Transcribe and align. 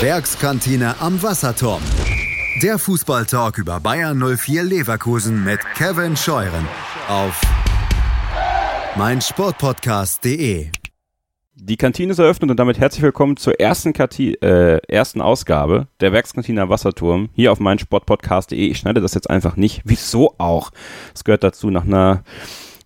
Werkskantine 0.00 0.94
am 0.98 1.22
Wasserturm. 1.22 1.82
Der 2.62 2.78
Fußballtalk 2.78 3.58
über 3.58 3.80
Bayern 3.80 4.18
04 4.18 4.62
Leverkusen 4.62 5.44
mit 5.44 5.60
Kevin 5.74 6.16
Scheuren 6.16 6.66
auf 7.06 7.38
meinsportpodcast.de. 8.96 10.68
Die 11.54 11.76
Kantine 11.76 12.12
ist 12.12 12.18
eröffnet 12.18 12.50
und 12.50 12.56
damit 12.56 12.78
herzlich 12.78 13.02
willkommen 13.02 13.36
zur 13.36 13.60
ersten, 13.60 13.92
Kati 13.92 14.32
äh, 14.36 14.80
ersten 14.88 15.20
Ausgabe 15.20 15.88
der 16.00 16.12
Werkskantine 16.12 16.62
am 16.62 16.70
Wasserturm 16.70 17.28
hier 17.34 17.52
auf 17.52 17.60
meinsportpodcast.de. 17.60 18.70
Ich 18.70 18.78
schneide 18.78 19.02
das 19.02 19.12
jetzt 19.12 19.28
einfach 19.28 19.56
nicht. 19.56 19.82
Wieso 19.84 20.34
auch? 20.38 20.70
Es 21.14 21.24
gehört 21.24 21.44
dazu 21.44 21.68
nach 21.68 21.84
einer 21.84 22.24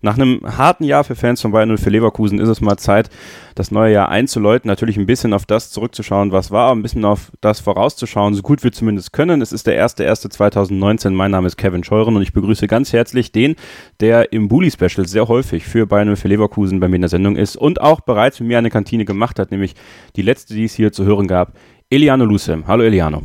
nach 0.01 0.15
einem 0.15 0.41
harten 0.43 0.83
Jahr 0.83 1.03
für 1.03 1.15
Fans 1.15 1.41
von 1.41 1.51
Bayern 1.51 1.71
und 1.71 1.79
für 1.79 1.89
Leverkusen 1.89 2.39
ist 2.39 2.49
es 2.49 2.61
mal 2.61 2.77
Zeit, 2.77 3.09
das 3.55 3.71
neue 3.71 3.93
Jahr 3.93 4.09
einzuläuten. 4.09 4.67
Natürlich 4.67 4.97
ein 4.97 5.05
bisschen 5.05 5.33
auf 5.33 5.45
das 5.45 5.71
zurückzuschauen, 5.71 6.31
was 6.31 6.51
war, 6.51 6.71
ein 6.73 6.81
bisschen 6.81 7.05
auf 7.05 7.31
das 7.41 7.59
vorauszuschauen, 7.59 8.33
so 8.33 8.41
gut 8.41 8.63
wir 8.63 8.71
zumindest 8.71 9.13
können. 9.13 9.41
Es 9.41 9.51
ist 9.51 9.67
der 9.67 9.83
1.1.2019. 9.85 11.11
Mein 11.11 11.31
Name 11.31 11.47
ist 11.47 11.57
Kevin 11.57 11.83
Scheuren 11.83 12.15
und 12.15 12.21
ich 12.21 12.33
begrüße 12.33 12.67
ganz 12.67 12.93
herzlich 12.93 13.31
den, 13.31 13.55
der 13.99 14.33
im 14.33 14.47
Bully-Special 14.47 15.07
sehr 15.07 15.27
häufig 15.27 15.65
für 15.65 15.87
Bayern 15.87 16.09
und 16.09 16.17
für 16.17 16.27
Leverkusen 16.27 16.79
bei 16.79 16.87
mir 16.87 16.95
in 16.95 17.01
der 17.01 17.09
Sendung 17.09 17.35
ist 17.35 17.55
und 17.55 17.81
auch 17.81 18.01
bereits 18.01 18.39
mit 18.39 18.49
mir 18.49 18.57
eine 18.57 18.69
Kantine 18.69 19.05
gemacht 19.05 19.39
hat, 19.39 19.51
nämlich 19.51 19.75
die 20.15 20.21
letzte, 20.21 20.53
die 20.53 20.65
es 20.65 20.73
hier 20.73 20.91
zu 20.91 21.05
hören 21.05 21.27
gab. 21.27 21.53
Eliano 21.89 22.25
Lucem. 22.25 22.67
Hallo 22.67 22.83
Eliano. 22.83 23.21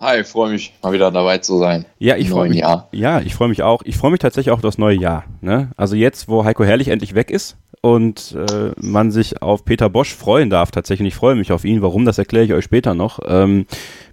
Hi, 0.00 0.24
freue 0.24 0.52
mich, 0.52 0.72
mal 0.82 0.94
wieder 0.94 1.10
dabei 1.10 1.36
zu 1.36 1.58
sein. 1.58 1.84
Ja, 1.98 2.16
ich 2.16 2.30
freue 2.30 2.48
mich. 2.48 2.56
Jahr. 2.56 2.88
Ja, 2.90 3.20
ich 3.20 3.34
freue 3.34 3.48
mich 3.48 3.62
auch. 3.62 3.82
Ich 3.84 3.98
freue 3.98 4.10
mich 4.10 4.20
tatsächlich 4.20 4.50
auch 4.50 4.56
auf 4.56 4.62
das 4.62 4.78
neue 4.78 4.96
Jahr. 4.96 5.24
Ne? 5.42 5.72
Also 5.76 5.94
jetzt, 5.94 6.26
wo 6.26 6.42
Heiko 6.42 6.64
Herrlich 6.64 6.88
endlich 6.88 7.14
weg 7.14 7.30
ist 7.30 7.58
und 7.82 8.34
äh, 8.34 8.70
man 8.80 9.10
sich 9.10 9.42
auf 9.42 9.66
Peter 9.66 9.90
Bosch 9.90 10.14
freuen 10.14 10.48
darf, 10.48 10.70
tatsächlich. 10.70 11.08
Ich 11.08 11.14
freue 11.16 11.34
mich 11.34 11.52
auf 11.52 11.66
ihn. 11.66 11.82
Warum, 11.82 12.06
das 12.06 12.16
erkläre 12.16 12.46
ich 12.46 12.54
euch 12.54 12.64
später 12.64 12.94
noch. 12.94 13.18
Ähm, 13.26 13.66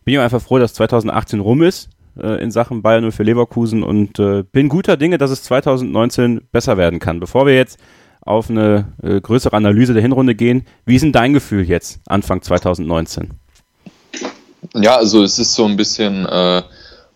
bin 0.04 0.16
ich 0.16 0.20
einfach 0.20 0.42
froh, 0.42 0.60
dass 0.60 0.74
2018 0.74 1.40
rum 1.40 1.64
ist 1.64 1.90
äh, 2.22 2.44
in 2.44 2.52
Sachen 2.52 2.82
Bayern 2.82 3.06
und 3.06 3.14
für 3.14 3.24
Leverkusen 3.24 3.82
und 3.82 4.20
äh, 4.20 4.44
bin 4.44 4.68
guter 4.68 4.98
Dinge, 4.98 5.18
dass 5.18 5.32
es 5.32 5.44
2019 5.44 6.42
besser 6.52 6.76
werden 6.76 7.00
kann. 7.00 7.22
Bevor 7.22 7.46
wir 7.46 7.56
jetzt 7.56 7.80
auf 8.20 8.50
eine 8.50 8.94
äh, 9.02 9.22
größere 9.22 9.56
Analyse 9.56 9.94
der 9.94 10.02
Hinrunde 10.02 10.36
gehen, 10.36 10.66
wie 10.86 10.96
ist 10.96 11.04
denn 11.04 11.14
dein 11.14 11.32
Gefühl 11.32 11.64
jetzt, 11.64 12.02
Anfang 12.08 12.42
2019? 12.42 13.40
Ja, 14.76 14.98
also 14.98 15.24
es 15.24 15.40
ist 15.40 15.54
so 15.54 15.66
ein 15.66 15.78
bisschen 15.78 16.26
äh, 16.26 16.64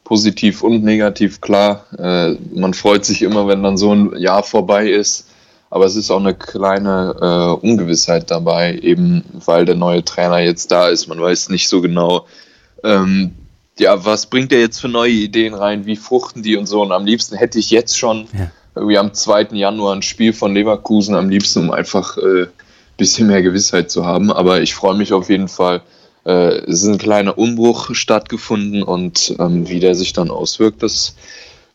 positiv 0.03 0.63
und 0.63 0.83
negativ 0.83 1.41
klar. 1.41 1.85
Äh, 1.97 2.35
man 2.53 2.73
freut 2.73 3.05
sich 3.05 3.21
immer, 3.21 3.47
wenn 3.47 3.63
dann 3.63 3.77
so 3.77 3.93
ein 3.93 4.17
Jahr 4.17 4.43
vorbei 4.43 4.89
ist. 4.89 5.27
Aber 5.69 5.85
es 5.85 5.95
ist 5.95 6.11
auch 6.11 6.19
eine 6.19 6.33
kleine 6.33 7.15
äh, 7.21 7.65
Ungewissheit 7.65 8.29
dabei, 8.29 8.77
eben 8.81 9.23
weil 9.45 9.63
der 9.63 9.75
neue 9.75 10.03
Trainer 10.03 10.39
jetzt 10.39 10.69
da 10.69 10.89
ist. 10.89 11.07
Man 11.07 11.21
weiß 11.21 11.47
nicht 11.47 11.69
so 11.69 11.79
genau, 11.79 12.25
ähm, 12.83 13.33
ja, 13.79 14.03
was 14.03 14.25
bringt 14.25 14.51
er 14.51 14.59
jetzt 14.59 14.81
für 14.81 14.89
neue 14.89 15.11
Ideen 15.11 15.53
rein, 15.53 15.85
wie 15.85 15.95
fruchten 15.95 16.43
die 16.43 16.57
und 16.57 16.65
so. 16.65 16.81
Und 16.81 16.91
am 16.91 17.05
liebsten 17.05 17.37
hätte 17.37 17.57
ich 17.57 17.71
jetzt 17.71 17.97
schon, 17.97 18.27
ja. 18.37 18.51
irgendwie 18.75 18.97
am 18.97 19.13
2. 19.13 19.47
Januar 19.53 19.95
ein 19.95 20.01
Spiel 20.01 20.33
von 20.33 20.53
Leverkusen, 20.53 21.15
am 21.15 21.29
liebsten, 21.29 21.59
um 21.59 21.71
einfach 21.71 22.17
ein 22.17 22.43
äh, 22.43 22.47
bisschen 22.97 23.27
mehr 23.27 23.41
Gewissheit 23.41 23.89
zu 23.89 24.05
haben. 24.05 24.29
Aber 24.29 24.61
ich 24.61 24.75
freue 24.75 24.95
mich 24.95 25.13
auf 25.13 25.29
jeden 25.29 25.47
Fall, 25.47 25.81
äh, 26.25 26.57
es 26.65 26.83
ist 26.83 26.87
ein 26.87 26.97
kleiner 26.97 27.37
Umbruch 27.37 27.93
stattgefunden 27.93 28.83
und 28.83 29.35
ähm, 29.39 29.67
wie 29.67 29.79
der 29.79 29.95
sich 29.95 30.13
dann 30.13 30.29
auswirkt, 30.29 30.83
das 30.83 31.15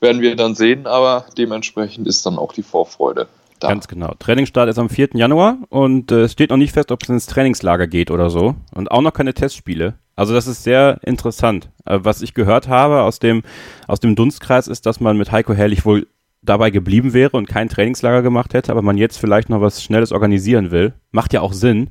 werden 0.00 0.22
wir 0.22 0.36
dann 0.36 0.54
sehen, 0.54 0.86
aber 0.86 1.26
dementsprechend 1.36 2.06
ist 2.06 2.24
dann 2.26 2.38
auch 2.38 2.52
die 2.52 2.62
Vorfreude. 2.62 3.28
Da. 3.60 3.68
Ganz 3.68 3.88
genau. 3.88 4.12
Trainingsstart 4.18 4.68
ist 4.68 4.78
am 4.78 4.90
4. 4.90 5.10
Januar 5.14 5.56
und 5.70 6.12
äh, 6.12 6.22
es 6.22 6.32
steht 6.32 6.50
noch 6.50 6.58
nicht 6.58 6.72
fest, 6.72 6.92
ob 6.92 7.02
es 7.02 7.08
ins 7.08 7.26
Trainingslager 7.26 7.86
geht 7.86 8.10
oder 8.10 8.28
so. 8.28 8.54
Und 8.74 8.90
auch 8.90 9.00
noch 9.00 9.14
keine 9.14 9.32
Testspiele. 9.32 9.94
Also 10.14 10.34
das 10.34 10.46
ist 10.46 10.62
sehr 10.62 10.98
interessant. 11.02 11.70
Äh, 11.86 12.00
was 12.02 12.20
ich 12.20 12.34
gehört 12.34 12.68
habe 12.68 13.02
aus 13.02 13.18
dem, 13.18 13.42
aus 13.86 14.00
dem 14.00 14.14
Dunstkreis 14.14 14.68
ist, 14.68 14.84
dass 14.84 15.00
man 15.00 15.16
mit 15.16 15.32
Heiko 15.32 15.54
Herrlich 15.54 15.86
wohl 15.86 16.06
dabei 16.42 16.70
geblieben 16.70 17.12
wäre 17.14 17.36
und 17.36 17.48
kein 17.48 17.68
Trainingslager 17.68 18.22
gemacht 18.22 18.54
hätte, 18.54 18.70
aber 18.70 18.82
man 18.82 18.98
jetzt 18.98 19.18
vielleicht 19.18 19.48
noch 19.48 19.60
was 19.60 19.82
Schnelles 19.82 20.12
organisieren 20.12 20.70
will. 20.70 20.92
Macht 21.10 21.32
ja 21.32 21.40
auch 21.40 21.52
Sinn. 21.52 21.90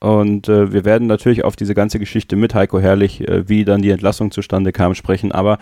Und 0.00 0.48
äh, 0.48 0.72
wir 0.72 0.86
werden 0.86 1.06
natürlich 1.06 1.44
auf 1.44 1.56
diese 1.56 1.74
ganze 1.74 1.98
Geschichte 1.98 2.34
mit 2.34 2.54
Heiko 2.54 2.80
Herrlich, 2.80 3.20
äh, 3.28 3.48
wie 3.48 3.64
dann 3.64 3.82
die 3.82 3.90
Entlassung 3.90 4.30
zustande 4.30 4.72
kam, 4.72 4.94
sprechen. 4.94 5.30
Aber 5.30 5.58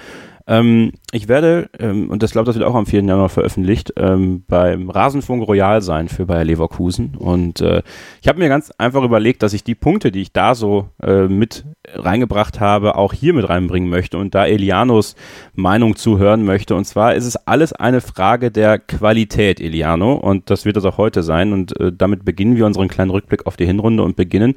ähm, 0.49 0.93
ich 1.13 1.29
werde, 1.29 1.69
ähm, 1.79 2.09
und 2.09 2.23
das 2.23 2.33
glaube, 2.33 2.47
das 2.47 2.57
wird 2.57 2.67
auch 2.67 2.75
am 2.75 2.87
4. 2.87 3.03
Januar 3.03 3.29
veröffentlicht, 3.29 3.93
ähm, 3.97 4.45
beim 4.49 4.89
Rasenfunk 4.89 5.47
Royal 5.47 5.83
sein 5.83 6.09
für 6.09 6.25
Bayer 6.25 6.45
Leverkusen. 6.45 7.17
Und 7.17 7.61
äh, 7.61 7.83
ich 8.23 8.29
habe 8.29 8.39
mir 8.39 8.49
ganz 8.49 8.71
einfach 8.79 9.03
überlegt, 9.03 9.43
dass 9.43 9.53
ich 9.53 9.63
die 9.63 9.75
Punkte, 9.75 10.11
die 10.11 10.23
ich 10.23 10.33
da 10.33 10.55
so 10.55 10.89
äh, 11.03 11.29
mit 11.29 11.67
reingebracht 11.93 12.61
habe, 12.61 12.97
auch 12.97 13.13
hier 13.13 13.35
mit 13.35 13.47
reinbringen 13.47 13.91
möchte 13.91 14.17
und 14.17 14.35
da 14.35 14.47
Elianos 14.47 15.17
Meinung 15.55 15.97
zuhören 15.97 16.45
möchte. 16.45 16.75
Und 16.75 16.87
zwar 16.87 17.15
ist 17.15 17.27
es 17.27 17.37
alles 17.37 17.75
eine 17.75 18.01
Frage 18.01 18.51
der 18.51 18.79
Qualität, 18.79 19.61
Eliano. 19.61 20.15
Und 20.15 20.49
das 20.49 20.65
wird 20.65 20.79
es 20.79 20.87
auch 20.87 20.97
heute 20.97 21.23
sein. 21.23 21.53
Und 21.53 21.79
äh, 21.79 21.93
damit 21.93 22.25
beginnen 22.25 22.57
wir 22.57 22.65
unseren 22.65 22.89
kleinen 22.89 23.11
Rückblick 23.11 23.47
auf 23.47 23.59
die 23.59 23.67
Hinrunde 23.67 24.03
und 24.03 24.17
beginnen 24.17 24.55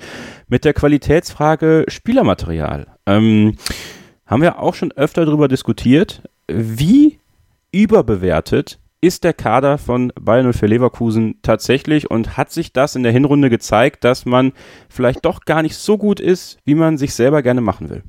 mit 0.48 0.64
der 0.64 0.74
Qualitätsfrage 0.74 1.84
Spielermaterial. 1.90 2.88
Ähm, 3.06 3.58
haben 4.32 4.42
wir 4.42 4.60
auch 4.60 4.76
schon 4.76 4.94
öfter 4.94 5.26
darüber 5.26 5.50
diskutiert, 5.50 6.22
wie 6.48 7.20
überbewertet 7.74 8.80
ist 9.02 9.26
der 9.26 9.34
Kader 9.34 9.78
von 9.78 10.14
Bayern 10.20 10.54
für 10.54 10.68
Leverkusen 10.68 11.40
tatsächlich 11.42 12.10
und 12.10 12.38
hat 12.38 12.52
sich 12.52 12.72
das 12.72 12.96
in 12.96 13.04
der 13.04 13.12
Hinrunde 13.12 13.50
gezeigt, 13.50 14.06
dass 14.06 14.26
man 14.26 14.54
vielleicht 14.88 15.26
doch 15.26 15.42
gar 15.42 15.64
nicht 15.64 15.76
so 15.76 15.98
gut 15.98 16.22
ist, 16.22 16.60
wie 16.64 16.76
man 16.76 16.98
sich 16.98 17.14
selber 17.14 17.42
gerne 17.42 17.60
machen 17.60 17.90
will? 17.90 18.04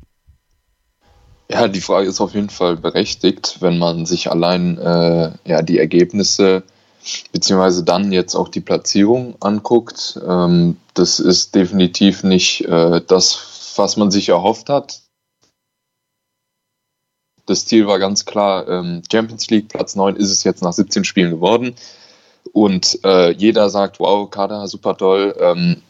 Ja, 1.51 1.67
die 1.67 1.81
Frage 1.81 2.09
ist 2.09 2.21
auf 2.21 2.35
jeden 2.35 2.51
Fall 2.51 2.77
berechtigt, 2.77 3.57
wenn 3.61 3.79
man 3.79 4.07
sich 4.07 4.31
allein 4.31 4.79
äh, 4.79 5.33
ja, 5.45 5.63
die 5.63 5.79
Ergebnisse 5.79 6.63
beziehungsweise 7.33 7.83
dann 7.83 8.13
jetzt 8.13 8.37
auch 8.37 8.49
die 8.49 8.61
Platzierung 8.61 9.35
anguckt. 9.41 10.21
Ähm, 10.25 10.77
das 10.95 11.19
ist 11.19 11.55
definitiv 11.57 12.23
nicht 12.23 12.65
äh, 12.67 13.01
das, 13.05 13.75
was 13.77 13.97
man 13.97 14.13
sich 14.13 14.29
erhofft 14.29 14.69
hat 14.69 15.02
das 17.53 17.67
Ziel 17.67 17.87
war 17.87 17.99
ganz 17.99 18.25
klar, 18.25 18.67
ähm, 18.67 19.03
Champions 19.11 19.49
League, 19.51 19.69
Platz 19.69 19.95
9 19.95 20.17
ist 20.17 20.31
es 20.31 20.43
jetzt 20.43 20.63
nach 20.63 20.73
17 20.73 21.05
Spielen 21.05 21.31
geworden. 21.31 21.75
Und 22.53 22.99
äh, 23.05 23.31
jeder 23.33 23.69
sagt, 23.69 24.01
wow, 24.01 24.29
Kader, 24.29 24.67
super 24.69 24.97
toll, 24.97 25.37
ähm, 25.39 25.83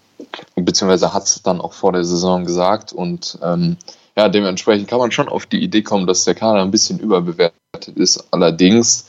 beziehungsweise 0.56 1.15
hat 1.15 1.25
es 1.25 1.43
dann 1.43 1.61
auch 1.61 1.72
vor 1.72 1.93
der 1.93 2.05
Saison 2.05 2.45
gesagt. 2.45 2.93
Und 2.93 3.39
ähm, 3.43 3.77
ja, 4.17 4.28
dementsprechend 4.28 4.89
kann 4.89 4.99
man 4.99 5.12
schon 5.12 5.28
auf 5.28 5.47
die 5.47 5.62
Idee 5.62 5.83
kommen, 5.83 6.06
dass 6.06 6.25
der 6.25 6.34
Kader 6.34 6.62
ein 6.62 6.72
bisschen 6.72 6.99
überbewertet 6.99 7.97
ist. 7.97 8.27
Allerdings 8.33 9.06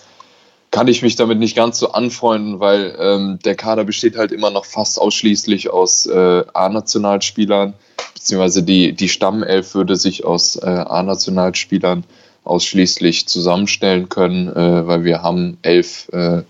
kann 0.70 0.88
ich 0.88 1.02
mich 1.02 1.16
damit 1.16 1.40
nicht 1.40 1.56
ganz 1.56 1.80
so 1.80 1.92
anfreunden, 1.92 2.60
weil 2.60 2.96
ähm, 3.00 3.40
der 3.44 3.56
Kader 3.56 3.84
besteht 3.84 4.16
halt 4.16 4.32
immer 4.32 4.52
noch 4.52 4.66
fast 4.66 5.02
ausschließlich 5.02 5.72
aus 5.72 6.06
äh, 6.06 6.44
A-Nationalspielern, 6.54 7.74
beziehungsweise 8.14 8.64
die, 8.64 8.94
die 8.94 9.10
Stammelf 9.10 9.76
würde 9.76 9.96
sich 9.96 10.24
aus 10.24 10.56
äh, 10.56 10.66
A-Nationalspielern 10.68 12.04
ausschließlich 12.44 13.28
zusammenstellen 13.28 14.10
können, 14.10 14.48
äh, 14.50 14.88
weil 14.88 15.04
wir 15.04 15.22
haben 15.22 15.58
elf 15.62 16.10
äh, 16.12 16.44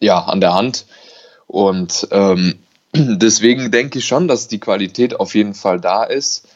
ja, 0.00 0.20
an 0.22 0.40
der 0.40 0.54
Hand. 0.54 0.86
Und 1.46 2.08
ähm, 2.10 2.54
deswegen 2.94 3.70
denke 3.70 3.98
ich 3.98 4.06
schon, 4.06 4.28
dass 4.28 4.48
die 4.48 4.60
Qualität 4.60 5.18
auf 5.18 5.34
jeden 5.34 5.54
Fall 5.54 5.80
da 5.80 6.04
ist. 6.04 6.48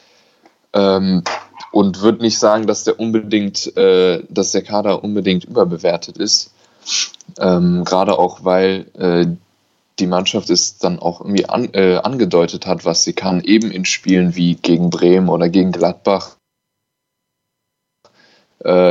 Ähm, 0.73 1.23
und 1.71 2.03
würde 2.03 2.23
nicht 2.23 2.39
sagen, 2.39 2.67
dass 2.67 2.85
der 2.85 3.01
unbedingt, 3.01 3.77
äh, 3.77 4.23
dass 4.29 4.53
der 4.53 4.63
Kader 4.63 5.03
unbedingt 5.03 5.45
überbewertet 5.45 6.19
ist. 6.19 6.53
Ähm, 7.39 7.85
Gerade 7.85 8.19
auch, 8.19 8.45
weil 8.45 8.87
äh, 8.99 9.27
die 9.99 10.07
Mannschaft 10.07 10.51
es 10.51 10.79
dann 10.79 10.99
auch 10.99 11.21
irgendwie 11.21 11.49
an, 11.49 11.73
äh, 11.73 11.97
angedeutet 11.97 12.67
hat, 12.67 12.85
was 12.85 13.05
sie 13.05 13.13
kann, 13.13 13.41
eben 13.43 13.71
in 13.71 13.85
Spielen 13.85 14.37
wie 14.37 14.55
gegen 14.55 14.91
Bremen 14.91 15.29
oder 15.29 15.49
gegen 15.49 15.73
Gladbach 15.73 16.37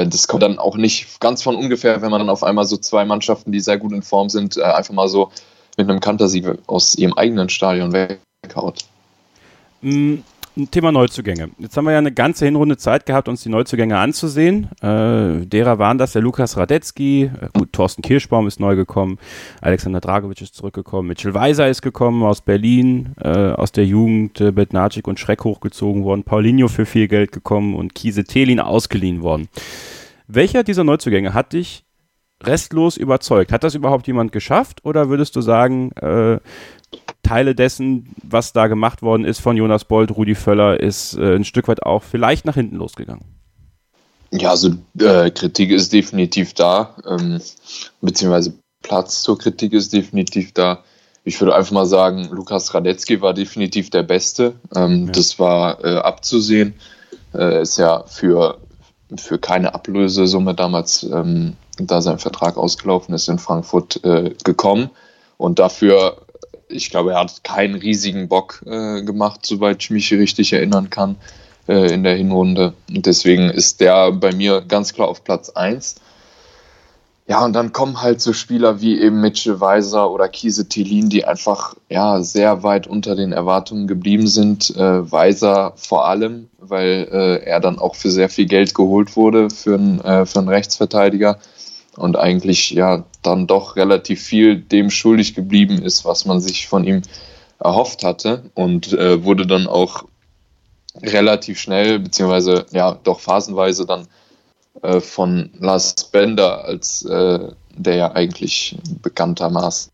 das 0.05 0.27
kommt 0.27 0.43
dann 0.43 0.59
auch 0.59 0.75
nicht 0.75 1.19
ganz 1.19 1.43
von 1.43 1.55
ungefähr, 1.55 2.01
wenn 2.01 2.11
man 2.11 2.19
dann 2.19 2.29
auf 2.29 2.43
einmal 2.43 2.65
so 2.65 2.77
zwei 2.77 3.05
Mannschaften, 3.05 3.51
die 3.51 3.59
sehr 3.59 3.77
gut 3.77 3.91
in 3.93 4.01
Form 4.01 4.29
sind, 4.29 4.57
äh, 4.57 4.63
einfach 4.63 4.93
mal 4.93 5.07
so 5.07 5.31
mit 5.77 5.89
einem 5.89 5.99
Kantersieg 5.99 6.45
aus 6.67 6.95
ihrem 6.95 7.13
eigenen 7.13 7.49
Stadion 7.49 7.93
weghaut. 7.93 8.85
Mm, 10.55 10.65
Thema 10.65 10.91
Neuzugänge. 10.91 11.51
Jetzt 11.59 11.77
haben 11.77 11.85
wir 11.85 11.91
ja 11.91 11.97
eine 11.97 12.11
ganze 12.11 12.45
Hinrunde 12.45 12.77
Zeit 12.77 13.05
gehabt, 13.05 13.27
uns 13.27 13.43
die 13.43 13.49
Neuzugänge 13.49 13.97
anzusehen. 13.97 14.67
Äh, 14.81 15.45
derer 15.45 15.79
waren 15.79 15.97
das 15.97 16.13
der 16.13 16.21
Lukas 16.21 16.57
Radetzky, 16.57 17.23
äh, 17.23 17.47
gut, 17.53 17.71
Thorsten 17.73 18.01
Kirschbaum 18.01 18.47
ist 18.47 18.59
neu 18.59 18.75
gekommen, 18.75 19.17
Alexander 19.61 20.01
Dragovic 20.01 20.41
ist 20.41 20.55
zurückgekommen, 20.55 21.07
Mitchell 21.07 21.33
Weiser 21.33 21.69
ist 21.69 21.81
gekommen 21.81 22.23
aus 22.23 22.41
Berlin, 22.41 23.13
äh, 23.21 23.29
aus 23.29 23.71
der 23.71 23.85
Jugend, 23.85 24.41
äh, 24.41 24.51
Betnacik 24.51 25.07
und 25.07 25.19
Schreck 25.19 25.43
hochgezogen 25.43 26.03
worden, 26.03 26.23
Paulinho 26.23 26.67
für 26.67 26.85
viel 26.85 27.07
Geld 27.07 27.31
gekommen 27.31 27.75
und 27.75 27.95
Kiese 27.95 28.23
Telin 28.23 28.59
ausgeliehen 28.59 29.21
worden. 29.21 29.47
Welcher 30.27 30.63
dieser 30.63 30.83
Neuzugänge 30.83 31.33
hat 31.33 31.53
dich 31.53 31.83
restlos 32.41 32.97
überzeugt. 32.97 33.51
Hat 33.51 33.63
das 33.63 33.75
überhaupt 33.75 34.07
jemand 34.07 34.31
geschafft 34.31 34.83
oder 34.83 35.09
würdest 35.09 35.35
du 35.35 35.41
sagen, 35.41 35.91
äh, 35.93 36.39
Teile 37.23 37.55
dessen, 37.55 38.13
was 38.23 38.53
da 38.53 38.67
gemacht 38.67 39.01
worden 39.01 39.25
ist 39.25 39.39
von 39.39 39.55
Jonas 39.55 39.85
Bold, 39.85 40.11
Rudi 40.11 40.35
Völler, 40.35 40.79
ist 40.79 41.17
äh, 41.17 41.35
ein 41.35 41.45
Stück 41.45 41.67
weit 41.67 41.83
auch 41.83 42.03
vielleicht 42.03 42.45
nach 42.45 42.55
hinten 42.55 42.75
losgegangen? 42.75 43.23
Ja, 44.31 44.51
also 44.51 44.71
äh, 44.97 45.29
Kritik 45.31 45.71
ist 45.71 45.93
definitiv 45.93 46.53
da, 46.53 46.95
ähm, 47.07 47.41
beziehungsweise 48.01 48.53
Platz 48.81 49.23
zur 49.23 49.37
Kritik 49.37 49.73
ist 49.73 49.93
definitiv 49.93 50.53
da. 50.53 50.83
Ich 51.23 51.39
würde 51.39 51.55
einfach 51.55 51.71
mal 51.71 51.85
sagen, 51.85 52.29
Lukas 52.31 52.73
Radetzky 52.73 53.21
war 53.21 53.33
definitiv 53.33 53.89
der 53.89 54.03
Beste. 54.03 54.55
Ähm, 54.75 55.05
ja. 55.05 55.11
Das 55.11 55.37
war 55.37 55.83
äh, 55.83 55.97
abzusehen. 55.97 56.73
Äh, 57.33 57.61
ist 57.61 57.77
ja 57.77 58.03
für, 58.07 58.57
für 59.17 59.39
keine 59.39 59.73
Ablösesumme 59.73 60.55
damals, 60.55 61.03
ähm, 61.03 61.55
da 61.77 62.01
sein 62.01 62.19
Vertrag 62.19 62.57
ausgelaufen 62.57 63.13
ist, 63.13 63.27
in 63.27 63.39
Frankfurt 63.39 64.03
äh, 64.03 64.33
gekommen. 64.43 64.89
Und 65.37 65.59
dafür, 65.59 66.17
ich 66.67 66.89
glaube, 66.89 67.11
er 67.11 67.19
hat 67.19 67.43
keinen 67.43 67.75
riesigen 67.75 68.27
Bock 68.27 68.61
äh, 68.65 69.01
gemacht, 69.03 69.45
soweit 69.45 69.81
ich 69.83 69.89
mich 69.89 70.11
richtig 70.13 70.53
erinnern 70.53 70.89
kann, 70.89 71.17
äh, 71.67 71.93
in 71.93 72.03
der 72.03 72.15
Hinrunde. 72.15 72.73
Und 72.89 73.05
deswegen 73.05 73.49
ist 73.49 73.81
der 73.81 74.11
bei 74.11 74.33
mir 74.33 74.61
ganz 74.61 74.93
klar 74.93 75.07
auf 75.07 75.23
Platz 75.23 75.49
1. 75.49 75.95
Ja, 77.31 77.45
und 77.45 77.53
dann 77.53 77.71
kommen 77.71 78.01
halt 78.01 78.19
so 78.19 78.33
Spieler 78.33 78.81
wie 78.81 78.99
eben 78.99 79.21
Mitchell 79.21 79.61
Weiser 79.61 80.11
oder 80.11 80.27
Kiese 80.27 80.67
Telin, 80.67 81.07
die 81.07 81.23
einfach 81.23 81.75
ja 81.87 82.21
sehr 82.21 82.61
weit 82.63 82.87
unter 82.87 83.15
den 83.15 83.31
Erwartungen 83.31 83.87
geblieben 83.87 84.27
sind. 84.27 84.75
Äh, 84.75 85.09
Weiser 85.09 85.71
vor 85.77 86.09
allem, 86.09 86.49
weil 86.59 87.07
äh, 87.09 87.45
er 87.45 87.61
dann 87.61 87.79
auch 87.79 87.95
für 87.95 88.11
sehr 88.11 88.27
viel 88.27 88.47
Geld 88.47 88.75
geholt 88.75 89.15
wurde 89.15 89.49
für 89.49 89.75
einen, 89.75 90.01
äh, 90.01 90.25
für 90.25 90.39
einen 90.39 90.49
Rechtsverteidiger 90.49 91.39
und 91.95 92.17
eigentlich 92.17 92.71
ja 92.71 93.05
dann 93.21 93.47
doch 93.47 93.77
relativ 93.77 94.21
viel 94.21 94.57
dem 94.57 94.89
schuldig 94.89 95.33
geblieben 95.33 95.81
ist, 95.81 96.03
was 96.03 96.25
man 96.25 96.41
sich 96.41 96.67
von 96.67 96.83
ihm 96.83 97.01
erhofft 97.59 98.03
hatte 98.03 98.43
und 98.55 98.91
äh, 98.91 99.23
wurde 99.23 99.47
dann 99.47 99.67
auch 99.67 100.03
relativ 101.01 101.61
schnell, 101.61 101.99
beziehungsweise 101.99 102.65
ja 102.71 102.99
doch 103.05 103.21
phasenweise 103.21 103.85
dann 103.85 104.09
äh, 104.81 104.99
von 104.99 105.51
Lars 105.59 105.95
Bender, 106.11 106.65
als 106.65 107.03
äh, 107.05 107.51
der 107.75 107.95
ja 107.95 108.11
eigentlich 108.11 108.77
bekanntermaßen 109.01 109.91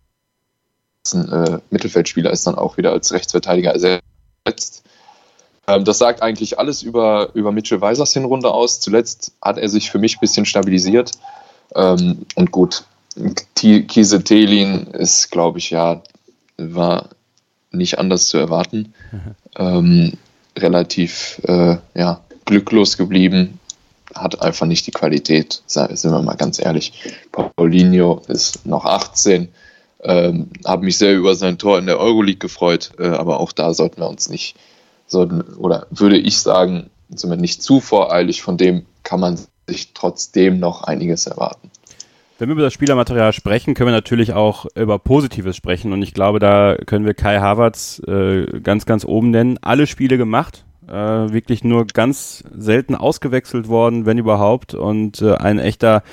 äh, 1.13 1.60
Mittelfeldspieler 1.69 2.31
ist, 2.31 2.48
dann 2.48 2.56
auch 2.56 2.78
wieder 2.78 2.92
als 2.92 3.12
Rechtsverteidiger 3.12 3.74
ersetzt. 3.74 4.84
Ähm, 5.68 5.84
das 5.84 5.98
sagt 5.98 6.22
eigentlich 6.22 6.60
alles 6.60 6.81
über, 6.81 7.30
über 7.34 7.51
Mitchell 7.51 7.81
Weisers 7.81 8.13
Hinrunde 8.13 8.51
aus. 8.51 8.80
Zuletzt 8.80 9.34
hat 9.42 9.57
er 9.57 9.69
sich 9.69 9.92
für 9.92 10.00
mich 10.00 10.18
ein 10.18 10.22
bisschen 10.22 10.45
stabilisiert. 10.45 11.12
Ähm, 11.75 12.25
und 12.36 12.51
gut, 12.51 12.86
Kiese 13.56 14.24
Telin 14.24 14.88
ist, 14.88 15.31
glaube 15.31 15.60
ich, 15.60 15.72
ja, 15.72 16.01
war 16.57 17.10
nicht 17.72 18.00
anders 18.00 18.28
zu 18.28 18.38
erwarten. 18.38 18.94
Mhm. 19.12 19.36
Ähm, 19.57 20.13
relativ 20.57 21.42
äh, 21.44 21.78
ja, 21.94 22.22
glücklos 22.45 22.98
geblieben, 22.98 23.60
hat 24.22 24.42
einfach 24.42 24.66
nicht 24.66 24.88
die 24.88 24.92
Qualität, 24.92 25.62
sind 25.66 26.04
wir 26.04 26.22
mal 26.22 26.36
ganz 26.36 26.60
ehrlich. 26.60 26.94
Paulinho 27.31 28.22
ist 28.28 28.66
noch 28.66 28.86
18, 28.86 29.50
ähm, 30.04 30.50
habe 30.66 30.86
mich 30.86 30.98
sehr 30.98 31.16
über 31.16 31.36
sein 31.36 31.58
Tor 31.58 31.80
in 31.80 31.86
der 31.86 32.00
Euroleague 32.00 32.40
gefreut, 32.40 32.92
äh, 33.00 33.08
aber 33.08 33.40
auch 33.40 33.52
da 33.52 33.74
sollten 33.74 34.02
wir 34.02 34.10
uns 34.10 34.30
nicht, 34.30 34.56
sollten, 35.08 35.42
oder 35.42 35.88
würde 35.90 36.18
ich 36.18 36.40
sagen, 36.40 36.90
sind 37.10 37.30
wir 37.30 37.38
nicht 37.38 37.64
zu 37.64 37.80
voreilig, 37.80 38.42
von 38.42 38.58
dem 38.58 38.86
kann 39.04 39.19
man 39.19 39.40
sich 39.68 39.94
trotzdem 39.94 40.60
noch 40.60 40.84
einiges 40.84 41.28
erwarten. 41.28 41.72
Wenn 42.40 42.50
wir 42.50 42.54
über 42.54 42.62
das 42.62 42.74
Spielermaterial 42.74 43.34
sprechen, 43.34 43.74
können 43.74 43.88
wir 43.88 43.96
natürlich 43.96 44.34
auch 44.34 44.68
über 44.75 45.00
Positives 45.00 45.56
sprechen. 45.56 45.92
Und 45.92 46.04
ich 46.04 46.14
glaube, 46.14 46.38
da 46.38 46.75
können 46.86 47.06
wir 47.06 47.16
Kai 47.16 47.40
Havertz 47.40 48.00
äh, 48.06 48.60
ganz, 48.62 48.86
ganz 48.86 49.06
oben 49.06 49.31
nennen. 49.31 49.58
Alle 49.62 49.88
Spiele 49.88 50.19
gemacht, 50.19 50.64
äh, 50.88 51.31
wirklich 51.34 51.63
nur 51.63 51.86
ganz 51.86 52.44
selten 52.56 52.95
ausgewechselt 52.95 53.68
worden, 53.68 54.06
wenn 54.06 54.18
überhaupt. 54.18 54.74
Und 54.74 55.22
äh, 55.22 55.36
ein 55.36 55.60
echter, 55.60 56.04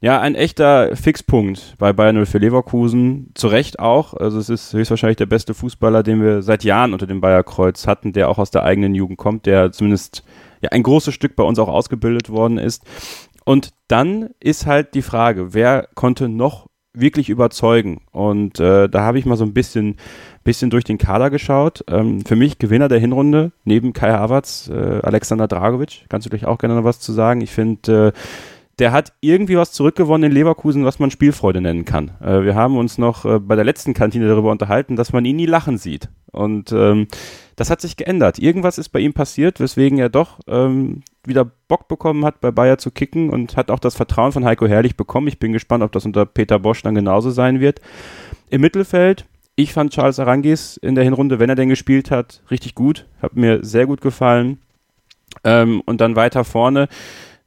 ja, 0.00 0.20
ein 0.20 0.34
echter 0.34 0.96
Fixpunkt 0.96 1.74
bei 1.78 1.92
Bayern 1.92 2.16
0 2.16 2.26
für 2.26 2.38
Leverkusen. 2.38 3.30
Zu 3.34 3.48
Recht 3.48 3.78
auch. 3.78 4.14
Also 4.14 4.38
es 4.38 4.48
ist 4.48 4.72
höchstwahrscheinlich 4.72 5.18
der 5.18 5.26
beste 5.26 5.54
Fußballer, 5.54 6.02
den 6.02 6.22
wir 6.22 6.42
seit 6.42 6.64
Jahren 6.64 6.92
unter 6.92 7.06
dem 7.06 7.20
Bayerkreuz 7.20 7.86
hatten, 7.86 8.12
der 8.12 8.28
auch 8.28 8.38
aus 8.38 8.50
der 8.50 8.64
eigenen 8.64 8.94
Jugend 8.94 9.18
kommt, 9.18 9.46
der 9.46 9.72
zumindest 9.72 10.24
ja 10.62 10.70
ein 10.70 10.82
großes 10.82 11.14
Stück 11.14 11.36
bei 11.36 11.44
uns 11.44 11.58
auch 11.58 11.68
ausgebildet 11.68 12.30
worden 12.30 12.58
ist. 12.58 12.84
Und 13.44 13.70
dann 13.88 14.30
ist 14.40 14.66
halt 14.66 14.94
die 14.94 15.02
Frage, 15.02 15.54
wer 15.54 15.88
konnte 15.94 16.28
noch 16.28 16.66
wirklich 16.92 17.28
überzeugen? 17.28 18.02
Und 18.12 18.60
äh, 18.60 18.88
da 18.88 19.02
habe 19.02 19.18
ich 19.18 19.26
mal 19.26 19.36
so 19.36 19.44
ein 19.44 19.54
bisschen 19.54 19.96
bisschen 20.44 20.70
durch 20.70 20.84
den 20.84 20.98
Kader 20.98 21.30
geschaut. 21.30 21.84
Ähm, 21.88 22.24
für 22.24 22.36
mich 22.36 22.58
Gewinner 22.58 22.88
der 22.88 22.98
Hinrunde, 22.98 23.52
neben 23.64 23.92
Kai 23.92 24.10
Havertz, 24.12 24.68
äh, 24.72 25.00
Alexander 25.02 25.48
Dragovic. 25.48 26.06
Kannst 26.08 26.26
du 26.26 26.30
gleich 26.30 26.46
auch 26.46 26.58
gerne 26.58 26.74
noch 26.74 26.84
was 26.84 27.00
zu 27.00 27.12
sagen? 27.12 27.40
Ich 27.40 27.50
finde, 27.50 28.12
äh, 28.14 28.18
der 28.78 28.92
hat 28.92 29.12
irgendwie 29.20 29.58
was 29.58 29.72
zurückgewonnen 29.72 30.30
in 30.30 30.34
Leverkusen, 30.34 30.86
was 30.86 30.98
man 30.98 31.10
Spielfreude 31.10 31.60
nennen 31.60 31.84
kann. 31.84 32.12
Äh, 32.22 32.42
wir 32.42 32.54
haben 32.54 32.78
uns 32.78 32.96
noch 32.96 33.26
äh, 33.26 33.38
bei 33.38 33.54
der 33.54 33.64
letzten 33.64 33.92
Kantine 33.92 34.26
darüber 34.26 34.50
unterhalten, 34.50 34.96
dass 34.96 35.12
man 35.12 35.24
ihn 35.26 35.36
nie 35.36 35.46
lachen 35.46 35.76
sieht. 35.76 36.08
Und 36.32 36.72
ähm, 36.72 37.06
das 37.56 37.68
hat 37.68 37.82
sich 37.82 37.96
geändert. 37.96 38.38
Irgendwas 38.38 38.78
ist 38.78 38.88
bei 38.88 39.00
ihm 39.00 39.12
passiert, 39.12 39.60
weswegen 39.60 39.98
er 39.98 40.08
doch 40.08 40.38
ähm, 40.46 41.02
wieder 41.24 41.44
Bock 41.44 41.88
bekommen 41.88 42.24
hat, 42.24 42.40
bei 42.40 42.50
Bayer 42.50 42.78
zu 42.78 42.90
kicken 42.90 43.28
und 43.28 43.56
hat 43.56 43.70
auch 43.70 43.80
das 43.80 43.96
Vertrauen 43.96 44.32
von 44.32 44.46
Heiko 44.46 44.66
Herrlich 44.66 44.96
bekommen. 44.96 45.28
Ich 45.28 45.38
bin 45.38 45.52
gespannt, 45.52 45.84
ob 45.84 45.92
das 45.92 46.06
unter 46.06 46.24
Peter 46.24 46.58
Bosch 46.58 46.82
dann 46.82 46.94
genauso 46.94 47.30
sein 47.30 47.60
wird. 47.60 47.82
Im 48.48 48.62
Mittelfeld 48.62 49.26
ich 49.62 49.72
fand 49.72 49.92
Charles 49.92 50.18
Arangis 50.18 50.76
in 50.76 50.94
der 50.94 51.04
Hinrunde, 51.04 51.38
wenn 51.38 51.50
er 51.50 51.56
denn 51.56 51.68
gespielt 51.68 52.10
hat, 52.10 52.42
richtig 52.50 52.74
gut. 52.74 53.06
Hat 53.20 53.36
mir 53.36 53.64
sehr 53.64 53.86
gut 53.86 54.00
gefallen. 54.00 54.58
Ähm, 55.44 55.82
und 55.86 56.00
dann 56.00 56.16
weiter 56.16 56.44
vorne, 56.44 56.88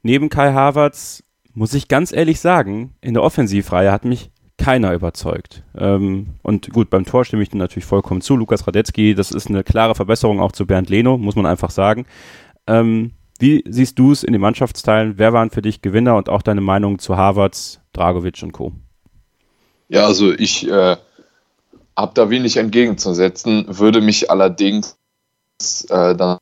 neben 0.02 0.28
Kai 0.28 0.52
Havertz, 0.52 1.22
muss 1.52 1.74
ich 1.74 1.88
ganz 1.88 2.12
ehrlich 2.12 2.40
sagen, 2.40 2.94
in 3.00 3.14
der 3.14 3.22
Offensivreihe 3.22 3.92
hat 3.92 4.04
mich 4.04 4.30
keiner 4.56 4.94
überzeugt. 4.94 5.62
Ähm, 5.76 6.34
und 6.42 6.70
gut, 6.70 6.90
beim 6.90 7.04
Tor 7.04 7.24
stimme 7.24 7.42
ich 7.42 7.50
dir 7.50 7.58
natürlich 7.58 7.84
vollkommen 7.84 8.20
zu. 8.20 8.36
Lukas 8.36 8.66
Radetzky, 8.66 9.14
das 9.14 9.30
ist 9.30 9.48
eine 9.48 9.64
klare 9.64 9.94
Verbesserung 9.94 10.40
auch 10.40 10.52
zu 10.52 10.66
Bernd 10.66 10.90
Leno, 10.90 11.18
muss 11.18 11.36
man 11.36 11.46
einfach 11.46 11.70
sagen. 11.70 12.06
Ähm, 12.66 13.12
wie 13.38 13.64
siehst 13.68 13.98
du 13.98 14.12
es 14.12 14.22
in 14.22 14.32
den 14.32 14.40
Mannschaftsteilen? 14.40 15.14
Wer 15.16 15.32
waren 15.32 15.50
für 15.50 15.62
dich 15.62 15.82
Gewinner 15.82 16.16
und 16.16 16.28
auch 16.28 16.42
deine 16.42 16.60
Meinung 16.60 16.98
zu 16.98 17.16
Havertz, 17.16 17.80
Dragovic 17.92 18.42
und 18.42 18.52
Co.? 18.52 18.72
Ja, 19.88 20.06
also 20.06 20.32
ich 20.32 20.68
äh, 20.68 20.96
habe 21.96 22.12
da 22.14 22.30
wenig 22.30 22.56
entgegenzusetzen, 22.56 23.66
würde 23.68 24.00
mich 24.00 24.30
allerdings 24.30 24.96
äh, 25.88 26.14
dann 26.14 26.38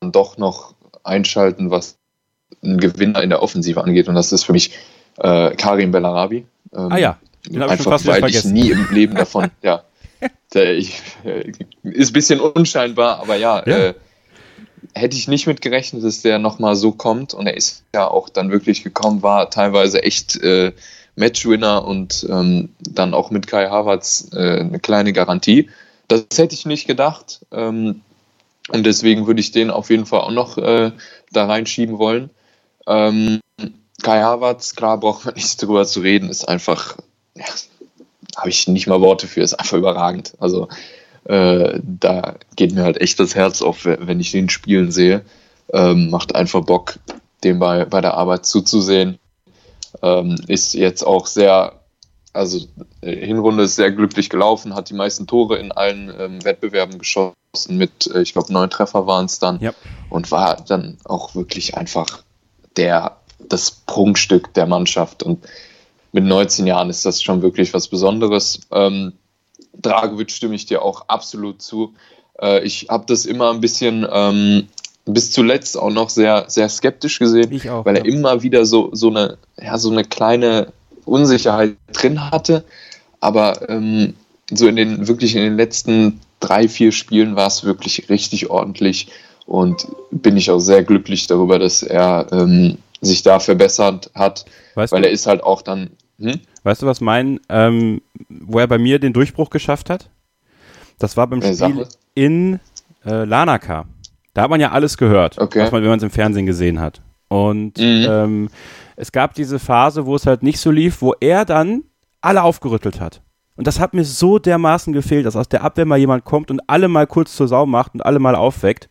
doch 0.00 0.38
noch 0.38 0.74
einschalten, 1.04 1.70
was 1.70 1.98
ein 2.62 2.78
Gewinner 2.78 3.22
in 3.22 3.30
der 3.30 3.42
Offensive 3.42 3.82
angeht. 3.82 4.08
Und 4.08 4.14
das 4.14 4.32
ist 4.32 4.44
für 4.44 4.52
mich 4.52 4.72
äh, 5.18 5.54
Karim 5.54 5.92
Bellarabi. 5.92 6.46
Ähm, 6.72 6.92
ah 6.92 6.98
ja, 6.98 7.18
den 7.46 7.62
einfach, 7.62 7.76
ich 7.76 7.82
schon 7.82 7.92
fast 7.92 8.06
weil 8.06 8.20
vergessen. 8.20 8.56
ich 8.56 8.64
nie 8.64 8.70
im 8.70 8.88
Leben 8.90 9.14
davon, 9.14 9.50
ja, 9.62 9.84
der, 10.54 10.74
ich, 10.74 11.00
äh, 11.24 11.52
ist 11.82 12.10
ein 12.10 12.12
bisschen 12.12 12.40
unscheinbar, 12.40 13.20
aber 13.20 13.36
ja, 13.36 13.62
ja. 13.66 13.78
Äh, 13.78 13.94
hätte 14.94 15.16
ich 15.16 15.28
nicht 15.28 15.46
mit 15.46 15.60
gerechnet, 15.60 16.04
dass 16.04 16.22
der 16.22 16.38
nochmal 16.38 16.74
so 16.74 16.92
kommt. 16.92 17.34
Und 17.34 17.46
er 17.46 17.56
ist 17.56 17.84
ja 17.94 18.08
auch 18.08 18.28
dann 18.28 18.50
wirklich 18.50 18.82
gekommen, 18.82 19.22
war 19.22 19.50
teilweise 19.50 20.02
echt 20.02 20.36
äh, 20.42 20.72
Matchwinner 21.16 21.84
und 21.84 22.26
ähm, 22.30 22.70
dann 22.78 23.14
auch 23.14 23.30
mit 23.30 23.46
Kai 23.46 23.68
Havertz 23.68 24.28
äh, 24.32 24.60
eine 24.60 24.78
kleine 24.78 25.12
Garantie. 25.12 25.70
Das 26.08 26.26
hätte 26.36 26.54
ich 26.54 26.66
nicht 26.66 26.86
gedacht. 26.86 27.40
Ähm, 27.50 28.02
und 28.68 28.84
deswegen 28.84 29.26
würde 29.26 29.40
ich 29.40 29.52
den 29.52 29.70
auf 29.70 29.90
jeden 29.90 30.06
Fall 30.06 30.20
auch 30.20 30.30
noch 30.30 30.58
äh, 30.58 30.92
da 31.32 31.46
reinschieben 31.46 31.98
wollen. 31.98 32.30
Ähm, 32.86 33.40
Kai 34.02 34.20
Havertz, 34.22 34.74
klar, 34.76 34.98
braucht 34.98 35.24
man 35.24 35.34
nicht 35.34 35.60
drüber 35.60 35.84
zu 35.86 36.00
reden, 36.00 36.28
ist 36.28 36.48
einfach, 36.48 36.96
ja, 37.34 37.44
habe 38.36 38.50
ich 38.50 38.68
nicht 38.68 38.86
mal 38.86 39.00
Worte 39.00 39.26
für, 39.26 39.40
ist 39.40 39.54
einfach 39.54 39.78
überragend. 39.78 40.34
Also 40.38 40.68
äh, 41.24 41.80
da 41.82 42.36
geht 42.54 42.74
mir 42.74 42.82
halt 42.82 43.00
echt 43.00 43.18
das 43.18 43.34
Herz 43.34 43.62
auf, 43.62 43.84
wenn 43.84 44.20
ich 44.20 44.32
den 44.32 44.48
spielen 44.48 44.92
sehe. 44.92 45.24
Ähm, 45.72 46.10
macht 46.10 46.34
einfach 46.34 46.64
Bock, 46.64 46.98
dem 47.42 47.58
bei, 47.58 47.84
bei 47.84 48.00
der 48.00 48.14
Arbeit 48.14 48.46
zuzusehen. 48.46 49.18
Ähm, 50.02 50.36
ist 50.46 50.74
jetzt 50.74 51.02
auch 51.02 51.26
sehr, 51.26 51.80
also 52.32 52.66
äh, 53.00 53.26
Hinrunde 53.26 53.64
ist 53.64 53.76
sehr 53.76 53.92
glücklich 53.92 54.30
gelaufen, 54.30 54.74
hat 54.74 54.90
die 54.90 54.94
meisten 54.94 55.26
Tore 55.26 55.58
in 55.58 55.72
allen 55.72 56.12
ähm, 56.18 56.44
Wettbewerben 56.44 56.98
geschossen 56.98 57.34
mit, 57.68 58.10
äh, 58.14 58.22
ich 58.22 58.32
glaube, 58.32 58.52
neun 58.52 58.70
Treffer 58.70 59.06
waren 59.06 59.26
es 59.26 59.38
dann. 59.38 59.60
Ja. 59.60 59.72
Und 60.10 60.30
war 60.30 60.56
dann 60.56 60.98
auch 61.04 61.34
wirklich 61.34 61.76
einfach 61.76 62.22
der, 62.76 63.16
das 63.38 63.70
Prunkstück 63.70 64.52
der 64.54 64.66
Mannschaft. 64.66 65.22
Und 65.22 65.44
mit 66.12 66.24
19 66.24 66.66
Jahren 66.66 66.90
ist 66.90 67.04
das 67.04 67.22
schon 67.22 67.42
wirklich 67.42 67.74
was 67.74 67.88
Besonderes. 67.88 68.60
Ähm, 68.70 69.14
Dragovic 69.74 70.30
stimme 70.30 70.54
ich 70.54 70.66
dir 70.66 70.82
auch 70.82 71.08
absolut 71.08 71.60
zu. 71.62 71.94
Äh, 72.40 72.64
ich 72.64 72.88
habe 72.88 73.04
das 73.06 73.26
immer 73.26 73.50
ein 73.50 73.60
bisschen 73.60 74.06
ähm, 74.10 74.68
bis 75.06 75.30
zuletzt 75.30 75.78
auch 75.78 75.90
noch 75.90 76.10
sehr, 76.10 76.44
sehr 76.48 76.68
skeptisch 76.68 77.18
gesehen, 77.18 77.60
weil 77.84 77.96
er 77.96 78.06
ja. 78.06 78.12
immer 78.12 78.42
wieder 78.42 78.66
so, 78.66 78.90
so, 78.92 79.08
eine, 79.08 79.38
ja, 79.56 79.78
so 79.78 79.90
eine 79.90 80.04
kleine 80.04 80.72
Unsicherheit 81.04 81.76
drin 81.92 82.30
hatte. 82.30 82.64
Aber 83.20 83.68
ähm, 83.68 84.14
so 84.50 84.66
in 84.66 84.76
den 84.76 85.08
wirklich 85.08 85.34
in 85.36 85.42
den 85.42 85.56
letzten 85.56 86.20
drei, 86.40 86.68
vier 86.68 86.92
Spielen 86.92 87.36
war 87.36 87.46
es 87.46 87.64
wirklich 87.64 88.08
richtig 88.10 88.50
ordentlich 88.50 89.08
und 89.46 89.86
bin 90.10 90.36
ich 90.36 90.50
auch 90.50 90.58
sehr 90.58 90.82
glücklich 90.82 91.26
darüber, 91.26 91.58
dass 91.58 91.82
er 91.82 92.26
ähm, 92.32 92.78
sich 93.00 93.22
da 93.22 93.38
verbessert 93.38 94.10
hat, 94.14 94.44
weißt 94.74 94.92
weil 94.92 95.02
du? 95.02 95.08
er 95.08 95.12
ist 95.12 95.26
halt 95.26 95.42
auch 95.42 95.62
dann. 95.62 95.90
Hm? 96.18 96.40
Weißt 96.64 96.82
du, 96.82 96.86
was 96.86 97.00
mein, 97.00 97.40
ähm, 97.48 98.02
wo 98.28 98.58
er 98.58 98.66
bei 98.66 98.78
mir 98.78 98.98
den 98.98 99.12
Durchbruch 99.12 99.50
geschafft 99.50 99.88
hat? 99.88 100.10
Das 100.98 101.16
war 101.16 101.26
beim 101.26 101.42
äh, 101.42 101.54
Spiel 101.54 101.86
in 102.14 102.58
äh, 103.04 103.24
Lanaka. 103.24 103.86
Da 104.36 104.42
hat 104.42 104.50
man 104.50 104.60
ja 104.60 104.70
alles 104.70 104.98
gehört, 104.98 105.38
okay. 105.38 105.62
was 105.62 105.72
man, 105.72 105.80
wenn 105.80 105.88
man 105.88 105.96
es 105.96 106.02
im 106.02 106.10
Fernsehen 106.10 106.44
gesehen 106.44 106.78
hat. 106.78 107.00
Und 107.28 107.78
mhm. 107.78 108.06
ähm, 108.06 108.48
es 108.94 109.10
gab 109.10 109.32
diese 109.32 109.58
Phase, 109.58 110.04
wo 110.04 110.14
es 110.14 110.26
halt 110.26 110.42
nicht 110.42 110.60
so 110.60 110.70
lief, 110.70 111.00
wo 111.00 111.14
er 111.20 111.46
dann 111.46 111.84
alle 112.20 112.42
aufgerüttelt 112.42 113.00
hat. 113.00 113.22
Und 113.56 113.66
das 113.66 113.80
hat 113.80 113.94
mir 113.94 114.04
so 114.04 114.38
dermaßen 114.38 114.92
gefehlt, 114.92 115.24
dass 115.24 115.36
aus 115.36 115.48
der 115.48 115.64
Abwehr 115.64 115.86
mal 115.86 115.96
jemand 115.96 116.26
kommt 116.26 116.50
und 116.50 116.60
alle 116.66 116.88
mal 116.88 117.06
kurz 117.06 117.34
zur 117.34 117.48
Sau 117.48 117.64
macht 117.64 117.94
und 117.94 118.04
alle 118.04 118.18
mal 118.18 118.34
aufweckt. 118.34 118.90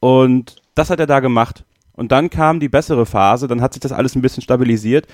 Und 0.00 0.56
das 0.74 0.90
hat 0.90 0.98
er 0.98 1.06
da 1.06 1.20
gemacht. 1.20 1.64
Und 1.92 2.10
dann 2.10 2.28
kam 2.28 2.58
die 2.58 2.68
bessere 2.68 3.06
Phase, 3.06 3.46
dann 3.46 3.62
hat 3.62 3.74
sich 3.74 3.80
das 3.80 3.92
alles 3.92 4.16
ein 4.16 4.22
bisschen 4.22 4.42
stabilisiert. 4.42 5.06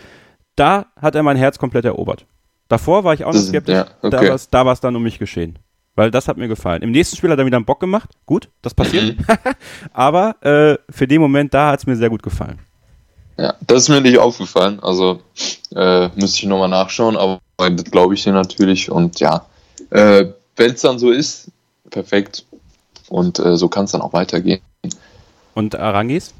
Da 0.57 0.87
hat 0.99 1.15
er 1.15 1.23
mein 1.23 1.37
Herz 1.37 1.59
komplett 1.59 1.85
erobert. 1.85 2.25
Davor 2.69 3.05
war 3.05 3.13
ich 3.13 3.27
auch 3.27 3.35
noch 3.35 3.41
skeptisch, 3.41 3.75
ja, 3.75 3.87
okay. 4.01 4.35
da 4.51 4.65
war 4.65 4.73
es 4.73 4.81
dann 4.81 4.97
um 4.97 5.03
mich 5.03 5.19
geschehen. 5.19 5.59
Weil 5.99 6.13
das 6.13 6.29
hat 6.29 6.37
mir 6.37 6.47
gefallen. 6.47 6.83
Im 6.83 6.93
nächsten 6.93 7.17
Spiel 7.17 7.29
hat 7.29 7.41
er 7.41 7.45
wieder 7.45 7.57
einen 7.57 7.67
Bock 7.67 7.81
gemacht. 7.81 8.11
Gut, 8.25 8.49
das 8.63 8.73
passiert. 8.73 9.19
Mhm. 9.19 9.27
Aber 9.93 10.37
äh, 10.45 10.79
für 10.89 11.09
den 11.09 11.21
Moment 11.21 11.53
da 11.53 11.73
hat 11.73 11.81
es 11.81 11.87
mir 11.89 11.97
sehr 11.97 12.09
gut 12.09 12.23
gefallen. 12.23 12.61
Ja, 13.37 13.57
das 13.67 13.83
ist 13.83 13.89
mir 13.89 14.01
nicht 14.01 14.17
aufgefallen. 14.17 14.79
Also 14.79 15.21
äh, 15.75 16.07
müsste 16.15 16.39
ich 16.39 16.45
nochmal 16.45 16.69
nachschauen, 16.69 17.17
aber 17.17 17.41
das 17.57 17.85
glaube 17.87 18.15
ich 18.15 18.23
dir 18.23 18.33
natürlich. 18.33 18.93
Und 18.93 19.19
ja, 19.19 19.45
äh, 19.91 20.27
wenn 20.55 20.71
es 20.71 20.83
dann 20.83 21.01
so 21.01 21.11
ist, 21.11 21.51
perfekt. 21.91 22.45
Und 23.09 23.41
äh, 23.41 23.57
so 23.57 23.69
kann 23.69 23.87
es 23.87 23.91
dann 23.91 24.01
auch 24.01 24.13
weitergehen. 24.13 24.61
Und 25.55 25.75
Arangis? 25.75 26.33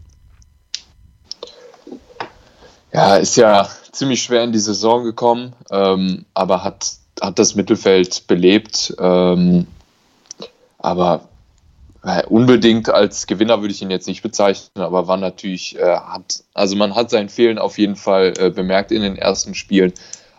Ja, 2.93 3.17
ist 3.17 3.37
ja 3.37 3.69
ziemlich 3.91 4.23
schwer 4.23 4.45
in 4.45 4.53
die 4.53 4.61
Saison 4.61 5.03
gekommen, 5.03 5.53
ähm, 5.73 6.27
aber 6.33 6.63
hat, 6.63 6.93
hat 7.21 7.39
das 7.39 7.55
Mittelfeld 7.55 8.27
belebt. 8.27 8.95
Ähm, 8.99 9.67
aber 10.79 11.29
äh, 12.05 12.25
unbedingt 12.27 12.89
als 12.89 13.27
Gewinner 13.27 13.61
würde 13.61 13.75
ich 13.75 13.83
ihn 13.83 13.91
jetzt 13.91 14.07
nicht 14.07 14.23
bezeichnen, 14.23 14.83
aber 14.83 15.09
war 15.09 15.17
natürlich, 15.17 15.77
äh, 15.79 15.97
hat, 15.97 16.43
also 16.55 16.77
man 16.77 16.95
hat 16.95 17.11
sein 17.11 17.29
Fehlen 17.29 17.59
auf 17.59 17.79
jeden 17.79 17.97
Fall 17.97 18.35
äh, 18.39 18.51
bemerkt 18.51 18.93
in 18.93 19.03
den 19.03 19.17
ersten 19.17 19.55
Spielen, 19.55 19.93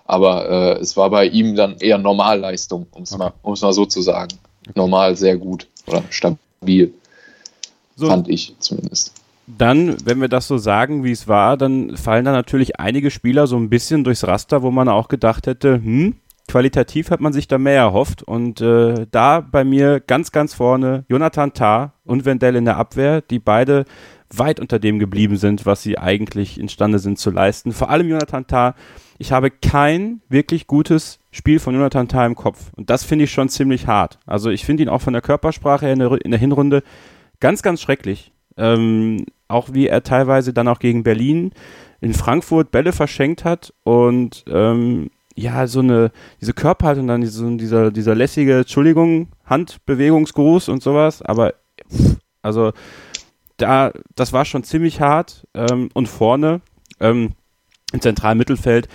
aber 0.05 0.49
äh, 0.49 0.79
es 0.79 0.95
war 0.95 1.09
bei 1.09 1.25
ihm 1.25 1.55
dann 1.55 1.77
eher 1.77 1.97
Normalleistung, 1.97 2.87
um 2.91 3.03
es 3.03 3.13
okay. 3.13 3.31
mal, 3.43 3.55
mal 3.61 3.73
so 3.73 3.85
zu 3.85 4.01
sagen. 4.01 4.39
Normal 4.73 5.15
sehr 5.15 5.37
gut 5.37 5.67
oder 5.85 6.03
stabil, 6.09 6.93
so. 7.95 8.07
fand 8.07 8.29
ich 8.29 8.55
zumindest. 8.59 9.13
Dann, 9.45 9.97
wenn 10.05 10.21
wir 10.21 10.27
das 10.27 10.47
so 10.47 10.57
sagen, 10.59 11.03
wie 11.03 11.11
es 11.11 11.27
war, 11.27 11.57
dann 11.57 11.97
fallen 11.97 12.23
da 12.23 12.31
natürlich 12.31 12.79
einige 12.79 13.09
Spieler 13.09 13.47
so 13.47 13.57
ein 13.57 13.69
bisschen 13.69 14.03
durchs 14.03 14.25
Raster, 14.25 14.61
wo 14.61 14.69
man 14.69 14.87
auch 14.87 15.07
gedacht 15.07 15.47
hätte, 15.47 15.73
hm, 15.73 16.15
qualitativ 16.49 17.11
hat 17.11 17.21
man 17.21 17.31
sich 17.31 17.47
da 17.47 17.57
mehr 17.57 17.77
erhofft. 17.77 18.23
Und 18.23 18.59
äh, 18.59 19.05
da 19.11 19.39
bei 19.39 19.63
mir 19.63 19.99
ganz, 19.99 20.31
ganz 20.31 20.53
vorne 20.53 21.05
Jonathan 21.07 21.53
Tah 21.53 21.93
und 22.03 22.25
Wendell 22.25 22.55
in 22.55 22.65
der 22.65 22.77
Abwehr, 22.77 23.21
die 23.21 23.39
beide 23.39 23.85
weit 24.33 24.59
unter 24.59 24.79
dem 24.79 24.99
geblieben 24.99 25.37
sind, 25.37 25.65
was 25.65 25.81
sie 25.81 25.97
eigentlich 25.97 26.59
imstande 26.59 26.99
sind 26.99 27.17
zu 27.17 27.31
leisten. 27.31 27.71
Vor 27.71 27.89
allem 27.89 28.09
Jonathan 28.09 28.47
Tah. 28.47 28.75
Ich 29.17 29.31
habe 29.31 29.51
kein 29.51 30.21
wirklich 30.29 30.65
gutes 30.65 31.19
Spiel 31.31 31.59
von 31.59 31.75
Jonathan 31.75 32.07
Tah 32.07 32.25
im 32.25 32.35
Kopf. 32.35 32.71
Und 32.75 32.89
das 32.89 33.03
finde 33.03 33.25
ich 33.25 33.31
schon 33.31 33.49
ziemlich 33.49 33.85
hart. 33.87 34.17
Also 34.25 34.49
ich 34.49 34.65
finde 34.65 34.83
ihn 34.83 34.89
auch 34.89 35.01
von 35.01 35.13
der 35.13 35.21
Körpersprache 35.21 35.85
her 35.85 35.93
in 35.93 35.99
der, 35.99 36.25
in 36.25 36.31
der 36.31 36.39
Hinrunde 36.39 36.83
ganz, 37.39 37.61
ganz 37.61 37.81
schrecklich. 37.81 38.31
Ähm, 38.57 39.25
auch 39.47 39.69
wie 39.71 39.87
er 39.87 40.03
teilweise 40.03 40.53
dann 40.53 40.67
auch 40.67 40.79
gegen 40.79 41.03
Berlin 41.03 41.51
in 42.01 42.13
Frankfurt 42.13 42.71
Bälle 42.71 42.93
verschenkt 42.93 43.43
hat 43.45 43.73
und 43.83 44.45
ähm, 44.47 45.09
ja, 45.39 45.67
so 45.67 45.79
eine, 45.79 46.11
diese 46.41 46.53
Körperhaltung, 46.53 47.07
dann 47.07 47.21
diese, 47.21 47.55
dieser, 47.55 47.91
dieser 47.91 48.15
lässige, 48.15 48.59
Entschuldigung, 48.59 49.29
Handbewegungsgruß 49.45 50.69
und 50.69 50.83
sowas, 50.83 51.21
aber 51.21 51.53
pff, 51.89 52.17
also 52.41 52.71
da, 53.57 53.91
das 54.15 54.33
war 54.33 54.45
schon 54.45 54.63
ziemlich 54.63 55.01
hart 55.01 55.47
ähm, 55.53 55.89
und 55.93 56.07
vorne 56.07 56.61
ähm, 56.99 57.31
im 57.91 58.01
zentralen 58.01 58.37
Mittelfeld, 58.37 58.87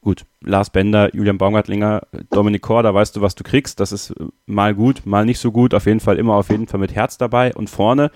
gut, 0.00 0.24
Lars 0.40 0.70
Bender, 0.70 1.14
Julian 1.14 1.38
Baumgartlinger, 1.38 2.02
Dominik 2.30 2.62
Kor, 2.62 2.82
da 2.82 2.94
weißt 2.94 3.16
du, 3.16 3.22
was 3.22 3.34
du 3.34 3.42
kriegst, 3.42 3.80
das 3.80 3.90
ist 3.90 4.14
mal 4.46 4.74
gut, 4.74 5.04
mal 5.04 5.24
nicht 5.24 5.40
so 5.40 5.50
gut, 5.50 5.74
auf 5.74 5.86
jeden 5.86 6.00
Fall 6.00 6.18
immer 6.18 6.34
auf 6.34 6.50
jeden 6.50 6.68
Fall 6.68 6.78
mit 6.78 6.94
Herz 6.94 7.18
dabei. 7.18 7.52
Und 7.54 7.68
vorne 7.68 8.12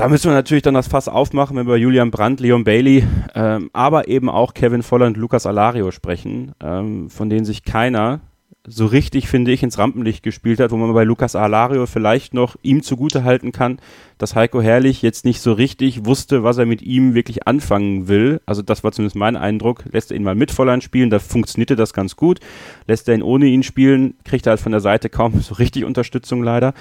da 0.00 0.08
müssen 0.08 0.30
wir 0.30 0.34
natürlich 0.34 0.62
dann 0.62 0.72
das 0.72 0.88
Fass 0.88 1.08
aufmachen, 1.08 1.58
wenn 1.58 1.66
wir 1.66 1.74
über 1.74 1.76
Julian 1.76 2.10
Brandt, 2.10 2.40
Leon 2.40 2.64
Bailey, 2.64 3.04
ähm, 3.34 3.68
aber 3.74 4.08
eben 4.08 4.30
auch 4.30 4.54
Kevin 4.54 4.82
Voller 4.82 5.06
und 5.06 5.18
Lukas 5.18 5.44
Alario 5.44 5.90
sprechen, 5.90 6.52
ähm, 6.64 7.10
von 7.10 7.28
denen 7.28 7.44
sich 7.44 7.64
keiner 7.64 8.20
so 8.66 8.86
richtig, 8.86 9.28
finde 9.28 9.52
ich, 9.52 9.62
ins 9.62 9.76
Rampenlicht 9.76 10.22
gespielt 10.22 10.58
hat, 10.58 10.70
wo 10.70 10.78
man 10.78 10.94
bei 10.94 11.04
Lukas 11.04 11.36
Alario 11.36 11.84
vielleicht 11.84 12.32
noch 12.32 12.56
ihm 12.62 12.82
zugute 12.82 13.24
halten 13.24 13.52
kann, 13.52 13.78
dass 14.16 14.34
Heiko 14.34 14.62
Herrlich 14.62 15.02
jetzt 15.02 15.26
nicht 15.26 15.42
so 15.42 15.52
richtig 15.52 16.06
wusste, 16.06 16.44
was 16.44 16.56
er 16.56 16.64
mit 16.64 16.80
ihm 16.80 17.14
wirklich 17.14 17.46
anfangen 17.46 18.08
will. 18.08 18.40
Also 18.46 18.62
das 18.62 18.82
war 18.82 18.92
zumindest 18.92 19.16
mein 19.16 19.36
Eindruck. 19.36 19.84
Lässt 19.92 20.12
er 20.12 20.16
ihn 20.16 20.24
mal 20.24 20.34
mit 20.34 20.50
Volland 20.50 20.82
spielen, 20.82 21.10
da 21.10 21.18
funktionierte 21.18 21.76
das 21.76 21.92
ganz 21.92 22.16
gut. 22.16 22.40
Lässt 22.86 23.06
er 23.06 23.16
ihn 23.16 23.22
ohne 23.22 23.46
ihn 23.46 23.62
spielen, 23.62 24.14
kriegt 24.24 24.46
er 24.46 24.52
halt 24.52 24.60
von 24.60 24.72
der 24.72 24.80
Seite 24.80 25.10
kaum 25.10 25.38
so 25.42 25.56
richtig 25.56 25.84
Unterstützung 25.84 26.42
leider. 26.42 26.72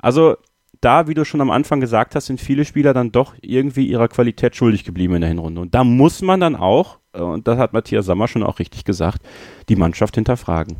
Also 0.00 0.36
da, 0.84 1.08
wie 1.08 1.14
du 1.14 1.24
schon 1.24 1.40
am 1.40 1.50
Anfang 1.50 1.80
gesagt 1.80 2.14
hast, 2.14 2.26
sind 2.26 2.40
viele 2.40 2.64
Spieler 2.64 2.92
dann 2.92 3.12
doch 3.12 3.34
irgendwie 3.40 3.86
ihrer 3.86 4.08
Qualität 4.08 4.54
schuldig 4.54 4.84
geblieben 4.84 5.14
in 5.14 5.20
der 5.22 5.28
Hinrunde. 5.28 5.60
Und 5.60 5.74
da 5.74 5.84
muss 5.84 6.22
man 6.22 6.40
dann 6.40 6.56
auch, 6.56 6.98
äh, 7.12 7.20
und 7.20 7.48
das 7.48 7.58
hat 7.58 7.72
Matthias 7.72 8.06
Sammer 8.06 8.28
schon 8.28 8.42
auch 8.42 8.58
richtig 8.58 8.84
gesagt, 8.84 9.22
die 9.68 9.76
Mannschaft 9.76 10.14
hinterfragen. 10.14 10.76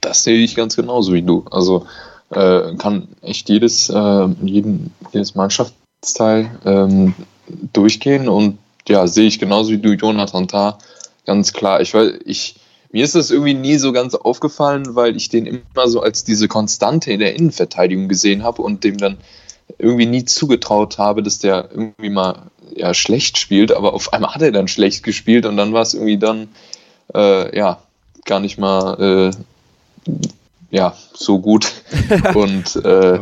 Das 0.00 0.24
sehe 0.24 0.38
ich 0.38 0.54
ganz 0.54 0.76
genauso 0.76 1.12
wie 1.12 1.22
du. 1.22 1.44
Also 1.50 1.86
äh, 2.30 2.74
kann 2.76 3.08
echt 3.22 3.48
jedes, 3.48 3.88
äh, 3.88 4.28
jeden, 4.42 4.92
jedes 5.12 5.34
Mannschaftsteil 5.34 6.50
ähm, 6.64 7.14
durchgehen 7.72 8.28
und 8.28 8.58
ja, 8.88 9.06
sehe 9.06 9.28
ich 9.28 9.38
genauso 9.38 9.70
wie 9.70 9.78
du, 9.78 9.92
Jonathan 9.92 10.48
Tah, 10.48 10.78
ganz 11.24 11.52
klar. 11.52 11.80
Ich 11.80 11.94
weiß, 11.94 12.14
ich 12.24 12.56
mir 12.92 13.04
ist 13.04 13.14
das 13.14 13.30
irgendwie 13.30 13.54
nie 13.54 13.76
so 13.76 13.92
ganz 13.92 14.14
aufgefallen, 14.14 14.94
weil 14.94 15.16
ich 15.16 15.30
den 15.30 15.46
immer 15.46 15.88
so 15.88 16.00
als 16.00 16.24
diese 16.24 16.46
Konstante 16.46 17.10
in 17.10 17.20
der 17.20 17.34
Innenverteidigung 17.34 18.08
gesehen 18.08 18.42
habe 18.42 18.62
und 18.62 18.84
dem 18.84 18.98
dann 18.98 19.16
irgendwie 19.78 20.06
nie 20.06 20.24
zugetraut 20.24 20.98
habe, 20.98 21.22
dass 21.22 21.38
der 21.38 21.70
irgendwie 21.72 22.10
mal 22.10 22.50
ja, 22.74 22.94
schlecht 22.94 23.38
spielt, 23.38 23.72
aber 23.72 23.94
auf 23.94 24.12
einmal 24.12 24.34
hat 24.34 24.42
er 24.42 24.52
dann 24.52 24.68
schlecht 24.68 25.02
gespielt 25.02 25.46
und 25.46 25.56
dann 25.56 25.72
war 25.72 25.82
es 25.82 25.94
irgendwie 25.94 26.18
dann 26.18 26.48
äh, 27.14 27.56
ja 27.56 27.82
gar 28.24 28.40
nicht 28.40 28.58
mal 28.58 29.32
äh, 30.06 30.12
ja 30.70 30.96
so 31.14 31.38
gut. 31.38 31.72
Und 32.34 32.76
äh, 32.76 33.20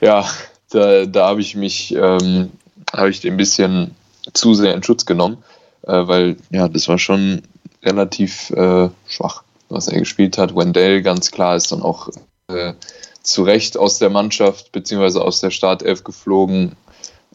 ja 0.00 0.28
da, 0.70 1.06
da 1.06 1.28
habe 1.28 1.40
ich 1.40 1.54
mich 1.54 1.94
ähm, 1.94 2.50
habe 2.92 3.10
ich 3.10 3.20
den 3.20 3.34
ein 3.34 3.36
bisschen 3.36 3.94
zu 4.32 4.54
sehr 4.54 4.74
in 4.74 4.82
Schutz 4.82 5.06
genommen, 5.06 5.38
äh, 5.82 6.06
weil 6.06 6.36
ja 6.50 6.68
das 6.68 6.88
war 6.88 6.98
schon 6.98 7.42
relativ 7.88 8.50
äh, 8.50 8.88
schwach, 9.06 9.42
was 9.68 9.88
er 9.88 9.98
gespielt 9.98 10.38
hat. 10.38 10.54
Wendell 10.54 11.02
ganz 11.02 11.30
klar 11.30 11.56
ist 11.56 11.72
dann 11.72 11.82
auch 11.82 12.08
äh, 12.48 12.74
zu 13.22 13.42
Recht 13.42 13.76
aus 13.76 13.98
der 13.98 14.10
Mannschaft 14.10 14.72
bzw. 14.72 15.18
aus 15.18 15.40
der 15.40 15.50
Startelf 15.50 16.04
geflogen. 16.04 16.76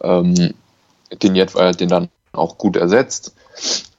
Ähm, 0.02 0.54
den 1.22 1.36
Jetweiler 1.36 1.70
hat 1.70 1.80
den 1.80 1.90
dann 1.90 2.10
auch 2.32 2.58
gut 2.58 2.76
ersetzt. 2.76 3.36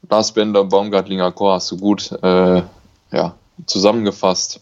Lars 0.08 0.32
Bender, 0.32 0.64
Baumgartlinger, 0.64 1.32
Chor 1.32 1.54
hast 1.54 1.70
du 1.70 1.76
gut 1.76 2.12
äh, 2.22 2.62
ja, 3.12 3.34
zusammengefasst. 3.66 4.60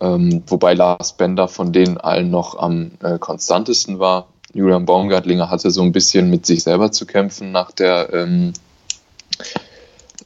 Ähm, 0.00 0.42
wobei 0.46 0.74
Lars 0.74 1.16
Bender 1.16 1.48
von 1.48 1.72
denen 1.72 1.98
allen 1.98 2.30
noch 2.30 2.56
am 2.58 2.92
äh, 3.02 3.18
konstantesten 3.18 3.98
war. 3.98 4.28
Julian 4.52 4.86
Baumgartlinger 4.86 5.50
hatte 5.50 5.70
so 5.70 5.82
ein 5.82 5.92
bisschen 5.92 6.30
mit 6.30 6.46
sich 6.46 6.62
selber 6.62 6.92
zu 6.92 7.06
kämpfen 7.06 7.50
nach 7.50 7.72
der 7.72 8.12
ähm, 8.12 8.52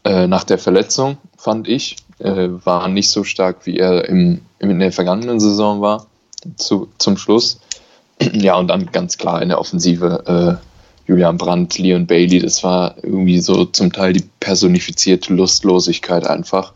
äh, 0.09 0.27
nach 0.27 0.45
der 0.45 0.57
Verletzung, 0.57 1.19
fand 1.37 1.69
ich. 1.69 1.97
Äh, 2.19 2.49
war 2.65 2.89
nicht 2.89 3.11
so 3.11 3.25
stark, 3.25 3.67
wie 3.67 3.77
er 3.77 4.09
im, 4.09 4.41
in 4.59 4.79
der 4.79 4.91
vergangenen 4.91 5.39
Saison 5.39 5.83
war, 5.83 6.07
zu, 6.57 6.89
zum 6.99 7.17
Schluss. 7.17 7.61
Ja, 8.33 8.57
und 8.57 8.67
dann 8.67 8.87
ganz 8.91 9.17
klar 9.17 9.41
in 9.43 9.51
der 9.51 9.61
Offensive 9.61 10.59
äh, 10.67 11.09
Julian 11.09 11.39
Brandt, 11.39 11.79
Leon 11.79 12.07
Bailey, 12.07 12.41
das 12.41 12.65
war 12.65 12.97
irgendwie 13.01 13.39
so 13.39 13.65
zum 13.67 13.93
Teil 13.93 14.13
die 14.13 14.25
personifizierte 14.41 15.33
Lustlosigkeit 15.33 16.27
einfach. 16.27 16.73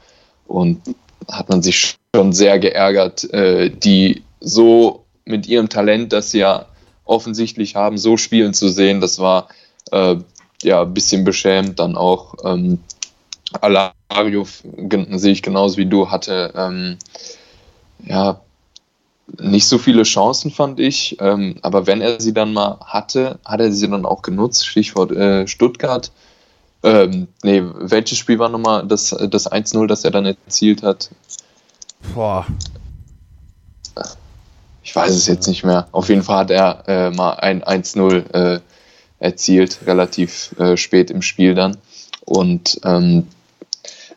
Und 0.46 0.82
hat 1.28 1.48
man 1.48 1.60
sich 1.60 1.96
schon 2.14 2.32
sehr 2.32 2.60
geärgert, 2.60 3.28
äh, 3.32 3.70
die 3.70 4.22
so 4.40 5.04
mit 5.24 5.48
ihrem 5.48 5.68
Talent, 5.68 6.12
das 6.12 6.30
sie 6.30 6.40
ja 6.40 6.66
offensichtlich 7.04 7.74
haben, 7.74 7.98
so 7.98 8.16
spielen 8.16 8.54
zu 8.54 8.68
sehen. 8.68 9.00
Das 9.00 9.18
war 9.18 9.48
äh, 9.90 10.16
ja, 10.62 10.82
ein 10.82 10.94
bisschen 10.94 11.24
beschämt. 11.24 11.80
Dann 11.80 11.96
auch 11.96 12.34
ähm, 12.44 12.78
Alario, 13.61 14.47
sehe 14.47 15.32
ich 15.32 15.42
genauso 15.42 15.76
wie 15.76 15.87
du, 15.87 16.11
hatte 16.11 16.52
ähm, 16.56 16.99
ja 18.04 18.40
nicht 19.38 19.66
so 19.66 19.78
viele 19.78 20.02
Chancen, 20.02 20.50
fand 20.50 20.80
ich. 20.80 21.16
Ähm, 21.21 21.56
aber 21.62 21.87
wenn 21.87 22.00
er 22.00 22.21
sie 22.21 22.35
dann 22.35 22.52
mal 22.52 22.78
hatte, 22.85 23.38
hat 23.44 23.61
er 23.61 23.73
sie 23.73 23.88
dann 23.88 24.04
auch 24.04 24.23
genutzt. 24.23 24.66
Stichwort 24.66 25.12
äh, 25.12 25.47
Stuttgart. 25.47 26.11
Ähm, 26.82 27.28
nee, 27.42 27.62
welches 27.62 28.18
Spiel 28.18 28.38
war 28.38 28.49
nochmal 28.49 28.87
das, 28.87 29.11
das 29.11 29.50
1-0, 29.50 29.87
das 29.87 30.04
er 30.04 30.11
dann 30.11 30.26
erzielt 30.26 30.82
hat? 30.82 31.11
Boah. 32.14 32.47
Ich 34.82 34.94
weiß 34.94 35.12
es 35.12 35.28
jetzt 35.28 35.47
nicht 35.47 35.64
mehr. 35.64 35.87
Auf 35.92 36.09
jeden 36.09 36.25
Fall 36.25 36.38
hat 36.38 36.50
er 36.50 36.82
äh, 36.88 37.11
mal 37.11 37.35
ein 37.35 37.62
1-0 37.62 38.35
äh, 38.35 38.61
erzielt, 39.21 39.78
relativ 39.87 40.54
äh, 40.59 40.76
spät 40.76 41.11
im 41.11 41.23
Spiel 41.23 41.54
dann. 41.54 41.76
Und 42.25 42.80
ähm, 42.85 43.28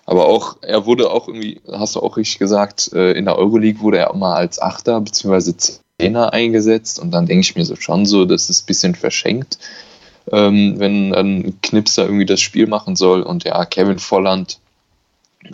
aber 0.06 0.28
auch, 0.28 0.58
er 0.62 0.86
wurde 0.86 1.10
auch 1.10 1.28
irgendwie, 1.28 1.62
hast 1.72 1.96
du 1.96 2.00
auch 2.00 2.18
richtig 2.18 2.38
gesagt, 2.38 2.92
äh, 2.94 3.14
in 3.14 3.26
der 3.26 3.38
Euroleague 3.38 3.82
wurde 3.82 3.98
er 3.98 4.12
auch 4.12 4.16
mal 4.16 4.36
als 4.36 4.62
Achter 4.62 5.02
bzw. 5.02 5.54
Zehner 6.00 6.34
eingesetzt 6.34 7.00
und 7.00 7.12
dann 7.12 7.26
denke 7.26 7.42
ich 7.42 7.56
mir 7.56 7.66
so 7.66 7.76
schon 7.76 8.06
so, 8.06 8.26
das 8.26 8.50
ist 8.50 8.64
ein 8.64 8.68
bisschen 8.68 8.96
verschenkt, 8.96 9.58
ähm, 10.32 10.76
wenn 10.78 11.14
ein 11.14 11.60
Knipser 11.62 12.04
irgendwie 12.04 12.26
das 12.26 12.42
Spiel 12.42 12.68
machen 12.68 12.96
soll 12.96 13.24
und 13.24 13.46
ja, 13.46 13.66
Kevin 13.66 14.00
Volland 14.00 14.60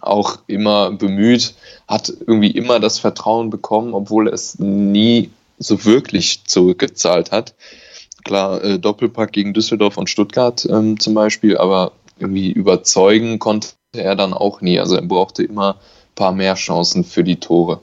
auch 0.02 0.40
immer 0.48 0.92
bemüht, 0.92 1.54
hat 1.88 2.12
irgendwie 2.22 2.52
immer 2.52 2.80
das 2.80 3.00
Vertrauen 3.00 3.50
bekommen, 3.50 3.94
obwohl 3.94 4.28
er 4.28 4.34
es 4.34 4.58
nie 4.60 5.30
so 5.60 5.86
wirklich 5.86 6.44
zurückgezahlt 6.46 7.32
hat. 7.32 7.54
Klar, 8.24 8.64
äh, 8.64 8.80
Doppelpack 8.80 9.32
gegen 9.32 9.54
Düsseldorf 9.54 9.98
und 9.98 10.10
Stuttgart 10.10 10.66
ähm, 10.70 11.00
zum 11.00 11.14
Beispiel, 11.14 11.58
aber 11.58 11.92
irgendwie 12.20 12.52
überzeugen 12.52 13.40
konnte 13.40 13.70
er 13.94 14.16
dann 14.16 14.34
auch 14.34 14.62
nie. 14.62 14.80
Also 14.80 14.96
er 14.96 15.02
brauchte 15.02 15.44
immer 15.44 15.76
ein 15.76 16.16
paar 16.16 16.32
mehr 16.32 16.56
Chancen 16.56 17.04
für 17.04 17.24
die 17.24 17.40
Tore. 17.40 17.82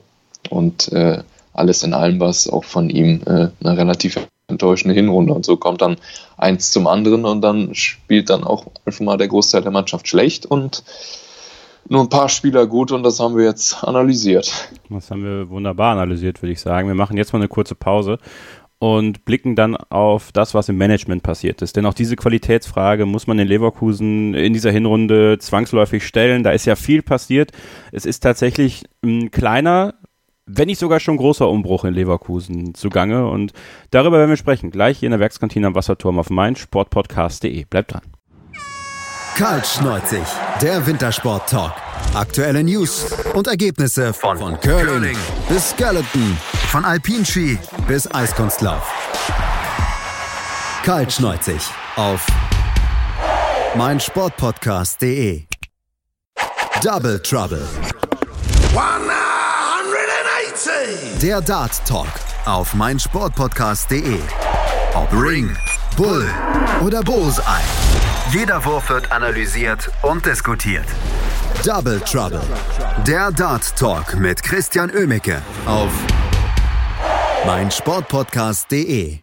Und 0.49 0.91
äh, 0.91 1.23
alles 1.53 1.83
in 1.83 1.93
allem 1.93 2.19
war 2.19 2.29
es 2.29 2.49
auch 2.49 2.63
von 2.63 2.89
ihm 2.89 3.21
äh, 3.25 3.49
eine 3.63 3.77
relativ 3.77 4.19
enttäuschende 4.47 4.95
Hinrunde. 4.95 5.33
Und 5.33 5.45
so 5.45 5.57
kommt 5.57 5.81
dann 5.81 5.97
eins 6.37 6.71
zum 6.71 6.87
anderen 6.87 7.25
und 7.25 7.41
dann 7.41 7.75
spielt 7.75 8.29
dann 8.29 8.43
auch 8.43 8.65
einfach 8.85 9.01
mal 9.01 9.17
der 9.17 9.27
Großteil 9.27 9.61
der 9.61 9.71
Mannschaft 9.71 10.07
schlecht 10.07 10.45
und 10.45 10.83
nur 11.87 12.01
ein 12.01 12.09
paar 12.09 12.29
Spieler 12.29 12.67
gut 12.67 12.91
und 12.91 13.03
das 13.03 13.19
haben 13.19 13.35
wir 13.35 13.45
jetzt 13.45 13.83
analysiert. 13.83 14.69
Das 14.89 15.09
haben 15.09 15.23
wir 15.23 15.49
wunderbar 15.49 15.93
analysiert, 15.93 16.41
würde 16.41 16.51
ich 16.51 16.59
sagen. 16.59 16.87
Wir 16.87 16.95
machen 16.95 17.17
jetzt 17.17 17.33
mal 17.33 17.39
eine 17.39 17.47
kurze 17.47 17.73
Pause 17.73 18.19
und 18.79 19.25
blicken 19.25 19.55
dann 19.55 19.75
auf 19.75 20.31
das, 20.31 20.53
was 20.53 20.69
im 20.69 20.77
Management 20.77 21.21
passiert 21.21 21.61
ist. 21.61 21.75
Denn 21.75 21.85
auch 21.85 21.93
diese 21.93 22.15
Qualitätsfrage 22.15 23.05
muss 23.05 23.27
man 23.27 23.37
in 23.37 23.47
Leverkusen 23.47 24.33
in 24.33 24.53
dieser 24.53 24.71
Hinrunde 24.71 25.37
zwangsläufig 25.37 26.07
stellen. 26.07 26.43
Da 26.43 26.51
ist 26.51 26.65
ja 26.65 26.75
viel 26.75 27.01
passiert. 27.01 27.51
Es 27.91 28.05
ist 28.05 28.21
tatsächlich 28.21 28.85
ein 29.03 29.31
kleiner, 29.31 29.95
wenn 30.45 30.67
nicht 30.67 30.79
sogar 30.79 31.01
schon 31.01 31.17
großer 31.17 31.47
Umbruch 31.49 31.83
in 31.83 31.93
Leverkusen 31.93 32.73
zugange. 32.73 33.27
Und 33.27 33.51
darüber 33.91 34.17
werden 34.17 34.29
wir 34.29 34.37
sprechen. 34.37 34.71
Gleich 34.71 34.99
hier 34.99 35.07
in 35.07 35.11
der 35.11 35.19
Werkskantine 35.19 35.67
am 35.67 35.75
Wasserturm 35.75 36.17
auf 36.17 36.29
meinsportpodcast.de. 36.29 37.65
Bleibt 37.65 37.93
dran. 37.93 38.03
Kaltschneuzig, 39.35 40.25
der 40.61 40.85
Wintersport-Talk. 40.85 41.88
Aktuelle 42.13 42.63
News 42.63 43.05
und 43.33 43.47
Ergebnisse 43.47 44.13
von, 44.13 44.37
von 44.37 44.59
Curling, 44.59 44.87
Curling 44.87 45.17
bis 45.47 45.71
Skeleton, 45.71 46.37
von 46.69 46.85
Alpinski 46.85 47.57
bis 47.87 48.11
Eiskunstlauf. 48.13 48.83
Kaltschneuzig 50.83 51.61
auf 51.95 52.25
meinsportpodcast.de. 53.75 55.43
Double 56.81 57.21
Trouble. 57.21 57.67
180. 58.75 61.19
Der 61.21 61.41
Dart 61.41 61.85
Talk 61.87 62.07
auf 62.45 62.73
meinsportpodcast.de. 62.73 64.19
Ob 64.95 65.13
Ring, 65.13 65.55
Bull 65.95 66.27
oder 66.83 67.01
Bullseye. 67.01 67.43
Jeder 68.31 68.65
Wurf 68.65 68.89
wird 68.89 69.11
analysiert 69.11 69.91
und 70.01 70.25
diskutiert. 70.25 70.85
Double 71.65 71.99
Trouble. 71.99 72.41
Der 73.05 73.31
Dart 73.31 73.75
Talk 73.77 74.17
mit 74.17 74.41
Christian 74.41 74.89
Ömicke 74.89 75.41
auf 75.65 75.91
meinsportpodcast.de. 77.45 79.17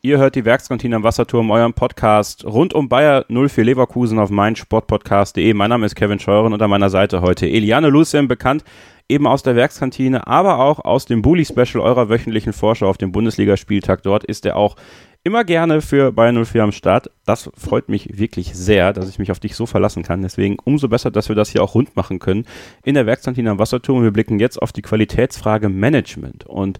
Ihr 0.00 0.18
hört 0.18 0.34
die 0.36 0.44
Werkskantine 0.46 0.96
am 0.96 1.02
Wasserturm, 1.02 1.50
eurem 1.50 1.74
Podcast 1.74 2.46
rund 2.46 2.72
um 2.72 2.88
Bayer 2.88 3.26
04 3.28 3.62
Leverkusen 3.62 4.18
auf 4.18 4.30
meinsportpodcast.de. 4.30 5.52
Mein 5.52 5.68
Name 5.68 5.84
ist 5.84 5.94
Kevin 5.94 6.18
Scheuren 6.18 6.54
und 6.54 6.62
an 6.62 6.70
meiner 6.70 6.88
Seite 6.88 7.20
heute 7.20 7.46
Eliane 7.46 7.88
Lucien, 7.88 8.26
bekannt 8.26 8.64
eben 9.08 9.26
aus 9.26 9.42
der 9.42 9.54
Werkskantine, 9.54 10.26
aber 10.26 10.60
auch 10.60 10.78
aus 10.84 11.04
dem 11.04 11.20
Bully 11.20 11.44
Special 11.44 11.80
eurer 11.84 12.08
wöchentlichen 12.08 12.54
Vorschau 12.54 12.88
auf 12.88 12.96
dem 12.96 13.12
Bundesligaspieltag. 13.12 14.02
Dort 14.02 14.24
ist 14.24 14.46
er 14.46 14.56
auch 14.56 14.76
immer 15.24 15.42
gerne 15.42 15.80
für 15.80 16.12
Bayern 16.12 16.44
04 16.44 16.62
am 16.62 16.72
Start. 16.72 17.10
Das 17.24 17.50
freut 17.56 17.88
mich 17.88 18.18
wirklich 18.18 18.54
sehr, 18.54 18.92
dass 18.92 19.08
ich 19.08 19.18
mich 19.18 19.32
auf 19.32 19.40
dich 19.40 19.56
so 19.56 19.66
verlassen 19.66 20.02
kann. 20.02 20.22
Deswegen 20.22 20.56
umso 20.62 20.88
besser, 20.88 21.10
dass 21.10 21.28
wir 21.28 21.34
das 21.34 21.48
hier 21.48 21.62
auch 21.62 21.74
rund 21.74 21.96
machen 21.96 22.18
können 22.18 22.46
in 22.84 22.94
der 22.94 23.06
Werkskantine 23.06 23.50
am 23.50 23.58
Wasserturm. 23.58 24.02
Wir 24.02 24.12
blicken 24.12 24.38
jetzt 24.38 24.60
auf 24.60 24.72
die 24.72 24.82
Qualitätsfrage 24.82 25.70
Management 25.70 26.44
und 26.44 26.78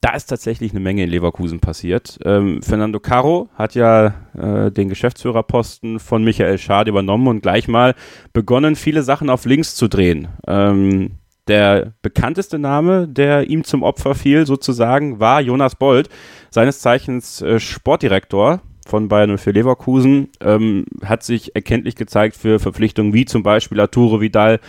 da 0.00 0.14
ist 0.14 0.26
tatsächlich 0.26 0.70
eine 0.72 0.80
Menge 0.80 1.02
in 1.02 1.10
Leverkusen 1.10 1.58
passiert. 1.58 2.20
Ähm, 2.24 2.62
Fernando 2.62 3.00
Caro 3.00 3.48
hat 3.54 3.74
ja 3.74 4.14
äh, 4.36 4.70
den 4.70 4.88
Geschäftsführerposten 4.88 5.98
von 5.98 6.22
Michael 6.22 6.58
Schad 6.58 6.86
übernommen 6.86 7.26
und 7.26 7.42
gleich 7.42 7.66
mal 7.66 7.94
begonnen, 8.32 8.76
viele 8.76 9.02
Sachen 9.02 9.28
auf 9.28 9.44
links 9.44 9.74
zu 9.74 9.88
drehen. 9.88 10.28
Ähm, 10.46 11.17
der 11.48 11.94
bekannteste 12.02 12.58
Name, 12.58 13.08
der 13.08 13.48
ihm 13.48 13.64
zum 13.64 13.82
Opfer 13.82 14.14
fiel, 14.14 14.46
sozusagen, 14.46 15.20
war 15.20 15.40
Jonas 15.40 15.74
Bold, 15.74 16.08
seines 16.50 16.80
Zeichens 16.80 17.42
äh, 17.42 17.58
Sportdirektor 17.58 18.60
von 18.86 19.08
Bayern 19.08 19.36
04 19.36 19.52
Leverkusen, 19.52 20.28
ähm, 20.40 20.86
hat 21.04 21.22
sich 21.22 21.54
erkenntlich 21.54 21.96
gezeigt 21.96 22.36
für 22.36 22.58
Verpflichtungen 22.58 23.12
wie 23.12 23.24
zum 23.24 23.42
Beispiel 23.42 23.80
Arturo 23.80 24.20
Vidal, 24.20 24.60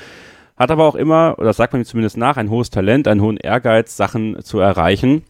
hat 0.58 0.72
aber 0.72 0.86
auch 0.86 0.96
immer, 0.96 1.36
oder 1.38 1.54
sagt 1.54 1.74
man 1.74 1.82
ihm 1.82 1.86
zumindest 1.86 2.18
nach, 2.18 2.36
ein 2.36 2.50
hohes 2.50 2.70
Talent, 2.70 3.08
einen 3.08 3.22
hohen 3.22 3.38
Ehrgeiz, 3.38 3.96
Sachen 3.96 4.44
zu 4.44 4.60
erreichen 4.60 5.24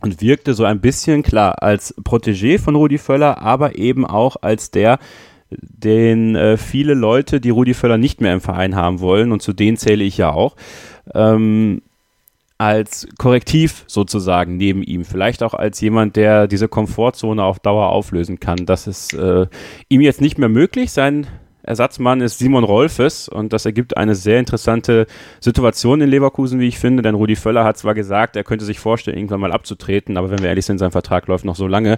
und 0.00 0.20
wirkte 0.20 0.54
so 0.54 0.64
ein 0.64 0.80
bisschen, 0.80 1.22
klar, 1.22 1.62
als 1.62 1.96
Protégé 1.98 2.58
von 2.58 2.76
Rudi 2.76 2.98
Völler, 2.98 3.42
aber 3.42 3.76
eben 3.76 4.06
auch 4.06 4.36
als 4.40 4.70
der, 4.70 4.98
den 5.50 6.36
äh, 6.36 6.56
viele 6.56 6.94
Leute, 6.94 7.40
die 7.40 7.50
Rudi 7.50 7.74
Völler 7.74 7.98
nicht 7.98 8.20
mehr 8.20 8.32
im 8.32 8.40
Verein 8.40 8.76
haben 8.76 9.00
wollen, 9.00 9.32
und 9.32 9.42
zu 9.42 9.52
denen 9.52 9.76
zähle 9.76 10.04
ich 10.04 10.16
ja 10.16 10.32
auch, 10.32 10.56
ähm, 11.14 11.82
als 12.58 13.08
Korrektiv 13.18 13.84
sozusagen 13.86 14.58
neben 14.58 14.82
ihm. 14.82 15.04
Vielleicht 15.04 15.42
auch 15.42 15.54
als 15.54 15.80
jemand, 15.80 16.16
der 16.16 16.46
diese 16.46 16.68
Komfortzone 16.68 17.42
auf 17.42 17.58
Dauer 17.58 17.88
auflösen 17.88 18.38
kann. 18.38 18.66
Das 18.66 18.86
ist 18.86 19.14
äh, 19.14 19.46
ihm 19.88 20.02
jetzt 20.02 20.20
nicht 20.20 20.36
mehr 20.36 20.50
möglich. 20.50 20.92
Sein 20.92 21.26
Ersatzmann 21.62 22.20
ist 22.20 22.38
Simon 22.38 22.64
Rolfes 22.64 23.28
und 23.28 23.52
das 23.52 23.64
ergibt 23.64 23.96
eine 23.96 24.14
sehr 24.14 24.38
interessante 24.38 25.06
Situation 25.40 26.00
in 26.00 26.10
Leverkusen, 26.10 26.60
wie 26.60 26.68
ich 26.68 26.78
finde, 26.78 27.02
denn 27.02 27.14
Rudi 27.14 27.36
Völler 27.36 27.64
hat 27.64 27.78
zwar 27.78 27.94
gesagt, 27.94 28.36
er 28.36 28.44
könnte 28.44 28.64
sich 28.64 28.78
vorstellen, 28.78 29.16
irgendwann 29.16 29.40
mal 29.40 29.52
abzutreten, 29.52 30.16
aber 30.16 30.30
wenn 30.30 30.40
wir 30.40 30.48
ehrlich 30.48 30.66
sind, 30.66 30.78
sein 30.78 30.90
Vertrag 30.90 31.26
läuft 31.28 31.44
noch 31.44 31.56
so 31.56 31.66
lange. 31.66 31.96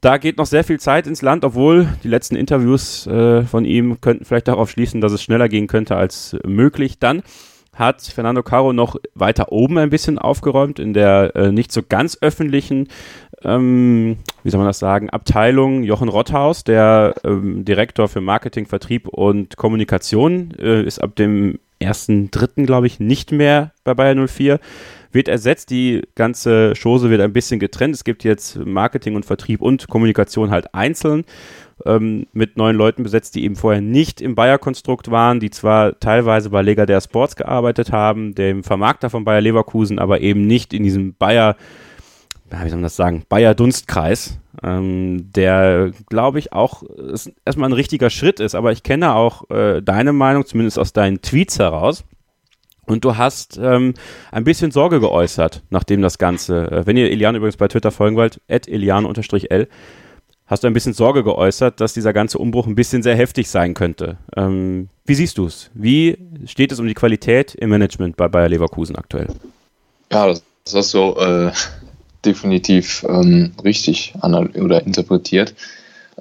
Da 0.00 0.18
geht 0.18 0.36
noch 0.36 0.46
sehr 0.46 0.64
viel 0.64 0.78
Zeit 0.78 1.06
ins 1.06 1.22
Land, 1.22 1.44
obwohl 1.44 1.88
die 2.04 2.08
letzten 2.08 2.36
Interviews 2.36 3.06
äh, 3.06 3.42
von 3.42 3.64
ihm 3.64 4.00
könnten 4.00 4.24
vielleicht 4.24 4.48
darauf 4.48 4.70
schließen, 4.70 5.00
dass 5.00 5.12
es 5.12 5.22
schneller 5.22 5.48
gehen 5.48 5.66
könnte 5.66 5.96
als 5.96 6.36
möglich. 6.44 6.98
Dann 6.98 7.22
hat 7.74 8.02
Fernando 8.02 8.42
Caro 8.42 8.72
noch 8.72 8.96
weiter 9.14 9.52
oben 9.52 9.78
ein 9.78 9.90
bisschen 9.90 10.18
aufgeräumt 10.18 10.78
in 10.78 10.94
der 10.94 11.36
äh, 11.36 11.52
nicht 11.52 11.72
so 11.72 11.82
ganz 11.86 12.18
öffentlichen, 12.20 12.88
ähm, 13.42 14.16
wie 14.42 14.50
soll 14.50 14.58
man 14.58 14.68
das 14.68 14.78
sagen, 14.78 15.10
Abteilung 15.10 15.82
Jochen 15.82 16.08
Rotthaus, 16.08 16.64
der 16.64 17.14
ähm, 17.24 17.64
Direktor 17.64 18.08
für 18.08 18.20
Marketing, 18.20 18.66
Vertrieb 18.66 19.08
und 19.08 19.56
Kommunikation, 19.56 20.52
äh, 20.58 20.82
ist 20.82 21.02
ab 21.02 21.16
dem 21.16 21.58
ersten 21.78 22.30
dritten, 22.30 22.64
glaube 22.64 22.86
ich, 22.86 23.00
nicht 23.00 23.32
mehr 23.32 23.72
bei 23.84 23.94
Bayer 23.94 24.26
04 24.26 24.58
wird 25.16 25.26
ersetzt. 25.26 25.70
Die 25.70 26.02
ganze 26.14 26.74
Chose 26.80 27.10
wird 27.10 27.20
ein 27.20 27.32
bisschen 27.32 27.58
getrennt. 27.58 27.94
Es 27.94 28.04
gibt 28.04 28.22
jetzt 28.22 28.56
Marketing 28.64 29.16
und 29.16 29.26
Vertrieb 29.26 29.60
und 29.60 29.88
Kommunikation 29.88 30.50
halt 30.50 30.72
einzeln 30.74 31.24
ähm, 31.84 32.26
mit 32.32 32.56
neuen 32.56 32.76
Leuten 32.76 33.02
besetzt, 33.02 33.34
die 33.34 33.44
eben 33.44 33.56
vorher 33.56 33.80
nicht 33.80 34.20
im 34.20 34.34
Bayer-Konstrukt 34.34 35.10
waren, 35.10 35.40
die 35.40 35.50
zwar 35.50 35.98
teilweise 35.98 36.50
bei 36.50 36.62
Lega 36.62 36.86
der 36.86 37.00
Sports 37.00 37.34
gearbeitet 37.34 37.90
haben, 37.92 38.34
dem 38.34 38.62
Vermarkter 38.62 39.10
von 39.10 39.24
Bayer 39.24 39.40
Leverkusen, 39.40 39.98
aber 39.98 40.20
eben 40.20 40.46
nicht 40.46 40.72
in 40.72 40.84
diesem 40.84 41.14
Bayer, 41.14 41.56
wie 42.50 42.68
soll 42.68 42.76
man 42.76 42.82
das 42.84 42.96
sagen, 42.96 43.24
Bayer-Dunstkreis, 43.28 44.38
ähm, 44.62 45.32
der, 45.32 45.90
glaube 46.08 46.38
ich, 46.38 46.52
auch 46.52 46.82
erstmal 47.44 47.68
ein 47.68 47.74
richtiger 47.74 48.10
Schritt 48.10 48.40
ist. 48.40 48.54
Aber 48.54 48.72
ich 48.72 48.82
kenne 48.82 49.14
auch 49.14 49.50
äh, 49.50 49.82
deine 49.82 50.12
Meinung, 50.12 50.46
zumindest 50.46 50.78
aus 50.78 50.92
deinen 50.92 51.20
Tweets 51.20 51.58
heraus 51.58 52.04
und 52.86 53.04
du 53.04 53.16
hast 53.16 53.58
ähm, 53.62 53.94
ein 54.30 54.44
bisschen 54.44 54.70
Sorge 54.70 55.00
geäußert, 55.00 55.62
nachdem 55.70 56.02
das 56.02 56.18
Ganze, 56.18 56.70
äh, 56.70 56.86
wenn 56.86 56.96
ihr 56.96 57.10
Elian 57.10 57.34
übrigens 57.34 57.56
bei 57.56 57.68
Twitter 57.68 57.90
folgen 57.90 58.16
wollt, 58.16 58.40
at 58.48 58.68
elian-l, 58.68 59.68
hast 60.46 60.62
du 60.62 60.66
ein 60.68 60.72
bisschen 60.72 60.92
Sorge 60.92 61.24
geäußert, 61.24 61.80
dass 61.80 61.94
dieser 61.94 62.12
ganze 62.12 62.38
Umbruch 62.38 62.66
ein 62.66 62.76
bisschen 62.76 63.02
sehr 63.02 63.16
heftig 63.16 63.48
sein 63.50 63.74
könnte. 63.74 64.18
Ähm, 64.36 64.88
wie 65.04 65.14
siehst 65.14 65.38
du 65.38 65.46
es? 65.46 65.70
Wie 65.74 66.16
steht 66.46 66.72
es 66.72 66.80
um 66.80 66.86
die 66.86 66.94
Qualität 66.94 67.54
im 67.54 67.70
Management 67.70 68.16
bei 68.16 68.28
Bayer 68.28 68.48
Leverkusen 68.48 68.96
aktuell? 68.96 69.28
Ja, 70.12 70.28
das, 70.28 70.42
hast 70.72 70.94
du 70.94 71.14
äh, 71.14 71.52
definitiv 72.24 73.04
ähm, 73.08 73.52
richtig 73.64 74.14
oder 74.22 74.86
interpretiert. 74.86 75.54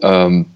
Ähm, 0.01 0.47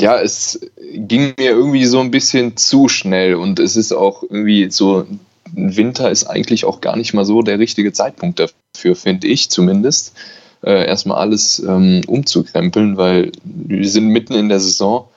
ja, 0.00 0.20
es 0.20 0.60
ging 0.92 1.34
mir 1.38 1.50
irgendwie 1.50 1.84
so 1.84 2.00
ein 2.00 2.10
bisschen 2.10 2.56
zu 2.56 2.88
schnell 2.88 3.34
und 3.34 3.58
es 3.58 3.76
ist 3.76 3.92
auch 3.92 4.22
irgendwie 4.22 4.70
so, 4.70 5.06
Winter 5.52 6.10
ist 6.10 6.24
eigentlich 6.24 6.64
auch 6.64 6.80
gar 6.80 6.96
nicht 6.96 7.12
mal 7.14 7.24
so 7.24 7.42
der 7.42 7.58
richtige 7.58 7.92
Zeitpunkt 7.92 8.38
dafür, 8.40 8.96
finde 8.96 9.26
ich 9.26 9.50
zumindest 9.50 10.14
äh, 10.62 10.86
erstmal 10.86 11.18
alles 11.18 11.58
ähm, 11.60 12.02
umzukrempeln, 12.06 12.96
weil 12.96 13.32
wir 13.44 13.88
sind 13.88 14.08
mitten 14.08 14.34
in 14.34 14.48
der 14.48 14.60
Saison, 14.60 15.08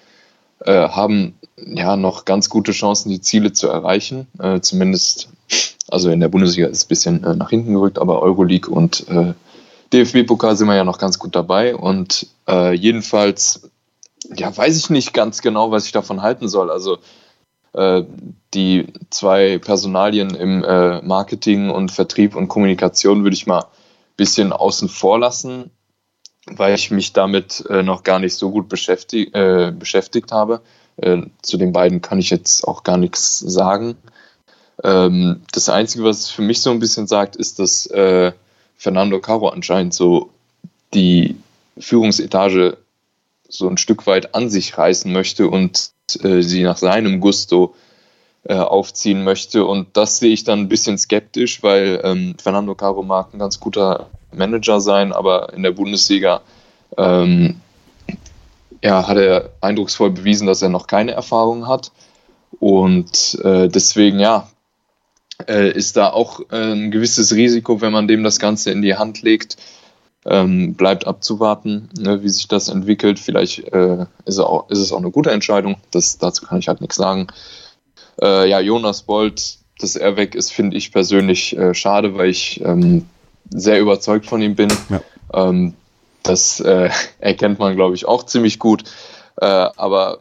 äh, 0.59 0.89
haben 0.89 1.35
ja 1.57 1.95
noch 1.95 2.25
ganz 2.25 2.49
gute 2.49 2.71
Chancen, 2.71 3.09
die 3.09 3.21
Ziele 3.21 3.53
zu 3.53 3.67
erreichen. 3.67 4.27
Äh, 4.39 4.61
zumindest, 4.61 5.29
also 5.89 6.09
in 6.09 6.19
der 6.19 6.29
Bundesliga 6.29 6.67
ist 6.67 6.77
es 6.77 6.85
ein 6.85 6.89
bisschen 6.89 7.23
äh, 7.23 7.35
nach 7.35 7.49
hinten 7.49 7.73
gerückt, 7.73 7.99
aber 7.99 8.21
Euroleague 8.21 8.73
und 8.73 9.07
äh, 9.09 9.33
DFB-Pokal 9.93 10.55
sind 10.55 10.67
wir 10.67 10.75
ja 10.75 10.83
noch 10.83 10.97
ganz 10.97 11.19
gut 11.19 11.35
dabei. 11.35 11.75
Und 11.75 12.27
äh, 12.47 12.73
jedenfalls, 12.73 13.69
ja, 14.35 14.55
weiß 14.55 14.77
ich 14.77 14.89
nicht 14.89 15.13
ganz 15.13 15.41
genau, 15.41 15.71
was 15.71 15.85
ich 15.85 15.91
davon 15.91 16.21
halten 16.21 16.47
soll. 16.47 16.71
Also 16.71 16.97
die 18.53 18.85
zwei 19.09 19.57
Personalien 19.57 20.35
im 20.35 20.59
Marketing 21.07 21.71
und 21.71 21.91
Vertrieb 21.91 22.35
und 22.35 22.47
Kommunikation 22.47 23.23
würde 23.23 23.35
ich 23.35 23.47
mal 23.47 23.65
bisschen 24.15 24.53
außen 24.53 24.89
vor 24.89 25.19
lassen, 25.19 25.71
weil 26.45 26.75
ich 26.75 26.91
mich 26.91 27.13
damit 27.13 27.65
äh, 27.69 27.83
noch 27.83 28.03
gar 28.03 28.19
nicht 28.19 28.35
so 28.35 28.51
gut 28.51 28.69
beschäftigt, 28.69 29.33
äh, 29.35 29.71
beschäftigt 29.77 30.31
habe. 30.31 30.61
Äh, 30.97 31.23
zu 31.41 31.57
den 31.57 31.73
beiden 31.73 32.01
kann 32.01 32.19
ich 32.19 32.29
jetzt 32.29 32.67
auch 32.67 32.83
gar 32.83 32.97
nichts 32.97 33.39
sagen. 33.39 33.95
Ähm, 34.83 35.41
das 35.51 35.69
Einzige, 35.69 36.03
was 36.03 36.19
es 36.19 36.29
für 36.29 36.41
mich 36.41 36.61
so 36.61 36.71
ein 36.71 36.79
bisschen 36.79 37.07
sagt, 37.07 37.35
ist, 37.35 37.59
dass 37.59 37.85
äh, 37.87 38.33
Fernando 38.77 39.19
Caro 39.19 39.49
anscheinend 39.49 39.93
so 39.93 40.29
die 40.93 41.37
Führungsetage 41.77 42.77
so 43.53 43.67
ein 43.67 43.77
Stück 43.77 44.07
weit 44.07 44.33
an 44.35 44.49
sich 44.49 44.77
reißen 44.77 45.11
möchte 45.11 45.47
und 45.47 45.91
äh, 46.23 46.41
sie 46.41 46.63
nach 46.63 46.77
seinem 46.77 47.19
Gusto 47.19 47.75
äh, 48.43 48.55
aufziehen 48.55 49.23
möchte. 49.23 49.65
Und 49.65 49.95
das 49.95 50.17
sehe 50.17 50.33
ich 50.33 50.43
dann 50.43 50.59
ein 50.59 50.69
bisschen 50.69 50.97
skeptisch, 50.97 51.61
weil 51.61 52.01
ähm, 52.03 52.35
Fernando 52.41 52.75
Caro 52.75 53.03
mag 53.03 53.33
ein 53.33 53.39
ganz 53.39 53.59
guter 53.59 54.09
Manager 54.31 54.81
sein, 54.81 55.13
aber 55.13 55.53
in 55.53 55.63
der 55.63 55.71
Bundesliga 55.71 56.41
ähm, 56.97 57.61
ja, 58.83 59.07
hat 59.07 59.17
er 59.17 59.51
eindrucksvoll 59.61 60.09
bewiesen, 60.09 60.47
dass 60.47 60.61
er 60.61 60.69
noch 60.69 60.87
keine 60.87 61.11
Erfahrung 61.11 61.67
hat. 61.67 61.91
Und 62.59 63.39
äh, 63.43 63.67
deswegen, 63.69 64.19
ja, 64.19 64.49
äh, 65.47 65.71
ist 65.71 65.95
da 65.95 66.09
auch 66.09 66.41
äh, 66.51 66.73
ein 66.73 66.91
gewisses 66.91 67.33
Risiko, 67.33 67.81
wenn 67.81 67.91
man 67.91 68.07
dem 68.07 68.23
das 68.23 68.39
Ganze 68.39 68.71
in 68.71 68.81
die 68.81 68.95
Hand 68.95 69.21
legt. 69.21 69.57
Ähm, 70.25 70.75
bleibt 70.75 71.05
abzuwarten, 71.05 71.89
ne, 71.97 72.23
wie 72.23 72.29
sich 72.29 72.47
das 72.47 72.69
entwickelt. 72.69 73.19
Vielleicht 73.19 73.59
äh, 73.73 74.05
ist, 74.25 74.39
auch, 74.39 74.69
ist, 74.69 74.79
es 74.79 74.93
auch 74.93 74.97
eine 74.97 75.11
gute 75.11 75.31
Entscheidung. 75.31 75.75
Das, 75.91 76.17
dazu 76.17 76.45
kann 76.45 76.59
ich 76.59 76.69
halt 76.69 76.79
nichts 76.79 76.95
sagen. 76.95 77.27
Äh, 78.21 78.49
ja, 78.49 78.59
Jonas 78.61 79.03
Bolt, 79.03 79.57
dass 79.79 79.97
er 79.97 80.15
weg 80.15 80.35
ist, 80.35 80.53
finde 80.53 80.77
ich 80.77 80.93
persönlich 80.93 81.57
äh, 81.57 81.73
schade, 81.73 82.15
weil 82.15 82.29
ich 82.29 82.61
ähm, 82.63 83.05
sehr 83.49 83.81
überzeugt 83.81 84.25
von 84.25 84.41
ihm 84.41 84.55
bin. 84.55 84.71
Ja. 84.89 85.01
Ähm, 85.33 85.73
das 86.23 86.61
äh, 86.61 86.89
erkennt 87.19 87.59
man, 87.59 87.75
glaube 87.75 87.95
ich, 87.95 88.05
auch 88.05 88.23
ziemlich 88.23 88.59
gut. 88.59 88.83
Äh, 89.41 89.45
aber 89.45 90.19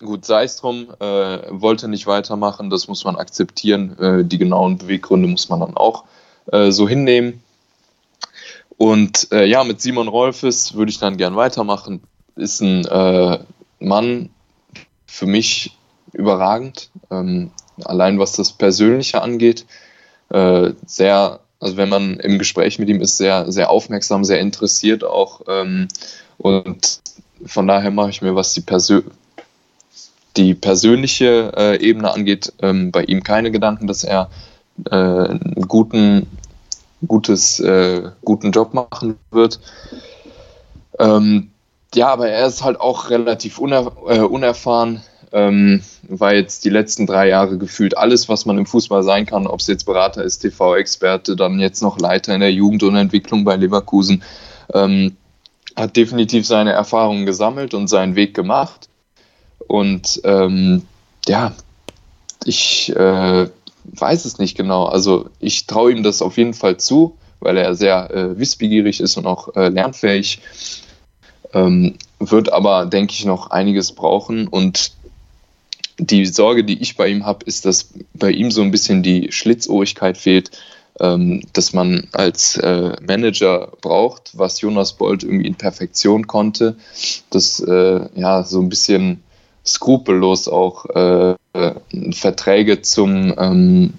gut, 0.00 0.24
sei 0.24 0.44
es 0.44 0.56
drum, 0.56 0.88
äh, 0.98 1.38
wollte 1.50 1.86
nicht 1.86 2.08
weitermachen, 2.08 2.70
das 2.70 2.88
muss 2.88 3.04
man 3.04 3.14
akzeptieren. 3.14 4.26
Die 4.28 4.38
genauen 4.38 4.78
Beweggründe 4.78 5.28
muss 5.28 5.48
man 5.48 5.60
dann 5.60 5.76
auch 5.76 6.04
so 6.70 6.88
hinnehmen. 6.88 7.42
Und 8.78 9.28
ja, 9.32 9.64
mit 9.64 9.80
Simon 9.80 10.08
Rolfes 10.08 10.74
würde 10.74 10.90
ich 10.90 10.98
dann 10.98 11.16
gern 11.16 11.34
weitermachen. 11.34 12.00
Ist 12.36 12.62
ein 12.62 12.86
Mann 13.80 14.30
für 15.06 15.26
mich 15.26 15.76
überragend. 16.12 16.90
Ähm, 17.10 17.50
allein 17.84 18.18
was 18.18 18.32
das 18.32 18.52
Persönliche 18.52 19.22
angeht, 19.22 19.66
äh, 20.30 20.72
sehr, 20.86 21.40
also 21.60 21.76
wenn 21.76 21.88
man 21.88 22.20
im 22.20 22.38
Gespräch 22.38 22.78
mit 22.78 22.88
ihm 22.88 23.00
ist, 23.00 23.16
sehr, 23.16 23.50
sehr 23.50 23.70
aufmerksam, 23.70 24.24
sehr 24.24 24.40
interessiert 24.40 25.04
auch. 25.04 25.42
Ähm, 25.48 25.88
und 26.36 27.00
von 27.44 27.66
daher 27.66 27.90
mache 27.90 28.10
ich 28.10 28.22
mir, 28.22 28.34
was 28.34 28.52
die, 28.54 28.60
Persö 28.60 29.02
die 30.36 30.54
persönliche 30.54 31.52
äh, 31.56 31.82
Ebene 31.82 32.12
angeht, 32.12 32.52
ähm, 32.62 32.92
bei 32.92 33.02
ihm 33.04 33.22
keine 33.24 33.50
Gedanken, 33.50 33.86
dass 33.86 34.04
er 34.04 34.30
äh, 34.90 34.94
einen 34.94 35.64
guten, 35.66 36.26
gutes, 37.06 37.60
äh, 37.60 38.10
guten 38.24 38.52
Job 38.52 38.74
machen 38.74 39.18
wird. 39.30 39.60
Ähm, 40.98 41.50
ja, 41.94 42.08
aber 42.08 42.28
er 42.28 42.46
ist 42.46 42.64
halt 42.64 42.80
auch 42.80 43.10
relativ 43.10 43.58
uner 43.58 43.92
äh, 44.08 44.20
unerfahren 44.20 45.02
ähm, 45.32 45.82
war 46.02 46.34
jetzt 46.34 46.64
die 46.64 46.70
letzten 46.70 47.06
drei 47.06 47.28
Jahre 47.28 47.58
gefühlt 47.58 47.96
alles, 47.96 48.28
was 48.28 48.46
man 48.46 48.58
im 48.58 48.66
Fußball 48.66 49.02
sein 49.02 49.26
kann, 49.26 49.46
ob 49.46 49.60
es 49.60 49.66
jetzt 49.66 49.84
Berater 49.84 50.22
ist, 50.22 50.38
TV-Experte, 50.38 51.36
dann 51.36 51.58
jetzt 51.58 51.82
noch 51.82 51.98
Leiter 51.98 52.34
in 52.34 52.40
der 52.40 52.52
Jugend 52.52 52.82
und 52.82 52.96
Entwicklung 52.96 53.44
bei 53.44 53.56
Leverkusen, 53.56 54.22
ähm, 54.72 55.16
hat 55.76 55.96
definitiv 55.96 56.46
seine 56.46 56.72
Erfahrungen 56.72 57.26
gesammelt 57.26 57.74
und 57.74 57.88
seinen 57.88 58.16
Weg 58.16 58.34
gemacht. 58.34 58.88
Und 59.66 60.20
ähm, 60.24 60.86
ja, 61.26 61.52
ich 62.44 62.94
äh, 62.96 63.48
weiß 63.92 64.24
es 64.24 64.38
nicht 64.38 64.56
genau. 64.56 64.84
Also 64.84 65.28
ich 65.40 65.66
traue 65.66 65.92
ihm 65.92 66.02
das 66.02 66.22
auf 66.22 66.36
jeden 66.36 66.54
Fall 66.54 66.76
zu, 66.76 67.16
weil 67.40 67.56
er 67.56 67.74
sehr 67.74 68.10
äh, 68.10 68.38
wissbegierig 68.38 69.00
ist 69.00 69.16
und 69.16 69.26
auch 69.26 69.54
äh, 69.56 69.68
lernfähig. 69.68 70.40
Ähm, 71.54 71.94
wird 72.20 72.52
aber, 72.52 72.86
denke 72.86 73.12
ich, 73.12 73.24
noch 73.24 73.50
einiges 73.50 73.92
brauchen. 73.92 74.48
Und 74.48 74.92
die 75.98 76.26
Sorge, 76.26 76.64
die 76.64 76.80
ich 76.80 76.96
bei 76.96 77.08
ihm 77.08 77.24
habe, 77.24 77.44
ist, 77.44 77.64
dass 77.64 77.90
bei 78.14 78.30
ihm 78.30 78.50
so 78.50 78.62
ein 78.62 78.70
bisschen 78.70 79.02
die 79.02 79.32
Schlitzohrigkeit 79.32 80.16
fehlt, 80.16 80.50
ähm, 81.00 81.42
dass 81.52 81.72
man 81.72 82.08
als 82.12 82.56
äh, 82.56 82.96
Manager 83.06 83.72
braucht, 83.80 84.32
was 84.36 84.60
Jonas 84.60 84.94
Bolt 84.94 85.22
irgendwie 85.22 85.46
in 85.46 85.54
Perfektion 85.54 86.26
konnte, 86.26 86.76
dass 87.30 87.60
äh, 87.60 88.00
ja 88.14 88.42
so 88.42 88.60
ein 88.60 88.68
bisschen 88.68 89.22
skrupellos 89.68 90.48
auch 90.48 90.86
äh, 90.86 91.34
Verträge 92.12 92.82
zum 92.82 93.34
ähm, 93.38 93.94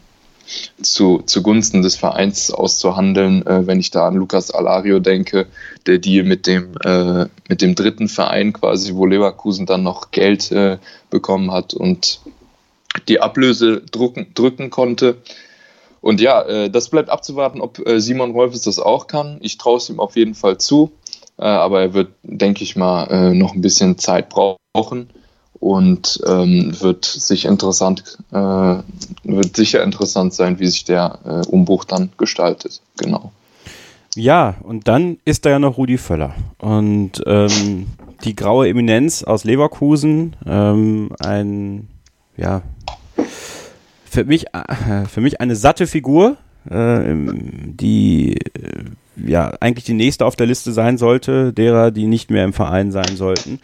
zu, 0.81 1.21
zugunsten 1.25 1.81
des 1.81 1.95
Vereins 1.95 2.51
auszuhandeln. 2.51 3.45
Äh, 3.45 3.67
wenn 3.67 3.79
ich 3.79 3.91
da 3.91 4.07
an 4.07 4.15
Lukas 4.15 4.51
Alario 4.51 4.99
denke, 4.99 5.47
der 5.85 5.99
Deal 5.99 6.25
mit 6.25 6.47
dem, 6.47 6.75
äh, 6.83 7.25
mit 7.47 7.61
dem 7.61 7.75
dritten 7.75 8.07
Verein 8.07 8.53
quasi, 8.53 8.95
wo 8.95 9.05
Leverkusen 9.05 9.65
dann 9.65 9.83
noch 9.83 10.11
Geld 10.11 10.51
äh, 10.51 10.77
bekommen 11.09 11.51
hat 11.51 11.73
und 11.73 12.21
die 13.07 13.21
Ablöse 13.21 13.81
drucken, 13.91 14.27
drücken 14.33 14.69
konnte. 14.69 15.17
Und 16.01 16.21
ja, 16.21 16.41
äh, 16.43 16.69
das 16.69 16.89
bleibt 16.89 17.09
abzuwarten, 17.09 17.61
ob 17.61 17.85
äh, 17.85 17.99
Simon 17.99 18.31
Rolfes 18.31 18.63
das 18.63 18.79
auch 18.79 19.07
kann. 19.07 19.37
Ich 19.41 19.57
traue 19.57 19.77
es 19.77 19.89
ihm 19.89 19.99
auf 19.99 20.15
jeden 20.15 20.33
Fall 20.33 20.57
zu, 20.57 20.91
äh, 21.37 21.43
aber 21.43 21.81
er 21.81 21.93
wird, 21.93 22.09
denke 22.23 22.63
ich 22.63 22.75
mal, 22.75 23.33
noch 23.35 23.53
ein 23.53 23.61
bisschen 23.61 23.97
Zeit 23.97 24.29
brauchen 24.29 25.09
und 25.59 26.21
ähm, 26.25 26.73
wird 26.79 27.05
sich 27.05 27.45
interessant, 27.45 28.17
äh, 28.31 28.35
wird 29.23 29.55
sicher 29.55 29.83
interessant 29.83 30.33
sein, 30.33 30.59
wie 30.59 30.67
sich 30.67 30.85
der 30.85 31.19
äh, 31.25 31.47
Umbruch 31.47 31.85
dann 31.85 32.11
gestaltet. 32.17 32.81
Genau. 32.97 33.31
Ja, 34.15 34.55
und 34.63 34.87
dann 34.87 35.17
ist 35.25 35.45
da 35.45 35.51
ja 35.51 35.59
noch 35.59 35.77
Rudi 35.77 35.97
Völler. 35.97 36.33
Und 36.57 37.21
ähm, 37.25 37.87
die 38.23 38.35
graue 38.35 38.67
Eminenz 38.67 39.23
aus 39.23 39.43
Leverkusen, 39.43 40.35
ähm, 40.45 41.11
ein, 41.19 41.87
ja, 42.35 42.61
für 44.05 44.25
mich, 44.25 44.47
äh, 44.53 45.05
für 45.05 45.21
mich 45.21 45.39
eine 45.39 45.55
satte 45.55 45.87
Figur, 45.87 46.37
äh, 46.69 47.13
die 47.13 48.37
äh, 48.37 48.83
ja 49.25 49.51
eigentlich 49.59 49.85
die 49.85 49.93
nächste 49.93 50.25
auf 50.25 50.35
der 50.35 50.47
Liste 50.47 50.71
sein 50.71 50.97
sollte, 50.97 51.53
derer, 51.53 51.91
die 51.91 52.07
nicht 52.07 52.31
mehr 52.31 52.45
im 52.45 52.53
Verein 52.53 52.91
sein 52.91 53.15
sollten. 53.15 53.59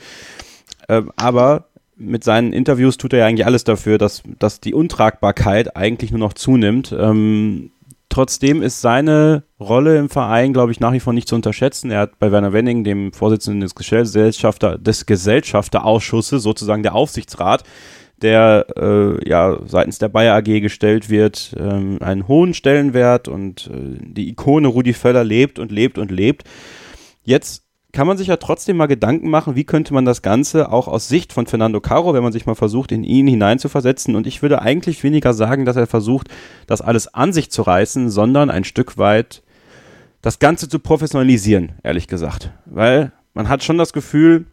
Ähm, 0.87 1.11
aber 1.15 1.65
mit 1.97 2.23
seinen 2.23 2.53
Interviews 2.53 2.97
tut 2.97 3.13
er 3.13 3.19
ja 3.19 3.25
eigentlich 3.25 3.45
alles 3.45 3.63
dafür, 3.63 3.97
dass, 3.97 4.23
dass 4.39 4.59
die 4.59 4.73
Untragbarkeit 4.73 5.75
eigentlich 5.75 6.11
nur 6.11 6.19
noch 6.19 6.33
zunimmt. 6.33 6.95
Ähm, 6.97 7.71
trotzdem 8.09 8.61
ist 8.61 8.81
seine 8.81 9.43
Rolle 9.59 9.97
im 9.97 10.09
Verein, 10.09 10.53
glaube 10.53 10.71
ich, 10.71 10.79
nach 10.79 10.93
wie 10.93 10.99
vor 10.99 11.13
nicht 11.13 11.27
zu 11.27 11.35
unterschätzen. 11.35 11.91
Er 11.91 12.01
hat 12.01 12.19
bei 12.19 12.31
Werner 12.31 12.53
Wenning, 12.53 12.83
dem 12.83 13.13
Vorsitzenden 13.13 13.61
des, 13.61 13.75
Gesellschafter, 13.75 14.77
des 14.77 15.05
Gesellschafterausschusses, 15.05 16.43
sozusagen 16.43 16.83
der 16.83 16.95
Aufsichtsrat, 16.95 17.63
der 18.21 18.65
äh, 18.77 19.29
ja 19.29 19.59
seitens 19.65 19.99
der 19.99 20.09
Bayer 20.09 20.35
AG 20.35 20.61
gestellt 20.61 21.09
wird, 21.09 21.55
ähm, 21.57 21.97
einen 22.01 22.27
hohen 22.27 22.53
Stellenwert 22.53 23.27
und 23.27 23.67
äh, 23.67 23.97
die 24.01 24.29
Ikone 24.29 24.67
Rudi 24.67 24.93
Völler 24.93 25.23
lebt 25.23 25.59
und 25.59 25.71
lebt 25.71 25.97
und 25.97 26.11
lebt. 26.11 26.43
Jetzt 27.23 27.64
kann 27.95 28.07
man 28.07 28.17
sich 28.17 28.27
ja 28.27 28.35
trotzdem 28.37 28.77
mal 28.77 28.87
Gedanken 28.87 29.29
machen, 29.29 29.55
wie 29.55 29.63
könnte 29.63 29.93
man 29.93 30.03
das 30.03 30.21
Ganze 30.21 30.71
auch 30.71 30.87
aus 30.89 31.07
Sicht 31.07 31.31
von 31.31 31.47
Fernando 31.47 31.79
Caro, 31.79 32.13
wenn 32.13 32.23
man 32.23 32.33
sich 32.33 32.45
mal 32.45 32.53
versucht, 32.53 32.91
in 32.91 33.05
ihn 33.05 33.25
hineinzuversetzen. 33.25 34.15
Und 34.15 34.27
ich 34.27 34.41
würde 34.41 34.61
eigentlich 34.61 35.01
weniger 35.03 35.33
sagen, 35.33 35.63
dass 35.63 35.77
er 35.77 35.87
versucht, 35.87 36.27
das 36.67 36.81
alles 36.81 37.13
an 37.13 37.31
sich 37.31 37.49
zu 37.49 37.61
reißen, 37.61 38.09
sondern 38.09 38.51
ein 38.51 38.65
Stück 38.65 38.97
weit 38.97 39.43
das 40.21 40.39
Ganze 40.39 40.67
zu 40.67 40.79
professionalisieren, 40.79 41.71
ehrlich 41.83 42.07
gesagt. 42.07 42.51
Weil 42.65 43.13
man 43.33 43.47
hat 43.47 43.63
schon 43.63 43.77
das 43.77 43.93
Gefühl, 43.93 44.45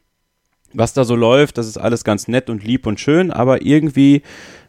was 0.72 0.92
da 0.92 1.05
so 1.05 1.16
läuft, 1.16 1.59
das 1.59 1.66
ist 1.66 1.78
alles 1.78 2.05
ganz 2.05 2.28
nett 2.28 2.48
und 2.48 2.62
lieb 2.62 2.87
und 2.87 3.00
schön, 3.00 3.33
aber 3.33 3.62
irgendwie 3.62 4.22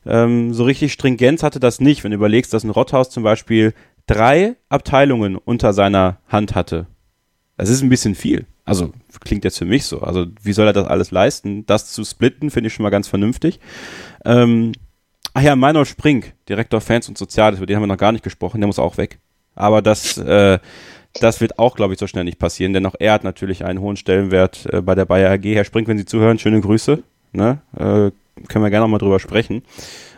ähm, 0.06 0.52
so 0.54 0.64
richtig 0.64 0.94
Stringenz 0.94 1.44
hatte 1.44 1.60
das 1.60 1.80
nicht. 1.80 2.04
Wenn 2.04 2.12
du 2.12 2.18
überlegst, 2.18 2.52
dass 2.54 2.64
ein 2.64 2.72
Rotthaus 2.72 3.12
zum 3.12 3.22
Beispiel 3.22 3.74
drei 4.08 4.56
Abteilungen 4.68 5.36
unter 5.36 5.74
seiner 5.74 6.18
Hand 6.28 6.56
hatte. 6.56 6.88
Das 7.56 7.70
ist 7.70 7.84
ein 7.84 7.90
bisschen 7.90 8.16
viel. 8.16 8.48
Also 8.66 8.92
klingt 9.20 9.44
jetzt 9.44 9.58
für 9.58 9.66
mich 9.66 9.86
so. 9.86 10.02
Also 10.02 10.26
wie 10.42 10.54
soll 10.54 10.68
er 10.68 10.74
das 10.74 10.88
alles 10.88 11.12
leisten? 11.12 11.66
Das 11.66 11.92
zu 11.92 12.04
splitten, 12.04 12.50
finde 12.50 12.68
ich 12.68 12.74
schon 12.74 12.84
mal 12.84 12.90
ganz 12.90 13.08
vernünftig. 13.08 13.60
Ähm, 14.26 14.72
ach 15.34 15.42
ja, 15.42 15.56
Meinol 15.56 15.86
Sprink, 15.86 16.34
Direktor 16.48 16.82
Fans 16.82 17.10
und 17.10 17.18
Soziales, 17.18 17.60
über 17.60 17.66
den 17.66 17.76
haben 17.76 17.84
wir 17.84 17.88
noch 17.88 17.98
gar 17.98 18.12
nicht 18.12 18.24
gesprochen, 18.24 18.62
der 18.62 18.68
muss 18.68 18.80
auch 18.80 18.98
weg. 18.98 19.20
Aber 19.56 19.82
das, 19.82 20.18
äh, 20.18 20.60
das 21.20 21.42
wird 21.42 21.60
auch, 21.60 21.76
glaube 21.76 21.94
ich, 21.94 22.00
so 22.00 22.08
schnell 22.08 22.24
nicht 22.24 22.40
passieren, 22.40 22.74
denn 22.74 22.86
auch 22.86 22.96
er 23.00 23.14
hat 23.14 23.24
natürlich 23.24 23.66
einen 23.66 23.82
hohen 23.82 23.98
Stellenwert 23.98 24.66
äh, 24.72 24.82
bei 24.82 24.96
der 24.96 25.06
Bayer 25.06 25.32
AG. 25.32 25.44
Herr 25.44 25.66
Sprink, 25.66 25.88
wenn 25.88 25.98
Sie 25.98 26.06
zuhören, 26.06 26.40
schöne 26.40 26.62
Grüße. 26.62 27.04
Ne? 27.34 27.60
Äh, 27.76 28.12
können 28.48 28.64
wir 28.64 28.70
gerne 28.70 28.86
noch 28.86 28.92
mal 28.92 28.98
drüber 28.98 29.20
sprechen. 29.20 29.64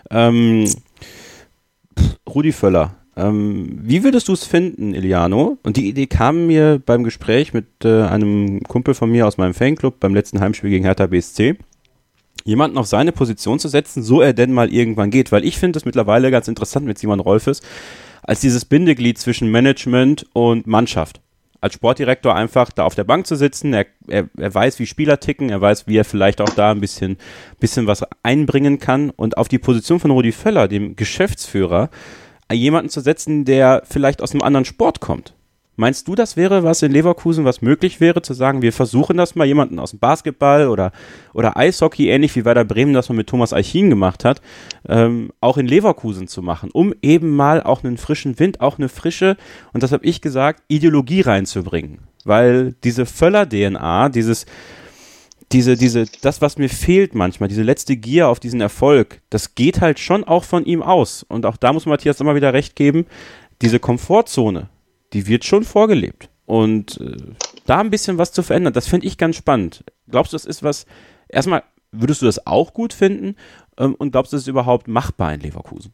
Ähm, 0.10 0.66
Rudi 2.28 2.52
Völler, 2.52 2.96
ähm, 3.18 3.80
wie 3.82 4.04
würdest 4.04 4.28
du 4.28 4.34
es 4.34 4.44
finden, 4.44 4.94
Iliano? 4.94 5.58
Und 5.64 5.78
die 5.78 5.88
Idee 5.88 6.08
kam 6.08 6.48
mir 6.48 6.82
beim 6.86 7.04
Gespräch 7.04 7.54
mit 7.54 7.66
äh, 7.86 8.04
einem 8.04 8.62
Kumpel 8.64 8.94
von 8.94 9.10
mir 9.10 9.26
aus 9.26 9.38
meinem 9.38 9.54
Fanclub 9.54 10.00
beim 10.00 10.14
letzten 10.14 10.42
Heimspiel 10.42 10.70
gegen 10.70 10.84
Hertha 10.84 11.08
BSC. 11.08 11.56
Jemanden 12.44 12.78
auf 12.78 12.88
seine 12.88 13.14
Position 13.14 13.58
zu 13.58 13.70
setzen, 13.70 14.04
so 14.04 14.22
er 14.22 14.34
denn 14.34 14.52
mal 14.52 14.72
irgendwann 14.72 15.12
geht. 15.12 15.32
Weil 15.32 15.46
ich 15.46 15.58
finde 15.58 15.78
es 15.78 15.86
mittlerweile 15.86 16.30
ganz 16.30 16.50
interessant 16.50 16.86
mit 16.86 16.98
Simon 16.98 17.22
Rolfes, 17.22 17.62
als 18.22 18.42
dieses 18.42 18.66
Bindeglied 18.66 19.18
zwischen 19.18 19.50
Management 19.50 20.26
und 20.34 20.68
Mannschaft. 20.68 21.22
Als 21.62 21.74
Sportdirektor 21.74 22.36
einfach 22.36 22.70
da 22.72 22.84
auf 22.84 22.96
der 22.96 23.06
Bank 23.06 23.26
zu 23.26 23.36
sitzen, 23.36 23.74
er, 23.74 23.86
er, 24.08 24.30
er 24.38 24.54
weiß, 24.54 24.78
wie 24.78 24.86
Spieler 24.86 25.20
ticken, 25.20 25.50
er 25.50 25.62
weiß, 25.62 25.88
wie 25.88 25.98
er 25.98 26.06
vielleicht 26.06 26.42
auch 26.42 26.50
da 26.50 26.72
ein 26.72 26.82
bisschen, 26.82 27.18
bisschen 27.60 27.88
was 27.88 28.04
einbringen 28.24 28.78
kann. 28.78 29.10
Und 29.10 29.38
auf 29.38 29.48
die 29.48 29.58
Position 29.58 30.02
von 30.02 30.12
Rudi 30.12 30.34
Völler, 30.34 30.68
dem 30.68 30.98
Geschäftsführer, 30.98 31.90
jemanden 32.54 32.90
zu 32.90 33.02
setzen, 33.02 33.46
der 33.46 33.84
vielleicht 33.86 34.22
aus 34.22 34.32
einem 34.32 34.42
anderen 34.42 34.66
Sport 34.66 35.00
kommt. 35.00 35.34
Meinst 35.78 36.08
du, 36.08 36.16
das 36.16 36.38
wäre 36.38 36.64
was 36.64 36.82
in 36.84 36.92
Leverkusen, 36.92 37.44
was 37.44 37.62
möglich 37.62 38.00
wäre, 38.00 38.22
zu 38.22 38.34
sagen, 38.34 38.62
wir 38.62 38.72
versuchen 38.72 39.18
das 39.18 39.36
mal, 39.36 39.46
jemanden 39.46 39.78
aus 39.78 39.92
dem 39.92 40.00
Basketball 40.00 40.70
oder, 40.70 40.94
oder 41.34 41.58
Eishockey, 41.58 42.10
ähnlich 42.10 42.34
wie 42.36 42.46
Werder 42.46 42.64
Bremen 42.64 42.94
das 42.94 43.10
man 43.10 43.18
mit 43.18 43.28
Thomas 43.28 43.52
Eichin 43.52 43.90
gemacht 43.90 44.24
hat, 44.24 44.42
ähm, 44.88 45.32
auch 45.42 45.58
in 45.58 45.68
Leverkusen 45.68 46.30
zu 46.30 46.42
machen, 46.42 46.70
um 46.72 46.94
eben 47.02 47.36
mal 47.36 47.62
auch 47.62 47.84
einen 47.84 47.98
frischen 47.98 48.40
Wind, 48.40 48.62
auch 48.62 48.78
eine 48.78 48.88
frische, 48.88 49.36
und 49.74 49.84
das 49.84 49.92
habe 49.92 50.06
ich 50.06 50.22
gesagt, 50.22 50.64
Ideologie 50.70 51.22
reinzubringen. 51.22 52.00
Weil 52.24 52.74
diese 52.84 53.06
Völler-DNA, 53.06 54.10
dieses, 54.10 54.46
diese, 55.52 55.78
diese, 55.78 56.06
das, 56.22 56.42
was 56.42 56.58
mir 56.58 56.70
fehlt 56.70 57.16
manchmal, 57.16 57.50
diese 57.50 57.64
letzte 57.64 57.96
Gier 57.96 58.30
auf 58.30 58.40
diesen 58.40 58.62
Erfolg, 58.62 59.22
das 59.30 59.56
geht 59.56 59.82
halt 59.82 60.00
schon 60.00 60.24
auch 60.24 60.44
von 60.44 60.66
ihm 60.66 60.82
aus. 60.82 61.24
Und 61.24 61.46
auch 61.46 61.58
da 61.58 61.74
muss 61.74 61.86
Matthias 61.86 62.20
immer 62.20 62.36
wieder 62.36 62.54
recht 62.54 62.76
geben, 62.76 63.06
diese 63.62 63.80
Komfortzone, 63.80 64.70
die 65.14 65.28
wird 65.28 65.46
schon 65.46 65.64
vorgelebt. 65.64 66.30
Und 66.46 67.00
äh, 67.00 67.18
da 67.66 67.80
ein 67.80 67.90
bisschen 67.90 68.18
was 68.18 68.32
zu 68.32 68.44
verändern, 68.44 68.74
das 68.74 68.88
finde 68.88 69.08
ich 69.08 69.18
ganz 69.18 69.36
spannend. 69.36 69.84
Glaubst 70.10 70.34
du, 70.34 70.36
das 70.36 70.46
ist 70.46 70.64
was, 70.64 70.86
erstmal, 71.28 71.64
würdest 71.92 72.22
du 72.22 72.26
das 72.26 72.46
auch 72.46 72.74
gut 72.74 72.94
finden? 72.94 73.36
Ähm, 73.78 73.96
und 73.96 74.12
glaubst 74.12 74.34
du, 74.34 74.38
das 74.38 74.44
ist 74.44 74.48
überhaupt 74.48 74.88
machbar 74.88 75.34
in 75.34 75.42
Leverkusen? 75.42 75.94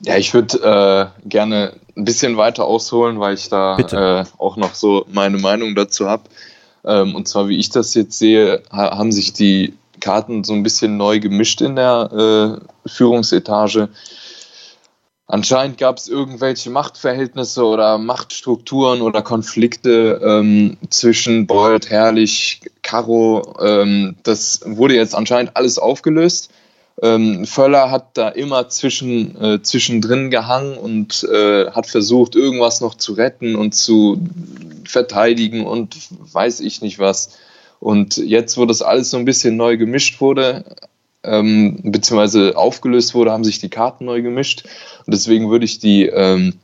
Ja, 0.00 0.16
ich 0.16 0.32
würde 0.32 1.12
äh, 1.24 1.28
gerne 1.28 1.74
ein 1.96 2.04
bisschen 2.04 2.36
weiter 2.36 2.64
ausholen, 2.64 3.18
weil 3.18 3.34
ich 3.34 3.48
da 3.48 3.78
äh, 3.78 4.24
auch 4.38 4.56
noch 4.56 4.74
so 4.74 5.04
meine 5.10 5.38
Meinung 5.38 5.74
dazu 5.74 6.08
habe. 6.08 6.24
Ähm, 6.88 7.14
und 7.14 7.28
zwar, 7.28 7.48
wie 7.48 7.58
ich 7.58 7.70
das 7.70 7.94
jetzt 7.94 8.18
sehe, 8.18 8.62
ha 8.72 8.96
haben 8.96 9.12
sich 9.12 9.32
die 9.32 9.74
Karten 10.00 10.42
so 10.42 10.54
ein 10.54 10.62
bisschen 10.62 10.96
neu 10.96 11.20
gemischt 11.20 11.60
in 11.60 11.76
der 11.76 12.60
äh, 12.84 12.88
Führungsetage. 12.88 13.90
Anscheinend 15.26 15.76
gab 15.76 15.98
es 15.98 16.08
irgendwelche 16.08 16.70
Machtverhältnisse 16.70 17.62
oder 17.62 17.98
Machtstrukturen 17.98 19.02
oder 19.02 19.20
Konflikte 19.20 20.18
ähm, 20.24 20.78
zwischen 20.88 21.46
Bolt, 21.46 21.90
Herrlich, 21.90 22.62
Caro. 22.80 23.54
Ähm, 23.60 24.16
das 24.22 24.62
wurde 24.64 24.94
jetzt 24.94 25.14
anscheinend 25.14 25.54
alles 25.54 25.78
aufgelöst. 25.78 26.50
Ähm, 27.00 27.44
Völler 27.44 27.90
hat 27.90 28.16
da 28.16 28.28
immer 28.28 28.68
zwischen, 28.68 29.40
äh, 29.40 29.62
zwischendrin 29.62 30.30
gehangen 30.30 30.76
und 30.76 31.22
äh, 31.24 31.70
hat 31.70 31.86
versucht, 31.86 32.34
irgendwas 32.34 32.80
noch 32.80 32.96
zu 32.96 33.12
retten 33.12 33.54
und 33.54 33.74
zu 33.74 34.20
verteidigen 34.84 35.64
und 35.66 35.96
weiß 36.32 36.60
ich 36.60 36.82
nicht 36.82 36.98
was. 36.98 37.38
Und 37.78 38.16
jetzt, 38.16 38.58
wo 38.58 38.66
das 38.66 38.82
alles 38.82 39.10
so 39.10 39.16
ein 39.16 39.24
bisschen 39.24 39.56
neu 39.56 39.76
gemischt 39.76 40.20
wurde, 40.20 40.64
ähm, 41.22 41.78
beziehungsweise 41.84 42.56
aufgelöst 42.56 43.14
wurde, 43.14 43.30
haben 43.30 43.44
sich 43.44 43.60
die 43.60 43.68
Karten 43.68 44.04
neu 44.04 44.22
gemischt. 44.22 44.64
Und 45.06 45.14
deswegen 45.14 45.50
würde 45.50 45.66
ich 45.66 45.78
die, 45.78 46.06
ähm, 46.06 46.54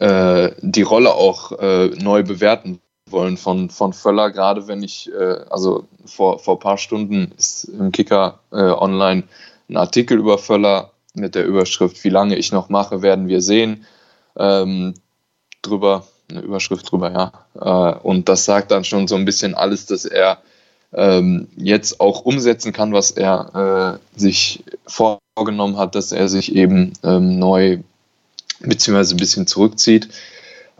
äh, 0.00 0.50
die 0.60 0.82
Rolle 0.82 1.14
auch 1.14 1.52
äh, 1.52 1.86
neu 1.86 2.22
bewerten 2.22 2.80
wollen 3.12 3.36
von, 3.36 3.70
von 3.70 3.92
Völler, 3.92 4.30
gerade 4.30 4.68
wenn 4.68 4.82
ich, 4.82 5.10
äh, 5.12 5.44
also 5.50 5.84
vor, 6.04 6.38
vor 6.38 6.56
ein 6.56 6.60
paar 6.60 6.78
Stunden 6.78 7.32
ist 7.36 7.64
im 7.64 7.92
Kicker 7.92 8.40
äh, 8.52 8.56
online 8.56 9.24
ein 9.68 9.76
Artikel 9.76 10.18
über 10.18 10.38
Völler 10.38 10.92
mit 11.14 11.34
der 11.34 11.46
Überschrift, 11.46 12.02
wie 12.04 12.10
lange 12.10 12.36
ich 12.36 12.52
noch 12.52 12.68
mache, 12.68 13.02
werden 13.02 13.28
wir 13.28 13.40
sehen, 13.40 13.84
ähm, 14.36 14.94
drüber, 15.62 16.06
eine 16.30 16.40
Überschrift 16.40 16.90
drüber, 16.90 17.12
ja. 17.12 17.94
Äh, 17.94 17.98
und 18.00 18.28
das 18.28 18.44
sagt 18.44 18.70
dann 18.70 18.84
schon 18.84 19.08
so 19.08 19.16
ein 19.16 19.24
bisschen 19.24 19.54
alles, 19.54 19.86
dass 19.86 20.04
er 20.04 20.38
ähm, 20.92 21.48
jetzt 21.56 22.00
auch 22.00 22.22
umsetzen 22.22 22.72
kann, 22.72 22.92
was 22.92 23.10
er 23.10 23.98
äh, 24.16 24.18
sich 24.18 24.64
vorgenommen 24.86 25.76
hat, 25.76 25.94
dass 25.94 26.12
er 26.12 26.28
sich 26.28 26.54
eben 26.54 26.92
ähm, 27.02 27.38
neu 27.38 27.78
beziehungsweise 28.60 29.14
ein 29.14 29.18
bisschen 29.18 29.46
zurückzieht. 29.46 30.08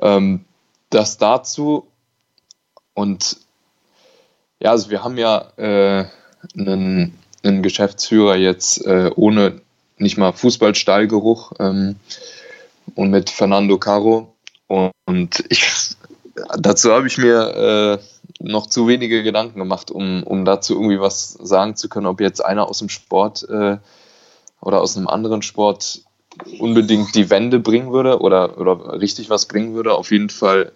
Ähm, 0.00 0.44
das 0.90 1.18
dazu 1.18 1.86
und 2.98 3.37
ja, 4.58 4.72
also 4.72 4.90
wir 4.90 5.04
haben 5.04 5.18
ja 5.18 5.52
äh, 5.56 6.04
einen, 6.58 7.16
einen, 7.44 7.62
Geschäftsführer 7.62 8.34
jetzt 8.34 8.84
äh, 8.87 9.12
ohne 9.14 9.61
nicht 9.98 10.18
mal 10.18 10.32
Fußballstallgeruch 10.32 11.52
ähm, 11.61 11.94
und 12.96 13.11
mit 13.11 13.30
Fernando 13.30 13.78
Caro. 13.78 14.34
Und 14.66 15.44
ich, 15.48 15.94
dazu 16.58 16.90
habe 16.90 17.06
ich 17.06 17.18
mir 17.18 18.00
äh, 18.00 18.42
noch 18.44 18.66
zu 18.66 18.88
wenige 18.88 19.22
Gedanken 19.22 19.61
gemacht, 19.61 19.92
um, 19.92 20.24
um 20.24 20.44
dazu 20.44 20.74
irgendwie 20.74 20.98
was 20.98 21.34
sagen 21.34 21.76
zu 21.76 21.88
können, 21.88 22.06
ob 22.06 22.20
jetzt 22.20 22.44
einer 22.44 22.68
aus 22.68 22.80
dem 22.80 22.88
Sport 22.88 23.48
äh, 23.48 23.76
oder 24.61 24.80
aus 24.80 24.96
einem 24.96 25.06
anderen 25.06 25.42
Sport 25.42 26.02
unbedingt 26.58 27.14
die 27.14 27.30
Wende 27.30 27.61
bringen 27.61 27.92
würde 27.92 28.20
oder, 28.20 28.58
oder 28.58 29.00
richtig 29.00 29.30
was 29.30 29.46
bringen 29.46 29.74
würde. 29.74 29.94
Auf 29.94 30.11
jeden 30.11 30.30
Fall 30.30 30.72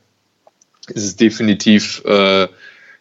ist 0.89 1.05
es 1.05 1.17
definitiv 1.17 2.03
äh, 2.05 2.49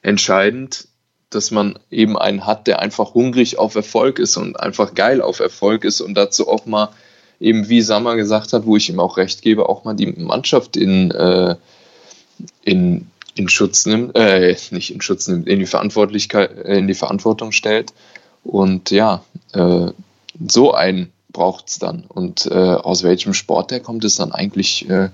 entscheidend, 0.02 0.88
dass 1.30 1.52
man 1.52 1.80
eben 1.90 2.18
einen 2.18 2.46
hat, 2.46 2.68
der 2.68 2.80
einfach 2.80 3.14
hungrig 3.14 3.58
auf 3.58 3.76
Erfolg 3.76 4.20
ist 4.20 4.38
und 4.38 4.60
einfach 4.60 4.94
geil 4.94 5.22
auf 5.22 5.40
Erfolg 5.40 5.86
ist 5.86 6.02
und 6.02 6.14
dazu 6.16 6.48
auch 6.48 6.66
mal 6.66 6.90
eben, 7.40 7.70
wie 7.70 7.82
Sammer 7.82 8.16
gesagt 8.16 8.54
hat, 8.54 8.66
wo 8.66 8.78
ich 8.78 8.90
ihm 8.90 9.00
auch 9.00 9.18
recht 9.18 9.42
gebe, 9.42 9.68
auch 9.68 9.84
mal 9.84 9.96
die 9.96 10.08
Mannschaft 10.08 10.78
in, 10.78 11.12
äh, 11.12 11.56
in, 12.64 13.08
in 13.36 13.50
Schutz 13.50 13.86
nimmt, 13.86 14.16
äh, 14.16 14.56
nicht 14.72 14.94
in 14.94 15.02
Schutz 15.02 15.28
nimmt, 15.28 15.48
in 15.48 15.60
die 15.60 15.66
Verantwortlichkeit, 15.66 16.52
in 16.66 16.88
die 16.88 16.94
Verantwortung 16.94 17.52
stellt. 17.52 17.94
Und 18.44 18.92
ja, 18.92 19.24
äh, 19.54 19.88
so 20.48 20.74
einen 20.74 21.12
braucht 21.32 21.70
es 21.70 21.80
dann. 21.80 22.04
Und 22.08 22.46
äh, 22.46 22.54
aus 22.54 23.04
welchem 23.04 23.34
Sport 23.34 23.72
der 23.72 23.80
kommt, 23.80 24.04
ist 24.04 24.20
dann 24.20 24.32
eigentlich 24.32 24.90
äh, 24.90 25.10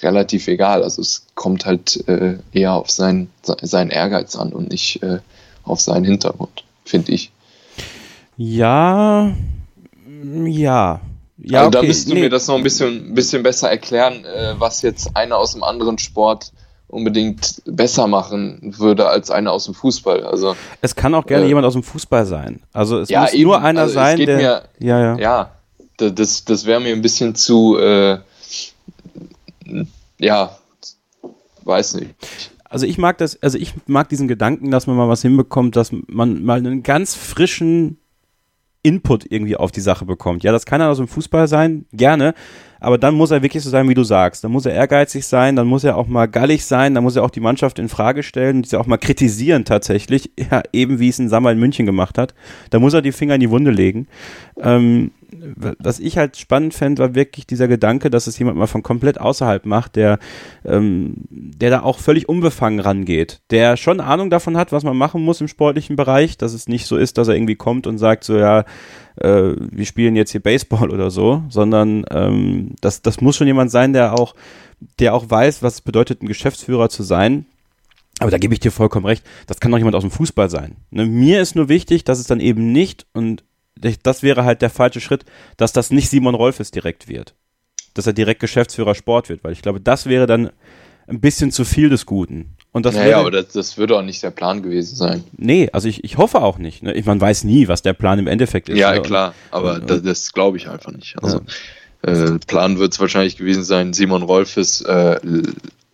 relativ 0.00 0.48
egal. 0.48 0.82
Also 0.82 1.02
es 1.02 1.26
kommt 1.34 1.66
halt 1.66 2.06
äh, 2.08 2.38
eher 2.52 2.74
auf 2.74 2.90
sein, 2.90 3.30
seinen 3.42 3.90
Ehrgeiz 3.90 4.36
an 4.36 4.52
und 4.52 4.70
nicht 4.70 5.02
äh, 5.02 5.18
auf 5.64 5.80
seinen 5.80 6.04
Hintergrund, 6.04 6.64
finde 6.84 7.12
ich. 7.12 7.32
Ja, 8.36 9.32
ja. 10.44 11.00
Ja, 11.44 11.58
also 11.58 11.68
okay. 11.68 11.78
da 11.80 11.82
müsstest 11.82 12.10
du 12.10 12.14
nee. 12.14 12.20
mir 12.20 12.30
das 12.30 12.46
noch 12.46 12.54
ein 12.54 12.62
bisschen, 12.62 13.14
bisschen 13.14 13.42
besser 13.42 13.68
erklären, 13.68 14.24
äh, 14.24 14.54
was 14.58 14.82
jetzt 14.82 15.16
einer 15.16 15.38
aus 15.38 15.54
einem 15.54 15.64
anderen 15.64 15.98
Sport 15.98 16.52
unbedingt 16.92 17.62
besser 17.64 18.06
machen 18.06 18.74
würde 18.78 19.08
als 19.08 19.30
einer 19.30 19.50
aus 19.50 19.64
dem 19.64 19.74
Fußball. 19.74 20.24
Also 20.24 20.54
es 20.82 20.94
kann 20.94 21.14
auch 21.14 21.26
gerne 21.26 21.46
äh, 21.46 21.48
jemand 21.48 21.66
aus 21.66 21.72
dem 21.72 21.82
Fußball 21.82 22.26
sein. 22.26 22.60
Also 22.72 23.00
es 23.00 23.08
ja, 23.08 23.22
muss 23.22 23.32
eben, 23.32 23.44
nur 23.44 23.60
einer 23.60 23.82
also 23.82 23.94
sein, 23.94 24.18
der 24.18 24.36
mir, 24.36 24.62
ja 24.78 25.00
ja 25.00 25.16
ja 25.16 25.50
das 25.96 26.44
das 26.44 26.66
wäre 26.66 26.80
mir 26.80 26.92
ein 26.92 27.02
bisschen 27.02 27.34
zu 27.34 27.78
äh, 27.78 28.18
ja, 30.18 30.56
weiß 31.64 31.94
nicht. 31.94 32.14
also 32.68 32.86
ich 32.86 32.98
mag 32.98 33.18
das, 33.18 33.42
also 33.42 33.58
ich 33.58 33.74
mag 33.86 34.08
diesen 34.08 34.28
Gedanken, 34.28 34.70
dass 34.70 34.86
man 34.86 34.96
mal 34.96 35.08
was 35.08 35.22
hinbekommt, 35.22 35.76
dass 35.76 35.92
man 35.92 36.42
mal 36.42 36.58
einen 36.58 36.82
ganz 36.82 37.14
frischen 37.14 37.98
Input 38.82 39.30
irgendwie 39.30 39.56
auf 39.56 39.70
die 39.70 39.80
Sache 39.80 40.04
bekommt. 40.04 40.42
Ja, 40.42 40.50
das 40.50 40.66
kann 40.66 40.80
ja 40.80 40.90
aus 40.90 40.96
dem 40.96 41.06
Fußball 41.06 41.46
sein, 41.46 41.86
gerne, 41.92 42.34
aber 42.80 42.98
dann 42.98 43.14
muss 43.14 43.30
er 43.30 43.42
wirklich 43.42 43.62
so 43.62 43.70
sein, 43.70 43.88
wie 43.88 43.94
du 43.94 44.02
sagst. 44.02 44.42
Dann 44.42 44.50
muss 44.50 44.66
er 44.66 44.72
ehrgeizig 44.72 45.24
sein, 45.24 45.54
dann 45.54 45.68
muss 45.68 45.84
er 45.84 45.96
auch 45.96 46.08
mal 46.08 46.26
gallig 46.26 46.64
sein, 46.64 46.94
dann 46.94 47.04
muss 47.04 47.14
er 47.14 47.22
auch 47.22 47.30
die 47.30 47.40
Mannschaft 47.40 47.78
in 47.78 47.88
Frage 47.88 48.24
stellen 48.24 48.56
und 48.56 48.66
sie 48.66 48.76
auch 48.76 48.86
mal 48.86 48.96
kritisieren 48.96 49.64
tatsächlich, 49.64 50.32
ja, 50.50 50.62
eben 50.72 50.98
wie 50.98 51.08
es 51.08 51.20
ein 51.20 51.28
Sammer 51.28 51.52
in 51.52 51.60
München 51.60 51.86
gemacht 51.86 52.18
hat. 52.18 52.34
Da 52.70 52.80
muss 52.80 52.94
er 52.94 53.02
die 53.02 53.12
Finger 53.12 53.34
in 53.36 53.40
die 53.40 53.50
Wunde 53.50 53.70
legen. 53.70 54.08
Ähm, 54.60 55.12
was 55.78 55.98
ich 55.98 56.18
halt 56.18 56.36
spannend 56.36 56.74
fände, 56.74 57.02
war 57.02 57.14
wirklich 57.14 57.46
dieser 57.46 57.68
Gedanke, 57.68 58.10
dass 58.10 58.26
es 58.26 58.38
jemand 58.38 58.58
mal 58.58 58.66
von 58.66 58.82
komplett 58.82 59.20
außerhalb 59.20 59.66
macht, 59.66 59.96
der, 59.96 60.18
ähm, 60.64 61.14
der 61.30 61.70
da 61.70 61.82
auch 61.82 61.98
völlig 61.98 62.28
unbefangen 62.28 62.80
rangeht, 62.80 63.40
der 63.50 63.76
schon 63.76 64.00
Ahnung 64.00 64.30
davon 64.30 64.56
hat, 64.56 64.72
was 64.72 64.84
man 64.84 64.96
machen 64.96 65.22
muss 65.22 65.40
im 65.40 65.48
sportlichen 65.48 65.96
Bereich, 65.96 66.36
dass 66.36 66.52
es 66.52 66.68
nicht 66.68 66.86
so 66.86 66.96
ist, 66.96 67.18
dass 67.18 67.28
er 67.28 67.34
irgendwie 67.34 67.56
kommt 67.56 67.86
und 67.86 67.98
sagt 67.98 68.24
so, 68.24 68.36
ja, 68.36 68.64
äh, 69.16 69.54
wir 69.56 69.86
spielen 69.86 70.16
jetzt 70.16 70.32
hier 70.32 70.42
Baseball 70.42 70.90
oder 70.90 71.10
so, 71.10 71.42
sondern 71.48 72.04
ähm, 72.10 72.74
das, 72.80 73.02
das 73.02 73.20
muss 73.20 73.36
schon 73.36 73.46
jemand 73.46 73.70
sein, 73.70 73.92
der 73.92 74.14
auch, 74.14 74.34
der 74.98 75.14
auch 75.14 75.28
weiß, 75.28 75.62
was 75.62 75.74
es 75.74 75.80
bedeutet, 75.80 76.22
ein 76.22 76.28
Geschäftsführer 76.28 76.88
zu 76.88 77.02
sein. 77.02 77.46
Aber 78.18 78.30
da 78.30 78.38
gebe 78.38 78.54
ich 78.54 78.60
dir 78.60 78.70
vollkommen 78.70 79.06
recht, 79.06 79.24
das 79.46 79.58
kann 79.58 79.72
doch 79.72 79.78
jemand 79.78 79.96
aus 79.96 80.02
dem 80.02 80.10
Fußball 80.10 80.50
sein. 80.50 80.76
Ne? 80.90 81.06
Mir 81.06 81.40
ist 81.40 81.56
nur 81.56 81.68
wichtig, 81.68 82.04
dass 82.04 82.18
es 82.18 82.26
dann 82.26 82.40
eben 82.40 82.70
nicht, 82.70 83.06
und 83.14 83.42
das 83.74 84.22
wäre 84.22 84.44
halt 84.44 84.62
der 84.62 84.70
falsche 84.70 85.00
Schritt, 85.00 85.24
dass 85.56 85.72
das 85.72 85.90
nicht 85.90 86.08
Simon 86.08 86.34
Rolfes 86.34 86.70
direkt 86.70 87.08
wird. 87.08 87.34
Dass 87.94 88.06
er 88.06 88.12
direkt 88.12 88.40
Geschäftsführer 88.40 88.94
Sport 88.94 89.28
wird, 89.28 89.44
weil 89.44 89.52
ich 89.52 89.62
glaube, 89.62 89.80
das 89.80 90.06
wäre 90.06 90.26
dann 90.26 90.50
ein 91.06 91.20
bisschen 91.20 91.50
zu 91.50 91.64
viel 91.64 91.88
des 91.88 92.06
Guten. 92.06 92.56
Und 92.72 92.86
das 92.86 92.94
naja, 92.94 93.06
würde, 93.06 93.16
aber 93.18 93.30
das, 93.30 93.48
das 93.52 93.76
würde 93.76 93.98
auch 93.98 94.02
nicht 94.02 94.22
der 94.22 94.30
Plan 94.30 94.62
gewesen 94.62 94.96
sein. 94.96 95.24
Nee, 95.36 95.68
also 95.72 95.88
ich, 95.88 96.04
ich 96.04 96.16
hoffe 96.16 96.40
auch 96.40 96.58
nicht. 96.58 96.82
Ne? 96.82 96.94
Ich, 96.94 97.04
man 97.04 97.20
weiß 97.20 97.44
nie, 97.44 97.68
was 97.68 97.82
der 97.82 97.92
Plan 97.92 98.18
im 98.18 98.26
Endeffekt 98.26 98.68
ist. 98.70 98.78
Ja, 98.78 98.92
ne? 98.92 99.02
klar, 99.02 99.34
aber 99.50 99.74
und, 99.74 99.90
das, 99.90 100.02
das 100.02 100.32
glaube 100.32 100.56
ich 100.56 100.68
einfach 100.68 100.92
nicht. 100.92 101.16
Also 101.22 101.42
ja. 102.06 102.12
äh, 102.12 102.38
Plan 102.46 102.78
wird 102.78 102.92
es 102.92 103.00
wahrscheinlich 103.00 103.36
gewesen 103.36 103.62
sein, 103.62 103.92
Simon 103.92 104.22
Rolfes 104.22 104.80
äh, 104.82 105.20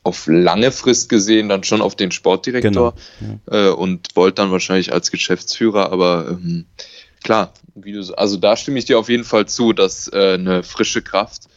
auf 0.05 0.27
lange 0.29 0.71
Frist 0.71 1.09
gesehen 1.09 1.49
dann 1.49 1.65
schon 1.65 1.83
auf 1.83 1.97
den 1.97 2.13
Sportdirektor 2.13 2.95
genau. 3.19 3.41
ja. 3.51 3.69
äh, 3.69 3.71
und 3.71 4.15
Bolt 4.15 4.39
dann 4.39 4.53
wahrscheinlich 4.53 4.93
als 4.93 5.11
Geschäftsführer, 5.11 5.91
aber 5.91 6.29
ähm, 6.31 6.67
klar, 7.23 7.53
wie 7.75 7.93
du, 7.93 8.15
also 8.17 8.37
da 8.37 8.57
stimme 8.57 8.79
ich 8.79 8.85
dir 8.85 8.99
auf 8.99 9.09
jeden 9.09 9.25
Fall 9.25 9.47
zu, 9.47 9.73
dass 9.73 10.09
äh, 10.13 10.35
eine 10.35 10.63
frische 10.63 11.03
Kraft, 11.03 11.49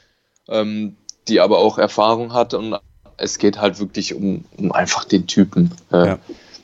ähm, 0.47 0.95
die 1.28 1.39
aber 1.39 1.60
auch 1.60 1.78
Erfahrung 1.78 2.34
hat 2.34 2.54
und 2.54 2.76
es 3.17 3.38
geht 3.38 3.62
halt 3.62 3.80
wirklich 3.80 4.15
um, 4.15 4.45
um 4.58 4.71
einfach 4.71 5.06
den 5.06 5.28
Typen 5.28 5.71
äh, 5.91 6.08
ja. 6.08 6.19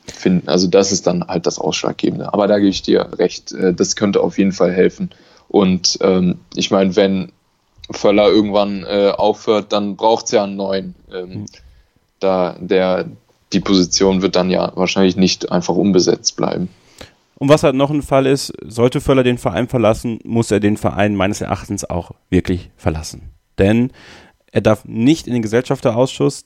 finden. 0.07 0.47
Also 0.47 0.67
das 0.67 0.91
ist 0.91 1.05
dann 1.07 1.27
halt 1.27 1.45
das 1.45 1.59
Ausschlaggebende. 1.59 2.33
Aber 2.33 2.47
da 2.47 2.57
gebe 2.57 2.69
ich 2.69 2.81
dir 2.81 3.09
recht, 3.17 3.51
äh, 3.51 3.73
das 3.73 3.95
könnte 3.95 4.21
auf 4.21 4.37
jeden 4.37 4.51
Fall 4.51 4.73
helfen. 4.73 5.11
Und 5.47 5.99
ähm, 6.01 6.39
ich 6.55 6.71
meine, 6.71 6.95
wenn 6.95 7.31
Völler 7.91 8.27
irgendwann 8.27 8.83
äh, 8.83 9.11
aufhört, 9.15 9.71
dann 9.71 9.95
braucht 9.95 10.25
es 10.25 10.31
ja 10.31 10.43
einen 10.43 10.57
neuen. 10.57 10.95
Ähm, 11.13 11.29
mhm. 11.29 11.45
Da 12.19 12.57
der 12.59 13.05
die 13.53 13.59
Position 13.59 14.21
wird 14.21 14.35
dann 14.35 14.49
ja 14.49 14.71
wahrscheinlich 14.75 15.15
nicht 15.15 15.51
einfach 15.51 15.75
unbesetzt 15.75 16.35
bleiben. 16.35 16.69
Und 17.39 17.49
was 17.49 17.61
halt 17.61 17.75
noch 17.75 17.91
ein 17.91 18.01
Fall 18.01 18.25
ist, 18.25 18.51
sollte 18.63 18.99
Völler 18.99 19.23
den 19.23 19.37
Verein 19.37 19.67
verlassen, 19.67 20.19
muss 20.23 20.49
er 20.49 20.59
den 20.59 20.75
Verein 20.75 21.15
meines 21.15 21.39
Erachtens 21.41 21.85
auch 21.85 22.11
wirklich 22.31 22.71
verlassen. 22.77 23.31
Denn 23.59 23.91
er 24.51 24.61
darf 24.61 24.85
nicht 24.85 25.27
in 25.27 25.33
den 25.33 25.43
Gesellschafterausschuss. 25.43 26.45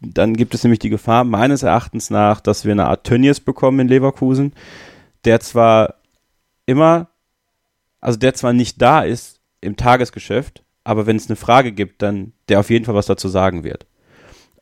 Dann 0.00 0.34
gibt 0.34 0.54
es 0.54 0.64
nämlich 0.64 0.78
die 0.78 0.88
Gefahr, 0.88 1.24
meines 1.24 1.62
Erachtens 1.62 2.08
nach, 2.08 2.40
dass 2.40 2.64
wir 2.64 2.72
eine 2.72 2.86
Art 2.86 3.04
Tönnies 3.04 3.40
bekommen 3.40 3.80
in 3.80 3.88
Leverkusen, 3.88 4.52
der 5.24 5.40
zwar 5.40 5.96
immer, 6.64 7.08
also 8.00 8.18
der 8.18 8.32
zwar 8.34 8.54
nicht 8.54 8.80
da 8.80 9.02
ist 9.02 9.40
im 9.60 9.76
Tagesgeschäft, 9.76 10.62
aber 10.84 11.06
wenn 11.06 11.16
es 11.16 11.28
eine 11.28 11.36
Frage 11.36 11.72
gibt, 11.72 12.00
dann 12.00 12.32
der 12.48 12.60
auf 12.60 12.70
jeden 12.70 12.84
Fall 12.86 12.94
was 12.94 13.06
dazu 13.06 13.28
sagen 13.28 13.64
wird. 13.64 13.86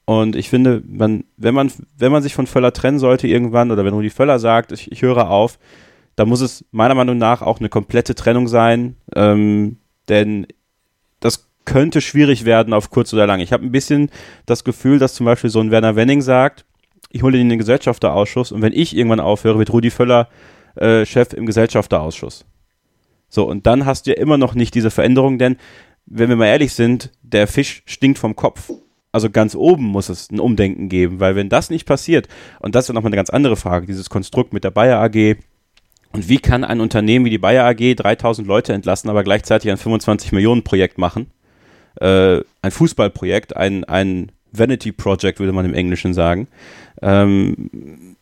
Und 0.06 0.36
ich 0.36 0.50
finde, 0.50 0.82
man, 0.86 1.24
wenn 1.36 1.54
man, 1.54 1.72
wenn 1.96 2.12
man 2.12 2.22
sich 2.22 2.34
von 2.34 2.46
Völler 2.46 2.72
trennen 2.72 2.98
sollte 2.98 3.26
irgendwann 3.26 3.70
oder 3.70 3.84
wenn 3.84 3.94
Rudi 3.94 4.10
Völler 4.10 4.38
sagt, 4.38 4.72
ich, 4.72 4.92
ich 4.92 5.02
höre 5.02 5.30
auf, 5.30 5.58
dann 6.16 6.28
muss 6.28 6.40
es 6.40 6.64
meiner 6.70 6.94
Meinung 6.94 7.18
nach 7.18 7.42
auch 7.42 7.58
eine 7.58 7.68
komplette 7.68 8.14
Trennung 8.14 8.46
sein, 8.46 8.96
ähm, 9.16 9.78
denn 10.08 10.46
das 11.20 11.48
könnte 11.64 12.00
schwierig 12.02 12.44
werden 12.44 12.74
auf 12.74 12.90
kurz 12.90 13.12
oder 13.14 13.26
lang. 13.26 13.40
Ich 13.40 13.52
habe 13.52 13.64
ein 13.64 13.72
bisschen 13.72 14.10
das 14.44 14.64
Gefühl, 14.64 14.98
dass 14.98 15.14
zum 15.14 15.26
Beispiel 15.26 15.50
so 15.50 15.60
ein 15.60 15.70
Werner 15.70 15.96
Wenning 15.96 16.20
sagt, 16.20 16.66
ich 17.10 17.22
hole 17.22 17.36
ihn 17.36 17.42
in 17.42 17.48
den 17.48 17.58
Gesellschafterausschuss 17.58 18.52
und 18.52 18.60
wenn 18.60 18.72
ich 18.72 18.94
irgendwann 18.96 19.20
aufhöre, 19.20 19.58
wird 19.58 19.72
Rudi 19.72 19.90
Völler 19.90 20.28
äh, 20.76 21.06
Chef 21.06 21.32
im 21.32 21.46
Gesellschafterausschuss. 21.46 22.44
So, 23.28 23.48
und 23.48 23.66
dann 23.66 23.86
hast 23.86 24.06
du 24.06 24.10
ja 24.10 24.18
immer 24.18 24.36
noch 24.36 24.54
nicht 24.54 24.74
diese 24.74 24.90
Veränderung, 24.90 25.38
denn 25.38 25.56
wenn 26.06 26.28
wir 26.28 26.36
mal 26.36 26.46
ehrlich 26.46 26.74
sind, 26.74 27.10
der 27.22 27.46
Fisch 27.46 27.82
stinkt 27.86 28.18
vom 28.18 28.36
Kopf. 28.36 28.70
Also 29.14 29.30
ganz 29.30 29.54
oben 29.54 29.84
muss 29.84 30.08
es 30.08 30.30
ein 30.30 30.40
Umdenken 30.40 30.88
geben, 30.88 31.20
weil 31.20 31.36
wenn 31.36 31.48
das 31.48 31.70
nicht 31.70 31.86
passiert, 31.86 32.28
und 32.60 32.74
das 32.74 32.88
ist 32.88 32.94
nochmal 32.94 33.10
eine 33.10 33.16
ganz 33.16 33.30
andere 33.30 33.56
Frage, 33.56 33.86
dieses 33.86 34.10
Konstrukt 34.10 34.52
mit 34.52 34.64
der 34.64 34.70
Bayer 34.70 35.00
AG, 35.00 35.36
und 36.12 36.28
wie 36.28 36.38
kann 36.38 36.64
ein 36.64 36.80
Unternehmen 36.80 37.24
wie 37.24 37.30
die 37.30 37.38
Bayer 37.38 37.64
AG 37.64 37.96
3000 37.96 38.46
Leute 38.46 38.72
entlassen, 38.72 39.10
aber 39.10 39.24
gleichzeitig 39.24 39.70
ein 39.70 39.76
25 39.76 40.32
Millionen 40.32 40.62
Projekt 40.62 40.98
machen? 40.98 41.26
äh, 42.00 42.40
ein 42.62 42.70
Fußballprojekt, 42.70 43.56
ein, 43.56 43.84
ein 43.84 44.32
Vanity 44.52 44.92
Project, 44.92 45.40
würde 45.40 45.52
man 45.52 45.64
im 45.64 45.74
Englischen 45.74 46.14
sagen. 46.14 46.48
Ähm, 47.02 48.16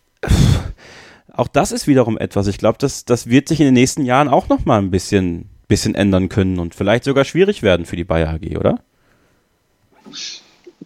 auch 1.33 1.49
das 1.49 1.73
ist 1.73 1.87
wiederum 1.87 2.19
etwas. 2.19 2.47
Ich 2.47 2.59
glaube, 2.59 2.79
das, 2.79 3.05
das 3.05 3.29
wird 3.29 3.49
sich 3.49 3.61
in 3.61 3.67
den 3.67 3.75
nächsten 3.75 4.05
Jahren 4.05 4.29
auch 4.29 4.49
noch 4.49 4.65
mal 4.65 4.79
ein 4.79 4.91
bisschen, 4.91 5.49
bisschen 5.69 5.95
ändern 5.95 6.29
können 6.29 6.59
und 6.59 6.75
vielleicht 6.75 7.05
sogar 7.05 7.25
schwierig 7.25 7.63
werden 7.63 7.87
für 7.87 7.97
die 7.97 8.05
Bayer 8.05 8.35
AG, 8.35 8.57
oder? 8.57 8.81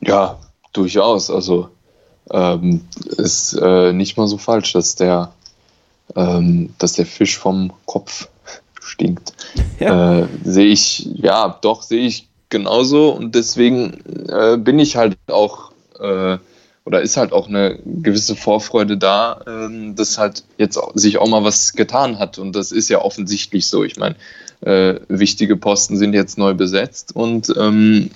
Ja, 0.00 0.38
durchaus. 0.72 1.30
Also 1.30 1.70
ähm, 2.30 2.82
ist 3.16 3.54
äh, 3.54 3.92
nicht 3.92 4.16
mal 4.16 4.26
so 4.26 4.38
falsch, 4.38 4.72
dass 4.72 4.94
der, 4.96 5.32
ähm, 6.14 6.74
dass 6.78 6.94
der 6.94 7.06
Fisch 7.06 7.38
vom 7.38 7.72
Kopf 7.86 8.28
stinkt. 8.80 9.32
Ja. 9.78 10.20
Äh, 10.20 10.28
sehe 10.42 10.68
ich, 10.68 11.06
ja, 11.16 11.58
doch, 11.60 11.82
sehe 11.82 12.06
ich 12.06 12.28
genauso 12.48 13.10
und 13.10 13.34
deswegen 13.34 14.02
äh, 14.28 14.56
bin 14.56 14.78
ich 14.78 14.96
halt 14.96 15.18
auch 15.28 15.70
äh, 16.00 16.38
oder 16.86 17.02
ist 17.02 17.16
halt 17.16 17.32
auch 17.32 17.48
eine 17.48 17.78
gewisse 17.84 18.36
Vorfreude 18.36 18.96
da, 18.96 19.40
äh, 19.46 19.94
dass 19.94 20.16
halt 20.16 20.44
jetzt 20.56 20.78
sich 20.94 21.18
auch 21.18 21.28
mal 21.28 21.44
was 21.44 21.74
getan 21.74 22.18
hat 22.18 22.38
und 22.38 22.54
das 22.54 22.72
ist 22.72 22.88
ja 22.88 23.02
offensichtlich 23.02 23.66
so. 23.66 23.84
Ich 23.84 23.96
meine, 23.96 24.14
äh, 24.62 24.94
wichtige 25.08 25.56
Posten 25.56 25.96
sind 25.96 26.14
jetzt 26.14 26.38
neu 26.38 26.54
besetzt 26.54 27.14
und 27.14 27.52
ähm, 27.58 28.10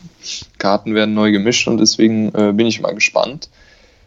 Karten 0.59 0.95
werden 0.95 1.15
neu 1.15 1.33
gemischt 1.33 1.69
und 1.69 1.79
deswegen 1.79 2.35
äh, 2.35 2.53
bin 2.53 2.67
ich 2.67 2.81
mal 2.81 2.95
gespannt. 2.95 3.51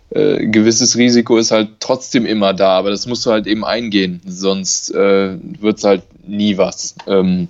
Äh, 0.10 0.48
gewisses 0.48 0.98
Risiko 0.98 1.38
ist 1.38 1.52
halt 1.52 1.70
trotzdem 1.80 2.26
immer 2.26 2.54
da, 2.54 2.78
aber 2.78 2.92
das 2.92 3.08
musst 3.08 3.26
du 3.26 3.32
halt 3.32 3.48
eben 3.48 3.66
eingehen, 3.66 4.22
sonst 4.26 4.94
äh, 4.94 5.38
wird 5.42 5.78
es 5.78 5.84
halt 5.84 6.04
nie 6.28 6.58
was. 6.58 6.96
Ähm, 7.08 7.48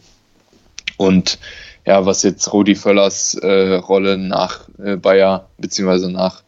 und 0.97 1.39
ja, 1.85 2.05
was 2.05 2.23
jetzt 2.23 2.51
Rudi 2.53 2.75
Völlers 2.75 3.35
äh, 3.35 3.75
Rolle 3.75 4.17
nach 4.17 4.69
äh, 4.83 4.95
Bayer 4.95 5.49
beziehungsweise 5.57 6.09
nach 6.09 6.43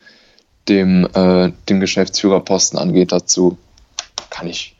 dem, 0.70 1.08
äh, 1.14 1.52
dem 1.70 1.80
Geschäftsführerposten 1.80 2.80
angeht, 2.80 3.12
dazu 3.12 3.58
kann 4.30 4.48
ich 4.48 4.76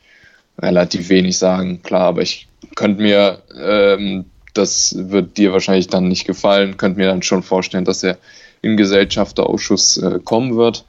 relativ 0.58 1.08
wenig 1.10 1.36
sagen. 1.38 1.82
Klar, 1.82 2.02
aber 2.02 2.22
ich 2.22 2.48
könnte 2.76 3.02
mir, 3.02 3.42
ähm, 3.60 4.26
das 4.54 4.94
wird 4.96 5.36
dir 5.36 5.52
wahrscheinlich 5.52 5.88
dann 5.88 6.06
nicht 6.06 6.26
gefallen, 6.26 6.76
könnte 6.76 7.00
mir 7.00 7.06
dann 7.06 7.22
schon 7.22 7.42
vorstellen, 7.42 7.84
dass 7.84 8.04
er 8.04 8.18
im 8.62 8.76
Gesellschafterausschuss 8.76 9.96
äh, 9.98 10.20
kommen 10.24 10.56
wird. 10.56 10.84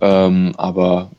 Ähm, 0.00 0.54
aber 0.56 1.10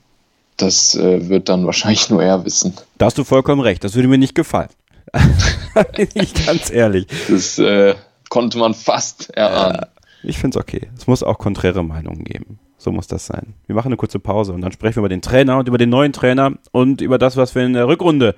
das 0.58 0.96
äh, 0.96 1.30
wird 1.30 1.50
dann 1.50 1.66
wahrscheinlich 1.66 2.10
nur 2.10 2.24
er 2.24 2.44
wissen. 2.46 2.74
Da 2.98 3.06
hast 3.06 3.18
du 3.18 3.24
vollkommen 3.24 3.62
recht, 3.62 3.84
das 3.84 3.94
würde 3.94 4.08
mir 4.08 4.18
nicht 4.18 4.36
gefallen. 4.36 4.70
ich 6.16 6.45
ganz 6.45 6.72
ehrlich. 6.72 7.08
Das 7.30 7.60
äh, 7.60 7.95
konnte 8.30 8.58
man 8.58 8.74
fast 8.74 9.30
erahnen. 9.36 9.86
Ich 10.24 10.39
finde 10.39 10.58
es 10.58 10.62
okay. 10.62 10.89
Es 10.97 11.06
muss 11.08 11.22
auch 11.22 11.38
konträre 11.38 11.84
Meinungen 11.84 12.24
geben. 12.24 12.60
So 12.78 12.91
muss 12.91 13.08
das 13.08 13.26
sein. 13.26 13.54
Wir 13.68 13.76
machen 13.76 13.89
eine 13.89 13.97
kurze 13.97 14.20
Pause 14.20 14.54
und 14.54 14.62
dann 14.62 14.72
sprechen 14.72 14.97
wir 14.97 15.02
über 15.02 15.10
den 15.10 15.22
Trainer 15.22 15.58
und 15.58 15.68
über 15.68 15.78
den 15.78 15.89
neuen 15.89 16.14
Trainer 16.14 16.54
und 16.72 17.02
über 17.02 17.18
das, 17.18 17.38
was 17.38 17.56
wir 17.56 17.64
in 17.64 17.74
der 17.74 17.88
Rückrunde 17.88 18.36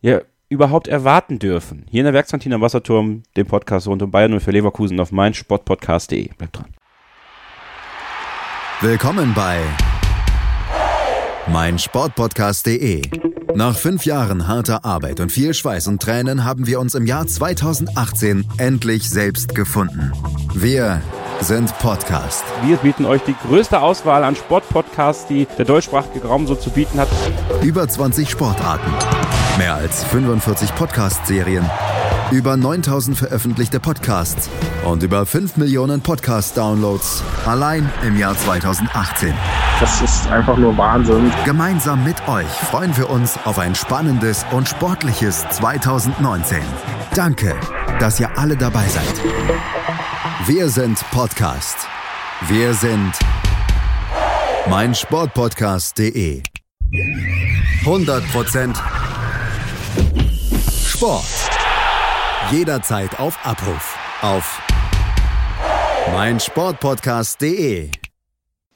ja, 0.00 0.20
überhaupt 0.48 0.88
erwarten 0.88 1.38
dürfen. 1.38 1.84
Hier 1.90 2.00
in 2.00 2.04
der 2.04 2.14
Werkskantine 2.14 2.54
am 2.54 2.60
Wasserturm, 2.60 3.22
dem 3.36 3.46
Podcast 3.46 3.86
rund 3.86 4.02
um 4.02 4.10
Bayern 4.10 4.32
und 4.32 4.40
für 4.40 4.50
Leverkusen 4.50 4.98
auf 5.00 5.12
meinsportpodcast.de. 5.12 6.30
Bleibt 6.36 6.56
dran. 6.56 6.74
Willkommen 8.80 9.34
bei 9.34 9.60
meinsportpodcast.de. 11.48 13.02
Nach 13.54 13.76
fünf 13.76 14.04
Jahren 14.04 14.46
harter 14.46 14.84
Arbeit 14.84 15.20
und 15.20 15.32
viel 15.32 15.52
Schweiß 15.54 15.88
und 15.88 16.00
Tränen 16.00 16.44
haben 16.44 16.66
wir 16.66 16.78
uns 16.78 16.94
im 16.94 17.06
Jahr 17.06 17.26
2018 17.26 18.46
endlich 18.58 19.08
selbst 19.08 19.54
gefunden. 19.54 20.12
Wir 20.54 21.02
sind 21.40 21.76
Podcast. 21.78 22.44
Wir 22.64 22.76
bieten 22.76 23.06
euch 23.06 23.22
die 23.22 23.34
größte 23.46 23.80
Auswahl 23.80 24.22
an 24.24 24.36
Sportpodcasts, 24.36 25.26
die 25.26 25.46
der 25.56 25.64
deutschsprachige 25.64 26.26
Raum 26.26 26.46
so 26.46 26.54
zu 26.54 26.70
bieten 26.70 27.00
hat. 27.00 27.08
Über 27.62 27.88
20 27.88 28.28
Sportarten, 28.28 28.92
mehr 29.58 29.74
als 29.74 30.04
45 30.04 30.74
Podcast-Serien, 30.76 31.68
über 32.30 32.56
9000 32.56 33.18
veröffentlichte 33.18 33.80
Podcasts 33.80 34.48
und 34.84 35.02
über 35.02 35.26
5 35.26 35.56
Millionen 35.56 36.00
Podcast-Downloads 36.00 37.24
allein 37.44 37.90
im 38.06 38.16
Jahr 38.16 38.36
2018. 38.38 39.34
Das 39.80 40.00
ist 40.00 40.28
einfach 40.28 40.56
nur 40.56 40.76
Wahnsinn. 40.78 41.32
Gemeinsam 41.44 42.04
mit 42.04 42.16
euch 42.28 42.46
freuen 42.46 42.96
wir 42.96 43.10
uns 43.10 43.36
auf 43.44 43.58
ein 43.58 43.74
spannendes 43.74 44.46
und 44.52 44.68
sportliches 44.68 45.44
2019. 45.50 46.58
Danke, 47.14 47.56
dass 47.98 48.20
ihr 48.20 48.30
alle 48.38 48.56
dabei 48.56 48.86
seid. 48.86 49.22
Wir 50.46 50.68
sind 50.68 50.98
Podcast. 51.10 51.78
Wir 52.46 52.74
sind 52.74 53.12
mein 54.68 54.94
Sportpodcast.de. 54.94 56.42
100% 57.84 58.97
Sport. 60.98 61.48
Jederzeit 62.50 63.20
auf 63.20 63.38
Abruf. 63.46 63.96
Auf 64.20 64.60
mein 66.12 66.40
Sportpodcast.de. 66.40 67.90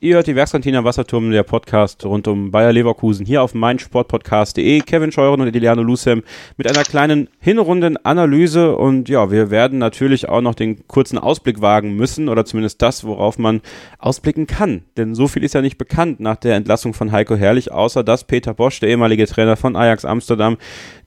Ihr 0.04 0.16
hört 0.16 0.26
die 0.26 0.34
Werkskantine 0.34 0.78
am 0.78 0.84
Wasserturm, 0.84 1.30
der 1.30 1.44
Podcast 1.44 2.04
rund 2.04 2.26
um 2.26 2.50
Bayer 2.50 2.72
Leverkusen 2.72 3.24
hier 3.24 3.40
auf 3.40 3.54
meinsportpodcast.de. 3.54 4.80
Kevin 4.80 5.12
Scheuren 5.12 5.40
und 5.40 5.46
Ediliano 5.46 5.80
Lucem 5.80 6.24
mit 6.56 6.68
einer 6.68 6.82
kleinen 6.82 7.28
Hinrundenanalyse 7.38 8.76
und 8.76 9.08
ja, 9.08 9.30
wir 9.30 9.52
werden 9.52 9.78
natürlich 9.78 10.28
auch 10.28 10.40
noch 10.40 10.56
den 10.56 10.88
kurzen 10.88 11.18
Ausblick 11.18 11.60
wagen 11.60 11.94
müssen 11.94 12.28
oder 12.28 12.44
zumindest 12.44 12.82
das, 12.82 13.04
worauf 13.04 13.38
man 13.38 13.60
ausblicken 14.00 14.48
kann. 14.48 14.82
Denn 14.96 15.14
so 15.14 15.28
viel 15.28 15.44
ist 15.44 15.54
ja 15.54 15.62
nicht 15.62 15.78
bekannt 15.78 16.18
nach 16.18 16.34
der 16.34 16.56
Entlassung 16.56 16.94
von 16.94 17.12
Heiko 17.12 17.36
Herrlich, 17.36 17.70
außer 17.70 18.02
dass 18.02 18.24
Peter 18.24 18.54
Bosch, 18.54 18.80
der 18.80 18.88
ehemalige 18.88 19.26
Trainer 19.26 19.56
von 19.56 19.76
Ajax 19.76 20.04
Amsterdam, 20.04 20.56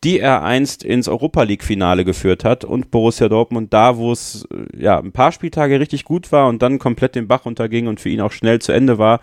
die 0.05 0.19
er 0.19 0.43
einst 0.43 0.83
ins 0.83 1.07
Europa 1.07 1.41
League 1.41 1.63
Finale 1.63 2.05
geführt 2.05 2.45
hat 2.45 2.63
und 2.63 2.91
Borussia 2.91 3.27
Dortmund 3.27 3.73
da, 3.73 3.97
wo 3.97 4.11
es 4.11 4.47
äh, 4.53 4.83
ja 4.83 4.99
ein 4.99 5.11
paar 5.11 5.31
Spieltage 5.31 5.79
richtig 5.79 6.05
gut 6.05 6.31
war 6.31 6.47
und 6.47 6.61
dann 6.61 6.77
komplett 6.77 7.15
den 7.15 7.27
Bach 7.27 7.45
runterging 7.45 7.87
und 7.87 7.99
für 7.99 8.09
ihn 8.09 8.21
auch 8.21 8.31
schnell 8.31 8.59
zu 8.59 8.71
Ende 8.71 8.99
war, 8.99 9.19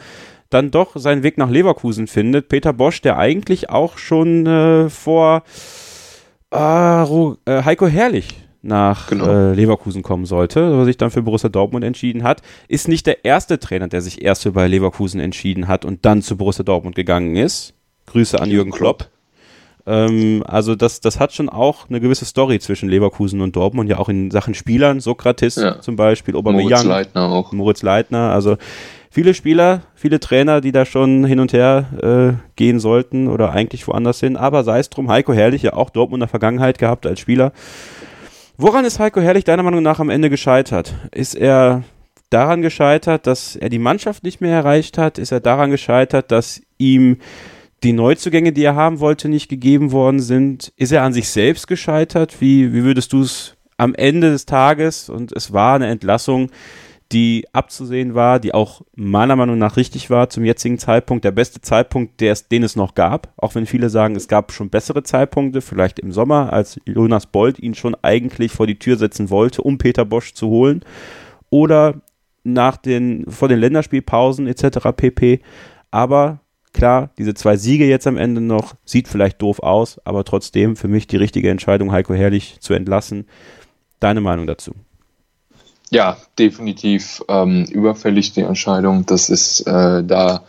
dann 0.50 0.72
doch 0.72 0.96
seinen 0.96 1.22
Weg 1.22 1.38
nach 1.38 1.48
Leverkusen 1.48 2.08
findet. 2.08 2.48
Peter 2.48 2.72
Bosch, 2.72 3.00
der 3.00 3.16
eigentlich 3.16 3.70
auch 3.70 3.96
schon 3.96 4.44
äh, 4.46 4.90
vor 4.90 5.44
äh, 6.50 6.56
Heiko 6.56 7.86
Herrlich 7.86 8.28
nach 8.60 9.06
genau. 9.06 9.26
äh, 9.28 9.54
Leverkusen 9.54 10.02
kommen 10.02 10.26
sollte, 10.26 10.64
aber 10.64 10.84
sich 10.84 10.96
dann 10.96 11.12
für 11.12 11.22
Borussia 11.22 11.48
Dortmund 11.48 11.84
entschieden 11.84 12.24
hat, 12.24 12.42
ist 12.66 12.88
nicht 12.88 13.06
der 13.06 13.24
erste 13.24 13.60
Trainer, 13.60 13.86
der 13.86 14.02
sich 14.02 14.20
erst 14.22 14.42
für 14.42 14.52
bei 14.52 14.66
Leverkusen 14.66 15.20
entschieden 15.20 15.68
hat 15.68 15.84
und 15.84 16.04
dann 16.04 16.22
zu 16.22 16.36
Borussia 16.36 16.64
Dortmund 16.64 16.96
gegangen 16.96 17.36
ist. 17.36 17.74
Grüße 18.06 18.40
an 18.40 18.50
Jürgen 18.50 18.72
Klopp. 18.72 19.11
Ähm, 19.86 20.44
also 20.46 20.74
das, 20.74 21.00
das 21.00 21.18
hat 21.18 21.32
schon 21.32 21.48
auch 21.48 21.88
eine 21.88 22.00
gewisse 22.00 22.24
Story 22.24 22.60
zwischen 22.60 22.88
Leverkusen 22.88 23.40
und 23.40 23.56
Dortmund, 23.56 23.88
ja 23.88 23.98
auch 23.98 24.08
in 24.08 24.30
Sachen 24.30 24.54
Spielern, 24.54 25.00
Sokrates 25.00 25.56
ja. 25.56 25.80
zum 25.80 25.96
Beispiel, 25.96 26.36
Aubameyang, 26.36 26.68
Moritz 26.68 26.84
Leitner 26.84 27.22
auch. 27.28 27.52
Moritz 27.52 27.82
Leitner, 27.82 28.32
also 28.32 28.56
viele 29.10 29.34
Spieler, 29.34 29.82
viele 29.94 30.20
Trainer, 30.20 30.60
die 30.60 30.72
da 30.72 30.84
schon 30.84 31.24
hin 31.24 31.40
und 31.40 31.52
her 31.52 32.38
äh, 32.40 32.54
gehen 32.56 32.78
sollten 32.78 33.28
oder 33.28 33.52
eigentlich 33.52 33.86
woanders 33.88 34.20
hin, 34.20 34.36
aber 34.36 34.62
sei 34.64 34.78
es 34.78 34.90
drum, 34.90 35.10
Heiko 35.10 35.32
Herrlich 35.32 35.62
ja 35.62 35.72
auch 35.72 35.90
Dortmunder 35.90 36.28
Vergangenheit 36.28 36.78
gehabt 36.78 37.06
als 37.06 37.20
Spieler. 37.20 37.52
Woran 38.56 38.84
ist 38.84 39.00
Heiko 39.00 39.20
Herrlich 39.20 39.44
deiner 39.44 39.64
Meinung 39.64 39.82
nach 39.82 39.98
am 39.98 40.10
Ende 40.10 40.30
gescheitert? 40.30 40.94
Ist 41.10 41.34
er 41.34 41.82
daran 42.30 42.62
gescheitert, 42.62 43.26
dass 43.26 43.56
er 43.56 43.68
die 43.68 43.78
Mannschaft 43.78 44.22
nicht 44.22 44.40
mehr 44.40 44.54
erreicht 44.54 44.98
hat? 44.98 45.18
Ist 45.18 45.32
er 45.32 45.40
daran 45.40 45.70
gescheitert, 45.70 46.30
dass 46.30 46.62
ihm 46.78 47.18
die 47.82 47.92
Neuzugänge, 47.92 48.52
die 48.52 48.64
er 48.64 48.76
haben 48.76 49.00
wollte, 49.00 49.28
nicht 49.28 49.48
gegeben 49.48 49.92
worden 49.92 50.20
sind. 50.20 50.72
Ist 50.76 50.92
er 50.92 51.02
an 51.02 51.12
sich 51.12 51.28
selbst 51.28 51.66
gescheitert? 51.66 52.40
Wie, 52.40 52.72
wie 52.72 52.84
würdest 52.84 53.12
du 53.12 53.22
es 53.22 53.56
am 53.76 53.94
Ende 53.94 54.30
des 54.30 54.46
Tages, 54.46 55.08
und 55.08 55.32
es 55.32 55.52
war 55.52 55.74
eine 55.74 55.88
Entlassung, 55.88 56.50
die 57.10 57.44
abzusehen 57.52 58.14
war, 58.14 58.40
die 58.40 58.54
auch 58.54 58.82
meiner 58.94 59.36
Meinung 59.36 59.58
nach 59.58 59.76
richtig 59.76 60.08
war 60.08 60.30
zum 60.30 60.44
jetzigen 60.44 60.78
Zeitpunkt, 60.78 61.24
der 61.24 61.32
beste 61.32 61.60
Zeitpunkt, 61.60 62.20
der 62.20 62.32
es, 62.32 62.48
den 62.48 62.62
es 62.62 62.74
noch 62.74 62.94
gab, 62.94 63.32
auch 63.36 63.54
wenn 63.54 63.66
viele 63.66 63.90
sagen, 63.90 64.16
es 64.16 64.28
gab 64.28 64.52
schon 64.52 64.70
bessere 64.70 65.02
Zeitpunkte, 65.02 65.60
vielleicht 65.60 65.98
im 65.98 66.12
Sommer, 66.12 66.52
als 66.52 66.80
Jonas 66.86 67.26
Bold 67.26 67.58
ihn 67.58 67.74
schon 67.74 67.94
eigentlich 68.02 68.52
vor 68.52 68.66
die 68.66 68.78
Tür 68.78 68.96
setzen 68.96 69.28
wollte, 69.28 69.62
um 69.62 69.76
Peter 69.78 70.04
Bosch 70.04 70.32
zu 70.32 70.48
holen, 70.48 70.84
oder 71.50 72.00
nach 72.44 72.76
den, 72.78 73.26
vor 73.28 73.48
den 73.48 73.58
Länderspielpausen 73.58 74.46
etc. 74.46 74.78
pp. 74.96 75.40
Aber 75.90 76.40
Klar, 76.72 77.10
diese 77.18 77.34
zwei 77.34 77.56
Siege 77.56 77.86
jetzt 77.86 78.06
am 78.06 78.16
Ende 78.16 78.40
noch, 78.40 78.74
sieht 78.84 79.08
vielleicht 79.08 79.42
doof 79.42 79.60
aus, 79.60 80.00
aber 80.04 80.24
trotzdem 80.24 80.74
für 80.76 80.88
mich 80.88 81.06
die 81.06 81.16
richtige 81.16 81.50
Entscheidung, 81.50 81.92
Heiko 81.92 82.14
Herrlich 82.14 82.60
zu 82.60 82.72
entlassen. 82.72 83.26
Deine 84.00 84.20
Meinung 84.20 84.46
dazu? 84.46 84.72
Ja, 85.90 86.16
definitiv 86.38 87.22
ähm, 87.28 87.64
überfällig 87.64 88.32
die 88.32 88.40
Entscheidung. 88.40 89.04
Das 89.04 89.28
ist, 89.28 89.60
äh, 89.66 90.02
da 90.02 90.42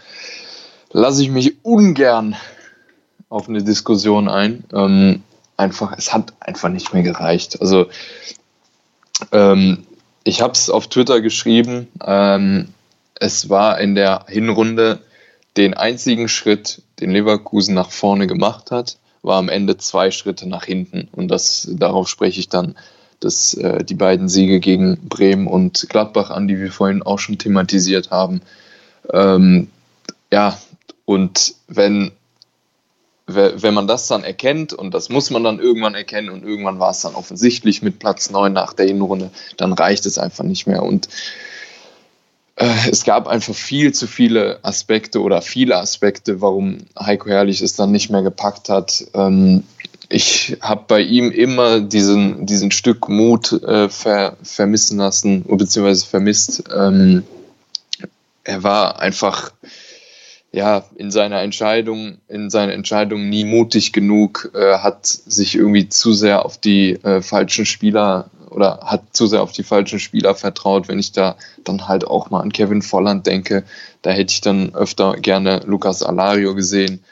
lasse 0.91 1.21
ich 1.21 1.29
mich 1.29 1.57
ungern 1.63 2.35
auf 3.27 3.49
eine 3.49 3.61
Diskussion 3.61 4.29
ein. 4.29 4.63
Ähm, 4.73 5.23
einfach, 5.57 5.93
es 5.97 6.13
hat 6.13 6.33
einfach 6.39 6.69
nicht 6.69 6.93
mehr 6.93 7.03
gereicht. 7.03 7.59
Also, 7.59 7.87
ähm, 9.33 9.85
ich 10.23 10.41
habe 10.41 10.53
es 10.53 10.69
auf 10.69 10.87
Twitter 10.87 11.19
geschrieben. 11.19 11.89
Ähm, 12.05 12.69
es 13.19 13.49
war 13.49 13.79
in 13.79 13.95
der 13.95 14.25
Hinrunde 14.29 14.99
den 15.57 15.73
einzigen 15.73 16.27
Schritt, 16.27 16.81
den 16.99 17.11
Leverkusen 17.11 17.75
nach 17.75 17.91
vorne 17.91 18.27
gemacht 18.27 18.71
hat, 18.71 18.97
war 19.21 19.37
am 19.37 19.49
Ende 19.49 19.77
zwei 19.77 20.11
Schritte 20.11 20.47
nach 20.47 20.65
hinten. 20.65 21.07
Und 21.11 21.29
das, 21.29 21.67
darauf 21.71 22.09
spreche 22.09 22.39
ich 22.39 22.49
dann 22.49 22.75
dass, 23.23 23.53
äh, 23.53 23.83
die 23.83 23.95
beiden 23.95 24.27
Siege 24.27 24.59
gegen 24.59 24.97
Bremen 25.07 25.47
und 25.47 25.87
Gladbach 25.89 26.29
an, 26.29 26.47
die 26.47 26.59
wir 26.59 26.71
vorhin 26.71 27.03
auch 27.03 27.19
schon 27.19 27.37
thematisiert 27.37 28.11
haben. 28.11 28.41
Ähm, 29.11 29.69
ja, 30.31 30.57
und 31.05 31.55
wenn, 31.67 32.11
wenn 33.25 33.73
man 33.73 33.87
das 33.87 34.07
dann 34.07 34.23
erkennt, 34.23 34.73
und 34.73 34.93
das 34.93 35.09
muss 35.09 35.29
man 35.29 35.43
dann 35.43 35.59
irgendwann 35.59 35.95
erkennen, 35.95 36.29
und 36.29 36.43
irgendwann 36.43 36.79
war 36.79 36.91
es 36.91 37.01
dann 37.01 37.15
offensichtlich 37.15 37.81
mit 37.81 37.99
Platz 37.99 38.29
9 38.29 38.51
nach 38.51 38.73
der 38.73 38.87
Hinrunde, 38.87 39.31
dann 39.57 39.73
reicht 39.73 40.05
es 40.05 40.17
einfach 40.17 40.43
nicht 40.43 40.67
mehr. 40.67 40.83
Und 40.83 41.07
es 42.55 43.03
gab 43.03 43.27
einfach 43.27 43.55
viel 43.55 43.93
zu 43.93 44.07
viele 44.07 44.59
Aspekte 44.63 45.21
oder 45.21 45.41
viele 45.41 45.77
Aspekte, 45.77 46.41
warum 46.41 46.79
Heiko 46.99 47.29
Herrlich 47.29 47.61
es 47.61 47.75
dann 47.75 47.91
nicht 47.91 48.09
mehr 48.09 48.21
gepackt 48.21 48.69
hat. 48.69 49.05
Ähm, 49.13 49.63
ich 50.09 50.57
habe 50.61 50.83
bei 50.87 51.01
ihm 51.01 51.31
immer 51.31 51.79
diesen, 51.79 52.45
diesen 52.45 52.69
Stück 52.69 53.09
Mut 53.09 53.51
äh, 53.51 53.89
ver, 53.89 54.37
vermissen 54.43 54.99
lassen, 54.99 55.43
beziehungsweise 55.47 56.05
vermisst. 56.05 56.63
Ähm, 56.75 57.23
er 58.43 58.61
war 58.61 58.99
einfach 58.99 59.51
ja 60.51 60.85
in 60.95 61.09
seiner 61.09 61.41
Entscheidung, 61.41 62.17
in 62.27 62.51
seiner 62.51 62.73
Entscheidung 62.73 63.29
nie 63.29 63.45
mutig 63.45 63.91
genug, 63.91 64.51
äh, 64.53 64.77
hat 64.77 65.07
sich 65.07 65.55
irgendwie 65.55 65.89
zu 65.89 66.13
sehr 66.13 66.45
auf 66.45 66.59
die 66.59 66.91
äh, 67.03 67.23
falschen 67.23 67.65
Spieler 67.65 68.29
oder 68.53 68.79
hat 68.83 69.03
zu 69.11 69.27
sehr 69.27 69.41
auf 69.41 69.51
die 69.51 69.63
falschen 69.63 69.99
Spieler 69.99 70.35
vertraut. 70.35 70.87
Wenn 70.87 70.99
ich 70.99 71.11
da 71.11 71.35
dann 71.63 71.87
halt 71.87 72.05
auch 72.05 72.29
mal 72.29 72.41
an 72.41 72.51
Kevin 72.51 72.81
Volland 72.81 73.27
denke, 73.27 73.63
da 74.01 74.11
hätte 74.11 74.31
ich 74.31 74.41
dann 74.41 74.73
öfter 74.75 75.13
gerne 75.13 75.61
Lukas 75.65 76.03
Alario 76.03 76.55
gesehen. 76.55 77.03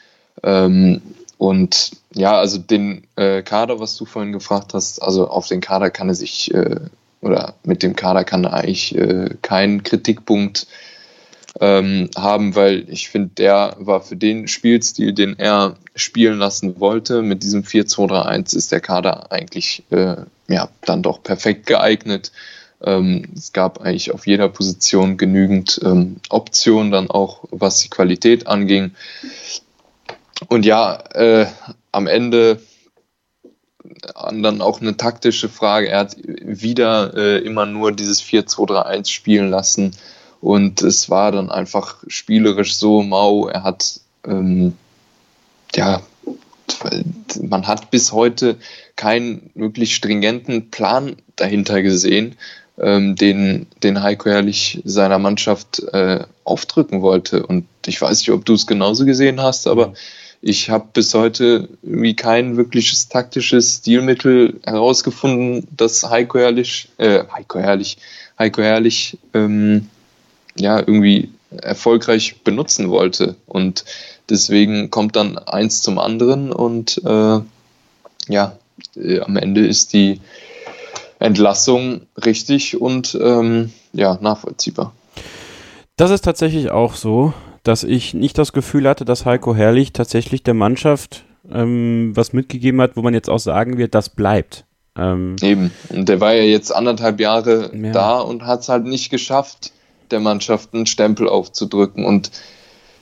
Ähm, 0.42 1.02
und 1.38 1.92
ja, 2.14 2.38
also 2.38 2.58
den 2.58 3.04
äh, 3.16 3.42
Kader, 3.42 3.80
was 3.80 3.96
du 3.96 4.04
vorhin 4.04 4.32
gefragt 4.32 4.74
hast, 4.74 5.02
also 5.02 5.28
auf 5.28 5.48
den 5.48 5.60
Kader 5.60 5.90
kann 5.90 6.08
er 6.08 6.14
sich 6.14 6.52
äh, 6.54 6.76
oder 7.20 7.54
mit 7.64 7.82
dem 7.82 7.96
Kader 7.96 8.24
kann 8.24 8.44
er 8.44 8.52
eigentlich 8.52 8.94
äh, 8.96 9.30
keinen 9.42 9.82
Kritikpunkt 9.82 10.66
ähm, 11.60 12.08
haben, 12.16 12.54
weil 12.54 12.86
ich 12.88 13.08
finde, 13.08 13.30
der 13.36 13.76
war 13.78 14.00
für 14.00 14.16
den 14.16 14.48
Spielstil, 14.48 15.12
den 15.12 15.38
er 15.38 15.76
spielen 15.94 16.38
lassen 16.38 16.80
wollte, 16.80 17.22
mit 17.22 17.42
diesem 17.42 17.62
4-2-3-1 17.62 18.56
ist 18.56 18.72
der 18.72 18.80
Kader 18.80 19.30
eigentlich 19.30 19.84
äh, 19.90 20.16
ja, 20.48 20.68
dann 20.82 21.02
doch 21.02 21.22
perfekt 21.22 21.66
geeignet. 21.66 22.32
Ähm, 22.82 23.28
es 23.36 23.52
gab 23.52 23.80
eigentlich 23.80 24.12
auf 24.12 24.26
jeder 24.26 24.48
Position 24.48 25.16
genügend 25.16 25.80
ähm, 25.84 26.16
Optionen, 26.30 26.90
dann 26.90 27.10
auch 27.10 27.44
was 27.50 27.80
die 27.80 27.90
Qualität 27.90 28.46
anging. 28.46 28.92
Und 30.48 30.64
ja, 30.64 30.94
äh, 31.14 31.46
am 31.92 32.06
Ende 32.06 32.60
dann 34.14 34.62
auch 34.62 34.80
eine 34.80 34.96
taktische 34.96 35.48
Frage. 35.48 35.88
Er 35.88 36.00
hat 36.00 36.16
wieder 36.24 37.14
äh, 37.16 37.38
immer 37.38 37.66
nur 37.66 37.92
dieses 37.92 38.22
4-2-3-1 38.22 39.10
spielen 39.10 39.50
lassen 39.50 39.92
und 40.42 40.82
es 40.82 41.08
war 41.08 41.30
dann 41.30 41.50
einfach 41.50 42.02
spielerisch 42.08 42.74
so 42.74 43.00
mau. 43.00 43.46
Er 43.46 43.62
hat, 43.62 44.00
ähm, 44.26 44.74
ja, 45.72 46.02
man 47.40 47.68
hat 47.68 47.92
bis 47.92 48.10
heute 48.10 48.56
keinen 48.96 49.50
wirklich 49.54 49.94
stringenten 49.94 50.70
Plan 50.70 51.14
dahinter 51.36 51.80
gesehen, 51.80 52.34
ähm, 52.76 53.14
den, 53.14 53.68
den 53.84 54.02
Heiko 54.02 54.30
Herrlich 54.30 54.82
seiner 54.84 55.20
Mannschaft 55.20 55.78
äh, 55.92 56.24
aufdrücken 56.42 57.02
wollte. 57.02 57.46
Und 57.46 57.66
ich 57.86 58.02
weiß 58.02 58.18
nicht, 58.18 58.32
ob 58.32 58.44
du 58.44 58.54
es 58.54 58.66
genauso 58.66 59.04
gesehen 59.04 59.40
hast, 59.40 59.68
aber 59.68 59.88
mhm. 59.88 59.94
ich 60.40 60.70
habe 60.70 60.88
bis 60.92 61.14
heute 61.14 61.68
irgendwie 61.84 62.16
kein 62.16 62.56
wirkliches 62.56 63.08
taktisches 63.08 63.76
Stilmittel 63.76 64.58
herausgefunden, 64.64 65.68
das 65.76 66.02
Heiko 66.10 66.40
Herrlich, 66.40 66.88
äh, 66.98 67.22
Heiko 67.32 67.60
Herrlich, 67.60 67.98
Heiko 68.40 68.60
Herrlich 68.60 69.18
ähm, 69.34 69.88
ja 70.56 70.78
irgendwie 70.78 71.30
erfolgreich 71.50 72.42
benutzen 72.42 72.90
wollte. 72.90 73.36
Und 73.46 73.84
deswegen 74.28 74.90
kommt 74.90 75.16
dann 75.16 75.38
eins 75.38 75.82
zum 75.82 75.98
anderen 75.98 76.52
und 76.52 77.00
äh, 77.04 77.40
ja, 78.28 78.56
äh, 78.96 79.20
am 79.20 79.36
Ende 79.36 79.66
ist 79.66 79.92
die 79.92 80.20
Entlassung 81.18 82.02
richtig 82.24 82.80
und 82.80 83.16
ähm, 83.20 83.72
ja, 83.92 84.18
nachvollziehbar. 84.20 84.92
Das 85.96 86.10
ist 86.10 86.24
tatsächlich 86.24 86.70
auch 86.70 86.94
so, 86.94 87.32
dass 87.62 87.84
ich 87.84 88.14
nicht 88.14 88.38
das 88.38 88.52
Gefühl 88.52 88.88
hatte, 88.88 89.04
dass 89.04 89.24
Heiko 89.24 89.54
Herrlich 89.54 89.92
tatsächlich 89.92 90.42
der 90.42 90.54
Mannschaft 90.54 91.24
ähm, 91.50 92.12
was 92.14 92.32
mitgegeben 92.32 92.80
hat, 92.80 92.96
wo 92.96 93.02
man 93.02 93.14
jetzt 93.14 93.30
auch 93.30 93.38
sagen 93.38 93.78
wird, 93.78 93.94
das 93.94 94.08
bleibt. 94.08 94.64
Ähm, 94.96 95.36
Eben. 95.42 95.70
Und 95.90 96.08
der 96.08 96.20
war 96.20 96.34
ja 96.34 96.42
jetzt 96.42 96.74
anderthalb 96.74 97.20
Jahre 97.20 97.70
ja. 97.74 97.92
da 97.92 98.20
und 98.20 98.44
hat 98.44 98.60
es 98.60 98.68
halt 98.68 98.84
nicht 98.84 99.10
geschafft, 99.10 99.72
der 100.12 100.20
Mannschaft 100.20 100.74
einen 100.74 100.86
Stempel 100.86 101.28
aufzudrücken. 101.28 102.04
Und 102.04 102.30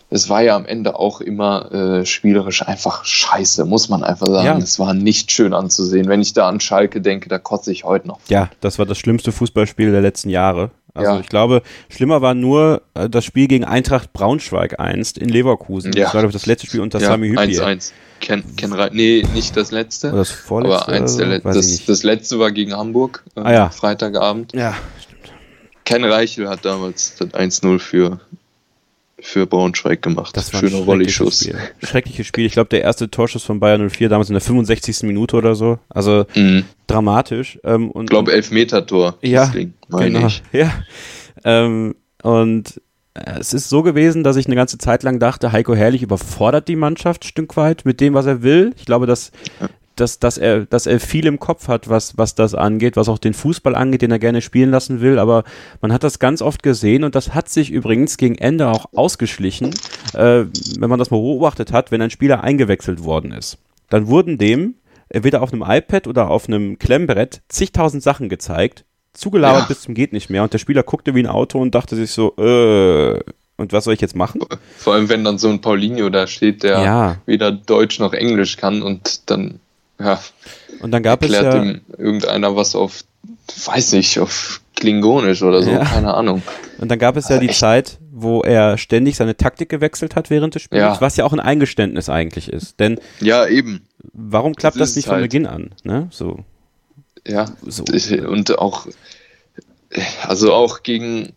es 0.09 0.29
war 0.29 0.43
ja 0.43 0.57
am 0.57 0.67
Ende 0.67 0.99
auch 0.99 1.21
immer 1.21 1.73
äh, 1.73 2.07
spielerisch 2.07 2.67
einfach 2.67 3.05
scheiße, 3.05 3.65
muss 3.65 3.89
man 3.89 4.03
einfach 4.03 4.27
sagen. 4.27 4.47
Ja. 4.47 4.59
Es 4.59 4.79
war 4.79 4.95
nicht 4.95 5.31
schön 5.31 5.53
anzusehen. 5.53 6.09
Wenn 6.09 6.21
ich 6.21 6.33
da 6.33 6.49
an 6.49 6.61
Schalke 6.61 7.01
denke, 7.01 7.29
da 7.29 7.39
kotze 7.39 7.73
ich 7.73 7.85
heute 7.85 8.09
noch. 8.09 8.19
Ja, 8.29 8.51
das 8.61 8.79
war 8.79 8.87
das 8.87 8.99
schlimmste 8.99 9.33
Fußballspiel 9.33 9.93
der 9.93 10.01
letzten 10.01 10.31
Jahre. 10.31 10.71
Also 10.95 11.13
ja. 11.13 11.21
ich 11.21 11.29
glaube, 11.29 11.63
schlimmer 11.89 12.21
war 12.21 12.35
nur 12.35 12.83
äh, 12.95 13.09
das 13.09 13.25
Spiel 13.25 13.47
gegen 13.47 13.65
Eintracht 13.65 14.13
Braunschweig 14.13 14.81
einst 14.81 15.19
in 15.19 15.29
Leverkusen. 15.29 15.93
Ja. 15.93 16.05
Das 16.05 16.15
war, 16.15 16.23
glaube 16.23 16.31
ich, 16.31 16.41
das 16.41 16.47
letzte 16.47 16.67
Spiel 16.67 16.81
unter 16.81 16.99
ja, 16.99 17.07
Sami 17.07 17.29
Hüppi. 17.29 17.61
1-1. 17.61 17.93
Ken, 18.21 18.45
Ken 18.57 18.75
nee, 18.93 19.25
nicht 19.33 19.57
das 19.57 19.71
letzte. 19.71 20.09
Oder 20.09 20.19
das 20.19 20.31
vorletzte. 20.31 20.83
Aber 20.83 20.93
eins 20.93 21.17
der 21.17 21.27
Le 21.27 21.41
das, 21.41 21.85
das 21.87 22.03
letzte 22.03 22.39
war 22.39 22.51
gegen 22.51 22.75
Hamburg, 22.75 23.25
äh, 23.35 23.41
ah, 23.41 23.53
ja. 23.53 23.71
Freitagabend. 23.71 24.53
Ja, 24.53 24.75
Ken 25.91 26.05
Reichel 26.05 26.49
hat 26.49 26.64
damals 26.64 27.16
das 27.16 27.28
1-0 27.30 27.78
für 27.80 28.20
für 29.22 29.47
Braunschweig 29.47 30.01
gemacht. 30.01 30.36
Das 30.36 30.53
war 30.55 30.61
Schöner 30.61 30.86
Volley-Schuss. 30.86 31.41
Spiel. 31.41 31.59
Schreckliches 31.82 32.26
Spiel. 32.26 32.47
Ich 32.47 32.53
glaube, 32.53 32.70
der 32.70 32.82
erste 32.82 33.11
Torschuss 33.11 33.45
von 33.45 33.61
Bayern 33.61 33.91
04 33.91 34.09
damals 34.09 34.30
in 34.30 34.34
der 34.34 34.41
65. 34.41 35.03
Minute 35.03 35.36
oder 35.36 35.55
so. 35.55 35.78
Also 35.88 36.24
mhm. 36.34 36.64
dramatisch. 36.86 37.59
Ähm, 37.62 37.91
und, 37.91 38.05
ich 38.05 38.11
glaube, 38.11 38.32
Elfmeter-Tor. 38.32 39.18
Ja, 39.20 39.47
Ding, 39.47 39.74
genau. 39.91 40.26
Ich. 40.26 40.43
Ja. 40.53 40.72
Ähm, 41.45 41.97
und 42.22 42.80
äh, 43.14 43.41
es 43.41 43.53
ist 43.53 43.68
so 43.68 43.82
gewesen, 43.82 44.24
dass 44.24 44.36
ich 44.36 44.47
eine 44.47 44.57
ganze 44.57 44.78
Zeit 44.78 45.03
lang 45.03 45.18
dachte, 45.18 45.53
Heiko 45.53 45.74
Herrlich 45.74 46.03
überfordert 46.03 46.68
die 46.68 46.76
Mannschaft 46.76 47.24
ein 47.24 47.28
Stück 47.28 47.57
weit 47.57 47.84
mit 47.84 48.01
dem, 48.01 48.14
was 48.14 48.26
er 48.26 48.43
will. 48.43 48.72
Ich 48.76 48.86
glaube, 48.86 49.07
dass 49.07 49.32
dass, 50.01 50.18
dass, 50.18 50.38
er, 50.38 50.66
dass 50.66 50.86
er 50.86 51.01
viel 51.01 51.26
im 51.26 51.38
Kopf 51.38 51.68
hat, 51.68 51.88
was, 51.88 52.16
was 52.16 52.34
das 52.34 52.55
angeht, 52.55 52.96
was 52.96 53.09
auch 53.09 53.18
den 53.18 53.34
Fußball 53.34 53.74
angeht, 53.74 54.03
den 54.03 54.11
er 54.11 54.18
gerne 54.18 54.40
spielen 54.40 54.70
lassen 54.70 55.01
will. 55.01 55.18
Aber 55.18 55.44
man 55.80 55.92
hat 55.92 56.03
das 56.03 56.18
ganz 56.18 56.42
oft 56.42 56.62
gesehen 56.62 57.05
und 57.05 57.14
das 57.14 57.34
hat 57.34 57.48
sich 57.48 57.70
übrigens 57.70 58.16
gegen 58.16 58.36
Ende 58.36 58.68
auch 58.68 58.86
ausgeschlichen, 58.94 59.74
äh, 60.14 60.44
wenn 60.78 60.90
man 60.90 60.98
das 60.98 61.11
mal 61.11 61.18
beobachtet 61.18 61.72
hat, 61.72 61.90
wenn 61.90 62.03
ein 62.03 62.11
Spieler 62.11 62.42
eingewechselt 62.42 63.05
worden 63.05 63.32
ist. 63.32 63.59
Dann 63.88 64.07
wurden 64.07 64.38
dem 64.38 64.74
entweder 65.09 65.42
auf 65.42 65.53
einem 65.53 65.64
iPad 65.66 66.07
oder 66.07 66.30
auf 66.30 66.48
einem 66.48 66.78
Klemmbrett 66.78 67.42
zigtausend 67.48 68.03
Sachen 68.03 68.28
gezeigt, 68.28 68.84
zugelabert 69.12 69.62
ja. 69.62 69.66
bis 69.66 69.82
zum 69.82 69.94
geht 69.94 70.12
nicht 70.12 70.30
mehr 70.30 70.42
und 70.42 70.53
der 70.53 70.59
Spieler 70.59 70.82
guckte 70.82 71.14
wie 71.14 71.22
ein 71.22 71.26
Auto 71.26 71.59
und 71.61 71.74
dachte 71.74 71.96
sich 71.96 72.12
so, 72.12 72.34
äh, 72.36 73.20
und 73.61 73.74
was 73.74 73.84
soll 73.84 73.92
ich 73.92 74.01
jetzt 74.01 74.16
machen? 74.16 74.40
Vor 74.78 74.94
allem, 74.94 75.11
wenn 75.11 75.22
dann 75.22 75.36
so 75.36 75.48
ein 75.51 75.61
Paulinho 75.61 76.09
da 76.09 76.26
steht, 76.26 76.62
der 76.62 76.80
ja. 76.80 77.16
weder 77.26 77.53
Deutsch 77.53 77.98
noch 77.98 78.14
Englisch 78.14 78.57
kann 78.57 78.80
und 78.80 79.28
dann 79.28 79.61
ja. 80.01 80.20
Und 80.80 80.92
dann 80.92 81.03
gab 81.03 81.22
Erklärt 81.22 81.46
es 81.46 81.55
ja 81.55 81.62
ihm 81.62 81.80
irgendeiner 81.98 82.57
was 82.57 82.74
auf, 82.74 83.05
weiß 83.66 83.94
ich, 83.94 84.18
auf 84.18 84.61
Klingonisch 84.74 85.42
oder 85.42 85.62
so, 85.62 85.70
ja. 85.70 85.84
keine 85.84 86.14
Ahnung. 86.14 86.42
Und 86.78 86.90
dann 86.90 86.98
gab 86.98 87.16
es 87.16 87.28
ja 87.28 87.38
die 87.38 87.51
Echt? 87.51 87.59
Zeit, 87.59 87.98
wo 88.11 88.40
er 88.40 88.78
ständig 88.78 89.16
seine 89.16 89.36
Taktik 89.36 89.68
gewechselt 89.68 90.16
hat 90.16 90.30
während 90.30 90.55
des 90.55 90.62
Spiels, 90.62 90.80
ja. 90.80 91.01
was 91.01 91.16
ja 91.16 91.24
auch 91.24 91.34
ein 91.34 91.40
Eingeständnis 91.40 92.09
eigentlich 92.09 92.51
ist. 92.51 92.80
Denn 92.80 92.98
ja, 93.20 93.46
eben. 93.46 93.86
Warum 94.14 94.55
klappt 94.55 94.76
das, 94.76 94.90
das 94.90 94.96
nicht 94.96 95.09
halt. 95.09 95.16
von 95.16 95.22
Beginn 95.22 95.46
an? 95.46 95.70
Ne? 95.84 96.09
So. 96.11 96.44
Ja, 97.26 97.44
so. 97.66 97.84
und 98.26 98.59
auch, 98.59 98.86
also 100.22 100.55
auch 100.55 100.82
gegen, 100.82 101.34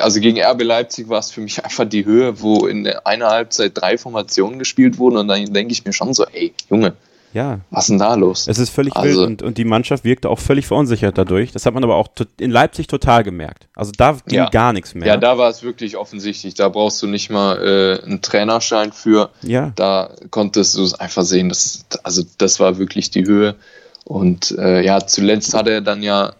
also 0.00 0.20
gegen 0.20 0.40
RB 0.40 0.62
Leipzig 0.62 1.08
war 1.08 1.18
es 1.18 1.30
für 1.30 1.40
mich 1.40 1.64
einfach 1.64 1.84
die 1.84 2.04
Höhe, 2.04 2.40
wo 2.40 2.66
in 2.66 2.86
einer 2.86 3.28
Halbzeit 3.28 3.72
drei 3.74 3.98
Formationen 3.98 4.58
gespielt 4.58 4.98
wurden 4.98 5.16
und 5.16 5.28
dann 5.28 5.52
denke 5.52 5.72
ich 5.72 5.84
mir 5.84 5.92
schon 5.92 6.14
so, 6.14 6.24
ey, 6.26 6.52
Junge, 6.70 6.94
ja. 7.32 7.60
Was 7.70 7.84
ist 7.84 7.90
denn 7.90 7.98
da 7.98 8.14
los? 8.14 8.46
Es 8.46 8.58
ist 8.58 8.70
völlig 8.70 8.94
also, 8.94 9.20
wild 9.20 9.26
und, 9.26 9.42
und 9.42 9.58
die 9.58 9.64
Mannschaft 9.64 10.04
wirkte 10.04 10.28
auch 10.28 10.38
völlig 10.38 10.66
verunsichert 10.66 11.16
dadurch. 11.16 11.52
Das 11.52 11.64
hat 11.64 11.72
man 11.74 11.82
aber 11.82 11.96
auch 11.96 12.08
in 12.38 12.50
Leipzig 12.50 12.86
total 12.88 13.24
gemerkt. 13.24 13.68
Also 13.74 13.92
da 13.96 14.18
ging 14.26 14.38
ja. 14.38 14.50
gar 14.50 14.72
nichts 14.72 14.94
mehr. 14.94 15.06
Ja, 15.06 15.16
da 15.16 15.38
war 15.38 15.48
es 15.48 15.62
wirklich 15.62 15.96
offensichtlich. 15.96 16.54
Da 16.54 16.68
brauchst 16.68 17.02
du 17.02 17.06
nicht 17.06 17.30
mal 17.30 17.56
äh, 17.56 18.04
einen 18.04 18.20
Trainerschein 18.20 18.92
für. 18.92 19.30
Ja. 19.42 19.72
Da 19.76 20.10
konntest 20.30 20.76
du 20.76 20.82
es 20.82 20.94
einfach 20.94 21.22
sehen. 21.22 21.48
Dass, 21.48 21.86
also 22.02 22.22
das 22.36 22.60
war 22.60 22.78
wirklich 22.78 23.10
die 23.10 23.24
Höhe. 23.24 23.54
Und 24.04 24.50
äh, 24.58 24.84
ja, 24.84 25.06
zuletzt 25.06 25.54
hat 25.54 25.68
er 25.68 25.80
dann 25.80 26.02
ja, 26.02 26.34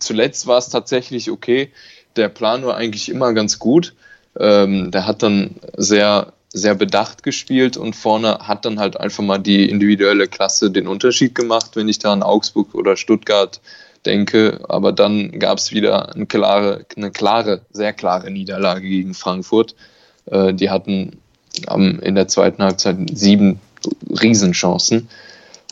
zuletzt 0.00 0.46
war 0.46 0.58
es 0.58 0.70
tatsächlich 0.70 1.30
okay 1.30 1.72
der 2.18 2.28
Plan 2.28 2.64
war 2.64 2.76
eigentlich 2.76 3.08
immer 3.08 3.32
ganz 3.32 3.58
gut. 3.58 3.94
Ähm, 4.38 4.90
der 4.90 5.06
hat 5.06 5.22
dann 5.22 5.56
sehr, 5.76 6.32
sehr 6.52 6.74
bedacht 6.74 7.22
gespielt 7.22 7.76
und 7.76 7.96
vorne 7.96 8.38
hat 8.40 8.64
dann 8.64 8.78
halt 8.78 8.98
einfach 8.98 9.24
mal 9.24 9.38
die 9.38 9.68
individuelle 9.68 10.28
Klasse 10.28 10.70
den 10.70 10.86
Unterschied 10.86 11.34
gemacht, 11.34 11.70
wenn 11.74 11.88
ich 11.88 11.98
da 11.98 12.12
an 12.12 12.22
Augsburg 12.22 12.74
oder 12.74 12.96
Stuttgart 12.96 13.60
denke. 14.04 14.60
Aber 14.68 14.92
dann 14.92 15.38
gab 15.38 15.58
es 15.58 15.72
wieder 15.72 16.14
eine 16.14 16.26
klare, 16.26 16.84
eine 16.96 17.10
klare, 17.10 17.62
sehr 17.72 17.92
klare 17.92 18.30
Niederlage 18.30 18.88
gegen 18.88 19.14
Frankfurt. 19.14 19.74
Äh, 20.26 20.54
die 20.54 20.70
hatten 20.70 21.18
ähm, 21.70 22.00
in 22.02 22.14
der 22.14 22.28
zweiten 22.28 22.62
Halbzeit 22.62 22.96
sieben 23.12 23.60
Riesenchancen 24.10 25.08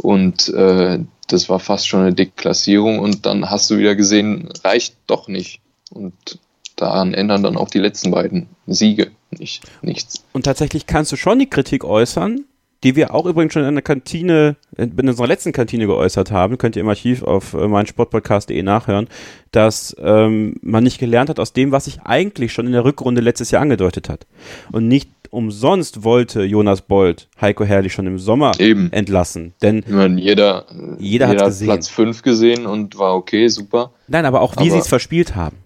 und 0.00 0.48
äh, 0.50 0.98
das 1.28 1.48
war 1.48 1.58
fast 1.58 1.88
schon 1.88 2.00
eine 2.00 2.14
Deklassierung 2.14 2.98
und 2.98 3.26
dann 3.26 3.50
hast 3.50 3.70
du 3.70 3.78
wieder 3.78 3.94
gesehen, 3.96 4.48
reicht 4.64 4.96
doch 5.06 5.28
nicht. 5.28 5.60
Und 5.90 6.38
daran 6.76 7.14
ändern 7.14 7.42
dann 7.42 7.56
auch 7.56 7.70
die 7.70 7.78
letzten 7.78 8.10
beiden 8.10 8.48
Siege 8.66 9.10
nicht, 9.30 9.64
nichts. 9.82 10.24
Und 10.32 10.44
tatsächlich 10.44 10.86
kannst 10.86 11.12
du 11.12 11.16
schon 11.16 11.38
die 11.38 11.50
Kritik 11.50 11.84
äußern, 11.84 12.44
die 12.84 12.94
wir 12.94 13.14
auch 13.14 13.26
übrigens 13.26 13.52
schon 13.52 13.64
in 13.64 13.74
der 13.74 13.82
Kantine, 13.82 14.56
in 14.76 15.08
unserer 15.08 15.26
letzten 15.26 15.52
Kantine 15.52 15.86
geäußert 15.86 16.30
haben, 16.30 16.58
könnt 16.58 16.76
ihr 16.76 16.82
im 16.82 16.88
Archiv 16.88 17.22
auf 17.22 17.54
äh, 17.54 17.66
meinsportpodcast.de 17.66 18.62
nachhören, 18.62 19.08
dass 19.50 19.96
ähm, 19.98 20.56
man 20.62 20.84
nicht 20.84 20.98
gelernt 20.98 21.30
hat 21.30 21.40
aus 21.40 21.52
dem, 21.52 21.72
was 21.72 21.86
sich 21.86 22.02
eigentlich 22.02 22.52
schon 22.52 22.66
in 22.66 22.72
der 22.72 22.84
Rückrunde 22.84 23.22
letztes 23.22 23.50
Jahr 23.50 23.62
angedeutet 23.62 24.08
hat. 24.08 24.26
Und 24.72 24.88
nicht 24.88 25.10
umsonst 25.30 26.04
wollte 26.04 26.44
Jonas 26.44 26.82
Bold 26.82 27.28
Heiko 27.40 27.64
Herrlich 27.64 27.92
schon 27.92 28.06
im 28.06 28.18
Sommer 28.18 28.52
Eben. 28.58 28.92
entlassen. 28.92 29.54
Denn 29.62 29.82
meine, 29.88 30.20
jeder, 30.20 30.66
jeder, 30.98 31.30
jeder 31.30 31.46
hat 31.46 31.58
Platz 31.58 31.88
5 31.88 32.22
gesehen 32.22 32.66
und 32.66 32.98
war 32.98 33.16
okay, 33.16 33.48
super. 33.48 33.92
Nein, 34.06 34.26
aber 34.26 34.42
auch 34.42 34.54
wie 34.58 34.70
sie 34.70 34.78
es 34.78 34.86
verspielt 34.88 35.34
haben. 35.34 35.56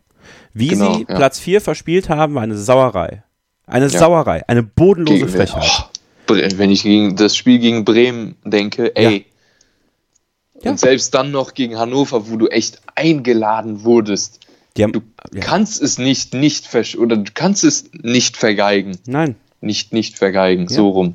Wie 0.53 0.69
genau, 0.69 0.95
sie 0.95 1.07
ja. 1.09 1.17
Platz 1.17 1.39
4 1.39 1.61
verspielt 1.61 2.09
haben, 2.09 2.35
war 2.35 2.43
eine 2.43 2.57
Sauerei. 2.57 3.23
Eine 3.67 3.87
ja. 3.87 3.99
Sauerei, 3.99 4.47
eine 4.49 4.63
bodenlose 4.63 5.27
gegen, 5.27 5.29
Frechheit. 5.29 5.89
Oh, 6.29 6.35
wenn 6.35 6.71
ich 6.71 6.83
gegen 6.83 7.17
das 7.17 7.37
Spiel 7.37 7.59
gegen 7.59 7.85
Bremen 7.85 8.37
denke, 8.45 8.95
ey. 8.97 9.27
Ja. 10.63 10.73
Und 10.73 10.81
selbst 10.81 11.15
dann 11.15 11.31
noch 11.31 11.55
gegen 11.55 11.79
Hannover, 11.79 12.29
wo 12.29 12.37
du 12.37 12.49
echt 12.49 12.81
eingeladen 12.95 13.85
wurdest. 13.85 14.41
Haben, 14.79 14.93
du 14.93 15.03
kannst 15.41 15.83
es 15.83 15.99
nicht 15.99 16.33
nicht 16.33 16.69
oder 16.97 17.17
du 17.17 17.31
kannst 17.35 17.65
es 17.65 17.91
nicht 17.93 18.37
vergeigen. 18.37 18.99
Nein. 19.07 19.37
Nicht 19.61 19.93
nicht 19.93 20.17
vergeigen, 20.17 20.69
so 20.69 20.89
rum. 20.89 21.15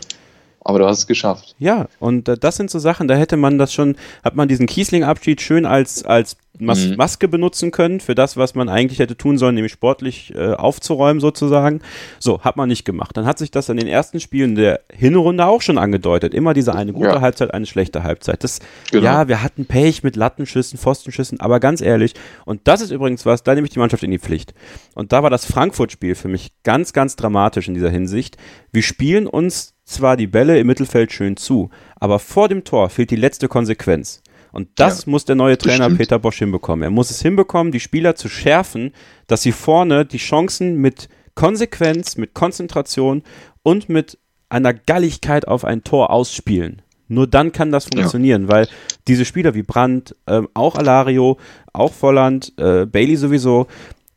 Aber 0.68 0.80
du 0.80 0.88
hast 0.88 0.97
es 0.97 1.07
geschafft. 1.07 1.55
Ja, 1.59 1.88
und 1.99 2.28
äh, 2.28 2.38
das 2.39 2.57
sind 2.57 2.72
so 2.72 2.80
Sachen, 2.80 3.07
da 3.07 3.16
hätte 3.16 3.38
man 3.38 3.59
das 3.59 3.72
schon, 3.72 3.95
hat 4.24 4.36
man 4.36 4.47
diesen 4.47 4.66
Kiesling-Abschied 4.66 5.39
schön 5.39 5.68
als, 5.68 6.03
als 6.03 6.38
Mas 6.57 6.88
mhm. 6.88 6.95
Maske 6.95 7.28
benutzen 7.28 7.70
können 7.70 7.99
für 7.99 8.16
das, 8.16 8.36
was 8.36 8.55
man 8.55 8.68
eigentlich 8.68 8.97
hätte 8.97 9.16
tun 9.16 9.38
sollen, 9.38 9.53
nämlich 9.53 9.74
sportlich 9.74 10.34
äh, 10.36 10.53
aufzuräumen 10.53 11.20
sozusagen. 11.20 11.82
So, 12.18 12.41
hat 12.41 12.57
man 12.57 12.68
nicht 12.68 12.84
gemacht. 12.84 13.16
Dann 13.16 13.28
hat 13.28 13.38
sich 13.38 13.51
das 13.51 13.70
in 13.70 13.78
den 13.78 13.88
ersten 13.88 14.20
Spielen 14.20 14.55
der 14.55 14.82
Hinrunde 14.91 15.45
auch 15.45 15.61
schon 15.61 15.78
angedeutet. 15.78 16.34
Immer 16.34 16.55
diese 16.55 16.74
eine 16.74 16.93
gute 16.93 17.09
ja. 17.09 17.22
Halbzeit, 17.22 17.53
eine 17.53 17.68
schlechte 17.68 18.01
Halbzeit. 18.01 18.43
Das, 18.43 18.59
genau. 18.89 19.03
Ja, 19.03 19.28
wir 19.28 19.43
hatten 19.43 19.68
Pech 19.68 20.01
mit 20.01 20.16
Lattenschüssen, 20.16 20.80
Pfostenschüssen, 20.80 21.39
aber 21.41 21.59
ganz 21.59 21.80
ehrlich, 21.80 22.13
und 22.45 22.61
das 22.63 22.82
ist 22.82 22.89
übrigens 22.89 23.24
was, 23.28 23.43
da 23.43 23.53
nehme 23.53 23.68
ich 23.68 23.74
die 23.74 23.80
Mannschaft 23.80 24.01
in 24.01 24.09
die 24.09 24.20
Pflicht. 24.20 24.55
Und 24.95 25.11
da 25.11 25.22
war 25.22 25.30
das 25.30 25.45
Frankfurt-Spiel 25.45 26.16
für 26.16 26.28
mich 26.28 26.53
ganz, 26.63 26.91
ganz 26.91 27.16
dramatisch 27.16 27.68
in 27.68 27.76
dieser 27.76 27.91
Hinsicht. 27.91 28.38
Wir 28.72 28.82
spielen 28.82 29.28
uns 29.28 29.74
zwar 29.86 30.17
die 30.17 30.27
Bälle 30.27 30.59
im 30.59 30.67
Mittelfeld 30.67 31.11
schön 31.11 31.38
zu, 31.38 31.69
aber 31.95 32.19
vor 32.19 32.49
dem 32.49 32.63
Tor 32.63 32.89
fehlt 32.89 33.11
die 33.11 33.15
letzte 33.15 33.47
Konsequenz. 33.47 34.21
Und 34.51 34.69
das 34.75 35.05
ja, 35.05 35.11
muss 35.11 35.25
der 35.25 35.36
neue 35.36 35.57
Trainer 35.57 35.86
bestimmt. 35.86 35.97
Peter 35.97 36.19
Bosch 36.19 36.39
hinbekommen. 36.39 36.83
Er 36.83 36.89
muss 36.89 37.11
es 37.11 37.21
hinbekommen, 37.21 37.71
die 37.71 37.79
Spieler 37.79 38.15
zu 38.15 38.29
schärfen, 38.29 38.93
dass 39.27 39.41
sie 39.41 39.51
vorne 39.51 40.05
die 40.05 40.17
Chancen 40.17 40.75
mit 40.77 41.09
Konsequenz, 41.36 42.15
mit 42.15 42.33
Konzentration 42.33 43.23
und 43.63 43.89
mit 43.89 44.17
einer 44.47 44.73
Galligkeit 44.73 45.47
auf 45.47 45.65
ein 45.65 45.83
Tor 45.83 46.09
ausspielen. 46.09 46.81
Nur 47.07 47.27
dann 47.27 47.51
kann 47.51 47.71
das 47.71 47.86
funktionieren, 47.86 48.43
ja. 48.43 48.49
weil 48.49 48.67
diese 49.07 49.25
Spieler 49.25 49.53
wie 49.53 49.63
Brandt, 49.63 50.15
ähm, 50.25 50.47
auch 50.53 50.75
Alario, 50.75 51.38
auch 51.73 51.93
Volland, 51.93 52.53
äh, 52.57 52.86
Bailey 52.86 53.15
sowieso, 53.15 53.67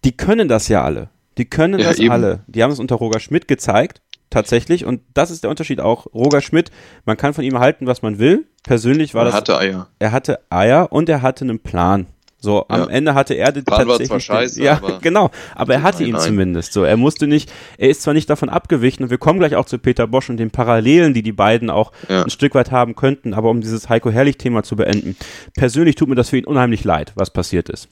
die 0.04 0.12
können 0.12 0.48
das 0.48 0.68
ja 0.68 0.84
alle. 0.84 1.10
Die 1.36 1.44
können 1.44 1.80
ja, 1.80 1.88
das 1.88 1.98
eben. 1.98 2.12
alle. 2.12 2.40
Die 2.46 2.62
haben 2.62 2.70
es 2.70 2.78
unter 2.78 2.96
Roger 2.96 3.20
Schmidt 3.20 3.46
gezeigt, 3.48 4.00
tatsächlich. 4.30 4.84
Und 4.84 5.00
das 5.14 5.30
ist 5.30 5.44
der 5.44 5.50
Unterschied 5.50 5.80
auch. 5.80 6.06
Roger 6.14 6.40
Schmidt, 6.40 6.70
man 7.04 7.16
kann 7.16 7.34
von 7.34 7.44
ihm 7.44 7.58
halten, 7.58 7.86
was 7.86 8.02
man 8.02 8.18
will. 8.18 8.46
Persönlich 8.62 9.14
war 9.14 9.22
er 9.22 9.26
das. 9.26 9.34
Er 9.34 9.38
hatte 9.38 9.58
Eier. 9.58 9.88
Er 9.98 10.12
hatte 10.12 10.40
Eier 10.50 10.92
und 10.92 11.08
er 11.08 11.22
hatte 11.22 11.44
einen 11.44 11.60
Plan. 11.60 12.06
So, 12.40 12.66
am 12.68 12.82
ja. 12.82 12.86
Ende 12.86 13.14
hatte 13.14 13.34
er 13.34 13.50
den 13.50 13.64
Plan 13.64 13.80
tatsächlich. 13.80 14.10
War 14.10 14.20
zwar 14.20 14.36
scheiße, 14.36 14.62
ja, 14.62 14.74
aber 14.74 14.98
genau. 15.02 15.30
Aber 15.56 15.74
er 15.74 15.82
hatte 15.82 16.04
ihn 16.04 16.12
nein. 16.12 16.20
zumindest. 16.20 16.72
So, 16.72 16.84
er 16.84 16.96
musste 16.96 17.26
nicht, 17.26 17.50
er 17.78 17.88
ist 17.90 18.02
zwar 18.02 18.14
nicht 18.14 18.30
davon 18.30 18.48
abgewichen 18.48 19.02
und 19.02 19.10
wir 19.10 19.18
kommen 19.18 19.40
gleich 19.40 19.56
auch 19.56 19.64
zu 19.64 19.78
Peter 19.78 20.06
Bosch 20.06 20.30
und 20.30 20.36
den 20.36 20.52
Parallelen, 20.52 21.14
die 21.14 21.22
die 21.22 21.32
beiden 21.32 21.68
auch 21.68 21.90
ja. 22.08 22.22
ein 22.22 22.30
Stück 22.30 22.54
weit 22.54 22.70
haben 22.70 22.94
könnten, 22.94 23.34
aber 23.34 23.50
um 23.50 23.60
dieses 23.60 23.88
Heiko 23.88 24.10
Herrlich-Thema 24.10 24.62
zu 24.62 24.76
beenden. 24.76 25.16
Persönlich 25.54 25.96
tut 25.96 26.08
mir 26.08 26.14
das 26.14 26.28
für 26.28 26.38
ihn 26.38 26.44
unheimlich 26.44 26.84
leid, 26.84 27.12
was 27.16 27.30
passiert 27.30 27.68
ist. 27.68 27.88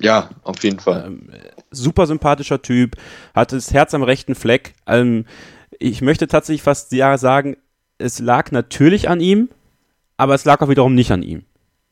Ja, 0.00 0.28
auf 0.42 0.62
jeden 0.62 0.78
Fall. 0.78 1.04
Ähm, 1.06 1.30
super 1.70 2.06
sympathischer 2.06 2.60
Typ, 2.60 2.96
hatte 3.34 3.56
das 3.56 3.72
Herz 3.72 3.94
am 3.94 4.02
rechten 4.02 4.34
Fleck. 4.34 4.74
Ähm, 4.86 5.24
ich 5.78 6.02
möchte 6.02 6.26
tatsächlich 6.26 6.62
fast 6.62 6.92
ja 6.92 7.18
sagen, 7.18 7.56
es 7.98 8.18
lag 8.18 8.50
natürlich 8.50 9.08
an 9.08 9.20
ihm, 9.20 9.48
aber 10.16 10.34
es 10.34 10.44
lag 10.44 10.60
auch 10.60 10.68
wiederum 10.68 10.94
nicht 10.94 11.10
an 11.10 11.22
ihm. 11.22 11.44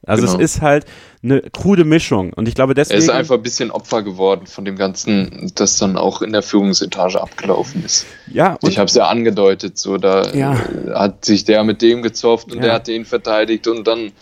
Also 0.07 0.27
genau. 0.27 0.39
es 0.39 0.57
ist 0.57 0.61
halt 0.61 0.85
eine 1.23 1.41
krude 1.41 1.85
Mischung 1.85 2.33
und 2.35 2.47
ich 2.47 2.55
glaube 2.55 2.75
deswegen... 2.75 3.01
Er 3.01 3.05
ist 3.05 3.11
einfach 3.11 3.37
ein 3.37 3.43
bisschen 3.43 3.71
Opfer 3.71 4.03
geworden 4.03 4.47
von 4.47 4.65
dem 4.65 4.77
Ganzen, 4.77 5.51
das 5.55 5.79
dann 5.79 5.97
auch 5.97 6.21
in 6.21 6.33
der 6.33 6.43
Führungsetage 6.43 7.21
abgelaufen 7.21 7.85
ist. 7.85 8.05
Ja. 8.31 8.59
ich 8.63 8.79
habe 8.79 8.89
es 8.89 8.95
ja 8.95 9.09
angedeutet, 9.09 9.79
so 9.79 9.97
da 9.97 10.31
ja. 10.33 10.59
hat 10.93 11.25
sich 11.25 11.45
der 11.45 11.65
mit 11.65 11.81
dem 11.81 12.03
gezofft 12.03 12.53
und 12.53 12.59
ja. 12.59 12.63
der 12.65 12.73
hat 12.75 12.87
den 12.87 13.07
verteidigt 13.07 13.67
und 13.67 13.87
dann 13.87 14.13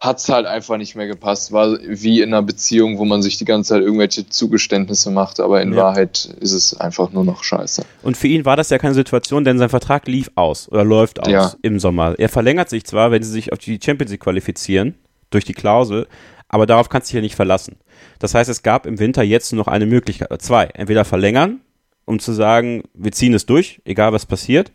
hat 0.00 0.18
es 0.18 0.28
halt 0.28 0.46
einfach 0.46 0.76
nicht 0.76 0.94
mehr 0.94 1.06
gepasst. 1.06 1.52
War 1.52 1.78
wie 1.82 2.20
in 2.20 2.32
einer 2.32 2.42
Beziehung, 2.42 2.98
wo 2.98 3.04
man 3.04 3.22
sich 3.22 3.36
die 3.36 3.44
ganze 3.44 3.70
Zeit 3.70 3.82
irgendwelche 3.82 4.28
Zugeständnisse 4.28 5.10
macht, 5.10 5.40
aber 5.40 5.60
in 5.60 5.72
ja. 5.72 5.82
Wahrheit 5.82 6.28
ist 6.40 6.52
es 6.52 6.78
einfach 6.78 7.10
nur 7.10 7.24
noch 7.24 7.42
scheiße. 7.42 7.82
Und 8.02 8.16
für 8.16 8.28
ihn 8.28 8.44
war 8.44 8.56
das 8.56 8.70
ja 8.70 8.78
keine 8.78 8.94
Situation, 8.94 9.44
denn 9.44 9.58
sein 9.58 9.68
Vertrag 9.68 10.06
lief 10.06 10.30
aus 10.36 10.68
oder 10.70 10.84
läuft 10.84 11.20
aus 11.20 11.28
ja. 11.28 11.52
im 11.62 11.80
Sommer. 11.80 12.14
Er 12.18 12.28
verlängert 12.28 12.68
sich 12.68 12.84
zwar, 12.84 13.10
wenn 13.10 13.22
sie 13.22 13.30
sich 13.30 13.52
auf 13.52 13.58
die 13.58 13.78
Champions 13.82 14.12
League 14.12 14.20
qualifizieren, 14.20 14.94
durch 15.30 15.44
die 15.44 15.52
Klausel, 15.52 16.06
aber 16.48 16.66
darauf 16.66 16.88
kannst 16.88 17.08
du 17.08 17.10
dich 17.10 17.16
ja 17.16 17.22
nicht 17.22 17.36
verlassen. 17.36 17.76
Das 18.18 18.34
heißt, 18.34 18.48
es 18.48 18.62
gab 18.62 18.86
im 18.86 18.98
Winter 18.98 19.22
jetzt 19.22 19.52
nur 19.52 19.58
noch 19.58 19.70
eine 19.70 19.86
Möglichkeit, 19.86 20.40
zwei. 20.40 20.66
Entweder 20.74 21.04
verlängern, 21.04 21.60
um 22.04 22.18
zu 22.18 22.32
sagen, 22.32 22.84
wir 22.94 23.12
ziehen 23.12 23.34
es 23.34 23.46
durch, 23.46 23.82
egal 23.84 24.12
was 24.12 24.26
passiert, 24.26 24.72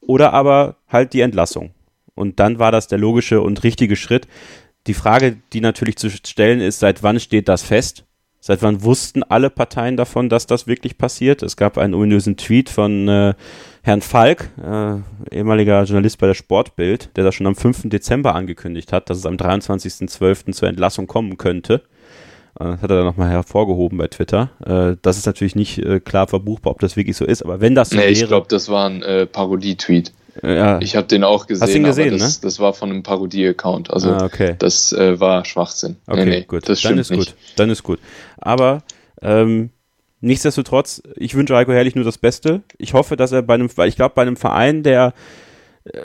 oder 0.00 0.32
aber 0.32 0.76
halt 0.88 1.12
die 1.12 1.20
Entlassung. 1.20 1.72
Und 2.14 2.40
dann 2.40 2.58
war 2.58 2.72
das 2.72 2.88
der 2.88 2.98
logische 2.98 3.40
und 3.40 3.62
richtige 3.64 3.96
Schritt. 3.96 4.26
Die 4.86 4.94
Frage, 4.94 5.36
die 5.52 5.60
natürlich 5.60 5.96
zu 5.96 6.10
stellen 6.10 6.60
ist, 6.60 6.80
seit 6.80 7.02
wann 7.02 7.20
steht 7.20 7.48
das 7.48 7.62
fest? 7.62 8.04
Seit 8.42 8.62
wann 8.62 8.82
wussten 8.82 9.22
alle 9.22 9.50
Parteien 9.50 9.98
davon, 9.98 10.30
dass 10.30 10.46
das 10.46 10.66
wirklich 10.66 10.96
passiert? 10.96 11.42
Es 11.42 11.56
gab 11.56 11.76
einen 11.76 11.92
ominösen 11.92 12.38
Tweet 12.38 12.70
von 12.70 13.06
äh, 13.06 13.34
Herrn 13.82 14.00
Falk, 14.00 14.48
äh, 14.62 15.36
ehemaliger 15.36 15.84
Journalist 15.84 16.18
bei 16.18 16.26
der 16.26 16.34
Sportbild, 16.34 17.10
der 17.16 17.24
das 17.24 17.34
schon 17.34 17.46
am 17.46 17.54
5. 17.54 17.90
Dezember 17.90 18.34
angekündigt 18.34 18.94
hat, 18.94 19.10
dass 19.10 19.18
es 19.18 19.26
am 19.26 19.36
23.12. 19.36 20.52
zur 20.52 20.68
Entlassung 20.68 21.06
kommen 21.06 21.36
könnte. 21.36 21.82
Äh, 22.58 22.64
das 22.64 22.82
hat 22.82 22.90
er 22.90 22.96
dann 22.96 23.06
nochmal 23.06 23.28
hervorgehoben 23.28 23.98
bei 23.98 24.08
Twitter. 24.08 24.50
Äh, 24.64 24.96
das 25.02 25.18
ist 25.18 25.26
natürlich 25.26 25.54
nicht 25.54 25.78
äh, 25.78 26.00
klar 26.00 26.26
verbuchbar, 26.26 26.72
ob 26.72 26.80
das 26.80 26.96
wirklich 26.96 27.16
so 27.16 27.24
ist, 27.24 27.42
aber 27.42 27.60
wenn 27.60 27.74
das 27.74 27.90
so 27.90 27.96
nee, 27.96 28.02
wäre... 28.02 28.12
ich 28.12 28.26
glaube, 28.26 28.46
das 28.48 28.68
war 28.68 28.88
ein 28.88 29.28
Parodie-Tweet. 29.30 30.12
Ja. 30.42 30.80
Ich 30.80 30.96
habe 30.96 31.06
den 31.06 31.24
auch 31.24 31.46
gesehen, 31.46 31.62
Hast 31.62 31.74
ihn 31.74 31.84
gesehen 31.84 32.18
das, 32.18 32.36
ne? 32.36 32.42
das 32.42 32.58
war 32.58 32.72
von 32.72 32.90
einem 32.90 33.02
Parodie-Account. 33.02 33.92
Also 33.92 34.10
ah, 34.10 34.24
okay. 34.24 34.54
das 34.58 34.92
äh, 34.92 35.18
war 35.20 35.44
Schwachsinn. 35.44 35.96
Okay, 36.06 36.24
nee, 36.24 36.30
nee, 36.30 36.44
gut. 36.44 36.68
Das 36.68 36.80
Dann 36.82 36.98
ist 36.98 37.10
nicht. 37.10 37.30
gut. 37.30 37.34
Dann 37.56 37.70
ist 37.70 37.82
gut. 37.82 37.98
Aber 38.38 38.82
ähm, 39.22 39.70
nichtsdestotrotz, 40.20 41.02
ich 41.16 41.34
wünsche 41.34 41.56
Heiko 41.56 41.72
Herrlich 41.72 41.94
nur 41.94 42.04
das 42.04 42.18
Beste. 42.18 42.62
Ich 42.78 42.94
hoffe, 42.94 43.16
dass 43.16 43.32
er 43.32 43.42
bei 43.42 43.54
einem, 43.54 43.68
weil 43.76 43.88
ich 43.88 43.96
glaube, 43.96 44.14
bei 44.14 44.22
einem 44.22 44.36
Verein, 44.36 44.82
der 44.82 45.14
äh, 45.84 46.00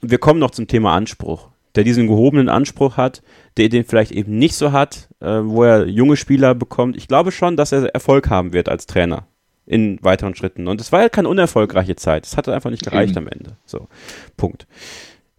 wir 0.00 0.18
kommen 0.18 0.40
noch 0.40 0.50
zum 0.50 0.66
Thema 0.66 0.94
Anspruch, 0.94 1.48
der 1.74 1.84
diesen 1.84 2.06
gehobenen 2.06 2.48
Anspruch 2.48 2.96
hat, 2.96 3.22
der 3.56 3.68
den 3.68 3.84
vielleicht 3.84 4.12
eben 4.12 4.38
nicht 4.38 4.54
so 4.54 4.72
hat, 4.72 5.08
äh, 5.20 5.40
wo 5.42 5.64
er 5.64 5.86
junge 5.86 6.16
Spieler 6.16 6.54
bekommt. 6.54 6.96
Ich 6.96 7.08
glaube 7.08 7.32
schon, 7.32 7.56
dass 7.56 7.72
er 7.72 7.84
Erfolg 7.94 8.30
haben 8.30 8.52
wird 8.52 8.68
als 8.68 8.86
Trainer 8.86 9.26
in 9.68 9.98
weiteren 10.02 10.34
Schritten. 10.34 10.66
Und 10.66 10.80
es 10.80 10.92
war 10.92 11.02
ja 11.02 11.08
keine 11.08 11.28
unerfolgreiche 11.28 11.94
Zeit. 11.94 12.26
Es 12.26 12.36
hat 12.36 12.48
einfach 12.48 12.70
nicht 12.70 12.84
gereicht 12.84 13.14
mhm. 13.14 13.18
am 13.18 13.28
Ende. 13.28 13.56
So, 13.66 13.88
Punkt. 14.36 14.66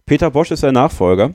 Peter 0.06 0.30
Bosch 0.30 0.50
ist 0.52 0.62
der 0.62 0.72
Nachfolger. 0.72 1.34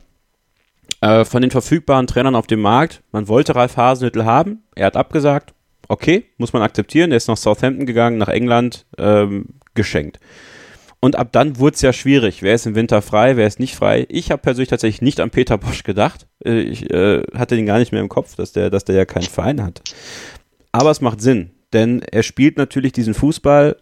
Äh, 1.02 1.26
von 1.26 1.42
den 1.42 1.52
verfügbaren 1.52 2.08
Trainern 2.08 2.36
auf 2.36 2.48
dem 2.48 2.62
Markt, 2.62 3.04
man 3.12 3.28
wollte 3.28 3.56
Ralf 3.56 3.76
Hasenhüttel 3.76 4.24
haben, 4.24 4.64
er 4.76 4.88
hat 4.88 4.96
abgesagt. 4.96 5.54
Okay, 5.88 6.26
muss 6.38 6.54
man 6.54 6.62
akzeptieren. 6.62 7.12
Er 7.12 7.18
ist 7.18 7.28
nach 7.28 7.38
Southampton 7.38 7.86
gegangen, 7.86 8.18
nach 8.18 8.30
England, 8.30 8.86
ähm, 8.98 9.50
geschenkt. 9.76 10.20
Und 11.00 11.16
ab 11.16 11.30
dann 11.32 11.60
wurde 11.60 11.76
es 11.76 11.82
ja 11.82 11.94
schwierig. 11.94 12.42
Wer 12.42 12.56
ist 12.56 12.66
im 12.66 12.74
Winter 12.74 13.04
frei, 13.04 13.38
wer 13.38 13.46
ist 13.46 13.60
nicht 13.60 13.76
frei? 13.76 14.08
Ich 14.10 14.32
habe 14.32 14.42
persönlich 14.42 14.70
tatsächlich 14.70 15.04
nicht 15.04 15.20
an 15.20 15.30
Peter 15.30 15.58
Bosch 15.58 15.84
gedacht. 15.84 16.26
Äh, 16.44 16.62
ich 16.62 16.90
äh, 16.90 17.24
hatte 17.36 17.56
den 17.56 17.66
gar 17.66 17.78
nicht 17.78 17.92
mehr 17.92 18.02
im 18.02 18.10
Kopf, 18.10 18.36
dass 18.36 18.54
der, 18.54 18.70
dass 18.70 18.86
der 18.86 18.96
ja 18.96 19.06
keinen 19.06 19.24
Verein 19.24 19.62
hat. 19.62 19.82
Aber 20.72 20.90
es 20.90 21.02
macht 21.02 21.22
Sinn 21.22 21.52
denn 21.74 22.02
er 22.02 22.24
spielt 22.24 22.58
natürlich 22.58 22.94
diesen 22.94 23.14
Fußball 23.14 23.78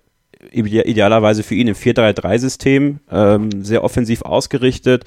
idealerweise 0.51 1.43
für 1.43 1.55
ihn 1.55 1.67
im 1.67 1.75
4-3-3-System, 1.75 2.99
ähm, 3.09 3.63
sehr 3.63 3.83
offensiv 3.83 4.23
ausgerichtet, 4.23 5.05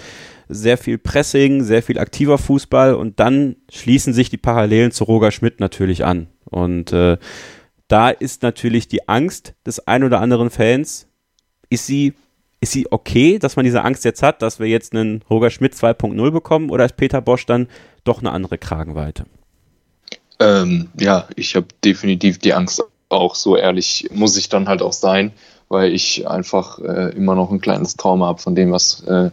sehr 0.49 0.79
viel 0.79 0.99
Pressing, 0.99 1.63
sehr 1.63 1.83
viel 1.83 1.99
aktiver 1.99 2.39
Fußball 2.39 2.95
und 2.95 3.21
dann 3.21 3.57
schließen 3.71 4.13
sich 4.13 4.31
die 4.31 4.39
Parallelen 4.39 4.93
zu 4.93 5.05
Roger 5.05 5.33
Schmidt 5.33 5.61
natürlich 5.61 6.05
an. 6.05 6.29
Und 6.45 6.93
äh, 6.93 7.19
da 7.89 8.11
ist 8.11 8.43
natürlich 8.43 8.89
die 8.89 9.09
Angst 9.09 9.55
des 9.67 9.87
ein 9.87 10.05
oder 10.05 10.21
anderen 10.21 10.51
Fans, 10.51 11.09
ist 11.69 11.87
sie, 11.87 12.15
ist 12.61 12.73
sie 12.73 12.87
okay, 12.91 13.39
dass 13.39 13.57
man 13.57 13.65
diese 13.65 13.83
Angst 13.83 14.05
jetzt 14.05 14.23
hat, 14.23 14.43
dass 14.43 14.61
wir 14.61 14.67
jetzt 14.67 14.95
einen 14.95 15.23
Roger 15.29 15.51
Schmidt 15.51 15.75
2.0 15.75 16.31
bekommen 16.31 16.71
oder 16.71 16.85
ist 16.85 16.97
Peter 16.97 17.21
Bosch 17.21 17.47
dann 17.47 17.69
doch 18.05 18.21
eine 18.21 18.33
andere 18.33 18.59
Kragenweite? 18.59 19.27
Ähm, 20.39 20.91
ja, 20.99 21.29
ich 21.37 21.57
habe 21.57 21.67
definitiv 21.85 22.39
die 22.39 22.55
Angst 22.55 22.83
auch, 23.09 23.35
so 23.35 23.57
ehrlich 23.57 24.09
muss 24.13 24.37
ich 24.37 24.49
dann 24.49 24.69
halt 24.69 24.83
auch 24.83 24.93
sein, 24.93 25.33
weil 25.69 25.93
ich 25.93 26.29
einfach 26.29 26.79
äh, 26.79 27.11
immer 27.17 27.35
noch 27.35 27.51
ein 27.51 27.61
kleines 27.61 27.97
Trauma 27.97 28.27
habe 28.27 28.41
von 28.41 28.55
dem, 28.55 28.73
was 28.73 29.03
äh, 29.05 29.31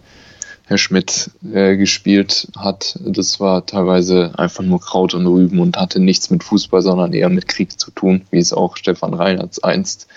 Herr 0.66 0.78
Schmidt 0.78 1.32
äh, 1.54 1.76
gespielt 1.76 2.48
hat. 2.58 2.98
Das 3.02 3.40
war 3.40 3.66
teilweise 3.66 4.32
einfach 4.38 4.64
nur 4.64 4.80
Kraut 4.80 5.14
und 5.14 5.28
Rüben 5.28 5.60
und 5.60 5.78
hatte 5.78 6.00
nichts 6.00 6.30
mit 6.30 6.44
Fußball, 6.44 6.82
sondern 6.82 7.14
eher 7.14 7.30
mit 7.30 7.48
Krieg 7.48 7.80
zu 7.80 7.92
tun, 7.92 8.22
wie 8.32 8.40
es 8.40 8.54
auch 8.54 8.78
Stefan 8.78 9.14
Reinhardt 9.14 9.64
einst 9.64 10.08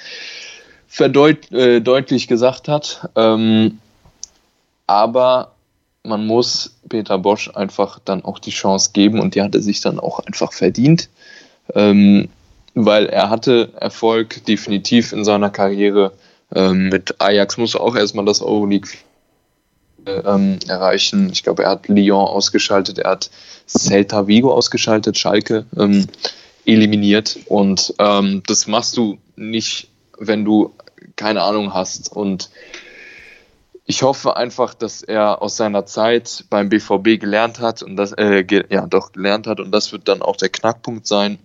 verdeut 0.97 1.53
äh, 1.53 1.81
deutlich 1.81 2.27
gesagt 2.27 2.69
hat. 2.69 3.11
Ähm, 3.17 3.81
aber 4.87 5.53
man 6.07 6.27
muss 6.27 6.77
Peter 6.89 7.19
Bosch 7.19 7.51
einfach 7.55 7.99
dann 8.05 8.25
auch 8.25 8.39
die 8.39 8.51
Chance 8.51 8.91
geben 8.93 9.21
und 9.21 9.35
die 9.35 9.43
hat 9.43 9.55
er 9.55 9.63
sich 9.63 9.81
dann 9.81 9.99
auch 9.99 10.21
einfach 10.21 10.53
verdient, 10.53 11.09
ähm, 11.75 12.29
weil 12.75 13.07
er 13.07 13.31
hatte 13.31 13.73
Erfolg 13.81 14.45
definitiv 14.47 15.13
in 15.13 15.25
seiner 15.25 15.51
Karriere. 15.51 16.13
Ähm, 16.55 16.89
mit 16.89 17.21
Ajax 17.21 17.57
muss 17.59 17.75
er 17.75 17.81
auch 17.81 17.97
erstmal 17.97 18.25
das 18.25 18.41
Euroleague 18.41 18.91
ähm, 20.07 20.59
erreichen. 20.69 21.31
Ich 21.33 21.43
glaube, 21.43 21.65
er 21.65 21.71
hat 21.71 21.89
Lyon 21.89 22.27
ausgeschaltet, 22.27 22.99
er 22.99 23.11
hat 23.11 23.31
Celta 23.67 24.27
Vigo 24.27 24.53
ausgeschaltet, 24.53 25.19
Schalke 25.19 25.67
ähm, 25.77 26.07
eliminiert 26.65 27.39
und 27.47 27.95
ähm, 27.99 28.43
das 28.47 28.67
machst 28.67 28.97
du 28.97 29.19
nicht, 29.37 29.89
wenn 30.19 30.45
du 30.45 30.73
keine 31.17 31.43
Ahnung 31.43 31.75
hast 31.75 32.13
und 32.13 32.51
ich 33.87 34.03
hoffe 34.03 34.37
einfach, 34.37 34.75
dass 34.75 35.03
er 35.03 35.41
aus 35.43 35.57
seiner 35.57 35.87
Zeit 35.87 36.45
beim 36.51 36.69
BVB 36.69 37.21
gelernt 37.21 37.61
hat 37.61 37.83
und 37.83 37.97
das, 37.97 38.13
äh, 38.13 38.45
ja, 38.69 38.87
doch 38.87 39.13
gelernt 39.13 39.47
hat 39.47 39.61
und 39.61 39.71
das 39.71 39.93
wird 39.93 40.09
dann 40.09 40.23
auch 40.23 40.37
der 40.37 40.49
Knackpunkt 40.49 41.07
sein, 41.07 41.39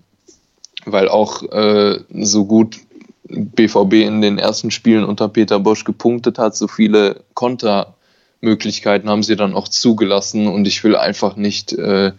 weil 0.85 1.07
auch 1.07 1.43
äh, 1.43 1.99
so 2.09 2.45
gut 2.45 2.79
BVB 3.27 3.93
in 3.93 4.21
den 4.21 4.39
ersten 4.39 4.71
Spielen 4.71 5.05
unter 5.05 5.29
Peter 5.29 5.59
Bosch 5.59 5.83
gepunktet 5.83 6.39
hat, 6.39 6.55
so 6.55 6.67
viele 6.67 7.23
Kontermöglichkeiten 7.35 9.09
haben 9.09 9.23
sie 9.23 9.35
dann 9.35 9.53
auch 9.53 9.67
zugelassen 9.67 10.47
und 10.47 10.67
ich 10.67 10.83
will 10.83 10.95
einfach 10.95 11.35
nicht 11.35 11.73
äh, 11.73 12.11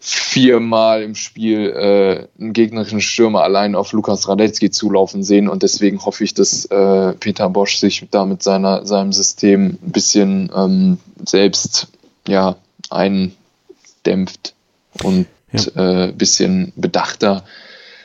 viermal 0.00 1.02
im 1.02 1.14
Spiel 1.16 1.70
äh, 1.70 2.40
einen 2.40 2.52
gegnerischen 2.52 3.00
Stürmer 3.00 3.42
allein 3.42 3.74
auf 3.74 3.92
Lukas 3.92 4.28
Radetzky 4.28 4.70
zulaufen 4.70 5.24
sehen 5.24 5.48
und 5.48 5.64
deswegen 5.64 6.04
hoffe 6.04 6.22
ich, 6.22 6.34
dass 6.34 6.66
äh, 6.66 7.14
Peter 7.14 7.48
Bosch 7.50 7.78
sich 7.78 8.06
da 8.10 8.24
mit 8.24 8.42
seiner, 8.42 8.86
seinem 8.86 9.12
System 9.12 9.78
ein 9.82 9.90
bisschen 9.90 10.50
ähm, 10.54 10.98
selbst 11.24 11.88
ja, 12.28 12.56
eindämpft 12.90 14.54
und 15.02 15.26
ja. 15.52 16.06
äh, 16.06 16.12
bisschen 16.12 16.72
bedachter 16.76 17.44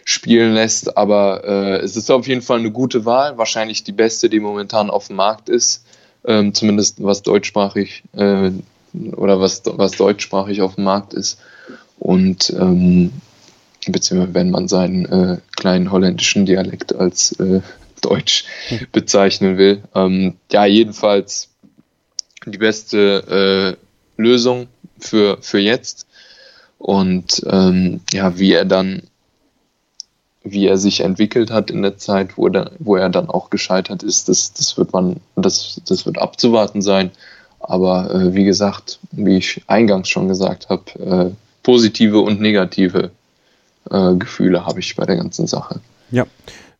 spielen 0.03 0.53
lässt. 0.53 0.97
Aber 0.97 1.43
äh, 1.45 1.77
es 1.77 1.95
ist 1.95 2.09
auf 2.09 2.27
jeden 2.27 2.41
Fall 2.41 2.59
eine 2.59 2.71
gute 2.71 3.05
Wahl, 3.05 3.37
wahrscheinlich 3.37 3.83
die 3.83 3.91
beste, 3.91 4.29
die 4.29 4.39
momentan 4.39 4.89
auf 4.89 5.07
dem 5.07 5.17
Markt 5.17 5.49
ist, 5.49 5.85
ähm, 6.25 6.53
zumindest 6.53 7.03
was 7.03 7.21
deutschsprachig 7.21 8.03
äh, 8.13 8.51
oder 9.15 9.39
was, 9.39 9.61
was 9.65 9.91
deutschsprachig 9.91 10.61
auf 10.61 10.75
dem 10.75 10.85
Markt 10.85 11.13
ist. 11.13 11.39
Und 12.03 12.53
ähm, 12.59 13.13
beziehungsweise 13.87 14.33
wenn 14.33 14.51
man 14.51 14.67
seinen 14.67 15.05
äh, 15.05 15.37
kleinen 15.55 15.89
holländischen 15.89 16.45
Dialekt 16.45 16.93
als 16.93 17.31
äh, 17.39 17.61
Deutsch 18.01 18.43
bezeichnen 18.91 19.57
will. 19.57 19.81
Ähm, 19.95 20.35
ja, 20.51 20.65
jedenfalls 20.65 21.47
die 22.45 22.57
beste 22.57 23.77
äh, 24.17 24.21
Lösung 24.21 24.67
für, 24.99 25.37
für 25.39 25.59
jetzt. 25.59 26.07
Und 26.77 27.41
ähm, 27.49 28.01
ja, 28.11 28.37
wie 28.37 28.51
er 28.51 28.65
dann, 28.65 29.03
wie 30.43 30.67
er 30.67 30.75
sich 30.75 30.99
entwickelt 30.99 31.51
hat 31.51 31.71
in 31.71 31.83
der 31.83 31.95
Zeit, 31.95 32.37
wo, 32.37 32.49
der, 32.49 32.71
wo 32.79 32.97
er 32.97 33.07
dann 33.07 33.29
auch 33.29 33.49
gescheitert 33.49 34.03
ist, 34.03 34.27
das, 34.27 34.51
das 34.51 34.77
wird 34.77 34.91
man, 34.91 35.21
das, 35.37 35.79
das 35.87 36.05
wird 36.05 36.17
abzuwarten 36.17 36.81
sein. 36.81 37.11
Aber 37.61 38.13
äh, 38.13 38.35
wie 38.35 38.43
gesagt, 38.43 38.99
wie 39.11 39.37
ich 39.37 39.61
eingangs 39.67 40.09
schon 40.09 40.27
gesagt 40.27 40.67
habe, 40.67 41.31
äh, 41.31 41.31
positive 41.63 42.19
und 42.19 42.39
negative 42.39 43.11
äh, 43.89 44.15
Gefühle 44.15 44.65
habe 44.65 44.79
ich 44.79 44.95
bei 44.95 45.05
der 45.05 45.17
ganzen 45.17 45.47
Sache. 45.47 45.79
Ja. 46.11 46.25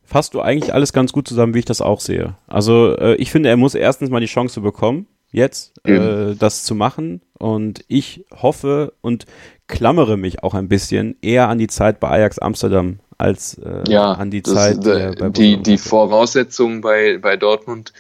Fasst 0.06 0.36
du 0.36 0.42
eigentlich 0.42 0.74
alles 0.74 0.94
ganz 0.94 1.12
gut 1.12 1.28
zusammen, 1.28 1.56
wie 1.56 1.60
ich 1.60 1.66
das 1.66 1.82
auch 1.82 2.00
sehe. 2.00 2.36
Also 2.46 2.96
äh, 2.98 3.16
ich 3.16 3.32
finde, 3.32 3.50
er 3.50 3.58
muss 3.58 3.74
erstens 3.74 4.12
mal 4.12 4.20
die 4.20 4.28
Chance 4.28 4.62
bekommen, 4.62 5.08
jetzt 5.32 5.74
äh, 5.86 6.36
das 6.36 6.64
zu 6.64 6.76
machen. 6.76 7.22
Und 7.40 7.84
ich 7.88 8.24
hoffe 8.32 8.94
und 9.02 9.26
klammere 9.68 10.18
mich 10.18 10.44
auch 10.44 10.54
ein 10.54 10.68
bisschen 10.68 11.16
eher 11.22 11.50
an 11.50 11.58
die 11.58 11.68
Zeit 11.68 12.00
bei 12.00 12.10
Ajax 12.10 12.38
Amsterdam 12.38 13.00
als 13.18 13.58
äh, 13.58 13.90
ja, 13.90 14.12
an 14.12 14.30
die 14.30 14.42
das, 14.42 14.54
Zeit. 14.54 14.86
Äh, 14.86 15.16
bei 15.18 15.30
die, 15.30 15.58
die 15.58 15.78
Voraussetzungen 15.78 16.82
bei, 16.82 17.18
bei 17.18 17.36
Dortmund 17.38 17.94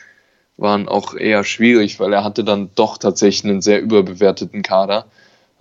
waren 0.57 0.88
auch 0.88 1.15
eher 1.15 1.43
schwierig, 1.43 1.99
weil 1.99 2.13
er 2.13 2.23
hatte 2.23 2.43
dann 2.43 2.69
doch 2.75 2.97
tatsächlich 2.97 3.49
einen 3.49 3.61
sehr 3.61 3.81
überbewerteten 3.81 4.61
Kader. 4.61 5.05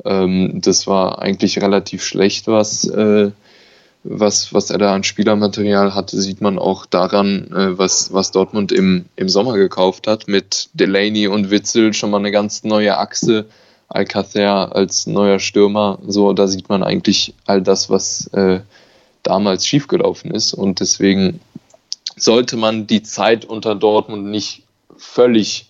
Ähm, 0.04 0.60
das 0.60 0.86
war 0.86 1.20
eigentlich 1.20 1.60
relativ 1.60 2.04
schlecht, 2.04 2.46
was, 2.48 2.84
äh, 2.88 3.30
was, 4.04 4.52
was 4.52 4.70
er 4.70 4.78
da 4.78 4.94
an 4.94 5.04
Spielermaterial 5.04 5.94
hatte, 5.94 6.20
sieht 6.20 6.40
man 6.40 6.58
auch 6.58 6.86
daran, 6.86 7.50
äh, 7.52 7.78
was, 7.78 8.12
was 8.12 8.32
Dortmund 8.32 8.72
im, 8.72 9.04
im 9.16 9.28
Sommer 9.28 9.56
gekauft 9.56 10.06
hat, 10.06 10.28
mit 10.28 10.70
Delaney 10.74 11.28
und 11.28 11.50
Witzel 11.50 11.94
schon 11.94 12.10
mal 12.10 12.18
eine 12.18 12.32
ganz 12.32 12.64
neue 12.64 12.96
Achse. 12.98 13.46
Alcacer 13.88 14.74
als 14.74 15.06
neuer 15.06 15.38
Stürmer, 15.38 15.98
so 16.06 16.32
da 16.32 16.46
sieht 16.46 16.70
man 16.70 16.82
eigentlich 16.82 17.34
all 17.44 17.60
das, 17.60 17.90
was 17.90 18.26
äh, 18.28 18.60
damals 19.22 19.66
schiefgelaufen 19.66 20.30
ist. 20.30 20.54
Und 20.54 20.80
deswegen 20.80 21.40
sollte 22.16 22.56
man 22.56 22.86
die 22.86 23.02
Zeit 23.02 23.44
unter 23.44 23.74
Dortmund 23.74 24.26
nicht 24.26 24.62
völlig 24.96 25.66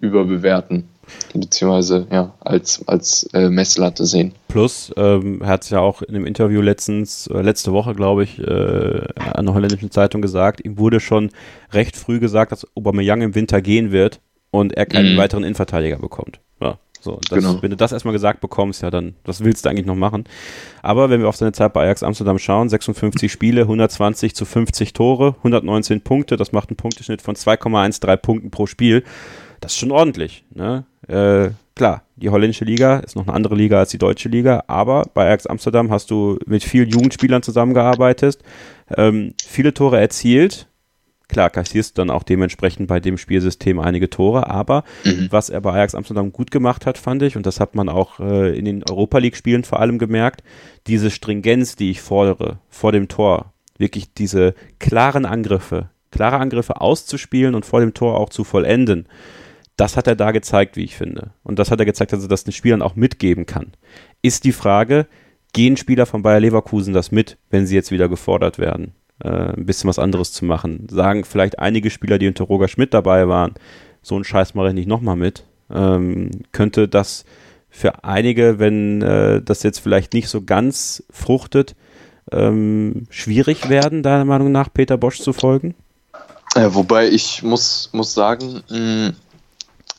überbewerten 0.00 0.88
beziehungsweise 1.32 2.06
ja, 2.10 2.34
als, 2.40 2.86
als 2.86 3.24
äh, 3.32 3.48
Messlatte 3.48 4.06
sehen. 4.06 4.32
Plus, 4.48 4.92
ähm, 4.96 5.40
er 5.42 5.48
hat 5.48 5.64
es 5.64 5.70
ja 5.70 5.80
auch 5.80 6.02
in 6.02 6.14
einem 6.14 6.26
Interview 6.26 6.60
letztens, 6.60 7.26
äh, 7.26 7.40
letzte 7.40 7.72
Woche, 7.72 7.94
glaube 7.94 8.24
ich, 8.24 8.38
äh, 8.38 9.06
an 9.16 9.46
der 9.46 9.54
holländischen 9.54 9.90
Zeitung 9.90 10.22
gesagt, 10.22 10.64
ihm 10.64 10.78
wurde 10.78 11.00
schon 11.00 11.30
recht 11.72 11.96
früh 11.96 12.20
gesagt, 12.20 12.52
dass 12.52 12.66
Aubameyang 12.76 13.22
im 13.22 13.34
Winter 13.34 13.60
gehen 13.60 13.92
wird 13.92 14.20
und 14.50 14.72
er 14.72 14.86
keinen 14.86 15.14
mhm. 15.14 15.18
weiteren 15.18 15.42
Innenverteidiger 15.44 15.98
bekommt. 15.98 16.40
Ja, 16.60 16.78
so, 17.04 17.20
das, 17.28 17.38
genau. 17.38 17.60
wenn 17.60 17.70
du 17.70 17.76
das 17.76 17.92
erstmal 17.92 18.12
gesagt 18.12 18.40
bekommst, 18.40 18.82
ja 18.82 18.90
dann, 18.90 19.14
was 19.24 19.44
willst 19.44 19.64
du 19.64 19.68
eigentlich 19.68 19.84
noch 19.84 19.94
machen? 19.94 20.24
Aber 20.80 21.10
wenn 21.10 21.20
wir 21.20 21.28
auf 21.28 21.36
seine 21.36 21.52
Zeit 21.52 21.74
bei 21.74 21.82
Ajax 21.82 22.02
Amsterdam 22.02 22.38
schauen, 22.38 22.70
56 22.70 23.30
Spiele, 23.30 23.62
120 23.62 24.34
zu 24.34 24.44
50 24.46 24.94
Tore, 24.94 25.34
119 25.38 26.00
Punkte, 26.00 26.36
das 26.36 26.52
macht 26.52 26.70
einen 26.70 26.76
Punkteschnitt 26.76 27.20
von 27.20 27.34
2,13 27.34 28.16
Punkten 28.16 28.50
pro 28.50 28.66
Spiel. 28.66 29.04
Das 29.60 29.72
ist 29.72 29.78
schon 29.78 29.90
ordentlich. 29.90 30.44
Ne? 30.54 30.86
Äh, 31.08 31.50
klar, 31.74 32.02
die 32.16 32.30
holländische 32.30 32.64
Liga 32.64 32.98
ist 32.98 33.16
noch 33.16 33.26
eine 33.26 33.34
andere 33.34 33.54
Liga 33.54 33.78
als 33.78 33.90
die 33.90 33.98
deutsche 33.98 34.28
Liga, 34.28 34.64
aber 34.66 35.04
bei 35.14 35.26
Ajax 35.26 35.46
Amsterdam 35.46 35.90
hast 35.90 36.10
du 36.10 36.38
mit 36.46 36.62
vielen 36.62 36.88
Jugendspielern 36.88 37.42
zusammengearbeitet, 37.42 38.38
ähm, 38.96 39.34
viele 39.44 39.74
Tore 39.74 40.00
erzielt. 40.00 40.68
Klar, 41.26 41.48
kassierst 41.48 41.96
dann 41.98 42.10
auch 42.10 42.22
dementsprechend 42.22 42.86
bei 42.86 43.00
dem 43.00 43.16
Spielsystem 43.16 43.80
einige 43.80 44.10
Tore, 44.10 44.48
aber 44.48 44.84
mhm. 45.04 45.28
was 45.30 45.48
er 45.48 45.60
bei 45.62 45.72
Ajax 45.72 45.94
Amsterdam 45.94 46.32
gut 46.32 46.50
gemacht 46.50 46.86
hat, 46.86 46.98
fand 46.98 47.22
ich, 47.22 47.36
und 47.36 47.46
das 47.46 47.60
hat 47.60 47.74
man 47.74 47.88
auch 47.88 48.20
äh, 48.20 48.56
in 48.56 48.66
den 48.66 48.84
Europa 48.88 49.18
League-Spielen 49.18 49.64
vor 49.64 49.80
allem 49.80 49.98
gemerkt, 49.98 50.42
diese 50.86 51.10
Stringenz, 51.10 51.76
die 51.76 51.90
ich 51.90 52.02
fordere 52.02 52.58
vor 52.68 52.92
dem 52.92 53.08
Tor, 53.08 53.52
wirklich 53.78 54.12
diese 54.12 54.54
klaren 54.78 55.24
Angriffe, 55.24 55.88
klare 56.10 56.36
Angriffe 56.36 56.80
auszuspielen 56.80 57.54
und 57.54 57.66
vor 57.66 57.80
dem 57.80 57.94
Tor 57.94 58.20
auch 58.20 58.28
zu 58.28 58.44
vollenden 58.44 59.08
das 59.76 59.96
hat 59.96 60.06
er 60.06 60.16
da 60.16 60.30
gezeigt, 60.30 60.76
wie 60.76 60.84
ich 60.84 60.96
finde. 60.96 61.30
Und 61.42 61.58
das 61.58 61.70
hat 61.70 61.80
er 61.80 61.86
gezeigt, 61.86 62.12
dass 62.12 62.22
er 62.22 62.28
das 62.28 62.44
den 62.44 62.52
Spielern 62.52 62.82
auch 62.82 62.94
mitgeben 62.94 63.46
kann. 63.46 63.72
Ist 64.22 64.44
die 64.44 64.52
Frage, 64.52 65.06
gehen 65.52 65.76
Spieler 65.76 66.06
von 66.06 66.22
Bayer 66.22 66.40
Leverkusen 66.40 66.94
das 66.94 67.10
mit, 67.10 67.38
wenn 67.50 67.66
sie 67.66 67.74
jetzt 67.74 67.90
wieder 67.90 68.08
gefordert 68.08 68.58
werden, 68.58 68.92
äh, 69.22 69.28
ein 69.28 69.66
bisschen 69.66 69.88
was 69.88 69.98
anderes 69.98 70.32
zu 70.32 70.44
machen? 70.44 70.86
Sagen 70.90 71.24
vielleicht 71.24 71.58
einige 71.58 71.90
Spieler, 71.90 72.18
die 72.18 72.28
unter 72.28 72.44
Roger 72.44 72.68
Schmidt 72.68 72.94
dabei 72.94 73.28
waren, 73.28 73.54
so 74.02 74.14
einen 74.14 74.24
Scheiß 74.24 74.54
mache 74.54 74.68
ich 74.68 74.74
nicht 74.74 74.88
nochmal 74.88 75.16
mit. 75.16 75.44
Ähm, 75.72 76.30
könnte 76.52 76.88
das 76.88 77.24
für 77.68 78.04
einige, 78.04 78.60
wenn 78.60 79.02
äh, 79.02 79.42
das 79.42 79.64
jetzt 79.64 79.80
vielleicht 79.80 80.12
nicht 80.12 80.28
so 80.28 80.42
ganz 80.42 81.02
fruchtet, 81.10 81.74
ähm, 82.30 83.06
schwierig 83.10 83.68
werden, 83.68 84.02
deiner 84.02 84.24
Meinung 84.24 84.52
nach 84.52 84.72
Peter 84.72 84.96
Bosch 84.96 85.20
zu 85.20 85.32
folgen? 85.32 85.74
Ja, 86.54 86.74
wobei 86.74 87.08
ich 87.08 87.42
muss, 87.42 87.90
muss 87.92 88.14
sagen, 88.14 88.62
mh, 88.70 89.12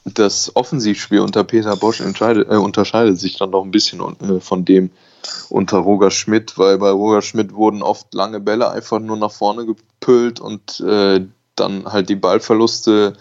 das 0.05 0.55
Offensivspiel 0.55 1.19
unter 1.19 1.43
Peter 1.43 1.75
Bosch 1.75 1.99
äh, 1.99 2.55
unterscheidet 2.55 3.19
sich 3.19 3.37
dann 3.37 3.49
noch 3.49 3.63
ein 3.63 3.71
bisschen 3.71 3.99
äh, 4.21 4.39
von 4.39 4.63
dem 4.63 4.91
unter 5.49 5.79
Roger 5.79 6.11
Schmidt, 6.11 6.57
weil 6.57 6.77
bei 6.77 6.91
Roger 6.91 7.23
Schmidt 7.23 7.53
wurden 7.53 7.81
oft 7.81 8.13
lange 8.13 8.39
Bälle 8.39 8.69
einfach 8.69 8.99
nur 8.99 9.17
nach 9.17 9.31
vorne 9.31 9.65
gepüllt 9.65 10.39
und 10.39 10.79
äh, 10.81 11.25
dann 11.55 11.85
halt 11.85 12.09
die 12.09 12.15
Ballverluste 12.15 13.13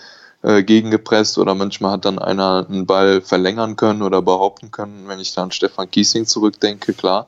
äh, 0.42 0.62
gegengepresst 0.62 1.38
oder 1.38 1.54
manchmal 1.54 1.92
hat 1.92 2.04
dann 2.04 2.18
einer 2.18 2.66
einen 2.68 2.84
Ball 2.84 3.22
verlängern 3.22 3.76
können 3.76 4.02
oder 4.02 4.20
behaupten 4.20 4.70
können, 4.70 5.08
wenn 5.08 5.20
ich 5.20 5.34
da 5.34 5.44
an 5.44 5.52
Stefan 5.52 5.90
Kiesing 5.90 6.26
zurückdenke, 6.26 6.92
klar. 6.92 7.26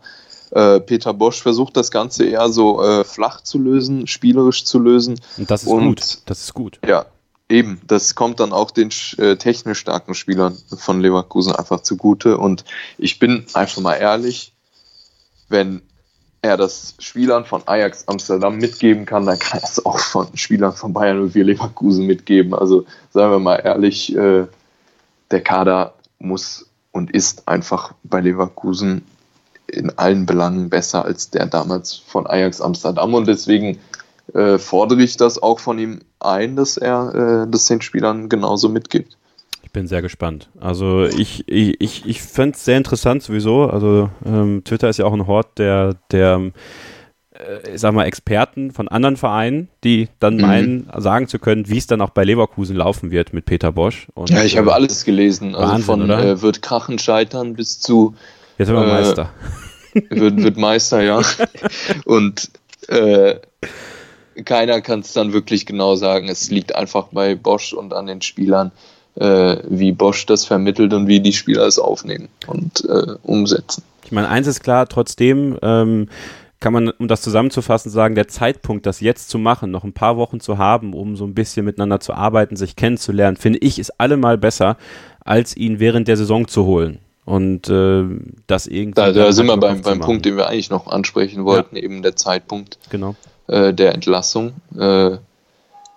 Äh, 0.50 0.80
Peter 0.80 1.14
Bosch 1.14 1.40
versucht 1.40 1.76
das 1.76 1.90
Ganze 1.90 2.26
eher 2.26 2.50
so 2.50 2.82
äh, 2.82 3.04
flach 3.04 3.40
zu 3.40 3.58
lösen, 3.58 4.06
spielerisch 4.06 4.64
zu 4.64 4.78
lösen. 4.78 5.18
Und 5.38 5.50
das 5.50 5.62
ist 5.62 5.68
und, 5.68 5.86
gut. 5.86 6.18
Das 6.26 6.40
ist 6.40 6.54
gut. 6.54 6.78
Ja, 6.86 7.06
Eben, 7.48 7.80
das 7.86 8.16
kommt 8.16 8.40
dann 8.40 8.52
auch 8.52 8.72
den 8.72 8.90
äh, 9.18 9.36
technisch 9.36 9.78
starken 9.78 10.14
Spielern 10.14 10.56
von 10.76 11.00
Leverkusen 11.00 11.54
einfach 11.54 11.80
zugute. 11.80 12.38
Und 12.38 12.64
ich 12.98 13.20
bin 13.20 13.46
einfach 13.54 13.80
mal 13.80 13.94
ehrlich, 13.94 14.52
wenn 15.48 15.82
er 16.42 16.56
das 16.56 16.94
Spielern 16.98 17.44
von 17.44 17.62
Ajax 17.66 18.08
Amsterdam 18.08 18.58
mitgeben 18.58 19.06
kann, 19.06 19.26
dann 19.26 19.38
kann 19.38 19.60
er 19.60 19.68
es 19.68 19.84
auch 19.84 19.98
von 19.98 20.36
Spielern 20.36 20.72
von 20.72 20.92
Bayern 20.92 21.30
04 21.30 21.44
Leverkusen 21.44 22.06
mitgeben. 22.06 22.54
Also 22.54 22.84
sagen 23.10 23.32
wir 23.32 23.38
mal 23.38 23.56
ehrlich, 23.56 24.14
äh, 24.16 24.46
der 25.30 25.40
Kader 25.40 25.94
muss 26.18 26.66
und 26.92 27.10
ist 27.10 27.46
einfach 27.46 27.92
bei 28.02 28.20
Leverkusen 28.20 29.04
in 29.66 29.96
allen 29.98 30.26
Belangen 30.26 30.70
besser 30.70 31.04
als 31.04 31.30
der 31.30 31.46
damals 31.46 31.94
von 31.94 32.26
Ajax 32.26 32.60
Amsterdam. 32.60 33.14
Und 33.14 33.26
deswegen 33.26 33.78
äh, 34.34 34.58
fordere 34.58 35.02
ich 35.02 35.16
das 35.16 35.42
auch 35.42 35.60
von 35.60 35.78
ihm 35.78 36.00
ein, 36.20 36.56
dass 36.56 36.76
er 36.76 37.44
äh, 37.44 37.50
das 37.50 37.66
den 37.66 37.80
Spielern 37.80 38.28
genauso 38.28 38.68
mitgibt. 38.68 39.16
Ich 39.62 39.72
bin 39.72 39.86
sehr 39.88 40.02
gespannt. 40.02 40.48
Also 40.58 41.04
ich, 41.04 41.44
ich, 41.48 41.80
ich, 41.80 42.06
ich 42.06 42.22
fände 42.22 42.56
es 42.56 42.64
sehr 42.64 42.78
interessant 42.78 43.22
sowieso. 43.22 43.64
Also 43.64 44.10
ähm, 44.24 44.62
Twitter 44.64 44.88
ist 44.88 44.98
ja 44.98 45.04
auch 45.04 45.12
ein 45.12 45.26
Hort 45.26 45.58
der, 45.58 45.96
der 46.10 46.52
äh, 47.38 47.74
ich 47.74 47.80
sag 47.80 47.92
mal, 47.92 48.04
Experten 48.04 48.70
von 48.70 48.88
anderen 48.88 49.16
Vereinen, 49.16 49.68
die 49.84 50.08
dann 50.18 50.36
mhm. 50.36 50.40
meinen, 50.40 50.90
sagen 50.96 51.28
zu 51.28 51.38
können, 51.38 51.68
wie 51.68 51.78
es 51.78 51.86
dann 51.86 52.00
auch 52.00 52.10
bei 52.10 52.24
Leverkusen 52.24 52.76
laufen 52.76 53.10
wird 53.10 53.32
mit 53.32 53.44
Peter 53.44 53.72
Bosch. 53.72 54.08
Und, 54.14 54.30
ja, 54.30 54.42
ich 54.42 54.56
habe 54.56 54.70
äh, 54.70 54.74
alles 54.74 55.04
gelesen. 55.04 55.54
Also 55.54 55.72
Wahnsinn, 55.72 55.84
von 55.84 56.10
äh, 56.10 56.42
wird 56.42 56.62
Krachen 56.62 56.98
scheitern 56.98 57.54
bis 57.54 57.80
zu 57.80 58.14
Jetzt 58.58 58.68
sind 58.68 58.76
wir 58.76 58.84
äh, 58.84 58.86
Meister. 58.86 59.30
Wird, 60.10 60.42
wird 60.42 60.56
Meister, 60.56 61.02
ja. 61.02 61.22
Und 62.04 62.50
äh, 62.88 63.36
keiner 64.44 64.80
kann 64.80 65.00
es 65.00 65.12
dann 65.12 65.32
wirklich 65.32 65.66
genau 65.66 65.94
sagen. 65.94 66.28
Es 66.28 66.50
liegt 66.50 66.74
einfach 66.74 67.08
bei 67.12 67.34
Bosch 67.34 67.72
und 67.72 67.92
an 67.92 68.06
den 68.06 68.22
Spielern, 68.22 68.72
äh, 69.16 69.56
wie 69.68 69.92
Bosch 69.92 70.26
das 70.26 70.44
vermittelt 70.44 70.92
und 70.92 71.06
wie 71.06 71.20
die 71.20 71.32
Spieler 71.32 71.66
es 71.66 71.78
aufnehmen 71.78 72.28
und 72.46 72.84
äh, 72.84 73.14
umsetzen. 73.22 73.82
Ich 74.04 74.12
meine, 74.12 74.28
eins 74.28 74.46
ist 74.46 74.62
klar, 74.62 74.88
trotzdem 74.88 75.58
ähm, 75.62 76.08
kann 76.60 76.72
man, 76.72 76.90
um 76.90 77.08
das 77.08 77.22
zusammenzufassen, 77.22 77.90
sagen, 77.90 78.14
der 78.14 78.28
Zeitpunkt, 78.28 78.86
das 78.86 79.00
jetzt 79.00 79.28
zu 79.28 79.38
machen, 79.38 79.70
noch 79.70 79.84
ein 79.84 79.92
paar 79.92 80.16
Wochen 80.16 80.40
zu 80.40 80.58
haben, 80.58 80.94
um 80.94 81.16
so 81.16 81.24
ein 81.24 81.34
bisschen 81.34 81.64
miteinander 81.64 82.00
zu 82.00 82.14
arbeiten, 82.14 82.56
sich 82.56 82.76
kennenzulernen, 82.76 83.36
finde 83.36 83.58
ich, 83.60 83.78
ist 83.78 84.00
allemal 84.00 84.38
besser, 84.38 84.76
als 85.24 85.56
ihn 85.56 85.80
während 85.80 86.08
der 86.08 86.16
Saison 86.16 86.48
zu 86.48 86.64
holen. 86.64 87.00
Und 87.24 87.68
äh, 87.68 88.04
das 88.46 88.68
irgendwie. 88.68 88.94
Da, 88.94 89.10
da 89.10 89.32
sind 89.32 89.46
wir 89.46 89.56
beim, 89.56 89.82
beim 89.82 89.98
Punkt, 89.98 90.24
den 90.24 90.36
wir 90.36 90.48
eigentlich 90.48 90.70
noch 90.70 90.86
ansprechen 90.86 91.44
wollten, 91.44 91.74
ja. 91.74 91.82
eben 91.82 92.02
der 92.02 92.14
Zeitpunkt 92.14 92.78
genau. 92.88 93.16
Äh, 93.48 93.72
der 93.72 93.94
Entlassung. 93.94 94.54
Äh, 94.78 95.18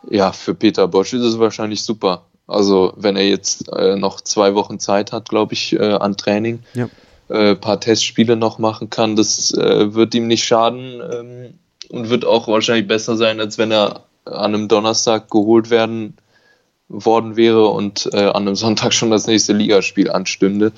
ja, 0.10 0.32
für 0.32 0.54
Peter 0.56 0.88
Bosch 0.88 1.14
ist 1.14 1.24
es 1.24 1.40
wahrscheinlich 1.40 1.84
super. 1.84 2.24
Also, 2.48 2.94
wenn 2.96 3.16
er 3.16 3.28
jetzt 3.28 3.72
äh, 3.72 3.96
noch 3.96 4.22
zwei 4.22 4.56
Wochen 4.56 4.80
Zeit 4.80 5.12
hat, 5.12 5.30
glaube 5.30 5.54
ich, 5.54 5.74
äh, 5.74 5.94
an 5.94 6.18
Training, 6.18 6.64
ja. 6.74 6.90
äh, 7.30 7.56
paar 7.56 7.80
Testspiele 7.80 8.36
noch 8.36 8.58
machen 8.58 8.90
kann, 8.90 9.16
das 9.16 9.54
äh, 9.54 9.94
wird 9.94 10.16
ihm 10.16 10.28
nicht 10.28 10.46
schaden 10.46 11.02
ähm, 11.02 11.54
und 11.90 12.10
wird 12.10 12.26
auch 12.26 12.48
wahrscheinlich 12.48 12.88
besser 12.88 13.18
sein, 13.18 13.40
als 13.40 13.58
wenn 13.58 13.72
er 13.72 14.04
an 14.26 14.56
einem 14.56 14.68
Donnerstag 14.68 15.30
geholt 15.30 15.70
werden 15.70 16.18
worden 16.88 17.36
wäre 17.36 17.68
und 17.68 18.12
an 18.14 18.36
einem 18.36 18.56
Sonntag 18.56 18.94
schon 18.94 19.12
das 19.12 19.28
nächste 19.28 19.54
Ligaspiel 19.54 20.10
anstünde. 20.10 20.72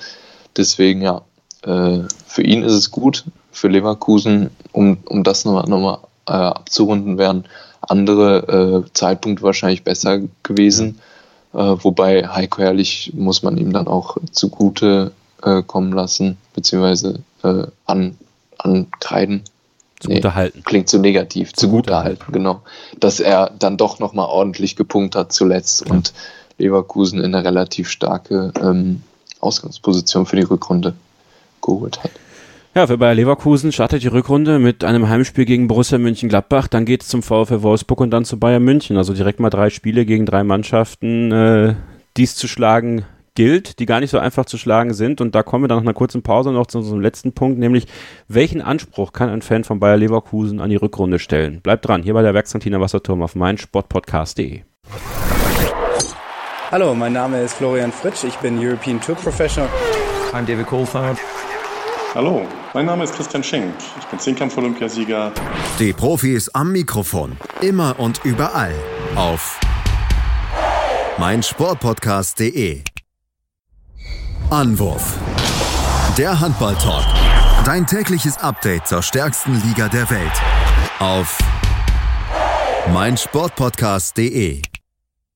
Deswegen 0.56 1.00
ja, 1.00 1.22
für 1.62 2.42
ihn 2.42 2.62
ist 2.62 2.72
es 2.72 2.90
gut, 2.90 3.24
für 3.50 3.68
Leverkusen, 3.68 4.50
um, 4.72 4.98
um 5.06 5.24
das 5.24 5.46
nochmal 5.46 5.68
noch 5.68 5.80
mal, 5.80 5.98
äh, 6.26 6.32
abzurunden, 6.32 7.18
wären 7.18 7.44
andere 7.80 8.84
äh, 8.86 8.92
Zeitpunkte 8.92 9.42
wahrscheinlich 9.42 9.84
besser 9.84 10.20
gewesen. 10.42 11.00
Äh, 11.52 11.58
wobei 11.58 12.28
Heiko 12.28 12.62
Herrlich 12.62 13.12
muss 13.14 13.42
man 13.42 13.56
ihm 13.56 13.72
dann 13.72 13.88
auch 13.88 14.16
zugute 14.30 15.12
äh, 15.42 15.62
kommen 15.62 15.92
lassen, 15.92 16.38
beziehungsweise 16.54 17.20
äh, 17.42 17.66
an, 17.86 18.16
ankreiden. 18.58 19.42
Zugute 20.00 20.34
halten. 20.34 20.62
Klingt 20.64 20.88
zu 20.88 20.98
negativ. 20.98 21.52
Zugute 21.52 21.96
halten, 21.96 22.32
genau. 22.32 22.62
Dass 22.98 23.20
er 23.20 23.50
dann 23.58 23.76
doch 23.76 23.98
nochmal 23.98 24.26
ordentlich 24.26 24.76
gepunkt 24.76 25.14
hat 25.14 25.32
zuletzt 25.32 25.86
ja. 25.86 25.92
und 25.92 26.12
Leverkusen 26.58 27.18
in 27.20 27.34
eine 27.34 27.44
relativ 27.44 27.88
starke 27.88 28.52
ähm, 28.60 29.02
Ausgangsposition 29.40 30.26
für 30.26 30.36
die 30.36 30.42
Rückrunde 30.42 30.94
geholt 31.60 32.02
hat. 32.02 32.10
Ja, 32.74 32.86
für 32.86 32.96
Bayer 32.96 33.14
Leverkusen 33.14 33.70
startet 33.70 34.02
die 34.02 34.08
Rückrunde 34.08 34.58
mit 34.58 34.82
einem 34.82 35.10
Heimspiel 35.10 35.44
gegen 35.44 35.68
Borussia 35.68 35.98
München-Gladbach, 35.98 36.68
dann 36.68 36.86
geht 36.86 37.02
es 37.02 37.08
zum 37.08 37.22
VfL 37.22 37.60
Wolfsburg 37.60 38.00
und 38.00 38.10
dann 38.10 38.24
zu 38.24 38.38
Bayern 38.38 38.62
München. 38.62 38.96
Also 38.96 39.12
direkt 39.12 39.40
mal 39.40 39.50
drei 39.50 39.68
Spiele 39.68 40.06
gegen 40.06 40.24
drei 40.24 40.42
Mannschaften, 40.42 41.30
äh, 41.32 41.74
dies 42.16 42.34
zu 42.34 42.48
schlagen 42.48 43.04
gilt, 43.34 43.78
die 43.78 43.84
gar 43.84 44.00
nicht 44.00 44.08
so 44.08 44.18
einfach 44.18 44.46
zu 44.46 44.56
schlagen 44.56 44.94
sind. 44.94 45.20
Und 45.20 45.34
da 45.34 45.42
kommen 45.42 45.64
wir 45.64 45.68
dann 45.68 45.76
nach 45.76 45.84
einer 45.84 45.92
kurzen 45.92 46.22
Pause 46.22 46.50
noch 46.50 46.66
zu 46.66 46.78
unserem 46.78 47.02
letzten 47.02 47.32
Punkt, 47.32 47.58
nämlich 47.58 47.88
welchen 48.26 48.62
Anspruch 48.62 49.12
kann 49.12 49.28
ein 49.28 49.42
Fan 49.42 49.64
von 49.64 49.78
Bayer 49.78 49.98
Leverkusen 49.98 50.58
an 50.58 50.70
die 50.70 50.76
Rückrunde 50.76 51.18
stellen? 51.18 51.60
Bleibt 51.60 51.86
dran, 51.86 52.02
hier 52.02 52.14
bei 52.14 52.22
der 52.22 52.32
Werkskantine 52.32 52.80
Wasserturm 52.80 53.20
auf 53.20 53.34
meinsportpodcast.de. 53.34 54.62
Hallo, 56.70 56.94
mein 56.94 57.12
Name 57.12 57.42
ist 57.42 57.52
Florian 57.52 57.92
Fritsch, 57.92 58.24
ich 58.24 58.36
bin 58.36 58.58
European 58.58 58.98
Tour 58.98 59.16
Professional. 59.16 59.68
I'm 60.32 60.46
David 60.46 60.66
Coulthard. 60.66 61.18
Hallo, 62.14 62.46
mein 62.74 62.86
Name 62.86 63.04
ist 63.04 63.14
Christian 63.14 63.42
Schenk. 63.44 63.74
Ich 63.98 64.06
bin 64.06 64.18
Zehnkampf-Olympiasieger. 64.18 65.32
Die 65.78 65.92
Profis 65.92 66.48
am 66.50 66.72
Mikrofon. 66.72 67.36
Immer 67.60 67.98
und 67.98 68.24
überall. 68.24 68.74
Auf 69.14 69.58
meinsportpodcast.de. 71.18 72.82
Anwurf. 74.50 75.18
Der 76.16 76.40
Handball-Talk. 76.40 77.04
Dein 77.64 77.86
tägliches 77.86 78.38
Update 78.38 78.86
zur 78.86 79.02
stärksten 79.02 79.60
Liga 79.66 79.88
der 79.88 80.10
Welt. 80.10 80.32
Auf 80.98 81.38
meinsportpodcast.de. 82.92 84.62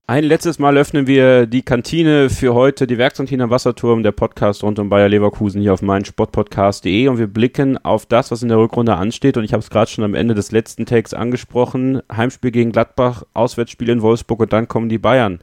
Ein 0.09 0.23
letztes 0.23 0.61
Mal 0.61 0.79
öffnen 0.79 1.09
wir 1.09 1.47
die 1.47 1.63
Kantine 1.63 2.31
für 2.31 2.55
heute, 2.55 2.87
die 2.87 2.97
Werkskantine 2.97 3.43
am 3.43 3.51
Wasserturm, 3.51 4.05
der 4.05 4.13
Podcast 4.13 4.63
rund 4.63 4.79
um 4.79 4.89
Bayer 4.89 5.09
Leverkusen 5.09 5.61
hier 5.61 5.75
auf 5.75 5.83
meinsportpodcast.de 5.83 7.09
und 7.09 7.19
wir 7.19 7.27
blicken 7.27 7.77
auf 7.85 8.07
das, 8.07 8.31
was 8.31 8.41
in 8.41 8.49
der 8.49 8.59
Rückrunde 8.59 8.95
ansteht 8.95 9.37
und 9.37 9.43
ich 9.43 9.53
habe 9.53 9.63
es 9.63 9.69
gerade 9.69 9.91
schon 9.91 10.05
am 10.05 10.15
Ende 10.15 10.35
des 10.35 10.53
letzten 10.53 10.87
Tags 10.87 11.13
angesprochen. 11.13 12.03
Heimspiel 12.09 12.53
gegen 12.53 12.71
Gladbach, 12.71 13.25
Auswärtsspiel 13.35 13.89
in 13.89 14.01
Wolfsburg 14.01 14.39
und 14.39 14.53
dann 14.53 14.69
kommen 14.69 14.89
die 14.89 14.99
Bayern 14.99 15.41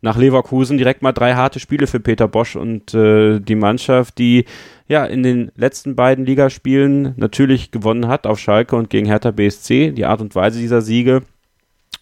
nach 0.00 0.16
Leverkusen. 0.16 0.78
Direkt 0.78 1.02
mal 1.02 1.12
drei 1.12 1.34
harte 1.34 1.60
Spiele 1.60 1.86
für 1.86 2.00
Peter 2.00 2.28
Bosch 2.28 2.56
und 2.56 2.94
äh, 2.94 3.40
die 3.40 3.56
Mannschaft, 3.56 4.16
die 4.16 4.46
ja 4.86 5.04
in 5.04 5.22
den 5.22 5.52
letzten 5.54 5.96
beiden 5.96 6.24
Ligaspielen 6.24 7.12
natürlich 7.18 7.72
gewonnen 7.72 8.08
hat 8.08 8.26
auf 8.26 8.38
Schalke 8.38 8.74
und 8.74 8.88
gegen 8.88 9.06
Hertha 9.06 9.32
BSC. 9.32 9.92
Die 9.92 10.06
Art 10.06 10.22
und 10.22 10.34
Weise 10.34 10.60
dieser 10.60 10.80
Siege 10.80 11.24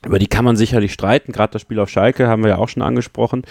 über 0.07 0.18
die 0.18 0.26
kann 0.28 0.44
man 0.44 0.57
sicherlich 0.57 0.92
streiten. 0.92 1.32
Gerade 1.32 1.52
das 1.52 1.62
Spiel 1.62 1.80
auf 1.80 1.90
Schalke 1.90 2.28
haben 2.28 2.42
wir 2.42 2.50
ja 2.50 2.59
auch 2.59 2.68
schon 2.68 2.82
angesprochen. 2.82 3.42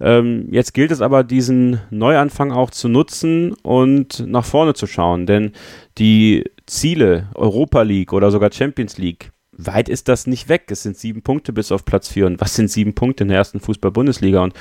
Ähm, 0.00 0.48
jetzt 0.50 0.74
gilt 0.74 0.90
es 0.90 1.00
aber, 1.00 1.24
diesen 1.24 1.80
Neuanfang 1.90 2.52
auch 2.52 2.70
zu 2.70 2.88
nutzen 2.88 3.54
und 3.62 4.24
nach 4.26 4.44
vorne 4.44 4.74
zu 4.74 4.86
schauen. 4.86 5.26
Denn 5.26 5.52
die 5.98 6.44
Ziele 6.66 7.28
Europa 7.34 7.82
League 7.82 8.12
oder 8.12 8.30
sogar 8.30 8.52
Champions 8.52 8.98
League, 8.98 9.30
weit 9.58 9.88
ist 9.88 10.08
das 10.08 10.26
nicht 10.26 10.48
weg. 10.48 10.64
Es 10.70 10.82
sind 10.82 10.96
sieben 10.96 11.22
Punkte 11.22 11.52
bis 11.52 11.72
auf 11.72 11.84
Platz 11.84 12.08
vier. 12.08 12.26
Und 12.26 12.40
was 12.40 12.54
sind 12.54 12.70
sieben 12.70 12.94
Punkte 12.94 13.24
in 13.24 13.28
der 13.28 13.38
ersten 13.38 13.60
Fußball-Bundesliga? 13.60 14.42
Und 14.42 14.54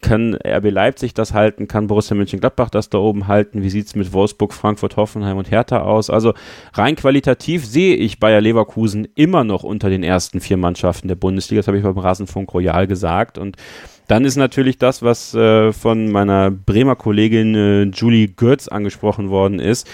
kann 0.00 0.34
RB 0.34 0.70
Leipzig 0.70 1.14
das 1.14 1.34
halten? 1.34 1.68
Kann 1.68 1.86
Borussia 1.86 2.16
Mönchengladbach 2.16 2.70
das 2.70 2.88
da 2.88 2.98
oben 2.98 3.28
halten? 3.28 3.62
Wie 3.62 3.70
sieht 3.70 3.86
es 3.86 3.94
mit 3.94 4.12
Wolfsburg, 4.12 4.52
Frankfurt, 4.52 4.96
Hoffenheim 4.96 5.38
und 5.38 5.50
Hertha 5.50 5.80
aus? 5.80 6.10
Also 6.10 6.34
rein 6.74 6.96
qualitativ 6.96 7.64
sehe 7.66 7.96
ich 7.96 8.20
Bayer 8.20 8.40
Leverkusen 8.40 9.08
immer 9.14 9.44
noch 9.44 9.62
unter 9.62 9.90
den 9.90 10.02
ersten 10.02 10.40
vier 10.40 10.56
Mannschaften 10.56 11.08
der 11.08 11.16
Bundesliga. 11.16 11.60
Das 11.60 11.68
habe 11.68 11.78
ich 11.78 11.84
beim 11.84 11.98
Rasenfunk 11.98 12.52
Royal 12.52 12.86
gesagt. 12.86 13.38
Und 13.38 13.56
dann 14.08 14.24
ist 14.24 14.36
natürlich 14.36 14.78
das, 14.78 15.02
was 15.02 15.34
äh, 15.34 15.72
von 15.72 16.10
meiner 16.10 16.50
Bremer 16.50 16.96
Kollegin 16.96 17.54
äh, 17.54 17.82
Julie 17.84 18.28
Götz 18.28 18.68
angesprochen 18.68 19.30
worden 19.30 19.60
ist 19.60 19.88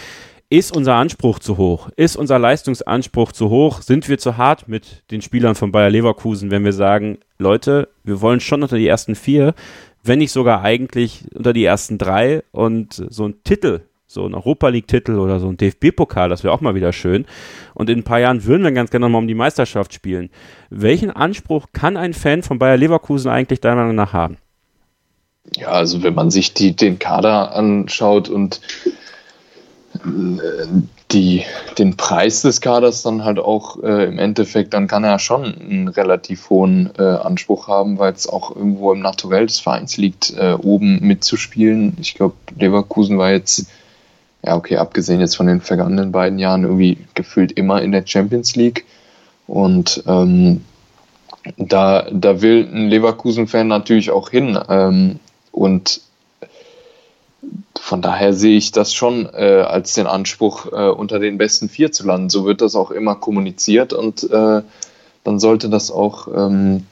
ist 0.48 0.76
unser 0.76 0.94
Anspruch 0.94 1.38
zu 1.38 1.56
hoch? 1.56 1.88
Ist 1.96 2.16
unser 2.16 2.38
Leistungsanspruch 2.38 3.32
zu 3.32 3.50
hoch? 3.50 3.82
Sind 3.82 4.08
wir 4.08 4.18
zu 4.18 4.36
hart 4.36 4.68
mit 4.68 5.02
den 5.10 5.22
Spielern 5.22 5.54
von 5.54 5.72
Bayer 5.72 5.90
Leverkusen, 5.90 6.50
wenn 6.50 6.64
wir 6.64 6.72
sagen, 6.72 7.18
Leute, 7.38 7.88
wir 8.04 8.20
wollen 8.20 8.40
schon 8.40 8.62
unter 8.62 8.76
die 8.76 8.86
ersten 8.86 9.14
vier, 9.14 9.54
wenn 10.04 10.20
nicht 10.20 10.30
sogar 10.30 10.62
eigentlich 10.62 11.24
unter 11.34 11.52
die 11.52 11.64
ersten 11.64 11.98
drei 11.98 12.44
und 12.52 13.04
so 13.10 13.26
ein 13.26 13.42
Titel, 13.42 13.80
so 14.06 14.24
ein 14.24 14.34
Europa 14.34 14.68
League-Titel 14.68 15.18
oder 15.18 15.40
so 15.40 15.48
ein 15.48 15.56
DFB-Pokal, 15.56 16.28
das 16.28 16.44
wäre 16.44 16.54
auch 16.54 16.60
mal 16.60 16.76
wieder 16.76 16.92
schön. 16.92 17.26
Und 17.74 17.90
in 17.90 17.98
ein 17.98 18.04
paar 18.04 18.20
Jahren 18.20 18.44
würden 18.44 18.62
wir 18.62 18.70
ganz 18.70 18.90
gerne 18.90 19.08
mal 19.08 19.18
um 19.18 19.26
die 19.26 19.34
Meisterschaft 19.34 19.92
spielen. 19.92 20.30
Welchen 20.70 21.10
Anspruch 21.10 21.66
kann 21.72 21.96
ein 21.96 22.14
Fan 22.14 22.44
von 22.44 22.60
Bayer 22.60 22.76
Leverkusen 22.76 23.30
eigentlich 23.30 23.60
deiner 23.60 23.76
Meinung 23.76 23.96
nach 23.96 24.12
haben? 24.12 24.36
Ja, 25.56 25.68
also 25.68 26.02
wenn 26.04 26.14
man 26.14 26.30
sich 26.30 26.54
die, 26.54 26.74
den 26.74 26.98
Kader 27.00 27.54
anschaut 27.54 28.28
und 28.28 28.60
die, 31.12 31.44
den 31.78 31.96
Preis 31.96 32.42
des 32.42 32.60
Kaders 32.60 33.02
dann 33.02 33.24
halt 33.24 33.38
auch 33.38 33.82
äh, 33.82 34.04
im 34.04 34.18
Endeffekt, 34.18 34.74
dann 34.74 34.88
kann 34.88 35.04
er 35.04 35.18
schon 35.18 35.44
einen 35.44 35.88
relativ 35.88 36.50
hohen 36.50 36.90
äh, 36.98 37.02
Anspruch 37.02 37.68
haben, 37.68 37.98
weil 37.98 38.12
es 38.12 38.28
auch 38.28 38.54
irgendwo 38.54 38.92
im 38.92 39.00
Naturell 39.00 39.46
des 39.46 39.60
Vereins 39.60 39.96
liegt, 39.96 40.34
äh, 40.36 40.52
oben 40.52 41.00
mitzuspielen. 41.00 41.96
Ich 42.00 42.14
glaube, 42.14 42.34
Leverkusen 42.58 43.18
war 43.18 43.30
jetzt, 43.30 43.66
ja 44.44 44.56
okay, 44.56 44.78
abgesehen 44.78 45.20
jetzt 45.20 45.36
von 45.36 45.46
den 45.46 45.60
vergangenen 45.60 46.12
beiden 46.12 46.38
Jahren, 46.38 46.64
irgendwie 46.64 46.98
gefühlt 47.14 47.52
immer 47.52 47.82
in 47.82 47.92
der 47.92 48.06
Champions 48.06 48.56
League. 48.56 48.84
Und 49.46 50.02
ähm, 50.08 50.64
da, 51.56 52.06
da 52.10 52.42
will 52.42 52.68
ein 52.72 52.88
Leverkusen-Fan 52.88 53.68
natürlich 53.68 54.10
auch 54.10 54.30
hin. 54.30 54.58
Ähm, 54.68 55.20
und 55.52 56.00
von 57.80 58.02
daher 58.02 58.32
sehe 58.32 58.56
ich 58.56 58.72
das 58.72 58.94
schon 58.94 59.26
äh, 59.32 59.62
als 59.66 59.94
den 59.94 60.06
Anspruch, 60.06 60.66
äh, 60.72 60.88
unter 60.88 61.18
den 61.18 61.38
besten 61.38 61.68
vier 61.68 61.92
zu 61.92 62.06
landen. 62.06 62.30
So 62.30 62.44
wird 62.44 62.60
das 62.60 62.74
auch 62.74 62.90
immer 62.90 63.14
kommuniziert 63.14 63.92
und 63.92 64.28
äh, 64.30 64.62
dann 65.24 65.38
sollte 65.38 65.68
das 65.68 65.90
auch 65.90 66.28
ähm, 66.28 66.86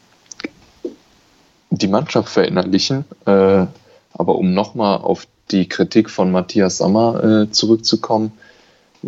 die 1.71 1.89
Mannschaft 1.89 2.29
verinnerlichen. 2.29 3.05
Äh, 3.27 3.67
aber 4.13 4.37
um 4.37 4.55
nochmal 4.55 4.99
auf 4.99 5.27
die 5.51 5.69
Kritik 5.69 6.11
von 6.11 6.31
Matthias 6.31 6.79
Sammer 6.79 7.25
äh, 7.25 7.51
zurückzukommen, 7.51 8.33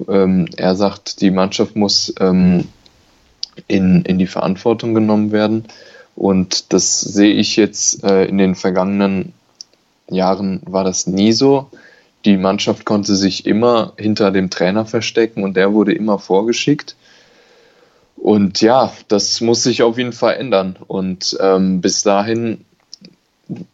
ähm, 0.08 0.46
er 0.56 0.74
sagt, 0.74 1.20
die 1.20 1.30
Mannschaft 1.30 1.76
muss 1.76 2.12
ähm, 2.20 2.68
in, 3.68 4.02
in 4.02 4.18
die 4.18 4.26
Verantwortung 4.26 4.94
genommen 4.94 5.32
werden. 5.32 5.64
Und 6.14 6.72
das 6.72 7.00
sehe 7.00 7.34
ich 7.34 7.56
jetzt 7.56 8.02
äh, 8.04 8.24
in 8.24 8.38
den 8.38 8.54
vergangenen 8.54 9.32
Jahren 10.10 10.62
war 10.66 10.84
das 10.84 11.06
nie 11.06 11.32
so. 11.32 11.68
Die 12.24 12.36
Mannschaft 12.36 12.84
konnte 12.84 13.14
sich 13.14 13.46
immer 13.46 13.92
hinter 13.96 14.30
dem 14.30 14.50
Trainer 14.50 14.84
verstecken 14.84 15.44
und 15.44 15.56
der 15.56 15.72
wurde 15.72 15.92
immer 15.92 16.18
vorgeschickt. 16.18 16.96
Und 18.16 18.60
ja, 18.60 18.92
das 19.08 19.40
muss 19.40 19.62
sich 19.62 19.82
auf 19.82 19.98
jeden 19.98 20.12
Fall 20.12 20.34
ändern. 20.34 20.76
Und 20.86 21.36
ähm, 21.40 21.80
bis 21.80 22.02
dahin 22.02 22.64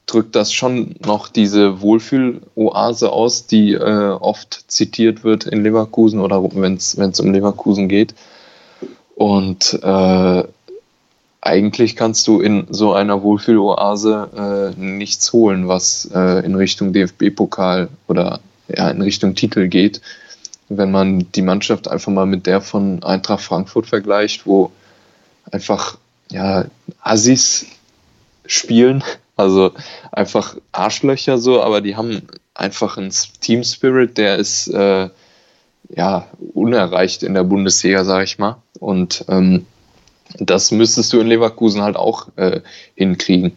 drückt 0.07 0.37
das 0.37 0.53
schon 0.53 0.97
noch 1.05 1.29
diese 1.29 1.81
Wohlfühl-Oase 1.81 3.11
aus, 3.11 3.47
die 3.47 3.73
äh, 3.73 4.11
oft 4.11 4.65
zitiert 4.69 5.25
wird 5.25 5.45
in 5.45 5.63
Leverkusen 5.63 6.21
oder 6.21 6.43
wenn 6.43 6.75
es 6.75 7.21
um 7.21 7.33
Leverkusen 7.33 7.89
geht. 7.89 8.15
Und 9.15 9.79
äh, 9.83 10.45
eigentlich 11.43 11.97
kannst 11.97 12.27
du 12.29 12.41
in 12.41 12.69
so 12.71 12.95
einer 12.95 13.23
Wohlfühloase 13.23 14.75
äh, 14.77 14.81
nichts 14.81 15.33
holen, 15.33 15.67
was 15.67 16.09
äh, 16.15 16.45
in 16.47 16.55
Richtung 16.55 16.93
DFB-Pokal 16.93 17.89
oder 18.07 18.41
ja, 18.69 18.89
in 18.89 19.03
Richtung 19.03 19.35
Titel 19.35 19.67
geht. 19.67 20.01
Wenn 20.69 20.93
man 20.93 21.31
die 21.33 21.43
Mannschaft 21.43 21.89
einfach 21.89 22.13
mal 22.13 22.27
mit 22.27 22.47
der 22.47 22.61
von 22.61 23.03
Eintracht 23.03 23.43
Frankfurt 23.43 23.87
vergleicht, 23.87 24.47
wo 24.47 24.71
einfach 25.51 25.99
ja, 26.31 26.67
Assis 27.01 27.67
spielen, 28.47 29.03
also 29.37 29.73
einfach 30.13 30.57
Arschlöcher 30.71 31.39
so, 31.39 31.61
aber 31.61 31.81
die 31.81 31.97
haben 31.97 32.23
einfach 32.55 32.97
einen 32.97 33.13
Team 33.41 33.65
Spirit, 33.65 34.17
der 34.17 34.37
ist 34.37 34.69
äh, 34.69 35.09
ja 35.89 36.29
unerreicht 36.55 37.25
in 37.25 37.35
der 37.35 37.43
Bundesliga, 37.43 38.05
sag 38.05 38.23
ich 38.23 38.39
mal. 38.39 38.63
Und 38.79 39.25
ähm, 39.29 39.67
das 40.39 40.71
müsstest 40.71 41.13
du 41.13 41.21
in 41.21 41.27
Leverkusen 41.27 41.83
halt 41.83 41.97
auch 41.97 42.29
äh, 42.37 42.61
hinkriegen. 42.95 43.53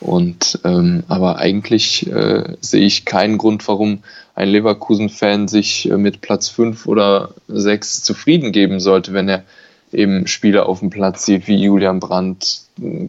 Und 0.00 0.58
ähm, 0.64 1.04
aber 1.08 1.36
eigentlich 1.36 2.10
äh, 2.10 2.56
sehe 2.60 2.86
ich 2.86 3.04
keinen 3.04 3.36
Grund, 3.36 3.66
warum 3.68 4.02
ein 4.34 4.48
Leverkusen-Fan 4.48 5.46
sich 5.46 5.90
äh, 5.90 5.98
mit 5.98 6.22
Platz 6.22 6.48
5 6.48 6.86
oder 6.86 7.34
6 7.48 8.02
zufrieden 8.02 8.52
geben 8.52 8.80
sollte, 8.80 9.12
wenn 9.12 9.28
er 9.28 9.44
eben 9.92 10.26
Spieler 10.26 10.66
auf 10.66 10.80
dem 10.80 10.88
Platz 10.88 11.26
sieht 11.26 11.48
wie 11.48 11.56
Julian 11.56 12.00
Brandt, 12.00 12.62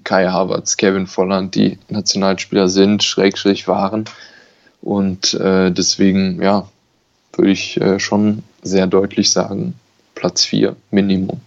Kai 0.04 0.28
Havertz, 0.28 0.76
Kevin 0.76 1.08
Volland, 1.08 1.56
die 1.56 1.78
Nationalspieler 1.90 2.68
sind, 2.68 3.04
Schrägstrich 3.04 3.68
waren. 3.68 4.06
Und 4.82 5.34
äh, 5.36 5.72
deswegen, 5.72 6.42
ja, 6.42 6.68
würde 7.34 7.52
ich 7.52 7.80
äh, 7.80 8.00
schon 8.00 8.44
sehr 8.64 8.88
deutlich 8.88 9.32
sagen, 9.32 9.76
Platz 10.16 10.44
4 10.44 10.76
Minimum. 10.90 11.40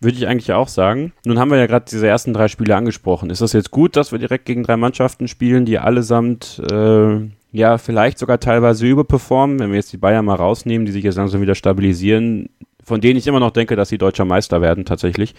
Würde 0.00 0.16
ich 0.16 0.28
eigentlich 0.28 0.52
auch 0.52 0.68
sagen. 0.68 1.12
Nun 1.24 1.38
haben 1.38 1.50
wir 1.50 1.58
ja 1.58 1.66
gerade 1.66 1.86
diese 1.90 2.06
ersten 2.06 2.32
drei 2.32 2.48
Spiele 2.48 2.76
angesprochen. 2.76 3.30
Ist 3.30 3.40
das 3.40 3.52
jetzt 3.52 3.72
gut, 3.72 3.96
dass 3.96 4.12
wir 4.12 4.18
direkt 4.18 4.44
gegen 4.44 4.62
drei 4.62 4.76
Mannschaften 4.76 5.26
spielen, 5.26 5.64
die 5.64 5.78
allesamt 5.78 6.62
äh, 6.70 7.18
ja 7.50 7.78
vielleicht 7.78 8.18
sogar 8.18 8.38
teilweise 8.38 8.86
überperformen, 8.86 9.58
wenn 9.58 9.70
wir 9.70 9.76
jetzt 9.76 9.92
die 9.92 9.96
Bayern 9.96 10.24
mal 10.24 10.36
rausnehmen, 10.36 10.86
die 10.86 10.92
sich 10.92 11.02
jetzt 11.02 11.16
langsam 11.16 11.40
wieder 11.40 11.56
stabilisieren, 11.56 12.50
von 12.84 13.00
denen 13.00 13.18
ich 13.18 13.26
immer 13.26 13.40
noch 13.40 13.50
denke, 13.50 13.74
dass 13.74 13.88
sie 13.88 13.98
deutscher 13.98 14.24
Meister 14.24 14.60
werden 14.60 14.84
tatsächlich. 14.84 15.34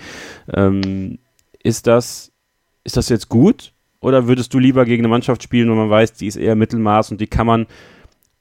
Ähm, 0.54 1.20
ist 1.64 1.88
das 1.88 2.32
ist 2.84 2.98
das 2.98 3.10
jetzt 3.10 3.30
gut 3.30 3.74
oder 4.00 4.28
würdest 4.28 4.54
du 4.54 4.60
lieber 4.60 4.86
gegen 4.86 5.02
eine 5.02 5.10
Mannschaft 5.10 5.44
spielen, 5.44 5.70
wo 5.70 5.76
man 5.76 5.90
weiß, 5.90 6.14
die 6.14 6.28
ist 6.28 6.38
eher 6.38 6.56
Mittelmaß 6.56 7.12
und 7.12 7.22
die 7.22 7.28
kann 7.28 7.48
man 7.48 7.68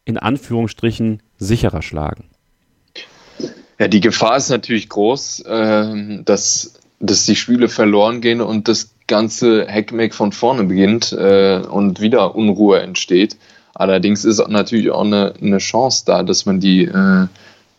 in 0.05 0.17
Anführungsstrichen 0.17 1.23
sicherer 1.37 1.83
schlagen? 1.83 2.25
Ja, 3.79 3.87
die 3.89 4.01
Gefahr 4.01 4.37
ist 4.37 4.51
natürlich 4.51 4.89
groß, 4.89 5.41
äh, 5.41 6.23
dass, 6.25 6.75
dass 6.99 7.27
die 7.27 7.37
Spiele 7.37 7.69
verloren 7.69 8.21
gehen 8.21 8.41
und 8.41 8.69
das 8.69 8.91
ganze 9.07 9.67
Hackmack 9.69 10.15
von 10.15 10.33
vorne 10.33 10.65
beginnt 10.65 11.13
äh, 11.13 11.59
und 11.59 12.01
wieder 12.01 12.35
Unruhe 12.35 12.81
entsteht. 12.81 13.37
Allerdings 13.75 14.25
ist 14.25 14.47
natürlich 14.49 14.91
auch 14.91 15.05
eine, 15.05 15.35
eine 15.41 15.59
Chance 15.59 16.03
da, 16.07 16.25
dass 16.25 16.45
man 16.45 16.59
die, 16.59 16.85
äh, 16.85 17.27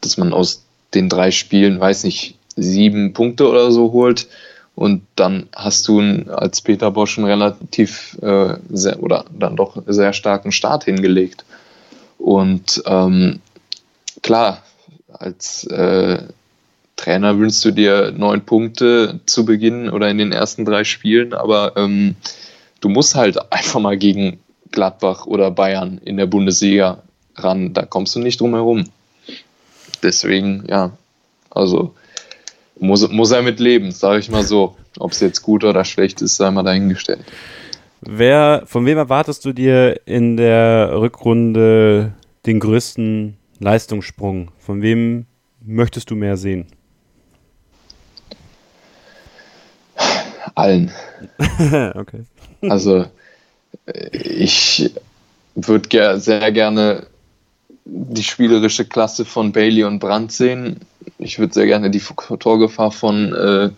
dass 0.01 0.17
man 0.17 0.31
aus 0.31 0.63
den 0.93 1.09
drei 1.09 1.31
Spielen, 1.31 1.79
weiß 1.79 2.05
nicht, 2.05 2.35
sieben 2.55 3.13
Punkte 3.13 3.47
oder 3.47 3.71
so 3.71 3.91
holt. 3.91 4.27
Und 4.75 5.01
dann 5.17 5.49
hast 5.53 5.87
du 5.89 5.99
als 6.31 6.61
Peter 6.61 6.89
Bosch 6.91 7.17
einen 7.17 7.27
relativ 7.27 8.17
äh, 8.21 8.55
sehr, 8.69 9.03
oder 9.03 9.25
dann 9.37 9.57
doch 9.57 9.83
sehr 9.87 10.13
starken 10.13 10.53
Start 10.53 10.85
hingelegt. 10.85 11.43
Und 12.17 12.81
ähm, 12.85 13.41
klar, 14.21 14.63
als 15.19 15.65
äh, 15.65 16.23
Trainer 16.95 17.37
wünschst 17.37 17.63
du 17.63 17.71
dir 17.71 18.11
neun 18.11 18.45
Punkte 18.45 19.19
zu 19.25 19.45
Beginn 19.45 19.89
oder 19.89 20.09
in 20.09 20.17
den 20.17 20.31
ersten 20.31 20.65
drei 20.65 20.83
Spielen, 20.83 21.33
aber 21.33 21.73
ähm, 21.77 22.15
du 22.81 22.89
musst 22.89 23.15
halt 23.15 23.37
einfach 23.51 23.79
mal 23.79 23.97
gegen 23.97 24.39
Gladbach 24.71 25.25
oder 25.25 25.51
Bayern 25.51 25.99
in 26.03 26.17
der 26.17 26.25
Bundesliga 26.25 27.03
ran. 27.35 27.73
Da 27.73 27.85
kommst 27.85 28.15
du 28.15 28.19
nicht 28.19 28.39
drum 28.39 28.53
herum. 28.53 28.85
Deswegen, 30.03 30.65
ja, 30.67 30.91
also 31.49 31.93
muss, 32.79 33.09
muss 33.09 33.31
er 33.31 33.41
mit 33.41 33.59
leben, 33.59 33.91
sage 33.91 34.19
ich 34.19 34.29
mal 34.29 34.43
so. 34.43 34.75
Ob 34.97 35.11
es 35.11 35.19
jetzt 35.19 35.41
gut 35.41 35.63
oder 35.63 35.85
schlecht 35.85 36.21
ist, 36.21 36.37
sei 36.37 36.49
mal 36.51 36.63
dahingestellt. 36.63 37.23
Wer, 38.01 38.63
von 38.65 38.85
wem 38.85 38.97
erwartest 38.97 39.43
du 39.45 39.53
dir 39.53 39.99
in 40.05 40.37
der 40.37 40.91
Rückrunde 40.93 42.13
den 42.45 42.59
größten 42.59 43.38
Leistungssprung? 43.59 44.51
Von 44.57 44.81
wem 44.81 45.25
möchtest 45.61 46.09
du 46.09 46.15
mehr 46.15 46.37
sehen? 46.37 46.65
Allen. 50.55 50.91
okay. 51.95 52.23
Also 52.61 53.05
ich 54.11 54.91
würde 55.55 55.89
ger 55.89 56.19
sehr 56.19 56.51
gerne 56.51 57.07
die 57.85 58.23
spielerische 58.23 58.85
Klasse 58.85 59.25
von 59.25 59.51
Bailey 59.51 59.83
und 59.83 59.99
Brandt 59.99 60.31
sehen. 60.31 60.81
Ich 61.17 61.39
würde 61.39 61.53
sehr 61.53 61.65
gerne 61.65 61.89
die 61.89 62.01
Torgefahr 62.39 62.91
von 62.91 63.33
äh, 63.33 63.69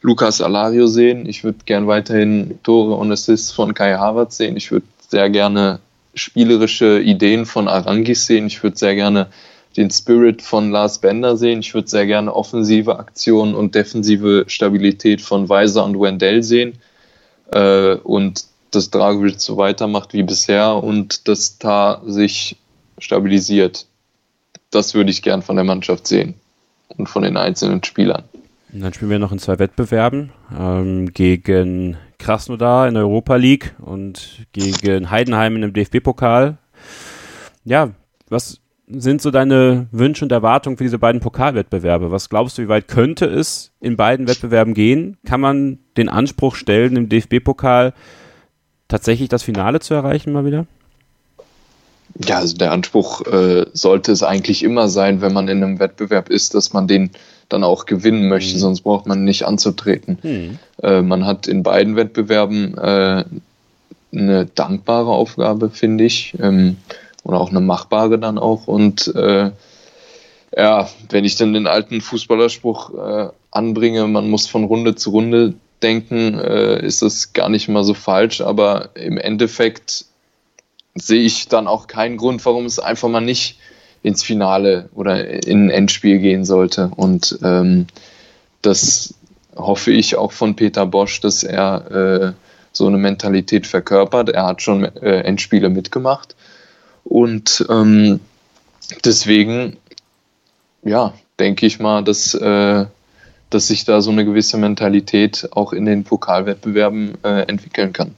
Lukas 0.00 0.40
Alario 0.40 0.86
sehen. 0.86 1.26
Ich 1.26 1.44
würde 1.44 1.58
gerne 1.64 1.86
weiterhin 1.86 2.58
Tore 2.62 2.96
und 2.96 3.12
Assists 3.12 3.52
von 3.52 3.72
Kai 3.72 3.94
Havertz 3.94 4.36
sehen. 4.36 4.56
Ich 4.56 4.70
würde 4.72 4.86
sehr 5.08 5.30
gerne 5.30 5.78
spielerische 6.14 7.00
Ideen 7.00 7.46
von 7.46 7.68
Arangis 7.68 8.26
sehen. 8.26 8.46
Ich 8.46 8.62
würde 8.62 8.76
sehr 8.76 8.94
gerne 8.94 9.28
den 9.76 9.90
Spirit 9.90 10.42
von 10.42 10.70
Lars 10.70 11.00
Bender 11.00 11.36
sehen. 11.36 11.60
Ich 11.60 11.72
würde 11.74 11.88
sehr 11.88 12.06
gerne 12.06 12.34
offensive 12.34 12.98
Aktionen 12.98 13.54
und 13.54 13.74
defensive 13.74 14.44
Stabilität 14.46 15.22
von 15.22 15.48
Weiser 15.48 15.84
und 15.84 15.98
Wendell 15.98 16.42
sehen. 16.42 16.78
Äh, 17.50 17.94
und 17.94 18.44
dass 18.70 18.90
Dragovic 18.90 19.40
so 19.40 19.56
weitermacht 19.56 20.12
wie 20.14 20.22
bisher 20.22 20.82
und 20.82 21.28
dass 21.28 21.58
Tar 21.58 22.02
sich 22.06 22.56
stabilisiert. 22.98 23.86
Das 24.70 24.94
würde 24.94 25.10
ich 25.10 25.22
gern 25.22 25.42
von 25.42 25.56
der 25.56 25.64
Mannschaft 25.64 26.06
sehen 26.06 26.34
und 26.96 27.08
von 27.08 27.22
den 27.22 27.36
einzelnen 27.36 27.84
Spielern. 27.84 28.24
Und 28.72 28.80
dann 28.80 28.94
spielen 28.94 29.10
wir 29.10 29.18
noch 29.18 29.32
in 29.32 29.38
zwei 29.38 29.58
Wettbewerben 29.58 30.32
ähm, 30.58 31.12
gegen 31.12 31.96
Krasnodar 32.18 32.88
in 32.88 32.94
der 32.94 33.02
Europa 33.02 33.36
League 33.36 33.74
und 33.80 34.46
gegen 34.52 35.10
Heidenheim 35.10 35.56
in 35.56 35.62
dem 35.62 35.72
DFB-Pokal. 35.74 36.56
Ja, 37.64 37.90
was 38.28 38.60
sind 38.88 39.20
so 39.20 39.30
deine 39.30 39.88
Wünsche 39.90 40.24
und 40.24 40.32
Erwartungen 40.32 40.76
für 40.76 40.84
diese 40.84 40.98
beiden 40.98 41.20
Pokalwettbewerbe? 41.20 42.10
Was 42.10 42.30
glaubst 42.30 42.56
du, 42.56 42.62
wie 42.62 42.68
weit 42.68 42.88
könnte 42.88 43.26
es 43.26 43.72
in 43.80 43.96
beiden 43.96 44.26
Wettbewerben 44.26 44.74
gehen? 44.74 45.18
Kann 45.26 45.40
man 45.40 45.78
den 45.96 46.08
Anspruch 46.08 46.54
stellen, 46.54 46.96
im 46.96 47.08
DFB-Pokal 47.08 47.92
tatsächlich 48.88 49.28
das 49.28 49.42
Finale 49.42 49.80
zu 49.80 49.94
erreichen 49.94 50.32
mal 50.32 50.46
wieder? 50.46 50.66
Ja, 52.26 52.38
also 52.38 52.56
der 52.56 52.72
Anspruch 52.72 53.26
äh, 53.26 53.66
sollte 53.72 54.12
es 54.12 54.22
eigentlich 54.22 54.62
immer 54.62 54.88
sein, 54.88 55.20
wenn 55.20 55.32
man 55.32 55.48
in 55.48 55.62
einem 55.62 55.78
Wettbewerb 55.78 56.28
ist, 56.28 56.54
dass 56.54 56.72
man 56.72 56.86
den 56.86 57.10
dann 57.52 57.64
auch 57.64 57.86
gewinnen 57.86 58.28
möchte, 58.28 58.54
mhm. 58.54 58.60
sonst 58.60 58.80
braucht 58.82 59.06
man 59.06 59.24
nicht 59.24 59.44
anzutreten. 59.44 60.18
Mhm. 60.22 60.58
Äh, 60.82 61.02
man 61.02 61.26
hat 61.26 61.46
in 61.46 61.62
beiden 61.62 61.96
Wettbewerben 61.96 62.76
äh, 62.78 63.24
eine 64.12 64.46
dankbare 64.46 65.10
Aufgabe, 65.10 65.70
finde 65.70 66.04
ich, 66.04 66.34
ähm, 66.40 66.76
oder 67.24 67.40
auch 67.40 67.50
eine 67.50 67.60
machbare 67.60 68.18
dann 68.18 68.38
auch. 68.38 68.66
Und 68.66 69.14
äh, 69.14 69.50
ja, 70.56 70.88
wenn 71.08 71.24
ich 71.24 71.36
dann 71.36 71.54
den 71.54 71.66
alten 71.66 72.00
Fußballerspruch 72.00 72.94
äh, 72.94 73.28
anbringe, 73.50 74.06
man 74.06 74.28
muss 74.28 74.46
von 74.46 74.64
Runde 74.64 74.94
zu 74.94 75.10
Runde 75.10 75.54
denken, 75.82 76.38
äh, 76.38 76.84
ist 76.84 77.02
das 77.02 77.32
gar 77.32 77.48
nicht 77.48 77.68
mal 77.68 77.84
so 77.84 77.94
falsch, 77.94 78.40
aber 78.40 78.90
im 78.94 79.18
Endeffekt 79.18 80.04
sehe 80.94 81.22
ich 81.22 81.48
dann 81.48 81.66
auch 81.66 81.86
keinen 81.86 82.18
Grund, 82.18 82.44
warum 82.44 82.66
es 82.66 82.78
einfach 82.78 83.08
mal 83.08 83.20
nicht 83.20 83.58
ins 84.02 84.22
Finale 84.22 84.88
oder 84.94 85.46
in 85.46 85.66
ein 85.66 85.70
Endspiel 85.70 86.18
gehen 86.18 86.44
sollte. 86.44 86.90
Und 86.96 87.38
ähm, 87.42 87.86
das 88.62 89.14
hoffe 89.56 89.92
ich 89.92 90.16
auch 90.16 90.32
von 90.32 90.56
Peter 90.56 90.86
Bosch, 90.86 91.20
dass 91.20 91.42
er 91.42 91.90
äh, 91.90 92.32
so 92.72 92.86
eine 92.86 92.98
Mentalität 92.98 93.66
verkörpert. 93.66 94.30
Er 94.30 94.46
hat 94.46 94.62
schon 94.62 94.84
äh, 94.84 95.20
Endspiele 95.20 95.68
mitgemacht. 95.68 96.34
Und 97.04 97.64
ähm, 97.68 98.20
deswegen, 99.04 99.76
ja, 100.82 101.14
denke 101.38 101.66
ich 101.66 101.78
mal, 101.78 102.02
dass, 102.02 102.34
äh, 102.34 102.86
dass 103.50 103.68
sich 103.68 103.84
da 103.84 104.00
so 104.00 104.10
eine 104.10 104.24
gewisse 104.24 104.56
Mentalität 104.56 105.48
auch 105.52 105.72
in 105.72 105.84
den 105.84 106.04
Pokalwettbewerben 106.04 107.18
äh, 107.24 107.42
entwickeln 107.42 107.92
kann. 107.92 108.14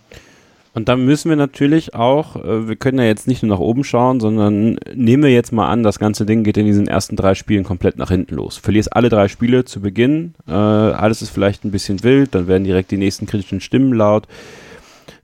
Und 0.75 0.89
dann 0.89 1.05
müssen 1.05 1.29
wir 1.29 1.37
natürlich 1.37 1.95
auch, 1.95 2.35
äh, 2.35 2.69
wir 2.69 2.75
können 2.75 2.99
ja 2.99 3.05
jetzt 3.05 3.29
nicht 3.29 3.43
nur 3.43 3.55
nach 3.55 3.61
oben 3.61 3.85
schauen, 3.85 4.19
sondern 4.19 4.77
nehmen 4.93 5.23
wir 5.23 5.31
jetzt 5.31 5.53
mal 5.53 5.69
an, 5.69 5.85
das 5.85 6.01
ganze 6.01 6.27
Ding 6.27 6.43
geht 6.43 6.57
in 6.57 6.67
diesen 6.67 6.89
ersten 6.89 7.15
drei 7.15 7.37
Spielen 7.37 7.63
komplett 7.63 7.97
nach 7.97 8.11
hinten 8.11 8.35
los. 8.35 8.57
Verlierst 8.57 8.95
alle 8.95 9.09
drei 9.09 9.29
Spiele 9.29 9.65
zu 9.65 9.81
Beginn, 9.81 10.35
äh, 10.49 10.53
alles 10.53 11.23
ist 11.23 11.31
vielleicht 11.31 11.65
ein 11.65 11.71
bisschen 11.71 12.03
wild, 12.03 12.35
dann 12.35 12.49
werden 12.49 12.65
direkt 12.65 12.91
die 12.91 12.97
nächsten 12.97 13.27
kritischen 13.27 13.61
Stimmen 13.61 13.93
laut. 13.93 14.27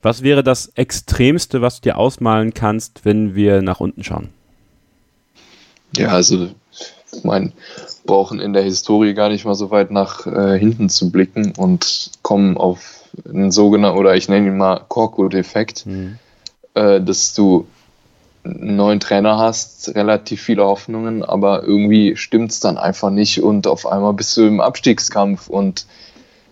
Was 0.03 0.23
wäre 0.23 0.45
das 0.45 0.69
Extremste, 0.77 1.61
was 1.61 1.81
du 1.81 1.91
dir 1.91 1.99
ausmalen 1.99 2.55
kannst, 2.55 3.05
wenn 3.05 3.35
wir 3.35 3.61
nach 3.61 3.81
unten 3.81 4.05
schauen? 4.05 4.29
Ja, 5.97 6.11
also 6.11 6.49
ich 7.13 7.25
meine, 7.25 7.51
brauchen 8.07 8.39
in 8.39 8.53
der 8.53 8.63
Historie 8.63 9.15
gar 9.15 9.29
nicht 9.29 9.45
mal 9.45 9.57
so 9.57 9.73
weit 9.73 9.91
nach 9.91 10.29
äh, 10.29 10.57
hinten 10.61 10.89
zu 10.89 11.11
blicken 11.11 11.53
und 11.57 12.13
kommen 12.23 12.57
auf 12.57 13.00
einen 13.29 13.51
sogenannten, 13.51 13.99
oder 13.99 14.15
ich 14.15 14.29
nenne 14.29 14.49
ihn 14.49 14.57
mal 14.57 14.81
Korkut-Effekt, 14.89 15.87
mhm. 15.87 16.19
äh, 16.75 17.01
dass 17.01 17.35
du 17.35 17.67
einen 18.45 18.77
neuen 18.77 19.01
Trainer 19.01 19.39
hast, 19.39 19.95
relativ 19.95 20.43
viele 20.43 20.65
Hoffnungen, 20.65 21.23
aber 21.23 21.63
irgendwie 21.65 22.17
stimmt 22.17 22.53
es 22.53 22.61
dann 22.61 22.79
einfach 22.79 23.11
nicht 23.11 23.43
und 23.43 23.67
auf 23.67 23.87
einmal 23.87 24.15
bist 24.15 24.37
du 24.37 24.47
im 24.47 24.61
Abstiegskampf 24.61 25.49
und 25.49 25.87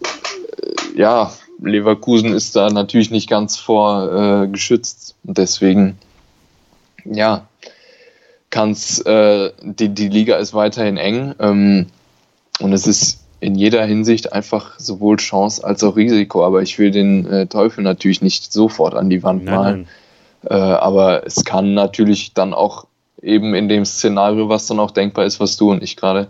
äh, 0.02 0.98
ja, 0.98 1.32
Leverkusen 1.60 2.34
ist 2.34 2.56
da 2.56 2.68
natürlich 2.70 3.10
nicht 3.10 3.28
ganz 3.28 3.56
vor 3.56 4.44
äh, 4.44 4.48
geschützt 4.48 5.16
und 5.24 5.38
deswegen, 5.38 5.98
ja, 7.04 7.48
kann's, 8.50 9.00
äh, 9.00 9.52
die, 9.62 9.88
die 9.88 10.08
Liga 10.08 10.36
ist 10.36 10.54
weiterhin 10.54 10.96
eng 10.98 11.34
ähm, 11.38 11.86
und 12.60 12.72
es 12.72 12.86
ist 12.86 13.20
in 13.40 13.54
jeder 13.54 13.84
Hinsicht 13.84 14.32
einfach 14.32 14.78
sowohl 14.78 15.16
Chance 15.16 15.64
als 15.64 15.84
auch 15.84 15.96
Risiko, 15.96 16.44
aber 16.44 16.62
ich 16.62 16.78
will 16.78 16.90
den 16.90 17.26
äh, 17.26 17.46
Teufel 17.46 17.82
natürlich 17.84 18.20
nicht 18.20 18.52
sofort 18.52 18.94
an 18.94 19.10
die 19.10 19.22
Wand 19.22 19.44
malen. 19.44 19.86
Äh, 20.44 20.54
aber 20.54 21.26
es 21.26 21.44
kann 21.44 21.74
natürlich 21.74 22.32
dann 22.34 22.54
auch 22.54 22.86
eben 23.22 23.54
in 23.54 23.68
dem 23.68 23.84
Szenario, 23.84 24.48
was 24.48 24.66
dann 24.66 24.80
auch 24.80 24.90
denkbar 24.90 25.24
ist, 25.24 25.40
was 25.40 25.56
du 25.56 25.70
und 25.70 25.82
ich 25.82 25.96
gerade 25.96 26.28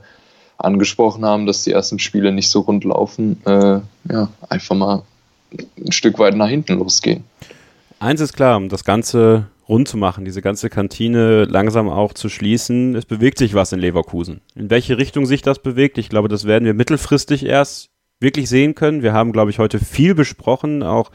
angesprochen 0.58 1.24
haben, 1.24 1.46
dass 1.46 1.64
die 1.64 1.72
ersten 1.72 1.98
Spiele 1.98 2.32
nicht 2.32 2.50
so 2.50 2.60
rund 2.60 2.84
laufen, 2.84 3.40
äh, 3.46 3.80
ja, 4.10 4.28
einfach 4.48 4.76
mal 4.76 5.02
ein 5.78 5.92
Stück 5.92 6.18
weit 6.18 6.34
nach 6.34 6.48
hinten 6.48 6.78
losgehen. 6.78 7.24
Eins 8.00 8.20
ist 8.20 8.34
klar, 8.34 8.56
um 8.56 8.68
das 8.68 8.84
Ganze 8.84 9.46
rund 9.68 9.88
zu 9.88 9.96
machen, 9.96 10.24
diese 10.24 10.42
ganze 10.42 10.70
Kantine 10.70 11.44
langsam 11.44 11.88
auch 11.88 12.14
zu 12.14 12.28
schließen, 12.28 12.94
es 12.94 13.04
bewegt 13.04 13.38
sich 13.38 13.54
was 13.54 13.72
in 13.72 13.80
Leverkusen. 13.80 14.40
In 14.54 14.70
welche 14.70 14.96
Richtung 14.98 15.26
sich 15.26 15.42
das 15.42 15.58
bewegt, 15.58 15.98
ich 15.98 16.08
glaube, 16.08 16.28
das 16.28 16.46
werden 16.46 16.64
wir 16.64 16.74
mittelfristig 16.74 17.44
erst 17.44 17.90
wirklich 18.20 18.48
sehen 18.48 18.74
können. 18.74 19.02
Wir 19.02 19.12
haben, 19.12 19.32
glaube 19.32 19.50
ich, 19.50 19.58
heute 19.58 19.78
viel 19.78 20.14
besprochen, 20.14 20.82
auch 20.82 21.10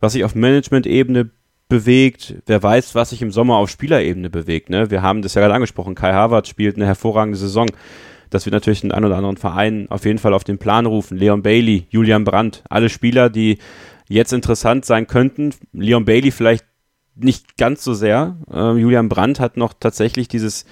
was 0.00 0.12
sich 0.12 0.24
auf 0.24 0.34
Management-Ebene 0.34 1.30
bewegt. 1.68 2.36
Wer 2.46 2.62
weiß, 2.62 2.94
was 2.94 3.10
sich 3.10 3.22
im 3.22 3.32
Sommer 3.32 3.56
auf 3.56 3.70
Spielerebene 3.70 4.30
bewegt. 4.30 4.70
Ne? 4.70 4.90
Wir 4.90 5.02
haben 5.02 5.22
das 5.22 5.34
ja 5.34 5.40
gerade 5.40 5.54
angesprochen. 5.54 5.94
Kai 5.94 6.12
Harvard 6.12 6.46
spielt 6.46 6.76
eine 6.76 6.86
hervorragende 6.86 7.38
Saison. 7.38 7.66
Das 8.30 8.44
wird 8.46 8.52
natürlich 8.52 8.80
den 8.80 8.92
ein 8.92 9.04
oder 9.04 9.16
anderen 9.16 9.36
Verein 9.36 9.86
auf 9.90 10.04
jeden 10.04 10.18
Fall 10.18 10.34
auf 10.34 10.44
den 10.44 10.58
Plan 10.58 10.86
rufen. 10.86 11.16
Leon 11.16 11.42
Bailey, 11.42 11.86
Julian 11.90 12.24
Brandt, 12.24 12.62
alle 12.68 12.88
Spieler, 12.88 13.30
die 13.30 13.58
jetzt 14.08 14.32
interessant 14.32 14.84
sein 14.84 15.06
könnten. 15.06 15.54
Leon 15.72 16.04
Bailey 16.04 16.30
vielleicht 16.30 16.64
nicht 17.16 17.56
ganz 17.56 17.82
so 17.82 17.94
sehr. 17.94 18.36
Äh, 18.52 18.78
Julian 18.78 19.08
Brandt 19.08 19.40
hat 19.40 19.56
noch 19.56 19.72
tatsächlich 19.78 20.28
dieses, 20.28 20.66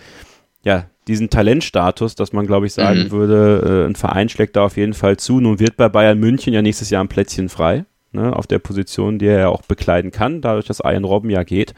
ja, 0.63 0.87
diesen 1.09 1.31
Talentstatus, 1.31 2.15
dass 2.15 2.33
man, 2.33 2.47
glaube 2.47 2.67
ich, 2.67 2.73
sagen 2.73 3.05
mhm. 3.05 3.11
würde, 3.11 3.85
äh, 3.85 3.91
ein 3.91 3.97
Verein 3.97 4.29
schlägt 4.29 4.57
da 4.57 4.65
auf 4.65 4.77
jeden 4.77 4.95
Fall 4.95 5.17
zu. 5.17 5.41
Nun 5.41 5.59
wird 5.59 5.77
bei 5.77 5.89
Bayern 5.89 6.19
München 6.19 6.53
ja 6.53 6.63
nächstes 6.63 6.91
Jahr 6.91 7.05
ein 7.05 7.09
Plätzchen 7.09 7.49
frei 7.49 7.85
ne, 8.13 8.35
auf 8.35 8.47
der 8.47 8.59
Position, 8.59 9.19
die 9.19 9.27
er 9.27 9.41
ja 9.41 9.49
auch 9.49 9.63
bekleiden 9.63 10.11
kann, 10.11 10.41
dadurch, 10.41 10.67
dass 10.67 10.81
Ian 10.81 11.05
Robben 11.05 11.31
ja 11.31 11.43
geht. 11.43 11.75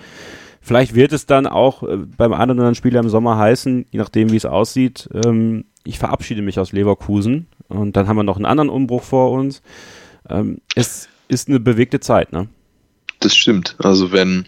Vielleicht 0.61 0.95
wird 0.95 1.12
es 1.12 1.27
dann 1.27 1.47
auch 1.47 1.83
äh, 1.83 1.97
beim 1.97 2.33
einen 2.33 2.51
oder 2.51 2.61
anderen 2.61 2.75
Spieler 2.75 3.01
im 3.01 3.09
Sommer 3.09 3.39
heißen, 3.39 3.87
je 3.91 3.99
nachdem, 3.99 4.31
wie 4.31 4.37
es 4.37 4.47
aussieht, 4.47 5.09
ähm, 5.25 5.64
ich 5.85 5.99
verabschiede 5.99 6.43
mich 6.43 6.59
aus 6.59 6.73
Leverkusen 6.73 7.47
und 7.69 7.97
dann 7.97 8.09
haben 8.09 8.17
wir 8.17 8.25
noch 8.25 8.37
einen 8.37 8.47
anderen 8.47 8.71
Umbruch 8.71 9.03
vor 9.03 9.31
uns. 9.31 9.62
Ähm, 10.29 10.61
es 10.75 11.09
ist 11.29 11.49
eine 11.49 11.61
bewegte 11.61 12.01
Zeit, 12.01 12.33
ne? 12.33 12.49
Das 13.21 13.35
stimmt. 13.35 13.77
Also 13.79 14.12
wenn 14.12 14.47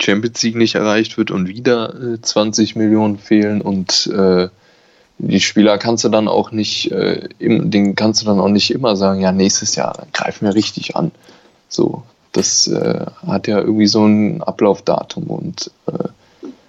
Champions 0.00 0.42
League 0.42 0.56
nicht 0.56 0.74
erreicht 0.74 1.16
wird 1.16 1.30
und 1.30 1.48
wieder 1.48 2.14
äh, 2.14 2.20
20 2.20 2.76
Millionen 2.76 3.18
fehlen 3.18 3.60
und 3.60 4.06
äh, 4.08 4.48
die 5.18 5.40
Spieler 5.40 5.78
kannst 5.78 6.04
du 6.04 6.08
dann 6.08 6.28
auch 6.28 6.50
nicht, 6.50 6.90
äh, 6.90 7.28
im, 7.38 7.70
den 7.70 7.94
kannst 7.94 8.22
du 8.22 8.26
dann 8.26 8.40
auch 8.40 8.48
nicht 8.48 8.70
immer 8.72 8.96
sagen, 8.96 9.20
ja, 9.20 9.32
nächstes 9.32 9.76
Jahr, 9.76 10.06
greifen 10.12 10.46
wir 10.46 10.54
richtig 10.54 10.96
an. 10.96 11.12
So, 11.68 12.02
das 12.32 12.66
äh, 12.66 13.06
hat 13.26 13.46
ja 13.46 13.60
irgendwie 13.60 13.86
so 13.86 14.04
ein 14.04 14.42
Ablaufdatum 14.42 15.24
und 15.24 15.70
äh, 15.86 16.08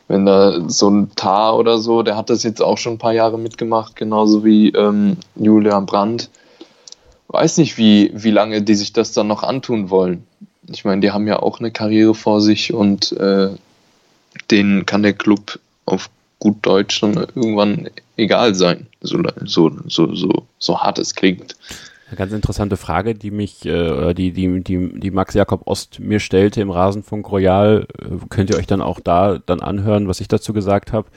wenn 0.08 0.26
da 0.28 0.70
so 0.70 0.90
ein 0.90 1.16
Tar 1.16 1.58
oder 1.58 1.80
so, 1.80 2.04
der 2.04 2.16
hat 2.16 2.30
das 2.30 2.44
jetzt 2.44 2.62
auch 2.62 2.78
schon 2.78 2.94
ein 2.94 3.00
paar 3.00 3.14
Jahre 3.14 3.40
mitgemacht, 3.40 3.96
genauso 3.96 4.46
wie 4.46 4.70
ähm, 4.70 5.18
Julian 5.36 5.88
Brandt. 5.88 6.30
Weiß 7.28 7.58
nicht, 7.58 7.80
wie, 7.80 8.12
wie 8.14 8.30
lange 8.30 8.62
die 8.62 8.76
sich 8.76 8.94
das 8.94 9.14
dann 9.14 9.28
noch 9.28 9.42
antun 9.42 9.90
wollen. 9.90 10.24
Ich 10.68 10.86
meine, 10.86 11.02
die 11.02 11.12
haben 11.12 11.28
ja 11.28 11.40
auch 11.40 11.60
eine 11.60 11.72
Karriere 11.72 12.16
vor 12.16 12.42
sich 12.42 12.74
und 12.74 13.12
äh, 13.14 13.50
denen 14.52 14.86
kann 14.86 15.04
der 15.04 15.14
Club 15.14 15.60
auf 15.86 16.10
gut 16.40 16.58
Deutsch 16.66 17.02
dann 17.02 17.16
irgendwann 17.36 17.90
egal 18.18 18.56
sein, 18.56 18.88
so, 19.02 19.22
so, 19.46 19.72
so, 19.88 20.14
so, 20.14 20.48
so 20.60 20.80
hart 20.80 21.00
es 21.00 21.16
klingt. 21.16 21.56
Eine 22.08 22.18
ganz 22.18 22.34
interessante 22.34 22.78
Frage, 22.78 23.16
die 23.16 23.32
mich, 23.32 23.66
äh, 23.66 24.14
die, 24.14 24.32
die, 24.32 24.64
die, 24.64 25.00
die 25.00 25.12
Max 25.12 25.34
Jakob 25.34 25.64
Ost 25.66 26.00
mir 26.00 26.20
stellte 26.20 26.62
im 26.62 26.70
Rasenfunk 26.70 27.32
Royal, 27.32 27.88
äh, 28.00 28.26
könnt 28.30 28.52
ihr 28.52 28.58
euch 28.58 28.68
dann 28.68 28.82
auch 28.82 29.00
da 29.00 29.40
dann 29.44 29.60
anhören, 29.60 30.08
was 30.08 30.22
ich 30.22 30.28
dazu 30.28 30.54
gesagt 30.54 30.94
habe. 30.94 31.08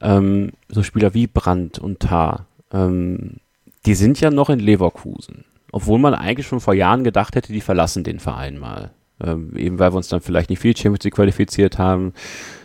Ähm, 0.00 0.52
so 0.68 0.84
Spieler 0.84 1.12
wie 1.12 1.26
Brandt 1.26 1.80
und 1.80 2.00
Tar, 2.00 2.46
ähm, 2.72 3.38
die 3.84 3.94
sind 3.94 4.20
ja 4.20 4.30
noch 4.30 4.48
in 4.48 4.60
Leverkusen. 4.60 5.44
Obwohl 5.72 5.98
man 5.98 6.14
eigentlich 6.14 6.46
schon 6.46 6.60
vor 6.60 6.74
Jahren 6.74 7.04
gedacht 7.04 7.34
hätte, 7.34 7.52
die 7.52 7.60
verlassen 7.60 8.04
den 8.04 8.20
Verein 8.20 8.58
mal. 8.58 8.92
Ähm, 9.22 9.56
eben 9.56 9.78
weil 9.78 9.92
wir 9.92 9.96
uns 9.96 10.08
dann 10.08 10.20
vielleicht 10.20 10.50
nicht 10.50 10.60
für 10.60 10.72
die 10.72 10.80
Champions 10.80 11.04
League 11.04 11.14
qualifiziert 11.14 11.78
haben, 11.78 12.12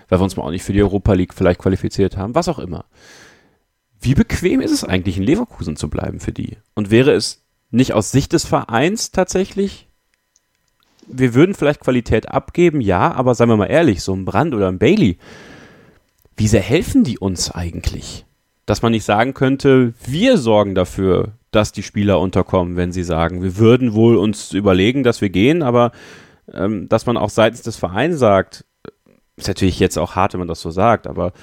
weil 0.10 0.20
wir 0.20 0.24
uns 0.24 0.38
mal 0.38 0.44
auch 0.44 0.52
nicht 0.52 0.64
für 0.64 0.74
die 0.74 0.84
Europa 0.84 1.14
League 1.14 1.34
vielleicht 1.34 1.60
qualifiziert 1.60 2.18
haben, 2.18 2.36
was 2.36 2.48
auch 2.48 2.60
immer. 2.60 2.86
Wie 4.00 4.14
bequem 4.16 4.62
ist 4.62 4.72
es 4.72 4.84
eigentlich, 4.84 5.18
in 5.18 5.24
Leverkusen 5.24 5.76
zu 5.76 5.90
bleiben 5.90 6.20
für 6.20 6.32
die? 6.34 6.58
Und 6.76 6.92
wäre 6.92 7.12
es 7.12 7.44
nicht 7.72 7.94
aus 7.94 8.12
Sicht 8.12 8.34
des 8.34 8.46
Vereins 8.46 9.12
tatsächlich, 9.12 9.88
wir 11.08 11.34
würden 11.34 11.56
vielleicht 11.56 11.80
Qualität 11.80 12.30
abgeben, 12.30 12.82
ja, 12.82 13.12
aber 13.12 13.36
seien 13.36 13.50
wir 13.50 13.58
mal 13.58 13.66
ehrlich, 13.66 14.04
so 14.04 14.14
ein 14.14 14.26
Brand 14.26 14.54
oder 14.54 14.68
ein 14.68 14.80
Bailey, 14.80 15.18
wie 16.38 16.48
sehr 16.48 16.62
helfen 16.62 17.04
die 17.04 17.18
uns 17.18 17.52
eigentlich? 17.52 18.26
Dass 18.66 18.82
man 18.82 18.92
nicht 18.92 19.04
sagen 19.04 19.34
könnte, 19.34 19.94
wir 20.06 20.38
sorgen 20.38 20.76
dafür, 20.76 21.34
dass 21.56 21.72
die 21.72 21.84
Spieler 21.84 22.20
unterkommen, 22.20 22.76
wenn 22.76 22.92
sie 22.92 23.04
sagen, 23.04 23.42
wir 23.42 23.58
würden 23.58 23.94
wohl 23.94 24.18
uns 24.18 24.52
überlegen, 24.54 25.04
dass 25.04 25.22
wir 25.22 25.30
gehen, 25.30 25.62
aber 25.64 25.92
ähm, 26.52 26.90
dass 26.90 27.06
man 27.06 27.18
auch 27.18 27.30
seitens 27.30 27.62
des 27.62 27.78
Vereins 27.78 28.20
sagt, 28.20 28.66
ist 29.36 29.48
natürlich 29.48 29.80
jetzt 29.80 29.98
auch 29.98 30.16
hart, 30.16 30.34
wenn 30.34 30.40
man 30.40 30.48
das 30.48 30.62
so 30.62 30.72
sagt, 30.72 31.08
aber 31.08 31.34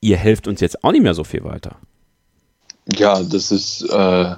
ihr 0.00 0.16
helft 0.16 0.48
uns 0.48 0.60
jetzt 0.60 0.82
auch 0.82 0.92
nicht 0.92 1.02
mehr 1.02 1.14
so 1.14 1.24
viel 1.24 1.44
weiter. 1.44 1.76
Ja, 2.96 3.22
das 3.22 3.52
ist 3.52 3.82
äh, 3.82 4.34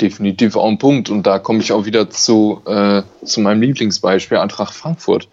definitiv 0.00 0.56
auch 0.56 0.68
ein 0.68 0.78
Punkt. 0.78 1.10
Und 1.10 1.26
da 1.26 1.38
komme 1.38 1.60
ich 1.60 1.72
auch 1.72 1.84
wieder 1.84 2.10
zu, 2.10 2.62
äh, 2.66 3.02
zu 3.24 3.40
meinem 3.40 3.62
Lieblingsbeispiel, 3.62 4.38
Eintracht 4.38 4.74
Frankfurt. 4.74 5.28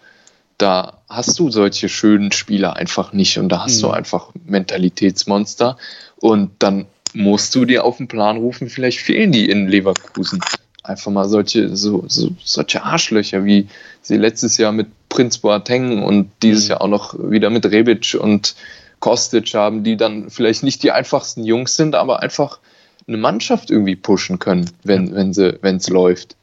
Da 0.58 0.98
hast 1.08 1.38
du 1.38 1.50
solche 1.50 1.88
schönen 1.88 2.32
Spieler 2.32 2.76
einfach 2.76 3.12
nicht 3.12 3.38
und 3.38 3.48
da 3.48 3.64
hast 3.64 3.78
mhm. 3.78 3.80
du 3.80 3.90
einfach 3.90 4.28
Mentalitätsmonster. 4.44 5.76
Und 6.16 6.50
dann 6.58 6.86
musst 7.14 7.54
du 7.54 7.64
dir 7.64 7.84
auf 7.84 7.96
den 7.96 8.08
Plan 8.08 8.36
rufen, 8.36 8.68
vielleicht 8.68 9.00
fehlen 9.00 9.32
die 9.32 9.48
in 9.48 9.68
Leverkusen. 9.68 10.40
Einfach 10.82 11.10
mal 11.10 11.28
solche, 11.28 11.76
so, 11.76 12.04
so, 12.08 12.30
solche 12.42 12.82
Arschlöcher, 12.82 13.44
wie 13.44 13.68
sie 14.00 14.16
letztes 14.16 14.56
Jahr 14.56 14.72
mit 14.72 14.88
Prinz 15.08 15.38
Boateng 15.38 16.02
und 16.02 16.30
dieses 16.42 16.64
mhm. 16.64 16.70
Jahr 16.70 16.80
auch 16.82 16.88
noch 16.88 17.14
wieder 17.18 17.50
mit 17.50 17.66
Rebic 17.66 18.16
und 18.18 18.54
Kostic 18.98 19.54
haben, 19.54 19.84
die 19.84 19.96
dann 19.96 20.30
vielleicht 20.30 20.62
nicht 20.62 20.82
die 20.82 20.92
einfachsten 20.92 21.44
Jungs 21.44 21.76
sind, 21.76 21.94
aber 21.94 22.20
einfach 22.20 22.58
eine 23.06 23.16
Mannschaft 23.16 23.70
irgendwie 23.70 23.96
pushen 23.96 24.38
können, 24.38 24.70
wenn, 24.84 25.14
wenn 25.14 25.32
sie, 25.32 25.58
wenn 25.62 25.76
es 25.76 25.88
läuft. 25.88 26.36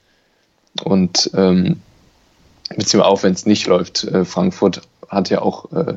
Und 0.83 1.31
ähm, 1.33 1.81
beziehungsweise 2.69 3.05
auch 3.05 3.23
wenn 3.23 3.33
es 3.33 3.45
nicht 3.45 3.67
läuft. 3.67 4.03
Äh, 4.03 4.25
Frankfurt 4.25 4.81
hat 5.07 5.29
ja 5.29 5.41
auch 5.41 5.71
äh, 5.71 5.95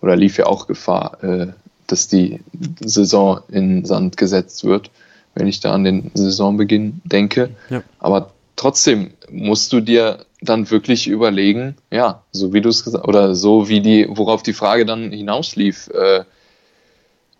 oder 0.00 0.16
lief 0.16 0.36
ja 0.36 0.46
auch 0.46 0.66
Gefahr, 0.66 1.22
äh, 1.24 1.46
dass 1.86 2.08
die 2.08 2.40
Saison 2.84 3.40
in 3.48 3.84
Sand 3.84 4.16
gesetzt 4.16 4.64
wird, 4.64 4.90
wenn 5.34 5.46
ich 5.46 5.60
da 5.60 5.72
an 5.72 5.84
den 5.84 6.10
Saisonbeginn 6.14 7.00
denke. 7.04 7.50
Ja. 7.70 7.82
Aber 7.98 8.32
trotzdem 8.56 9.10
musst 9.30 9.72
du 9.72 9.80
dir 9.80 10.24
dann 10.40 10.70
wirklich 10.70 11.06
überlegen, 11.06 11.76
ja, 11.90 12.22
so 12.30 12.52
wie 12.52 12.60
du 12.60 12.68
es 12.68 12.84
gesagt 12.84 13.06
oder 13.06 13.34
so 13.34 13.68
wie 13.68 13.80
die, 13.80 14.06
worauf 14.08 14.42
die 14.42 14.52
Frage 14.52 14.84
dann 14.84 15.10
hinauslief, 15.10 15.88
äh, 15.88 16.24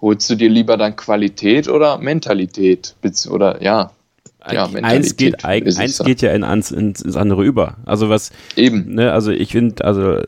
holst 0.00 0.28
du 0.28 0.34
dir 0.34 0.50
lieber 0.50 0.76
dann 0.76 0.96
Qualität 0.96 1.68
oder 1.68 1.98
Mentalität? 1.98 2.94
Oder 3.30 3.62
ja, 3.62 3.92
ja, 4.50 4.66
eins 4.82 5.16
geht, 5.16 5.44
eins 5.44 5.98
geht 6.04 6.22
ja 6.22 6.32
in, 6.32 6.42
ins, 6.42 6.70
ins 6.70 7.16
andere 7.16 7.44
über. 7.44 7.78
Also 7.84 8.08
was 8.08 8.30
eben. 8.56 8.94
Ne, 8.94 9.12
also 9.12 9.30
ich 9.30 9.52
finde, 9.52 9.84
also 9.84 10.20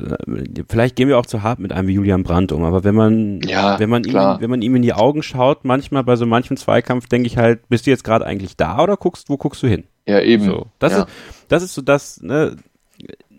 vielleicht 0.68 0.97
gehen 0.97 1.09
wir 1.09 1.18
auch 1.18 1.26
zu 1.26 1.43
hart 1.43 1.59
mit 1.59 1.72
einem 1.72 1.88
wie 1.88 1.94
Julian 1.94 2.22
Brandt 2.22 2.52
um, 2.52 2.64
aber 2.64 2.84
wenn 2.84 2.94
man, 2.94 3.40
ja, 3.43 3.78
wenn 3.78 3.90
man 3.90 4.05
ihm, 4.05 4.14
wenn 4.14 4.51
man 4.51 4.62
ihm 4.62 4.76
in 4.76 4.82
die 4.82 4.94
Augen 4.94 5.22
schaut, 5.22 5.64
manchmal 5.64 6.05
bei 6.05 6.16
so 6.16 6.26
manchem 6.26 6.56
Zweikampf 6.56 7.09
denke 7.09 7.26
ich 7.26 7.36
halt, 7.36 7.68
bist 7.68 7.86
du 7.86 7.90
jetzt 7.90 8.05
gerade 8.05 8.26
eigentlich 8.26 8.56
da 8.56 8.82
oder 8.82 8.97
guckst, 8.97 9.28
wo 9.28 9.36
guckst 9.36 9.62
du 9.62 9.66
hin? 9.66 9.84
Ja, 10.06 10.20
eben. 10.20 10.44
So, 10.44 10.66
das 10.78 10.93
ja. 10.93 10.98
ist, 11.02 11.09
das 11.48 11.62
ist 11.62 11.74
so 11.74 11.82
das, 11.82 12.22
ne, 12.22 12.56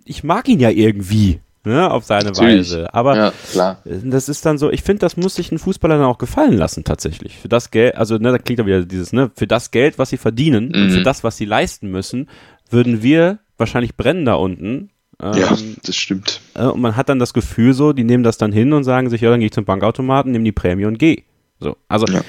ich 0.05 0.23
mag 0.23 0.47
ihn 0.47 0.59
ja 0.59 0.69
irgendwie. 0.69 1.39
Ne, 1.67 1.91
auf 1.91 2.05
seine 2.05 2.31
Natürlich. 2.31 2.71
Weise. 2.71 2.93
Aber 2.93 3.31
Ja, 3.53 3.77
das 3.85 4.29
ist 4.29 4.45
dann 4.45 4.57
so, 4.57 4.71
ich 4.71 4.83
finde, 4.83 4.99
das 5.01 5.17
muss 5.17 5.35
sich 5.35 5.51
ein 5.51 5.59
Fußballer 5.59 5.97
dann 5.97 6.05
auch 6.07 6.17
gefallen 6.17 6.57
lassen, 6.57 6.83
tatsächlich. 6.83 7.37
Für 7.37 7.49
das 7.49 7.71
Geld, 7.71 7.95
also 7.95 8.17
ne, 8.17 8.31
da 8.31 8.37
klingt 8.37 8.59
ja 8.59 8.65
wieder 8.65 8.83
dieses, 8.85 9.13
ne, 9.13 9.31
für 9.35 9.47
das 9.47 9.71
Geld, 9.71 9.97
was 9.99 10.09
sie 10.09 10.17
verdienen 10.17 10.73
und 10.73 10.85
Mhm. 10.85 10.89
für 10.91 11.01
das, 11.01 11.23
was 11.23 11.37
sie 11.37 11.45
leisten 11.45 11.89
müssen, 11.91 12.29
würden 12.69 13.01
wir 13.03 13.39
wahrscheinlich 13.57 13.95
brennen 13.95 14.25
da 14.25 14.33
unten. 14.35 14.89
Ähm, 15.21 15.33
Ja, 15.33 15.57
das 15.83 15.95
stimmt. 15.95 16.41
äh, 16.53 16.65
und 16.65 16.79
man 16.81 16.95
hat 16.95 17.09
dann 17.09 17.17
das 17.19 17.33
Gefühl 17.33 17.73
so, 17.73 17.91
die 17.93 18.03
nehmen 18.03 18.23
das 18.23 18.37
dann 18.37 18.51
hin 18.51 18.73
und 18.73 18.83
sagen 18.83 19.09
sich, 19.09 19.21
ja, 19.21 19.29
dann 19.29 19.39
gehe 19.39 19.47
ich 19.47 19.53
zum 19.53 19.65
Bankautomaten, 19.65 20.31
nehme 20.31 20.43
die 20.45 20.51
Prämie 20.51 20.85
und 20.85 20.99
gehe. 20.99 21.23
So, 21.59 21.75
also 21.87 22.05
Ja. 22.07 22.21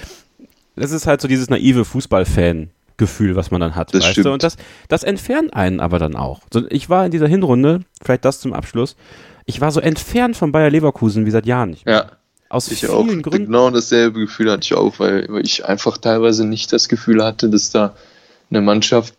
das 0.76 0.90
ist 0.92 1.06
halt 1.06 1.20
so 1.20 1.28
dieses 1.28 1.50
naive 1.50 1.84
Fußballfan-Gefühl, 2.98 3.36
was 3.36 3.50
man 3.50 3.60
dann 3.60 3.74
hat, 3.76 3.94
Das 3.94 4.02
weißt 4.02 4.12
stimmt. 4.12 4.26
du? 4.26 4.32
Und 4.32 4.42
das, 4.42 4.56
das 4.88 5.02
entfernt 5.04 5.54
einen 5.54 5.80
aber 5.80 5.98
dann 5.98 6.16
auch. 6.16 6.40
Ich 6.70 6.88
war 6.90 7.04
in 7.06 7.10
dieser 7.12 7.28
Hinrunde, 7.28 7.80
vielleicht 8.02 8.24
das 8.24 8.40
zum 8.40 8.52
Abschluss, 8.52 8.96
ich 9.46 9.60
war 9.60 9.70
so 9.72 9.80
entfernt 9.80 10.36
von 10.36 10.52
Bayer 10.52 10.70
Leverkusen 10.70 11.24
wie 11.26 11.30
seit 11.30 11.46
Jahren 11.46 11.70
nicht 11.70 11.86
mehr. 11.86 11.94
Ja, 11.94 12.12
Aus 12.50 12.70
ich 12.70 12.80
vielen 12.80 12.92
auch. 12.92 13.06
Gründen. 13.06 13.46
Genau 13.46 13.70
dasselbe 13.70 14.20
Gefühl 14.20 14.50
hatte 14.50 14.62
ich 14.64 14.74
auch, 14.74 14.98
weil, 14.98 15.28
ich 15.42 15.64
einfach 15.64 15.96
teilweise 15.98 16.44
nicht 16.46 16.72
das 16.72 16.88
Gefühl 16.88 17.24
hatte, 17.24 17.48
dass 17.48 17.70
da 17.70 17.94
eine 18.50 18.60
Mannschaft 18.60 19.14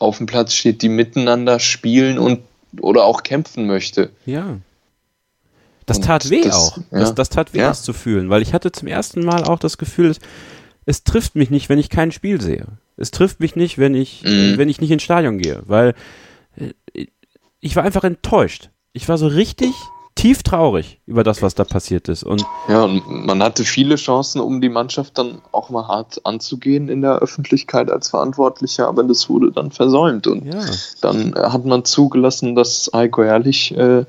auf 0.00 0.18
dem 0.18 0.26
Platz 0.26 0.54
steht, 0.54 0.82
die 0.82 0.88
miteinander 0.88 1.60
spielen 1.60 2.18
und 2.18 2.40
oder 2.80 3.04
auch 3.04 3.22
kämpfen 3.22 3.66
möchte. 3.66 4.10
Ja. 4.24 4.56
Das 5.84 5.98
Und 5.98 6.04
tat 6.06 6.30
weh 6.30 6.42
das- 6.42 6.54
auch. 6.54 6.78
ja. 6.78 7.00
Das, 7.00 7.14
das 7.14 7.28
tat 7.28 7.52
weh, 7.52 7.58
Ja. 7.58 7.68
das 7.68 7.82
zu 7.82 7.92
fühlen, 7.92 8.30
weil 8.30 8.40
ich 8.40 8.54
hatte 8.54 8.72
zum 8.72 8.88
ersten 8.88 9.24
Mal 9.24 9.44
auch 9.44 9.58
das 9.58 9.76
Gefühl, 9.78 10.14
es 10.86 11.04
trifft 11.04 11.34
mich 11.36 11.50
nicht, 11.50 11.68
wenn 11.68 11.78
ich 11.78 11.90
kein 11.90 12.10
Spiel 12.12 12.40
sehe. 12.40 12.66
Es 12.96 13.10
trifft 13.10 13.40
mich 13.40 13.56
nicht, 13.56 13.78
wenn 13.78 13.94
ich, 13.94 14.22
Mhm. 14.24 14.58
wenn 14.58 14.68
ich 14.68 14.80
nicht 14.80 14.90
ins 14.90 15.02
Stadion 15.02 15.38
gehe, 15.38 15.62
weil 15.66 15.94
äh, 16.56 17.06
ich 17.60 17.76
war 17.76 17.84
einfach 17.84 18.04
enttäuscht. 18.04 18.70
Ich 18.92 19.08
war 19.08 19.16
so 19.18 19.26
richtig 19.26 19.72
tief 20.14 20.42
traurig 20.42 21.00
über 21.06 21.24
das, 21.24 21.40
was 21.40 21.54
da 21.54 21.64
passiert 21.64 22.08
ist. 22.08 22.22
Und 22.22 22.44
Ja, 22.68 22.82
und 22.84 23.02
man 23.26 23.42
hatte 23.42 23.64
viele 23.64 23.96
Chancen, 23.96 24.40
um 24.42 24.60
die 24.60 24.68
Mannschaft 24.68 25.16
dann 25.16 25.40
auch 25.52 25.70
mal 25.70 25.88
hart 25.88 26.20
anzugehen 26.26 26.88
in 26.90 27.00
der 27.00 27.18
Öffentlichkeit 27.20 27.90
als 27.90 28.10
Verantwortlicher, 28.10 28.86
aber 28.88 29.04
das 29.04 29.30
wurde 29.30 29.52
dann 29.52 29.70
versäumt. 29.70 30.26
Und 30.26 30.44
ja, 30.44 30.60
dann 31.00 31.34
hat 31.34 31.64
man 31.64 31.84
zugelassen, 31.86 32.54
dass 32.54 32.90
Heiko 32.92 33.22
Herrlich 33.24 33.74
äh, 33.74 34.04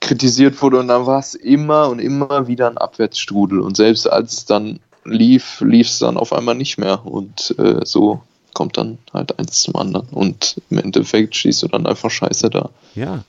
kritisiert 0.00 0.60
wurde 0.62 0.78
und 0.78 0.88
dann 0.88 1.06
war 1.06 1.18
es 1.18 1.34
immer 1.34 1.88
und 1.88 1.98
immer 1.98 2.46
wieder 2.46 2.68
ein 2.68 2.78
Abwärtsstrudel. 2.78 3.60
Und 3.60 3.76
selbst 3.76 4.06
als 4.08 4.32
es 4.34 4.44
dann 4.44 4.78
lief, 5.06 5.60
lief 5.60 5.88
es 5.88 5.98
dann 5.98 6.16
auf 6.16 6.32
einmal 6.32 6.54
nicht 6.54 6.78
mehr. 6.78 7.04
Und 7.06 7.54
äh, 7.58 7.84
so 7.84 8.20
kommt 8.54 8.76
dann 8.78 8.98
halt 9.12 9.38
eins 9.38 9.62
zum 9.62 9.76
anderen. 9.76 10.08
Und 10.10 10.60
im 10.70 10.78
Endeffekt 10.78 11.36
schießt 11.36 11.62
du 11.62 11.68
dann 11.68 11.86
einfach 11.86 12.10
Scheiße 12.10 12.50
da. 12.50 12.70
ja. 12.94 13.24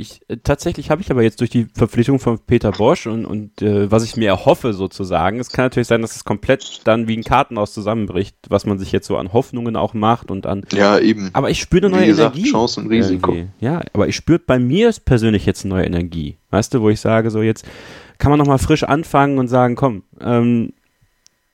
Ich, 0.00 0.20
äh, 0.28 0.36
tatsächlich 0.36 0.90
habe 0.92 1.02
ich 1.02 1.10
aber 1.10 1.24
jetzt 1.24 1.40
durch 1.40 1.50
die 1.50 1.66
Verpflichtung 1.74 2.20
von 2.20 2.38
Peter 2.38 2.70
Bosch 2.70 3.08
und, 3.08 3.26
und 3.26 3.60
äh, 3.62 3.90
was 3.90 4.04
ich 4.04 4.16
mir 4.16 4.28
erhoffe 4.28 4.72
sozusagen, 4.72 5.40
es 5.40 5.50
kann 5.50 5.64
natürlich 5.64 5.88
sein, 5.88 6.02
dass 6.02 6.14
es 6.14 6.22
komplett 6.22 6.82
dann 6.84 7.08
wie 7.08 7.16
ein 7.16 7.24
Kartenhaus 7.24 7.74
zusammenbricht, 7.74 8.36
was 8.48 8.64
man 8.64 8.78
sich 8.78 8.92
jetzt 8.92 9.08
so 9.08 9.16
an 9.16 9.32
Hoffnungen 9.32 9.74
auch 9.74 9.94
macht 9.94 10.30
und 10.30 10.46
an 10.46 10.62
Ja, 10.72 11.00
eben. 11.00 11.30
Aber 11.32 11.50
ich 11.50 11.58
spüre 11.58 11.86
eine 11.86 11.96
neue 11.96 12.04
Wie 12.04 12.10
gesagt, 12.10 12.36
Energie. 12.36 12.52
Chance 12.52 12.80
und 12.80 12.86
Risiko. 12.90 13.32
irgendwie. 13.32 13.50
Ja, 13.58 13.82
aber 13.92 14.06
ich 14.06 14.14
spüre 14.14 14.38
bei 14.38 14.60
mir 14.60 14.94
persönlich 15.04 15.44
jetzt 15.46 15.64
eine 15.64 15.74
neue 15.74 15.86
Energie. 15.86 16.36
Weißt 16.50 16.72
du, 16.74 16.80
wo 16.80 16.90
ich 16.90 17.00
sage, 17.00 17.32
so 17.32 17.42
jetzt 17.42 17.66
kann 18.18 18.30
man 18.30 18.38
nochmal 18.38 18.58
frisch 18.58 18.84
anfangen 18.84 19.38
und 19.38 19.48
sagen, 19.48 19.74
komm, 19.74 20.04
ähm, 20.20 20.74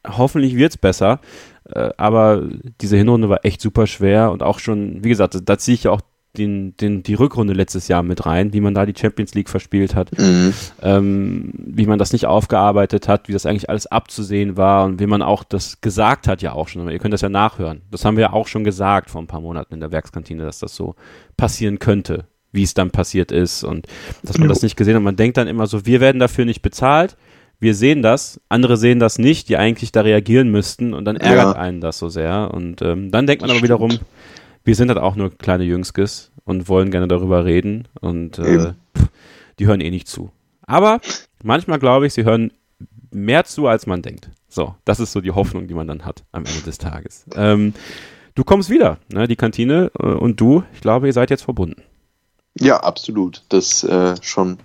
hoffentlich 0.06 0.56
wird's 0.56 0.76
besser. 0.76 1.20
Äh, 1.68 1.90
aber 1.97 2.43
diese 2.81 2.97
Hinrunde 2.97 3.28
war 3.28 3.44
echt 3.44 3.60
super 3.60 3.86
schwer 3.86 4.31
und 4.31 4.43
auch 4.43 4.59
schon, 4.59 5.02
wie 5.02 5.09
gesagt, 5.09 5.36
da, 5.44 5.59
ziehe 5.59 5.74
ich 5.74 5.85
ja 5.85 5.90
auch 5.93 6.02
den, 6.36 6.76
den, 6.76 7.02
die 7.05 7.14
Rückrunde 7.14 7.52
letztes 7.52 7.86
Jahr 7.86 8.02
mit 8.02 8.26
rein, 8.26 8.52
wie 8.52 8.60
man 8.60 8.74
da 8.74 8.86
die 8.86 8.98
Champions 8.98 9.35
League 9.35 9.48
verspielt 9.48 9.94
hat 9.94 10.10
Mhm. 10.18 10.52
ähm, 10.82 11.52
wie 11.55 11.86
man 11.86 11.98
das 11.98 12.12
nicht 12.12 12.26
aufgearbeitet 12.26 13.06
hat, 13.09 13.28
wie 13.28 13.32
das 13.32 13.47
eigentlich 13.47 13.70
alles 13.70 13.86
abzusehen 13.86 14.56
war 14.56 14.85
und 14.85 14.98
wie 15.01 15.06
man 15.06 15.22
auch 15.22 15.44
das 15.44 15.81
gesagt 15.81 16.26
hat 16.26 16.43
ja 16.43 16.52
auch 16.52 16.66
schon. 16.68 16.89
Ihr 16.90 16.98
könnt 16.98 17.14
das 17.14 17.20
ja 17.20 17.28
nachhören. 17.28 17.82
Das 17.90 18.05
haben 18.05 18.16
wir 18.16 18.22
ja 18.22 18.32
auch 18.32 18.48
schon 18.48 18.64
gesagt 18.64 19.10
vor 19.10 19.22
ein 19.22 19.28
paar 19.28 19.40
Monaten 19.40 19.74
in 19.74 19.81
der 19.81 19.93
Werkskantine, 19.93 20.44
dass 20.44 20.59
das 20.59 20.74
so 20.74 20.97
passieren 21.36 21.78
könnte, 21.78 22.24
wie 22.52 22.64
es 22.64 22.74
dann 22.74 22.90
passiert 22.90 23.31
ist 23.31 23.62
und 23.62 23.86
dass 24.24 24.36
man 24.39 24.48
das 24.48 24.62
nicht 24.62 24.76
gesehen 24.76 24.97
hat. 24.97 25.02
Man 25.02 25.16
denkt 25.16 25.36
dann 25.36 25.47
immer 25.47 25.66
so, 25.68 25.86
wir 25.86 26.01
werden 26.01 26.18
dafür 26.18 26.44
nicht 26.44 26.62
bezahlt. 26.62 27.16
Wir 27.60 27.74
sehen 27.74 28.02
das, 28.02 28.40
andere 28.48 28.76
sehen 28.76 28.98
das 28.98 29.18
nicht, 29.18 29.48
die 29.48 29.56
eigentlich 29.56 29.93
da 29.93 30.02
reagieren 30.02 30.51
müssten 30.51 30.93
und 30.93 31.05
dann 31.05 31.16
ärgert 31.16 31.55
Ja. 31.56 31.60
einen 31.60 31.81
das 31.81 31.98
so 31.98 32.09
sehr. 32.09 32.51
Und 32.52 32.82
ähm, 32.82 33.10
dann 33.10 33.26
denkt 33.26 33.43
man 33.43 33.48
Das 33.48 33.59
aber 33.59 33.64
wiederum, 33.64 33.98
wir 34.64 34.74
sind 34.74 34.89
halt 34.89 34.98
auch 34.98 35.16
nur 35.16 35.36
kleine 35.36 35.64
Jüngskes 35.64 36.31
und 36.44 36.68
wollen 36.68 36.90
gerne 36.90 37.09
darüber 37.09 37.44
reden 37.44 37.89
und 38.01 38.39
äh, 38.39 38.72
pff, 38.97 39.09
die 39.59 39.66
hören 39.66 39.81
eh 39.81 39.90
nicht 39.90 40.09
zu. 40.09 40.31
Aber 40.66 41.01
manchmal 41.43 41.78
glaube 41.78 42.06
ich, 42.06 42.14
sie 42.14 42.24
hören 42.24 42.51
mehr 43.10 43.44
zu, 43.44 43.66
als 43.66 43.86
man 43.86 44.02
denkt. 44.02 44.28
So, 44.48 44.74
das 44.85 45.01
ist 45.01 45.12
so 45.12 45.20
die 45.20 45.31
Hoffnung, 45.32 45.66
die 45.68 45.74
man 45.74 45.86
dann 45.86 46.05
hat 46.05 46.24
am 46.32 46.44
Ende 46.44 46.60
des 46.62 46.78
Tages. 46.78 47.24
Ähm, 47.35 47.74
du 48.35 48.44
kommst 48.44 48.70
wieder, 48.70 48.98
ne, 49.12 49.26
die 49.28 49.36
Kantine 49.36 49.90
äh, 49.98 50.06
und 50.06 50.40
du, 50.40 50.64
ich 50.74 50.81
glaube, 50.81 51.06
ihr 51.06 51.12
seid 51.12 51.31
jetzt 51.31 51.43
verbunden. 51.44 51.82
Ja, 52.59 52.78
absolut. 52.78 53.43
Das 53.48 53.82
äh, 53.85 54.14
schon 54.22 54.59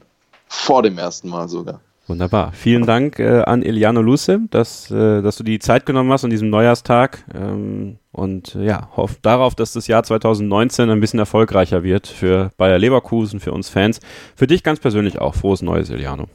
vor 0.48 0.84
dem 0.84 0.98
ersten 0.98 1.30
Mal 1.30 1.50
sogar. 1.50 1.82
Wunderbar. 2.10 2.54
Vielen 2.54 2.88
Dank 2.88 3.20
äh, 3.20 3.44
an 3.44 3.62
Eliano 3.62 4.02
Luce, 4.02 4.40
dass, 4.50 4.90
äh, 4.90 5.22
dass 5.22 5.36
du 5.36 5.44
die 5.44 5.60
Zeit 5.60 5.86
genommen 5.86 6.12
hast 6.12 6.24
an 6.24 6.32
diesem 6.32 6.50
Neujahrstag. 6.50 7.24
Ähm, 7.36 8.00
und 8.12 8.56
äh, 8.56 8.66
ja, 8.66 8.90
hoff 8.98 9.20
darauf, 9.22 9.54
dass 9.54 9.74
das 9.74 9.86
Jahr 9.86 10.02
2019 10.02 10.90
ein 10.90 11.00
bisschen 11.00 11.20
erfolgreicher 11.20 11.84
wird 11.84 12.08
für 12.08 12.50
Bayer 12.58 12.80
Leverkusen, 12.80 13.40
für 13.40 13.52
uns 13.52 13.70
Fans. 13.70 14.00
Für 14.36 14.48
dich 14.48 14.64
ganz 14.64 14.80
persönlich 14.80 15.22
auch. 15.22 15.36
Frohes 15.36 15.62
Neues, 15.62 15.92
Eliano. 15.92 16.28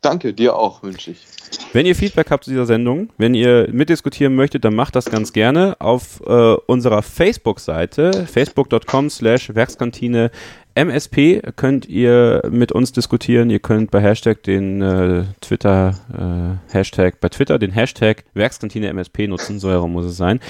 Danke, 0.00 0.32
dir 0.32 0.56
auch, 0.56 0.82
wünsche 0.82 1.12
ich. 1.12 1.26
Wenn 1.74 1.86
ihr 1.86 1.94
Feedback 1.94 2.30
habt 2.30 2.44
zu 2.44 2.50
dieser 2.50 2.66
Sendung, 2.66 3.10
wenn 3.18 3.34
ihr 3.34 3.68
mitdiskutieren 3.70 4.34
möchtet, 4.34 4.64
dann 4.64 4.74
macht 4.74 4.96
das 4.96 5.04
ganz 5.04 5.32
gerne 5.32 5.76
auf 5.78 6.22
äh, 6.26 6.54
unserer 6.66 7.02
Facebook-Seite, 7.02 8.26
facebook.com 8.26 9.10
slash 9.10 9.54
Werkskantine 9.54 10.30
MSP 10.74 11.42
könnt 11.56 11.88
ihr 11.88 12.42
mit 12.50 12.72
uns 12.72 12.92
diskutieren. 12.92 13.50
Ihr 13.50 13.58
könnt 13.58 13.90
bei 13.90 14.00
Hashtag 14.00 14.42
den 14.42 14.82
äh, 14.82 15.24
Twitter 15.40 15.94
äh, 16.12 16.72
Hashtag 16.72 17.20
bei 17.20 17.28
Twitter 17.28 17.58
den 17.58 17.72
Hashtag 17.72 18.24
Werkskantine 18.34 18.88
MSP 18.88 19.28
nutzen, 19.28 19.58
so 19.58 19.70
herum 19.70 19.92
muss 19.92 20.04
es 20.04 20.16
sein. 20.16 20.40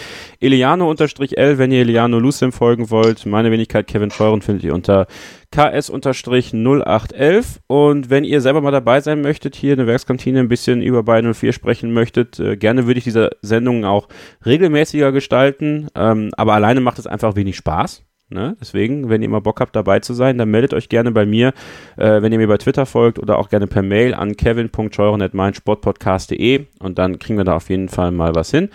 Eliano-L, 0.40 1.58
wenn 1.58 1.72
ihr 1.72 1.80
Eliano 1.80 2.18
Lucem 2.18 2.52
folgen 2.52 2.90
wollt. 2.90 3.26
Meine 3.26 3.50
Wenigkeit 3.50 3.86
Kevin 3.86 4.10
Scheuren 4.10 4.42
findet 4.42 4.64
ihr 4.64 4.74
unter 4.74 5.06
KS-0811 5.52 7.58
und 7.66 8.08
wenn 8.08 8.24
ihr 8.24 8.40
selber 8.40 8.60
mal 8.60 8.70
dabei 8.70 9.00
sein 9.00 9.20
möchtet, 9.20 9.56
hier 9.56 9.72
in 9.72 9.78
der 9.78 9.86
Werkskantine 9.86 10.38
ein 10.38 10.48
bisschen 10.48 10.80
über 10.80 11.02
Bayern 11.02 11.34
04 11.34 11.52
sprechen 11.52 11.92
möchtet, 11.92 12.38
äh, 12.38 12.56
gerne 12.56 12.86
würde 12.86 12.98
ich 12.98 13.04
diese 13.04 13.30
Sendungen 13.42 13.84
auch 13.84 14.08
regelmäßiger 14.46 15.10
gestalten, 15.10 15.88
ähm, 15.96 16.30
aber 16.36 16.54
alleine 16.54 16.80
macht 16.80 16.98
es 16.98 17.06
einfach 17.06 17.34
wenig 17.34 17.56
Spaß. 17.56 18.04
Ne? 18.30 18.56
Deswegen, 18.60 19.08
wenn 19.08 19.22
ihr 19.22 19.28
mal 19.28 19.40
Bock 19.40 19.60
habt, 19.60 19.76
dabei 19.76 20.00
zu 20.00 20.14
sein, 20.14 20.38
dann 20.38 20.50
meldet 20.50 20.72
euch 20.72 20.88
gerne 20.88 21.10
bei 21.10 21.26
mir, 21.26 21.48
äh, 21.96 22.22
wenn 22.22 22.32
ihr 22.32 22.38
mir 22.38 22.48
bei 22.48 22.56
Twitter 22.58 22.86
folgt 22.86 23.18
oder 23.18 23.38
auch 23.38 23.48
gerne 23.48 23.66
per 23.66 23.82
Mail 23.82 24.14
an 24.14 24.36
kevin.scheuren.meinsportpodcast.de 24.36 26.66
und 26.78 26.98
dann 26.98 27.18
kriegen 27.18 27.38
wir 27.38 27.44
da 27.44 27.56
auf 27.56 27.68
jeden 27.68 27.88
Fall 27.88 28.12
mal 28.12 28.34
was 28.34 28.50
hin. 28.50 28.70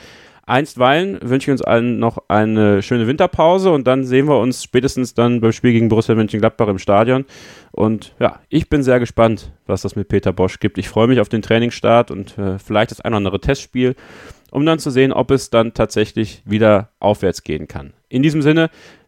Einstweilen 0.48 1.18
wünsche 1.23 1.49
ich 1.49 1.53
uns 1.53 1.64
allen 1.64 1.98
noch 1.98 2.19
eine 2.27 2.84
schöne 2.84 3.07
Winterpause 3.07 3.72
und 3.72 3.88
dann 3.88 4.06
sehen 4.06 4.27
wir 4.27 4.40
uns 4.40 4.64
spätestens 4.64 5.15
dann 5.15 5.41
beim 5.41 5.52
Spiel 5.52 5.72
gegen 5.72 5.90
Borussia 5.90 6.14
Mönchengladbach 6.14 6.68
im 6.68 6.77
Stadion. 6.77 7.26
Und 7.72 8.14
ja, 8.19 8.40
ich 8.49 8.69
bin 8.69 8.84
sehr 8.84 8.99
gespannt, 8.99 9.52
was 9.65 9.82
das 9.82 9.95
mit 9.95 10.07
Peter 10.07 10.34
Bosch 10.34 10.60
gibt. 10.60 10.77
Ich 10.77 10.88
freue 10.88 11.07
mich 11.07 11.19
auf 11.19 11.30
den 11.30 11.41
Trainingsstart 11.41 12.11
und 12.11 12.38
äh, 12.38 12.60
vielleicht 12.60 12.91
das 12.91 13.02
ein 13.02 13.14
oder 13.14 13.18
andere 13.18 13.41
Testspiel, 13.41 13.95
um 14.52 14.68
dann 14.68 14.77
zu 14.77 14.91
sehen, 14.91 15.11
ob 15.11 15.32
es 15.32 15.49
dann 15.49 15.73
tatsächlich 15.73 16.44
wieder 16.45 16.91
aufwärts 16.99 17.44
gehen 17.44 17.68
kann. 17.68 17.94
In 18.07 18.22
diesem 18.22 18.44
Sinne, 18.44 18.69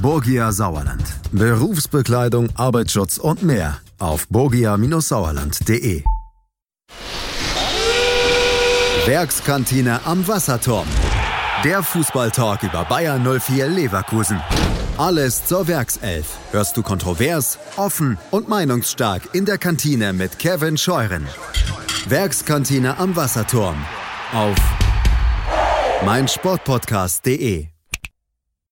Borgia 0.00 0.52
Sauerland. 0.52 1.02
Berufsbekleidung, 1.32 2.50
Arbeitsschutz 2.54 3.18
und 3.18 3.42
mehr 3.42 3.78
auf 3.98 4.28
borgia-sauerland.de. 4.28 6.04
Werkskantine 9.06 10.00
am 10.04 10.28
Wasserturm. 10.28 10.86
Der 11.64 11.82
Fußballtalk 11.82 12.62
über 12.62 12.84
Bayern 12.84 13.24
04 13.40 13.66
Leverkusen. 13.68 14.40
Alles 14.98 15.46
zur 15.46 15.66
Werkself. 15.66 16.36
Hörst 16.52 16.76
du 16.76 16.82
kontrovers, 16.82 17.58
offen 17.76 18.18
und 18.30 18.48
meinungsstark 18.48 19.34
in 19.34 19.46
der 19.46 19.58
Kantine 19.58 20.12
mit 20.12 20.38
Kevin 20.38 20.78
Scheuren. 20.78 21.26
Werkskantine 22.08 22.98
am 22.98 23.16
Wasserturm 23.16 23.76
auf 24.32 24.56
meinsportpodcast.de 26.04 27.77